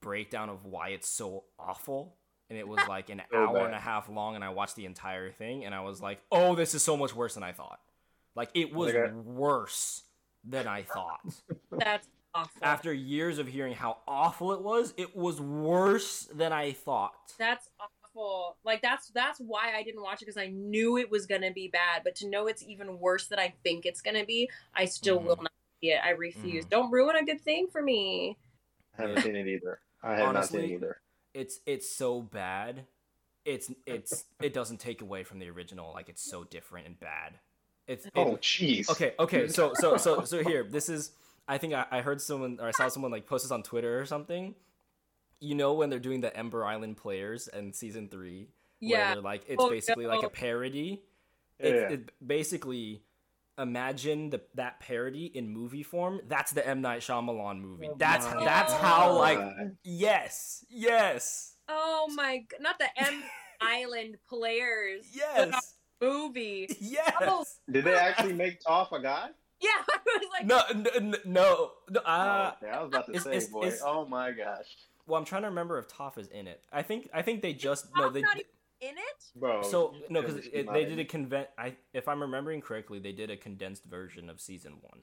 breakdown 0.00 0.48
of 0.48 0.64
why 0.64 0.90
it's 0.90 1.08
so 1.08 1.44
awful. 1.58 2.16
And 2.48 2.58
it 2.58 2.68
was 2.68 2.86
like 2.86 3.10
an 3.10 3.22
So 3.30 3.46
hour 3.46 3.56
bad. 3.58 3.66
and 3.66 3.74
a 3.74 3.80
half 3.80 4.08
long, 4.08 4.36
and 4.36 4.44
I 4.44 4.50
watched 4.50 4.76
the 4.76 4.86
entire 4.86 5.30
thing, 5.32 5.64
and 5.64 5.74
I 5.74 5.80
was 5.80 6.00
like, 6.00 6.20
"Oh, 6.30 6.54
this 6.54 6.74
is 6.74 6.82
so 6.82 6.96
much 6.96 7.14
worse 7.14 7.34
than 7.34 7.42
I 7.42 7.52
thought." 7.52 7.80
Like 8.36 8.50
it 8.54 8.72
was 8.72 8.94
Okay. 8.94 9.10
worse 9.24 10.04
than 10.44 10.68
I 10.68 10.82
thought. 10.82 11.20
That's 11.78 12.08
awful. 12.34 12.62
After 12.62 12.92
years 12.92 13.38
of 13.38 13.46
hearing 13.48 13.74
how 13.74 13.98
awful 14.06 14.52
it 14.52 14.60
was, 14.62 14.92
it 14.96 15.16
was 15.16 15.40
worse 15.40 16.24
than 16.24 16.52
I 16.52 16.72
thought. 16.72 17.34
That's 17.38 17.68
awful. 17.78 18.56
Like 18.64 18.80
that's 18.80 19.08
that's 19.08 19.38
why 19.40 19.72
I 19.76 19.82
didn't 19.82 20.02
watch 20.02 20.22
it 20.22 20.26
because 20.26 20.38
I 20.38 20.46
knew 20.46 20.96
it 20.96 21.10
was 21.10 21.26
gonna 21.26 21.52
be 21.52 21.68
bad. 21.68 22.02
But 22.02 22.14
to 22.16 22.28
know 22.28 22.46
it's 22.46 22.62
even 22.62 22.98
worse 22.98 23.26
than 23.26 23.38
I 23.38 23.54
think 23.62 23.84
it's 23.84 24.00
gonna 24.00 24.24
be, 24.24 24.48
I 24.74 24.86
still 24.86 25.18
Mhm. 25.18 25.22
will 25.22 25.36
not 25.40 25.45
see 25.45 25.45
it. 25.82 25.98
I 26.02 26.10
refuse. 26.10 26.64
Mhm. 26.66 26.70
Don't 26.70 26.90
ruin 26.90 27.16
a 27.16 27.24
good 27.24 27.40
thing 27.40 27.68
for 27.68 27.82
me. 27.82 28.36
I 28.98 29.02
haven't 29.02 29.22
seen 29.22 29.36
it 29.36 29.46
either. 29.46 29.80
I 30.02 30.14
have 30.16 30.18
not 30.34 30.46
seen 30.46 30.60
Honestly, 30.60 30.64
it 30.72 30.76
either. 30.76 31.00
it's 31.34 31.60
it's 31.66 31.88
so 31.90 32.20
bad 32.22 32.86
it's 33.44 33.70
it's 33.86 34.24
it 34.42 34.52
doesn't 34.52 34.78
take 34.78 35.02
away 35.02 35.22
from 35.22 35.38
the 35.38 35.48
original 35.48 35.92
like 35.92 36.08
it's 36.08 36.22
so 36.22 36.42
different 36.44 36.86
and 36.86 36.98
bad 36.98 37.34
it's 37.86 38.06
it- 38.06 38.12
Oh, 38.16 38.36
jeez. 38.42 38.90
okay 38.90 39.14
okay 39.20 39.46
so 39.48 39.72
so 39.74 39.96
so 39.96 40.24
so 40.24 40.42
here 40.42 40.64
this 40.64 40.88
is 40.88 41.12
i 41.46 41.56
think 41.56 41.72
I, 41.72 41.86
I 41.92 42.00
heard 42.00 42.20
someone 42.20 42.58
or 42.60 42.66
i 42.66 42.70
saw 42.72 42.88
someone 42.88 43.12
like 43.12 43.26
post 43.26 43.44
this 43.44 43.52
on 43.52 43.62
twitter 43.62 44.00
or 44.00 44.04
something 44.04 44.54
you 45.40 45.54
know 45.54 45.74
when 45.74 45.90
they're 45.90 46.00
doing 46.00 46.20
the 46.22 46.36
ember 46.36 46.64
island 46.64 46.96
players 46.96 47.46
and 47.48 47.72
season 47.74 48.08
three 48.08 48.48
where 48.80 48.90
Yeah. 48.90 49.14
they're 49.14 49.22
like 49.22 49.44
it's 49.46 49.62
Oh, 49.62 49.70
basically 49.70 50.06
like 50.08 50.24
a 50.24 50.28
parody 50.30 51.02
Yeah, 51.60 51.66
it, 51.68 51.74
yeah. 51.74 51.88
it 51.96 52.10
basically 52.26 53.02
imagine 53.58 54.30
the, 54.30 54.40
that 54.54 54.80
parody 54.80 55.26
in 55.26 55.48
movie 55.48 55.82
form 55.82 56.20
that's 56.28 56.52
the 56.52 56.66
m 56.66 56.80
night 56.82 57.00
Shyamalan 57.00 57.60
movie 57.60 57.88
Oh 57.90 57.96
that's 57.98 58.26
my 58.34 58.44
that's 58.44 58.72
how 58.74 59.16
like 59.18 59.38
yes 59.82 60.64
yes 60.68 61.52
Oh 61.68 62.08
my! 62.14 62.38
g- 62.38 62.56
Not 62.60 62.78
the 62.78 62.86
M 62.96 63.24
Island 63.60 64.18
players 64.28 65.04
yes 65.12 65.74
movie. 66.00 66.68
Yes. 66.78 67.12
Oh. 67.22 67.44
Did 67.68 67.84
they 67.84 67.94
actually 67.94 68.34
make 68.34 68.62
Toph 68.62 68.92
a 68.92 69.00
guy? 69.02 69.30
Yeah, 69.60 69.70
I 69.90 69.98
was 70.04 70.28
like, 70.32 70.46
No, 70.46 70.60
n- 70.70 70.86
n- 70.94 71.16
no, 71.24 71.72
no. 71.90 72.00
Uh, 72.00 72.52
oh, 72.62 72.66
okay. 72.66 72.72
I 72.72 72.80
was 72.82 72.88
about 72.88 73.06
to 73.06 73.10
it's- 73.12 73.24
say, 73.24 73.30
it's- 73.30 73.48
boy. 73.48 73.62
it's- 73.66 73.82
oh 73.84 74.06
my 74.06 74.30
gosh, 74.30 74.76
well, 75.08 75.18
I'm 75.18 75.24
trying 75.24 75.42
to 75.42 75.48
remember 75.48 75.78
if 75.78 75.88
Toph 75.88 76.18
is 76.18 76.28
in 76.28 76.46
it. 76.46 76.62
I 76.72 76.82
think 76.82 77.08
I 77.12 77.22
think 77.22 77.42
they 77.42 77.52
just 77.54 77.86
no 77.96 78.10
they. 78.10 78.20
not 78.20 78.36
even 78.36 78.46
in 78.80 78.90
it. 78.90 79.24
bro. 79.34 79.62
So 79.62 79.94
no, 80.08 80.20
because 80.20 80.36
me 80.36 80.42
she's 80.42 80.64
not 80.66 80.74
they 80.74 80.84
did 80.84 80.98
a 80.98 81.02
it. 81.02 81.08
convent. 81.08 81.48
I 81.58 81.74
if 81.92 82.08
I'm 82.08 82.20
remembering 82.20 82.60
correctly, 82.60 82.98
they 82.98 83.12
did 83.12 83.30
a 83.30 83.36
condensed 83.36 83.84
version 83.84 84.28
of 84.30 84.40
season 84.40 84.74
one. 84.80 85.00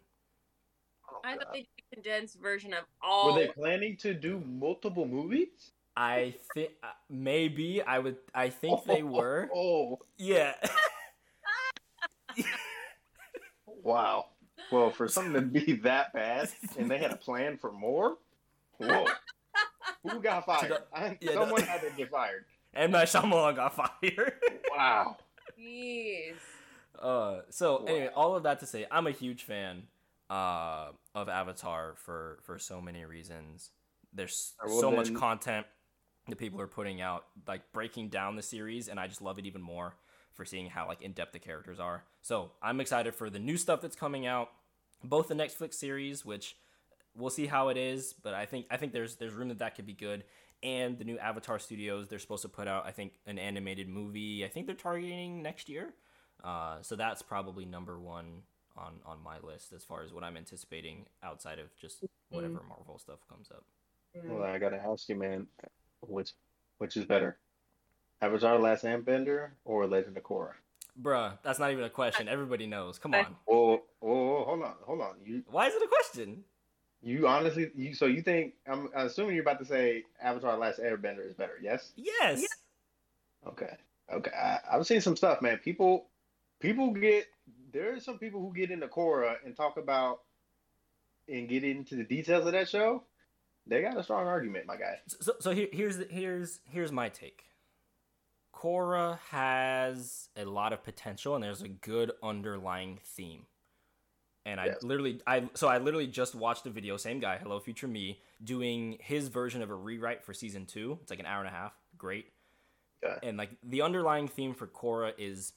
Oh, 1.11 1.19
I 1.23 1.35
thought 1.37 1.53
they 1.53 1.59
did 1.59 1.67
a 1.91 1.95
condensed 1.95 2.39
version 2.41 2.73
of 2.73 2.83
all. 3.01 3.33
Were 3.33 3.39
they 3.39 3.47
planning 3.47 3.97
to 3.97 4.13
do 4.13 4.39
multiple 4.45 5.05
movies? 5.07 5.71
I 5.95 6.33
think 6.55 6.71
uh, 6.81 6.87
maybe 7.09 7.81
I 7.83 7.99
would. 7.99 8.17
I 8.33 8.49
think 8.49 8.83
they 8.85 9.03
were. 9.03 9.49
Oh, 9.55 9.99
Yeah. 10.17 10.53
wow. 13.65 14.25
Well, 14.71 14.89
for 14.91 15.07
something 15.07 15.33
to 15.33 15.41
be 15.41 15.73
that 15.83 16.13
bad, 16.13 16.49
and 16.77 16.89
they 16.89 16.97
had 16.97 17.11
a 17.11 17.15
plan 17.17 17.57
for 17.57 17.71
more. 17.71 18.17
Whoa. 18.77 19.05
Who 20.09 20.19
got 20.21 20.45
fired? 20.45 20.71
the- 20.71 20.97
I, 20.97 21.17
yeah, 21.21 21.33
someone 21.33 21.61
no. 21.61 21.67
had 21.67 21.81
to 21.81 21.91
get 21.95 22.09
fired. 22.09 22.45
M 22.75 22.91
Night 22.91 23.07
Shyamalan 23.07 23.55
got 23.55 23.75
fired. 23.75 24.33
Wow. 24.75 25.17
Jeez. 25.59 26.33
Uh, 26.99 27.41
so 27.51 27.81
Wow. 27.81 27.85
anyway, 27.87 28.09
all 28.15 28.35
of 28.35 28.43
that 28.43 28.59
to 28.61 28.65
say, 28.65 28.87
I'm 28.89 29.05
a 29.05 29.11
huge 29.11 29.43
fan 29.43 29.83
uh, 30.31 30.87
of 31.13 31.29
Avatar 31.29 31.93
for 31.95 32.39
for 32.41 32.57
so 32.57 32.81
many 32.81 33.05
reasons. 33.05 33.69
There's 34.13 34.53
well, 34.65 34.79
so 34.79 34.91
much 34.91 35.13
content 35.13 35.67
that 36.27 36.37
people 36.37 36.59
are 36.59 36.67
putting 36.67 37.01
out, 37.01 37.25
like 37.47 37.71
breaking 37.71 38.09
down 38.09 38.35
the 38.35 38.41
series, 38.41 38.87
and 38.87 38.99
I 38.99 39.07
just 39.07 39.21
love 39.21 39.37
it 39.37 39.45
even 39.45 39.61
more 39.61 39.93
for 40.33 40.43
seeing 40.43 40.67
how 40.69 40.87
like 40.87 41.03
in 41.03 41.11
depth 41.11 41.33
the 41.33 41.39
characters 41.39 41.79
are. 41.79 42.03
So 42.23 42.51
I'm 42.61 42.79
excited 42.79 43.13
for 43.13 43.29
the 43.29 43.39
new 43.39 43.57
stuff 43.57 43.79
that's 43.81 43.95
coming 43.95 44.25
out, 44.25 44.49
both 45.03 45.27
the 45.27 45.35
Netflix 45.35 45.75
series, 45.75 46.25
which 46.25 46.55
we'll 47.15 47.29
see 47.29 47.45
how 47.45 47.67
it 47.69 47.77
is, 47.77 48.13
but 48.13 48.33
I 48.33 48.45
think 48.47 48.65
I 48.71 48.77
think 48.77 48.91
there's 48.93 49.17
there's 49.17 49.33
room 49.33 49.49
that 49.49 49.59
that 49.59 49.75
could 49.75 49.85
be 49.85 49.93
good. 49.93 50.23
And 50.63 50.97
the 50.97 51.03
new 51.03 51.17
Avatar 51.17 51.59
Studios, 51.59 52.07
they're 52.07 52.19
supposed 52.19 52.43
to 52.43 52.49
put 52.49 52.69
out, 52.69 52.85
I 52.85 52.91
think, 52.91 53.19
an 53.27 53.37
animated 53.37 53.89
movie. 53.89 54.45
I 54.45 54.47
think 54.47 54.65
they're 54.65 54.75
targeting 54.75 55.43
next 55.43 55.67
year. 55.67 55.93
Uh, 56.43 56.77
so 56.81 56.95
that's 56.95 57.21
probably 57.21 57.65
number 57.65 57.99
one 57.99 58.43
on 58.77 58.93
on 59.05 59.21
my 59.23 59.37
list 59.39 59.73
as 59.73 59.83
far 59.83 60.03
as 60.03 60.13
what 60.13 60.23
I'm 60.23 60.37
anticipating 60.37 61.05
outside 61.21 61.59
of 61.59 61.75
just 61.75 62.03
whatever 62.29 62.61
Marvel 62.67 62.97
stuff 62.97 63.19
comes 63.29 63.49
up. 63.51 63.63
Well, 64.25 64.43
I 64.43 64.57
gotta 64.57 64.77
ask 64.77 65.07
you, 65.09 65.15
man, 65.15 65.47
which 66.01 66.31
which 66.77 66.97
is 66.97 67.05
better, 67.05 67.37
Avatar: 68.21 68.59
Last 68.59 68.83
Airbender 68.83 69.51
or 69.65 69.85
Legend 69.87 70.17
of 70.17 70.23
Korra? 70.23 70.53
Bruh, 71.01 71.37
that's 71.43 71.59
not 71.59 71.71
even 71.71 71.83
a 71.83 71.89
question. 71.89 72.27
Everybody 72.27 72.67
knows. 72.67 72.99
Come 72.99 73.15
on. 73.15 73.35
Oh, 73.49 73.81
oh, 74.01 74.43
hold 74.43 74.63
on, 74.63 74.75
hold 74.81 75.01
on. 75.01 75.15
You 75.25 75.43
Why 75.49 75.67
is 75.67 75.73
it 75.73 75.81
a 75.81 75.87
question? 75.87 76.43
You 77.03 77.27
honestly 77.27 77.69
you 77.75 77.93
so 77.93 78.05
you 78.05 78.21
think 78.21 78.53
I'm 78.67 78.89
assuming 78.95 79.35
you're 79.35 79.43
about 79.43 79.59
to 79.59 79.65
say 79.65 80.03
Avatar: 80.21 80.57
Last 80.57 80.79
Airbender 80.79 81.27
is 81.27 81.33
better? 81.33 81.57
Yes. 81.61 81.91
Yes. 81.95 82.45
Okay. 83.45 83.75
Okay. 84.11 84.31
I, 84.31 84.59
I've 84.71 84.87
seen 84.87 85.01
some 85.01 85.17
stuff, 85.17 85.41
man. 85.41 85.57
People, 85.57 86.07
people 86.59 86.91
get 86.91 87.27
there 87.71 87.93
are 87.93 87.99
some 87.99 88.17
people 88.17 88.39
who 88.41 88.53
get 88.53 88.71
into 88.71 88.87
Korra 88.87 89.35
and 89.45 89.55
talk 89.55 89.77
about 89.77 90.21
and 91.27 91.49
get 91.49 91.63
into 91.63 91.95
the 91.95 92.03
details 92.03 92.45
of 92.45 92.53
that 92.53 92.69
show. 92.69 93.03
They 93.67 93.81
got 93.81 93.97
a 93.97 94.03
strong 94.03 94.27
argument, 94.27 94.65
my 94.65 94.75
guy. 94.75 94.99
So, 95.07 95.33
so 95.39 95.51
here, 95.51 95.67
here's 95.71 95.97
here's 96.09 96.61
here's 96.69 96.91
my 96.91 97.09
take. 97.09 97.45
Korra 98.53 99.19
has 99.29 100.29
a 100.37 100.45
lot 100.45 100.71
of 100.71 100.83
potential, 100.83 101.35
and 101.35 101.43
there's 101.43 101.61
a 101.61 101.67
good 101.67 102.13
underlying 102.21 102.99
theme. 103.03 103.45
And 104.45 104.59
I 104.59 104.65
Yes. 104.67 104.83
literally, 104.83 105.21
I 105.25 105.49
so 105.53 105.67
I 105.67 105.77
literally 105.77 106.07
just 106.07 106.35
watched 106.35 106.65
a 106.65 106.69
video, 106.69 106.97
same 106.97 107.19
guy, 107.19 107.37
Hello 107.37 107.59
Future 107.59 107.87
Me, 107.87 108.19
doing 108.43 108.97
his 108.99 109.29
version 109.29 109.61
of 109.61 109.69
a 109.69 109.75
rewrite 109.75 110.23
for 110.23 110.33
season 110.33 110.65
two. 110.65 110.99
It's 111.01 111.09
like 111.11 111.19
an 111.19 111.25
hour 111.25 111.39
and 111.39 111.47
a 111.47 111.51
half, 111.51 111.73
great. 111.97 112.27
Okay. 113.03 113.17
And 113.27 113.37
like 113.37 113.51
the 113.63 113.81
underlying 113.81 114.27
theme 114.27 114.53
for 114.53 114.67
Korra 114.67 115.13
is 115.17 115.53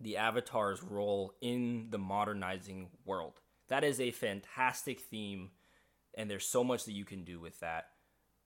the 0.00 0.16
Avatar's 0.16 0.82
role 0.82 1.34
in 1.40 1.88
the 1.90 1.98
modernizing 1.98 2.88
world. 3.04 3.40
That 3.68 3.84
is 3.84 4.00
a 4.00 4.10
fantastic 4.10 5.00
theme, 5.00 5.50
and 6.14 6.30
there's 6.30 6.46
so 6.46 6.64
much 6.64 6.84
that 6.86 6.92
you 6.92 7.04
can 7.04 7.24
do 7.24 7.40
with 7.40 7.60
that. 7.60 7.88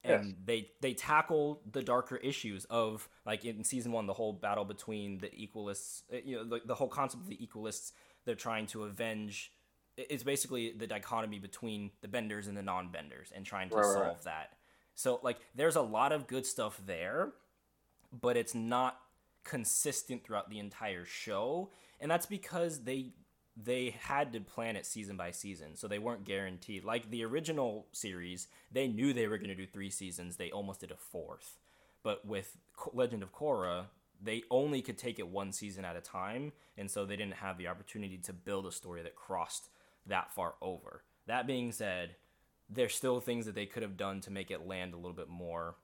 And 0.04 0.24
Yes. 0.28 0.34
they 0.44 0.70
they 0.80 0.94
tackle 0.94 1.62
the 1.70 1.82
darker 1.82 2.16
issues 2.16 2.64
of 2.66 3.08
like 3.26 3.44
in 3.44 3.62
season 3.64 3.92
one, 3.92 4.06
the 4.06 4.12
whole 4.12 4.32
battle 4.32 4.64
between 4.64 5.18
the 5.18 5.28
equalists, 5.28 6.02
uh, 6.12 6.18
you 6.24 6.36
know, 6.36 6.44
the, 6.44 6.60
the 6.64 6.74
whole 6.74 6.88
concept 6.88 7.22
of 7.22 7.28
the 7.28 7.36
equalists. 7.36 7.92
They're 8.24 8.34
trying 8.34 8.66
to 8.68 8.84
avenge. 8.84 9.52
It's 9.98 10.24
basically 10.24 10.72
the 10.72 10.86
dichotomy 10.86 11.40
between 11.40 11.90
the 12.02 12.08
benders 12.08 12.48
and 12.48 12.56
the 12.56 12.62
non-benders, 12.62 13.32
and 13.34 13.44
trying 13.46 13.70
to 13.70 13.76
Right, 13.76 13.84
solve 13.84 14.04
right. 14.04 14.24
that. 14.24 14.52
So 14.94 15.20
like, 15.22 15.38
there's 15.54 15.76
a 15.76 15.82
lot 15.82 16.12
of 16.12 16.26
good 16.28 16.46
stuff 16.46 16.80
there, 16.86 17.32
but 18.12 18.36
it's 18.36 18.54
not 18.54 19.00
consistent 19.44 20.24
throughout 20.24 20.50
the 20.50 20.58
entire 20.60 21.04
show 21.06 21.70
and 22.00 22.10
that's 22.10 22.26
because 22.26 22.84
they 22.84 23.12
they 23.56 23.94
had 24.02 24.32
to 24.32 24.40
plan 24.40 24.76
it 24.76 24.86
season 24.86 25.16
by 25.16 25.30
season 25.30 25.76
so 25.76 25.88
they 25.88 25.98
weren't 25.98 26.24
guaranteed 26.24 26.84
like 26.84 27.10
the 27.10 27.24
original 27.24 27.86
series 27.92 28.48
they 28.72 28.86
knew 28.86 29.12
they 29.12 29.26
were 29.26 29.38
going 29.38 29.48
to 29.48 29.54
do 29.54 29.66
three 29.66 29.90
seasons 29.90 30.36
they 30.36 30.50
almost 30.50 30.80
did 30.80 30.90
a 30.90 30.96
fourth 30.96 31.58
but 32.02 32.26
with 32.26 32.58
legend 32.92 33.22
of 33.22 33.32
korra 33.32 33.86
they 34.22 34.42
only 34.50 34.82
could 34.82 34.98
take 34.98 35.18
it 35.18 35.28
one 35.28 35.52
season 35.52 35.84
at 35.84 35.96
a 35.96 36.00
time 36.02 36.52
and 36.76 36.90
so 36.90 37.06
they 37.06 37.16
didn't 37.16 37.34
have 37.36 37.58
the 37.58 37.68
opportunity 37.68 38.18
to 38.18 38.32
build 38.32 38.66
a 38.66 38.72
story 38.72 39.02
that 39.02 39.16
crossed 39.16 39.70
that 40.08 40.32
far 40.34 40.54
over 40.60 41.02
that 41.26 41.46
being 41.46 41.72
said 41.72 42.16
there's 42.70 42.94
still 42.94 43.20
things 43.20 43.46
that 43.46 43.54
they 43.54 43.66
could 43.66 43.82
have 43.82 43.96
done 43.96 44.20
to 44.20 44.30
make 44.30 44.50
it 44.50 44.66
land 44.66 44.92
a 44.92 44.96
little 44.96 45.12
bit 45.12 45.28
more 45.28 45.76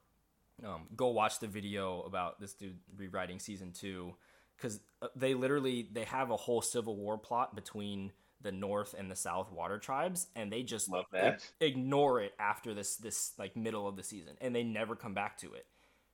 um, 0.64 0.82
go 0.94 1.08
watch 1.08 1.40
the 1.40 1.46
video 1.48 2.02
about 2.02 2.40
this 2.40 2.52
dude 2.54 2.78
rewriting 2.96 3.38
season 3.38 3.72
two 3.72 4.14
because 4.56 4.80
they 5.16 5.34
literally 5.34 5.88
they 5.92 6.04
have 6.04 6.30
a 6.30 6.36
whole 6.36 6.62
civil 6.62 6.96
war 6.96 7.18
plot 7.18 7.54
between 7.56 8.12
the 8.40 8.52
north 8.52 8.94
and 8.96 9.10
the 9.10 9.16
south 9.16 9.50
water 9.50 9.78
tribes 9.78 10.26
and 10.36 10.52
they 10.52 10.62
just 10.62 10.88
Love 10.90 11.06
that. 11.12 11.42
ig- 11.60 11.72
ignore 11.72 12.20
it 12.20 12.32
after 12.38 12.74
this 12.74 12.96
this 12.96 13.32
like 13.38 13.56
middle 13.56 13.88
of 13.88 13.96
the 13.96 14.02
season 14.02 14.34
and 14.40 14.54
they 14.54 14.62
never 14.62 14.94
come 14.94 15.14
back 15.14 15.38
to 15.38 15.54
it 15.54 15.66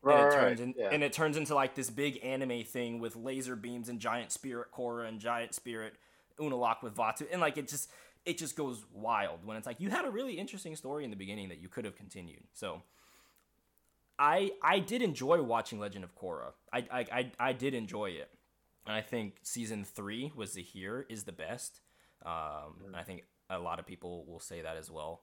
Right, 0.02 0.18
and 0.18 0.26
it 0.32 0.34
turns 0.34 0.60
in, 0.60 0.74
yeah. 0.78 0.88
and 0.92 1.02
it 1.02 1.12
turns 1.12 1.36
into 1.36 1.54
like 1.54 1.74
this 1.74 1.90
big 1.90 2.24
anime 2.24 2.64
thing 2.64 3.00
with 3.00 3.16
laser 3.16 3.54
beams 3.56 3.90
and 3.90 4.00
giant 4.00 4.32
spirit 4.32 4.68
Korra 4.74 5.06
and 5.06 5.20
giant 5.20 5.54
spirit 5.54 5.92
Unalaq 6.40 6.82
with 6.82 6.94
Vaatu, 6.96 7.26
and 7.30 7.40
like 7.40 7.56
it 7.56 7.68
just 7.68 7.90
it 8.24 8.38
just 8.38 8.56
goes 8.56 8.84
wild 8.92 9.44
when 9.44 9.56
it's 9.56 9.66
like 9.66 9.80
you 9.80 9.90
had 9.90 10.04
a 10.04 10.10
really 10.10 10.34
interesting 10.34 10.76
story 10.76 11.04
in 11.04 11.10
the 11.10 11.16
beginning 11.16 11.48
that 11.48 11.60
you 11.60 11.68
could 11.68 11.84
have 11.84 11.96
continued. 11.96 12.42
So 12.52 12.82
I 14.18 14.52
I 14.62 14.78
did 14.78 15.02
enjoy 15.02 15.42
watching 15.42 15.78
Legend 15.78 16.04
of 16.04 16.14
Korra. 16.14 16.52
I 16.72 16.78
I 16.90 17.06
I, 17.12 17.32
I 17.38 17.52
did 17.52 17.74
enjoy 17.74 18.10
it, 18.10 18.30
and 18.86 18.94
I 18.94 19.00
think 19.00 19.36
season 19.42 19.84
three 19.84 20.32
was 20.34 20.52
the 20.52 20.62
here 20.62 21.06
is 21.08 21.24
the 21.24 21.32
best. 21.32 21.80
Um, 22.24 22.82
and 22.86 22.96
I 22.96 23.02
think 23.02 23.24
a 23.48 23.58
lot 23.58 23.78
of 23.78 23.86
people 23.86 24.26
will 24.26 24.40
say 24.40 24.60
that 24.60 24.76
as 24.76 24.90
well. 24.90 25.22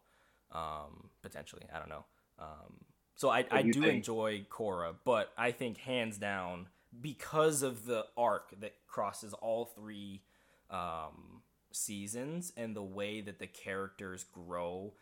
Um, 0.52 1.10
potentially, 1.22 1.64
I 1.74 1.78
don't 1.80 1.90
know. 1.90 2.06
Um, 2.40 2.86
so 3.16 3.30
I, 3.30 3.46
I 3.52 3.62
do 3.62 3.72
do 3.74 3.82
think? 3.82 3.94
enjoy 3.94 4.46
Korra, 4.50 4.96
but 5.04 5.32
I 5.38 5.52
think 5.52 5.78
hands 5.78 6.18
down 6.18 6.68
because 7.02 7.64
of 7.64 7.86
the 7.86 8.06
arc 8.16 8.54
that 8.60 8.74
crosses 8.88 9.34
all 9.34 9.66
three 9.66 10.22
um, 10.70 11.42
seasons 11.72 12.54
and 12.58 12.76
the 12.76 12.84
way 12.84 13.22
that 13.22 13.40
the 13.40 13.48
characters 13.48 14.24
grow, 14.24 14.94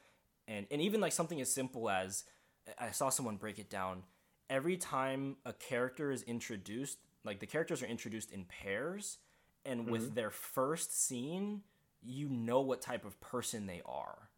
and 0.48 0.66
and 0.72 0.82
even 0.82 1.02
like 1.02 1.14
something 1.14 1.42
as 1.42 1.52
simple 1.52 1.90
as 1.90 2.24
I 2.80 2.92
saw 2.92 3.10
someone 3.10 3.38
break 3.38 3.60
it 3.60 3.70
down. 3.70 4.04
Every 4.50 4.78
time 4.78 5.38
a 5.46 5.54
character 5.54 6.12
is 6.12 6.22
introduced, 6.24 7.00
like 7.24 7.40
the 7.40 7.48
characters 7.48 7.82
are 7.82 7.88
introduced 7.88 8.32
in 8.32 8.46
pairs, 8.46 9.18
and 9.66 9.90
with 9.90 10.14
their 10.16 10.30
first 10.30 11.00
scene, 11.00 11.62
you 12.04 12.30
know 12.30 12.62
what 12.62 12.82
type 12.82 13.06
of 13.06 13.20
person 13.22 13.66
they 13.66 13.82
are 13.86 14.30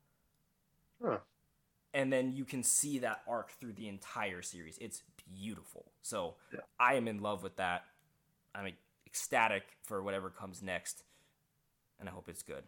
Huh. 1.02 1.20
and 1.94 2.12
then 2.12 2.36
you 2.36 2.46
can 2.46 2.64
see 2.64 3.00
that 3.00 3.22
arc 3.28 3.52
through 3.60 3.74
the 3.74 3.88
entire 3.88 4.42
series. 4.42 4.78
It's 4.80 5.04
beautiful. 5.36 5.92
So 6.02 6.36
Yeah. 6.52 6.62
I 6.80 6.96
am 6.96 7.08
in 7.08 7.22
love 7.22 7.44
with 7.44 7.56
that. 7.58 7.86
I'm 8.56 8.74
ecstatic 9.06 9.64
for 9.84 10.04
whatever 10.04 10.30
comes 10.30 10.62
next, 10.62 11.04
and 12.00 12.08
I 12.08 12.12
hope 12.12 12.30
it's 12.30 12.44
good. 12.44 12.64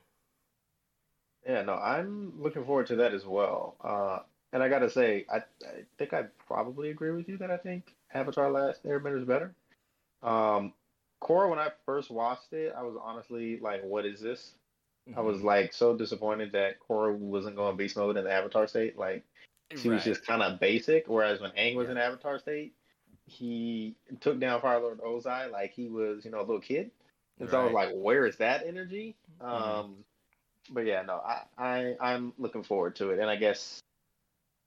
Yeah, 1.46 1.62
no, 1.64 1.74
I'm 1.74 2.34
looking 2.42 2.66
forward 2.66 2.88
to 2.88 2.98
that 2.98 3.14
as 3.14 3.26
well. 3.26 3.76
Uh, 3.84 4.20
and 4.52 4.62
I 4.62 4.70
gotta 4.70 4.90
say, 4.90 5.26
I, 5.32 5.38
I 5.38 5.84
think 5.98 6.14
I 6.14 6.24
probably 6.48 6.90
agree 6.90 7.12
with 7.12 7.30
you 7.30 7.38
that 7.38 7.52
I 7.52 7.58
think 7.58 7.96
Avatar: 8.14 8.52
Last 8.52 8.84
Airbender 8.84 9.20
is 9.20 9.26
better. 9.26 9.54
Um, 10.22 10.74
Korra, 11.22 11.50
when 11.50 11.60
I 11.60 11.70
first 11.86 12.10
watched 12.10 12.54
it, 12.54 12.74
I 12.78 12.84
was 12.84 12.96
honestly 13.02 13.60
like, 13.60 13.84
"What 13.84 14.06
is 14.06 14.20
this?" 14.20 14.54
I 15.18 15.22
was 15.22 15.42
like 15.42 15.74
so 15.74 15.98
disappointed 15.98 16.52
that 16.52 16.76
Korra 16.80 17.16
wasn't 17.16 17.56
going 17.56 17.78
beast 17.78 17.98
mode 17.98 18.18
in 18.18 18.26
the 18.26 18.32
Avatar 18.32 18.68
state. 18.68 18.98
Like 18.98 19.24
she 19.76 19.90
was 19.90 20.04
just 20.04 20.26
kind 20.26 20.44
of 20.44 20.60
basic. 20.60 21.08
Whereas 21.08 21.42
when 21.42 21.52
Aang 21.52 21.76
was 21.76 21.88
Yeah. 21.88 21.94
in 21.94 21.98
Avatar 21.98 22.38
state, 22.38 22.74
he 23.26 23.96
took 24.20 24.40
down 24.40 24.62
Fire 24.62 24.80
Lord 24.80 25.00
Ozai 25.02 25.52
like 25.52 25.72
he 25.72 25.88
was, 25.88 26.26
you 26.26 26.32
know, 26.32 26.40
a 26.40 26.42
little 26.42 26.60
kid. 26.60 26.92
And 27.40 27.50
so 27.50 27.62
I 27.62 27.64
was 27.64 27.74
like, 27.74 27.92
where 27.94 28.26
is 28.26 28.38
that 28.38 28.66
energy? 28.66 29.16
Mhm. 29.42 29.48
Um, 29.48 30.06
but 30.72 30.86
yeah, 30.86 31.02
no, 31.02 31.16
I, 31.16 31.44
I 31.58 31.96
I'm 32.00 32.34
looking 32.38 32.64
forward 32.64 32.96
to 32.98 33.12
it, 33.12 33.20
and 33.20 33.30
I 33.30 33.36
guess 33.36 33.82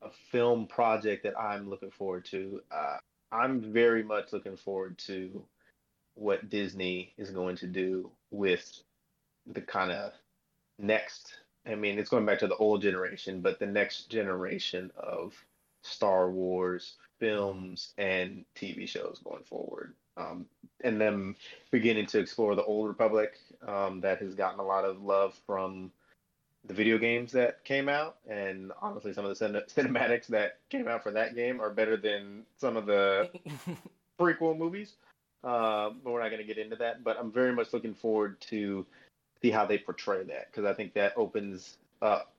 a 0.03 0.11
film 0.31 0.67
project 0.67 1.23
that 1.23 1.39
I'm 1.39 1.69
looking 1.69 1.91
forward 1.91 2.25
to. 2.27 2.63
Uh, 2.71 2.97
I'm 3.31 3.73
very 3.73 4.03
much 4.03 4.33
looking 4.33 4.57
forward 4.57 4.99
to 4.99 5.45
what 6.15 6.51
Disney 6.51 7.15
is 7.17 7.31
going 7.31 7.57
to 7.57 7.67
do 7.67 8.11
with 8.31 8.83
the 9.47 9.61
kind 9.61 9.91
of 9.91 10.13
next. 10.79 11.35
I 11.67 11.77
mean, 11.77 11.99
it's 11.99 12.11
going 12.11 12.27
back 12.27 12.41
to 12.41 12.49
the 12.49 12.57
old 12.57 12.83
generation, 12.83 13.41
but 13.41 13.59
the 13.59 13.67
next 13.67 14.11
generation 14.11 14.91
of 14.97 15.35
Star 15.83 16.31
Wars 16.31 16.97
films 17.21 17.93
and 17.97 18.45
TV 18.57 18.89
shows 18.89 19.21
going 19.25 19.45
forward. 19.45 19.95
Um, 20.17 20.47
and 20.83 21.01
them 21.01 21.37
beginning 21.71 22.07
to 22.07 22.19
explore 22.19 22.55
the 22.55 22.65
old 22.65 22.89
Republic 22.89 23.39
um, 23.67 24.01
that 24.01 24.19
has 24.19 24.35
gotten 24.35 24.61
a 24.61 24.65
lot 24.65 24.85
of 24.85 25.03
love 25.03 25.39
from 25.47 25.91
the 26.65 26.75
video 26.75 26.99
games 26.99 27.33
that 27.33 27.65
came 27.65 27.89
out. 27.89 28.17
And 28.29 28.73
honestly, 28.81 29.13
some 29.13 29.25
of 29.25 29.31
the 29.31 29.37
cin- 29.37 29.53
cinematics 29.87 30.27
that 30.29 30.59
came 30.71 30.89
out 30.89 31.03
for 31.03 31.13
that 31.13 31.35
game 31.35 31.61
are 31.61 31.71
better 31.71 31.97
than 31.97 32.43
some 32.59 32.77
of 32.77 32.87
the 32.87 33.31
prequel 34.21 34.57
movies. 34.57 34.95
Uh, 35.45 35.91
but 36.05 36.13
we're 36.13 36.23
not 36.23 36.29
going 36.29 36.41
to 36.41 36.47
get 36.47 36.59
into 36.59 36.77
that. 36.77 37.03
But 37.03 37.19
I'm 37.19 37.33
very 37.33 37.53
much 37.53 37.73
looking 37.73 37.95
forward 37.95 38.41
to 38.43 38.87
see 39.41 39.51
how 39.51 39.67
they 39.67 39.79
portray 39.79 40.23
that 40.23 40.51
because 40.51 40.65
I 40.65 40.73
think 40.73 40.95
that 40.95 41.15
opens 41.17 41.79
up 42.01 42.33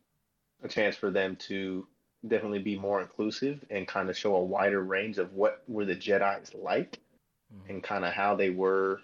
a 0.63 0.67
chance 0.69 0.95
for 0.95 1.11
them 1.11 1.35
to 1.35 1.85
definitely 2.25 2.59
be 2.59 2.77
more 2.77 3.01
inclusive 3.01 3.65
and 3.69 3.87
kind 3.87 4.09
of 4.09 4.17
show 4.17 4.35
a 4.35 4.43
wider 4.43 4.81
range 4.81 5.17
of 5.17 5.33
what 5.33 5.63
were 5.67 5.83
the 5.83 5.95
Jedi's 5.95 6.53
like 6.53 6.99
Mhm. 7.53 7.69
and 7.69 7.83
kind 7.83 8.05
of 8.05 8.13
how 8.13 8.35
they 8.35 8.49
were 8.49 9.01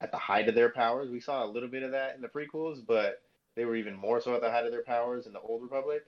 at 0.00 0.10
the 0.10 0.18
height 0.18 0.48
of 0.48 0.54
their 0.54 0.70
powers. 0.70 1.10
We 1.10 1.20
saw 1.20 1.44
a 1.44 1.46
little 1.46 1.68
bit 1.68 1.82
of 1.82 1.92
that 1.92 2.14
in 2.16 2.20
the 2.22 2.28
prequels, 2.28 2.84
but 2.84 3.22
they 3.54 3.64
were 3.64 3.76
even 3.76 3.94
more 3.94 4.20
so 4.20 4.34
at 4.34 4.40
the 4.40 4.50
height 4.50 4.64
of 4.64 4.72
their 4.72 4.82
powers 4.82 5.26
in 5.26 5.32
the 5.32 5.40
Old 5.40 5.62
Republic. 5.62 6.04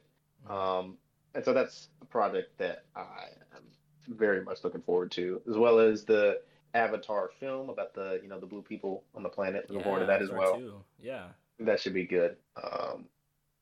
Um, 0.48 0.98
and 1.34 1.44
so 1.44 1.52
that's 1.52 1.88
a 2.02 2.04
project 2.06 2.56
that 2.58 2.84
I 2.96 3.28
am 3.56 3.64
very 4.08 4.42
much 4.44 4.64
looking 4.64 4.82
forward 4.82 5.10
to, 5.12 5.40
as 5.48 5.56
well 5.56 5.78
as 5.78 6.04
the 6.04 6.40
Avatar 6.74 7.30
film 7.38 7.70
about 7.70 7.94
the 7.94 8.18
you 8.22 8.28
know 8.28 8.40
the 8.40 8.46
blue 8.46 8.62
people 8.62 9.04
on 9.14 9.22
the 9.22 9.28
planet. 9.28 9.68
Looking 9.68 9.84
forward 9.84 10.00
to 10.00 10.06
that 10.06 10.22
as 10.22 10.30
well. 10.30 10.56
too. 10.58 10.84
Yeah. 10.98 11.28
That 11.60 11.78
should 11.80 11.94
be 11.94 12.04
good. 12.04 12.36
Um, 12.60 13.08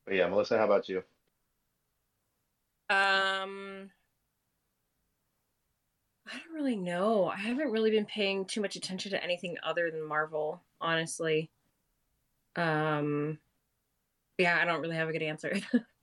but 0.05 0.15
yeah, 0.15 0.27
Melissa, 0.27 0.57
how 0.57 0.65
about 0.65 0.89
you? 0.89 1.03
Um, 2.89 3.89
I 6.33 6.37
don't 6.39 6.55
really 6.55 6.75
know. 6.75 7.27
I 7.27 7.37
haven't 7.37 7.71
really 7.71 7.91
been 7.91 8.05
paying 8.05 8.45
too 8.45 8.61
much 8.61 8.75
attention 8.75 9.11
to 9.11 9.23
anything 9.23 9.57
other 9.63 9.91
than 9.91 10.01
Marvel, 10.01 10.61
honestly. 10.81 11.49
Um, 12.55 13.37
yeah, 14.37 14.57
I 14.59 14.65
don't 14.65 14.81
really 14.81 14.95
have 14.95 15.09
a 15.09 15.13
good 15.13 15.23
answer. 15.23 15.59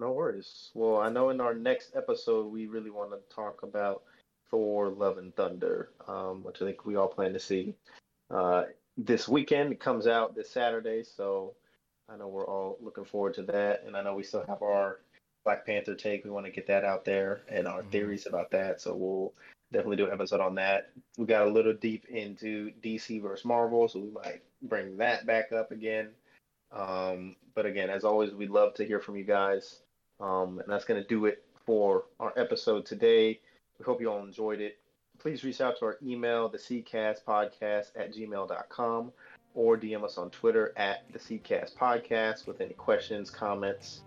No 0.00 0.12
worries. 0.12 0.70
Well, 0.72 0.96
I 0.96 1.10
know 1.10 1.28
in 1.28 1.42
our 1.42 1.52
next 1.52 1.94
episode 1.94 2.50
we 2.50 2.66
really 2.66 2.88
want 2.88 3.10
to 3.10 3.18
talk 3.34 3.62
about 3.62 4.04
Thor: 4.50 4.88
Love 4.88 5.18
and 5.18 5.36
Thunder, 5.36 5.90
um, 6.08 6.42
which 6.42 6.62
I 6.62 6.64
think 6.64 6.86
we 6.86 6.96
all 6.96 7.06
plan 7.06 7.34
to 7.34 7.38
see 7.38 7.74
uh, 8.30 8.64
this 8.96 9.28
weekend. 9.28 9.72
It 9.72 9.78
comes 9.78 10.06
out 10.06 10.34
this 10.34 10.48
Saturday, 10.48 11.02
so 11.02 11.52
I 12.08 12.16
know 12.16 12.28
we're 12.28 12.48
all 12.48 12.78
looking 12.80 13.04
forward 13.04 13.34
to 13.34 13.42
that. 13.42 13.84
And 13.86 13.94
I 13.94 14.02
know 14.02 14.14
we 14.14 14.22
still 14.22 14.42
have 14.48 14.62
our 14.62 15.00
Black 15.44 15.64
Panther 15.64 15.94
take. 15.94 16.24
We 16.24 16.30
want 16.30 16.46
to 16.46 16.52
get 16.52 16.66
that 16.66 16.84
out 16.84 17.04
there 17.04 17.42
and 17.48 17.66
our 17.66 17.82
Mhm. 17.82 17.90
theories 17.90 18.26
about 18.26 18.50
that. 18.50 18.80
So 18.80 18.94
we'll 18.94 19.34
definitely 19.72 19.96
do 19.96 20.06
an 20.06 20.12
episode 20.12 20.40
on 20.40 20.54
that. 20.56 20.90
We 21.16 21.26
got 21.26 21.46
a 21.46 21.50
little 21.50 21.72
deep 21.72 22.06
into 22.08 22.70
DC 22.82 23.18
versus 23.20 23.44
Marvel, 23.44 23.88
so 23.88 24.00
we 24.00 24.10
might 24.10 24.42
bring 24.62 24.96
that 24.98 25.26
back 25.26 25.52
up 25.52 25.70
again. 25.70 26.14
Um, 26.72 27.36
but 27.54 27.66
again, 27.66 27.90
as 27.90 28.04
always, 28.04 28.32
we'd 28.32 28.50
love 28.50 28.74
to 28.74 28.84
hear 28.84 29.00
from 29.00 29.16
you 29.16 29.24
guys. 29.24 29.80
Um, 30.20 30.58
and 30.60 30.68
that's 30.70 30.84
going 30.84 31.02
to 31.02 31.08
do 31.08 31.26
it 31.26 31.44
for 31.64 32.04
our 32.18 32.32
episode 32.36 32.84
today. 32.84 33.40
We 33.78 33.84
hope 33.84 34.00
you 34.00 34.10
all 34.10 34.22
enjoyed 34.24 34.60
it. 34.60 34.78
Please 35.18 35.44
reach 35.44 35.60
out 35.60 35.78
to 35.78 35.86
our 35.86 35.98
email, 36.02 36.48
the 36.48 36.58
Podcast 36.58 37.90
at 37.96 38.12
gmail.com, 38.12 39.12
or 39.54 39.76
DM 39.76 40.04
us 40.04 40.18
on 40.18 40.30
Twitter 40.30 40.72
at 40.76 41.10
the 41.12 41.18
Podcast 41.18 42.46
with 42.46 42.60
any 42.60 42.74
questions, 42.74 43.30
comments. 43.30 44.02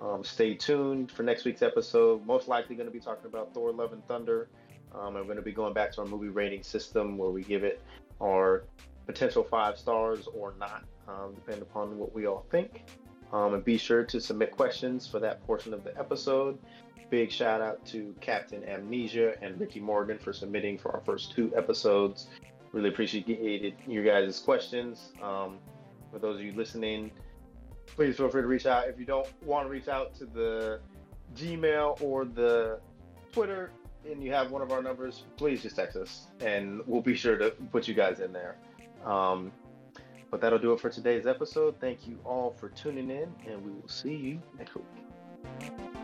Um, 0.00 0.24
stay 0.24 0.54
tuned 0.54 1.10
for 1.10 1.22
next 1.22 1.44
week's 1.44 1.62
episode. 1.62 2.26
Most 2.26 2.48
likely 2.48 2.76
going 2.76 2.88
to 2.88 2.92
be 2.92 3.00
talking 3.00 3.26
about 3.26 3.54
Thor: 3.54 3.72
Love 3.72 3.92
and 3.92 4.06
Thunder. 4.06 4.48
Um, 4.94 5.14
we're 5.14 5.24
going 5.24 5.36
to 5.36 5.42
be 5.42 5.52
going 5.52 5.74
back 5.74 5.92
to 5.92 6.02
our 6.02 6.06
movie 6.06 6.28
rating 6.28 6.62
system 6.62 7.18
where 7.18 7.30
we 7.30 7.42
give 7.42 7.64
it 7.64 7.82
our 8.20 8.64
potential 9.06 9.42
five 9.42 9.76
stars 9.78 10.28
or 10.34 10.54
not, 10.58 10.84
um, 11.08 11.34
depending 11.34 11.62
upon 11.62 11.98
what 11.98 12.14
we 12.14 12.26
all 12.26 12.46
think. 12.50 12.84
Um, 13.32 13.54
and 13.54 13.64
be 13.64 13.76
sure 13.76 14.04
to 14.04 14.20
submit 14.20 14.52
questions 14.52 15.06
for 15.06 15.18
that 15.20 15.44
portion 15.46 15.74
of 15.74 15.82
the 15.82 15.98
episode. 15.98 16.58
Big 17.10 17.30
shout 17.30 17.60
out 17.60 17.84
to 17.86 18.14
Captain 18.20 18.64
Amnesia 18.64 19.34
and 19.42 19.60
Ricky 19.60 19.80
Morgan 19.80 20.18
for 20.18 20.32
submitting 20.32 20.78
for 20.78 20.92
our 20.92 21.00
first 21.00 21.32
two 21.32 21.52
episodes. 21.56 22.28
Really 22.72 22.88
appreciated 22.88 23.74
your 23.86 24.04
guys' 24.04 24.38
questions. 24.38 25.12
Um, 25.22 25.58
for 26.12 26.18
those 26.18 26.36
of 26.36 26.42
you 26.42 26.52
listening, 26.52 27.10
please 27.86 28.16
feel 28.16 28.28
free 28.28 28.42
to 28.42 28.48
reach 28.48 28.66
out. 28.66 28.88
If 28.88 28.98
you 28.98 29.04
don't 29.04 29.26
want 29.44 29.66
to 29.66 29.70
reach 29.70 29.88
out 29.88 30.14
to 30.16 30.26
the 30.26 30.80
Gmail 31.36 32.00
or 32.02 32.24
the 32.24 32.80
Twitter 33.32 33.70
and 34.10 34.22
you 34.22 34.32
have 34.32 34.50
one 34.50 34.62
of 34.62 34.70
our 34.70 34.82
numbers, 34.82 35.24
please 35.36 35.62
just 35.62 35.76
text 35.76 35.96
us 35.96 36.26
and 36.40 36.80
we'll 36.86 37.02
be 37.02 37.16
sure 37.16 37.36
to 37.36 37.50
put 37.72 37.88
you 37.88 37.94
guys 37.94 38.20
in 38.20 38.32
there. 38.32 38.56
Um, 39.04 39.52
but 40.30 40.40
that'll 40.40 40.58
do 40.58 40.72
it 40.72 40.80
for 40.80 40.90
today's 40.90 41.26
episode. 41.26 41.76
Thank 41.80 42.08
you 42.08 42.18
all 42.24 42.50
for 42.58 42.70
tuning 42.70 43.08
in, 43.08 43.32
and 43.46 43.64
we 43.64 43.70
will 43.70 43.88
see 43.88 44.14
you 44.16 44.42
next 44.58 44.74
week. 44.74 46.03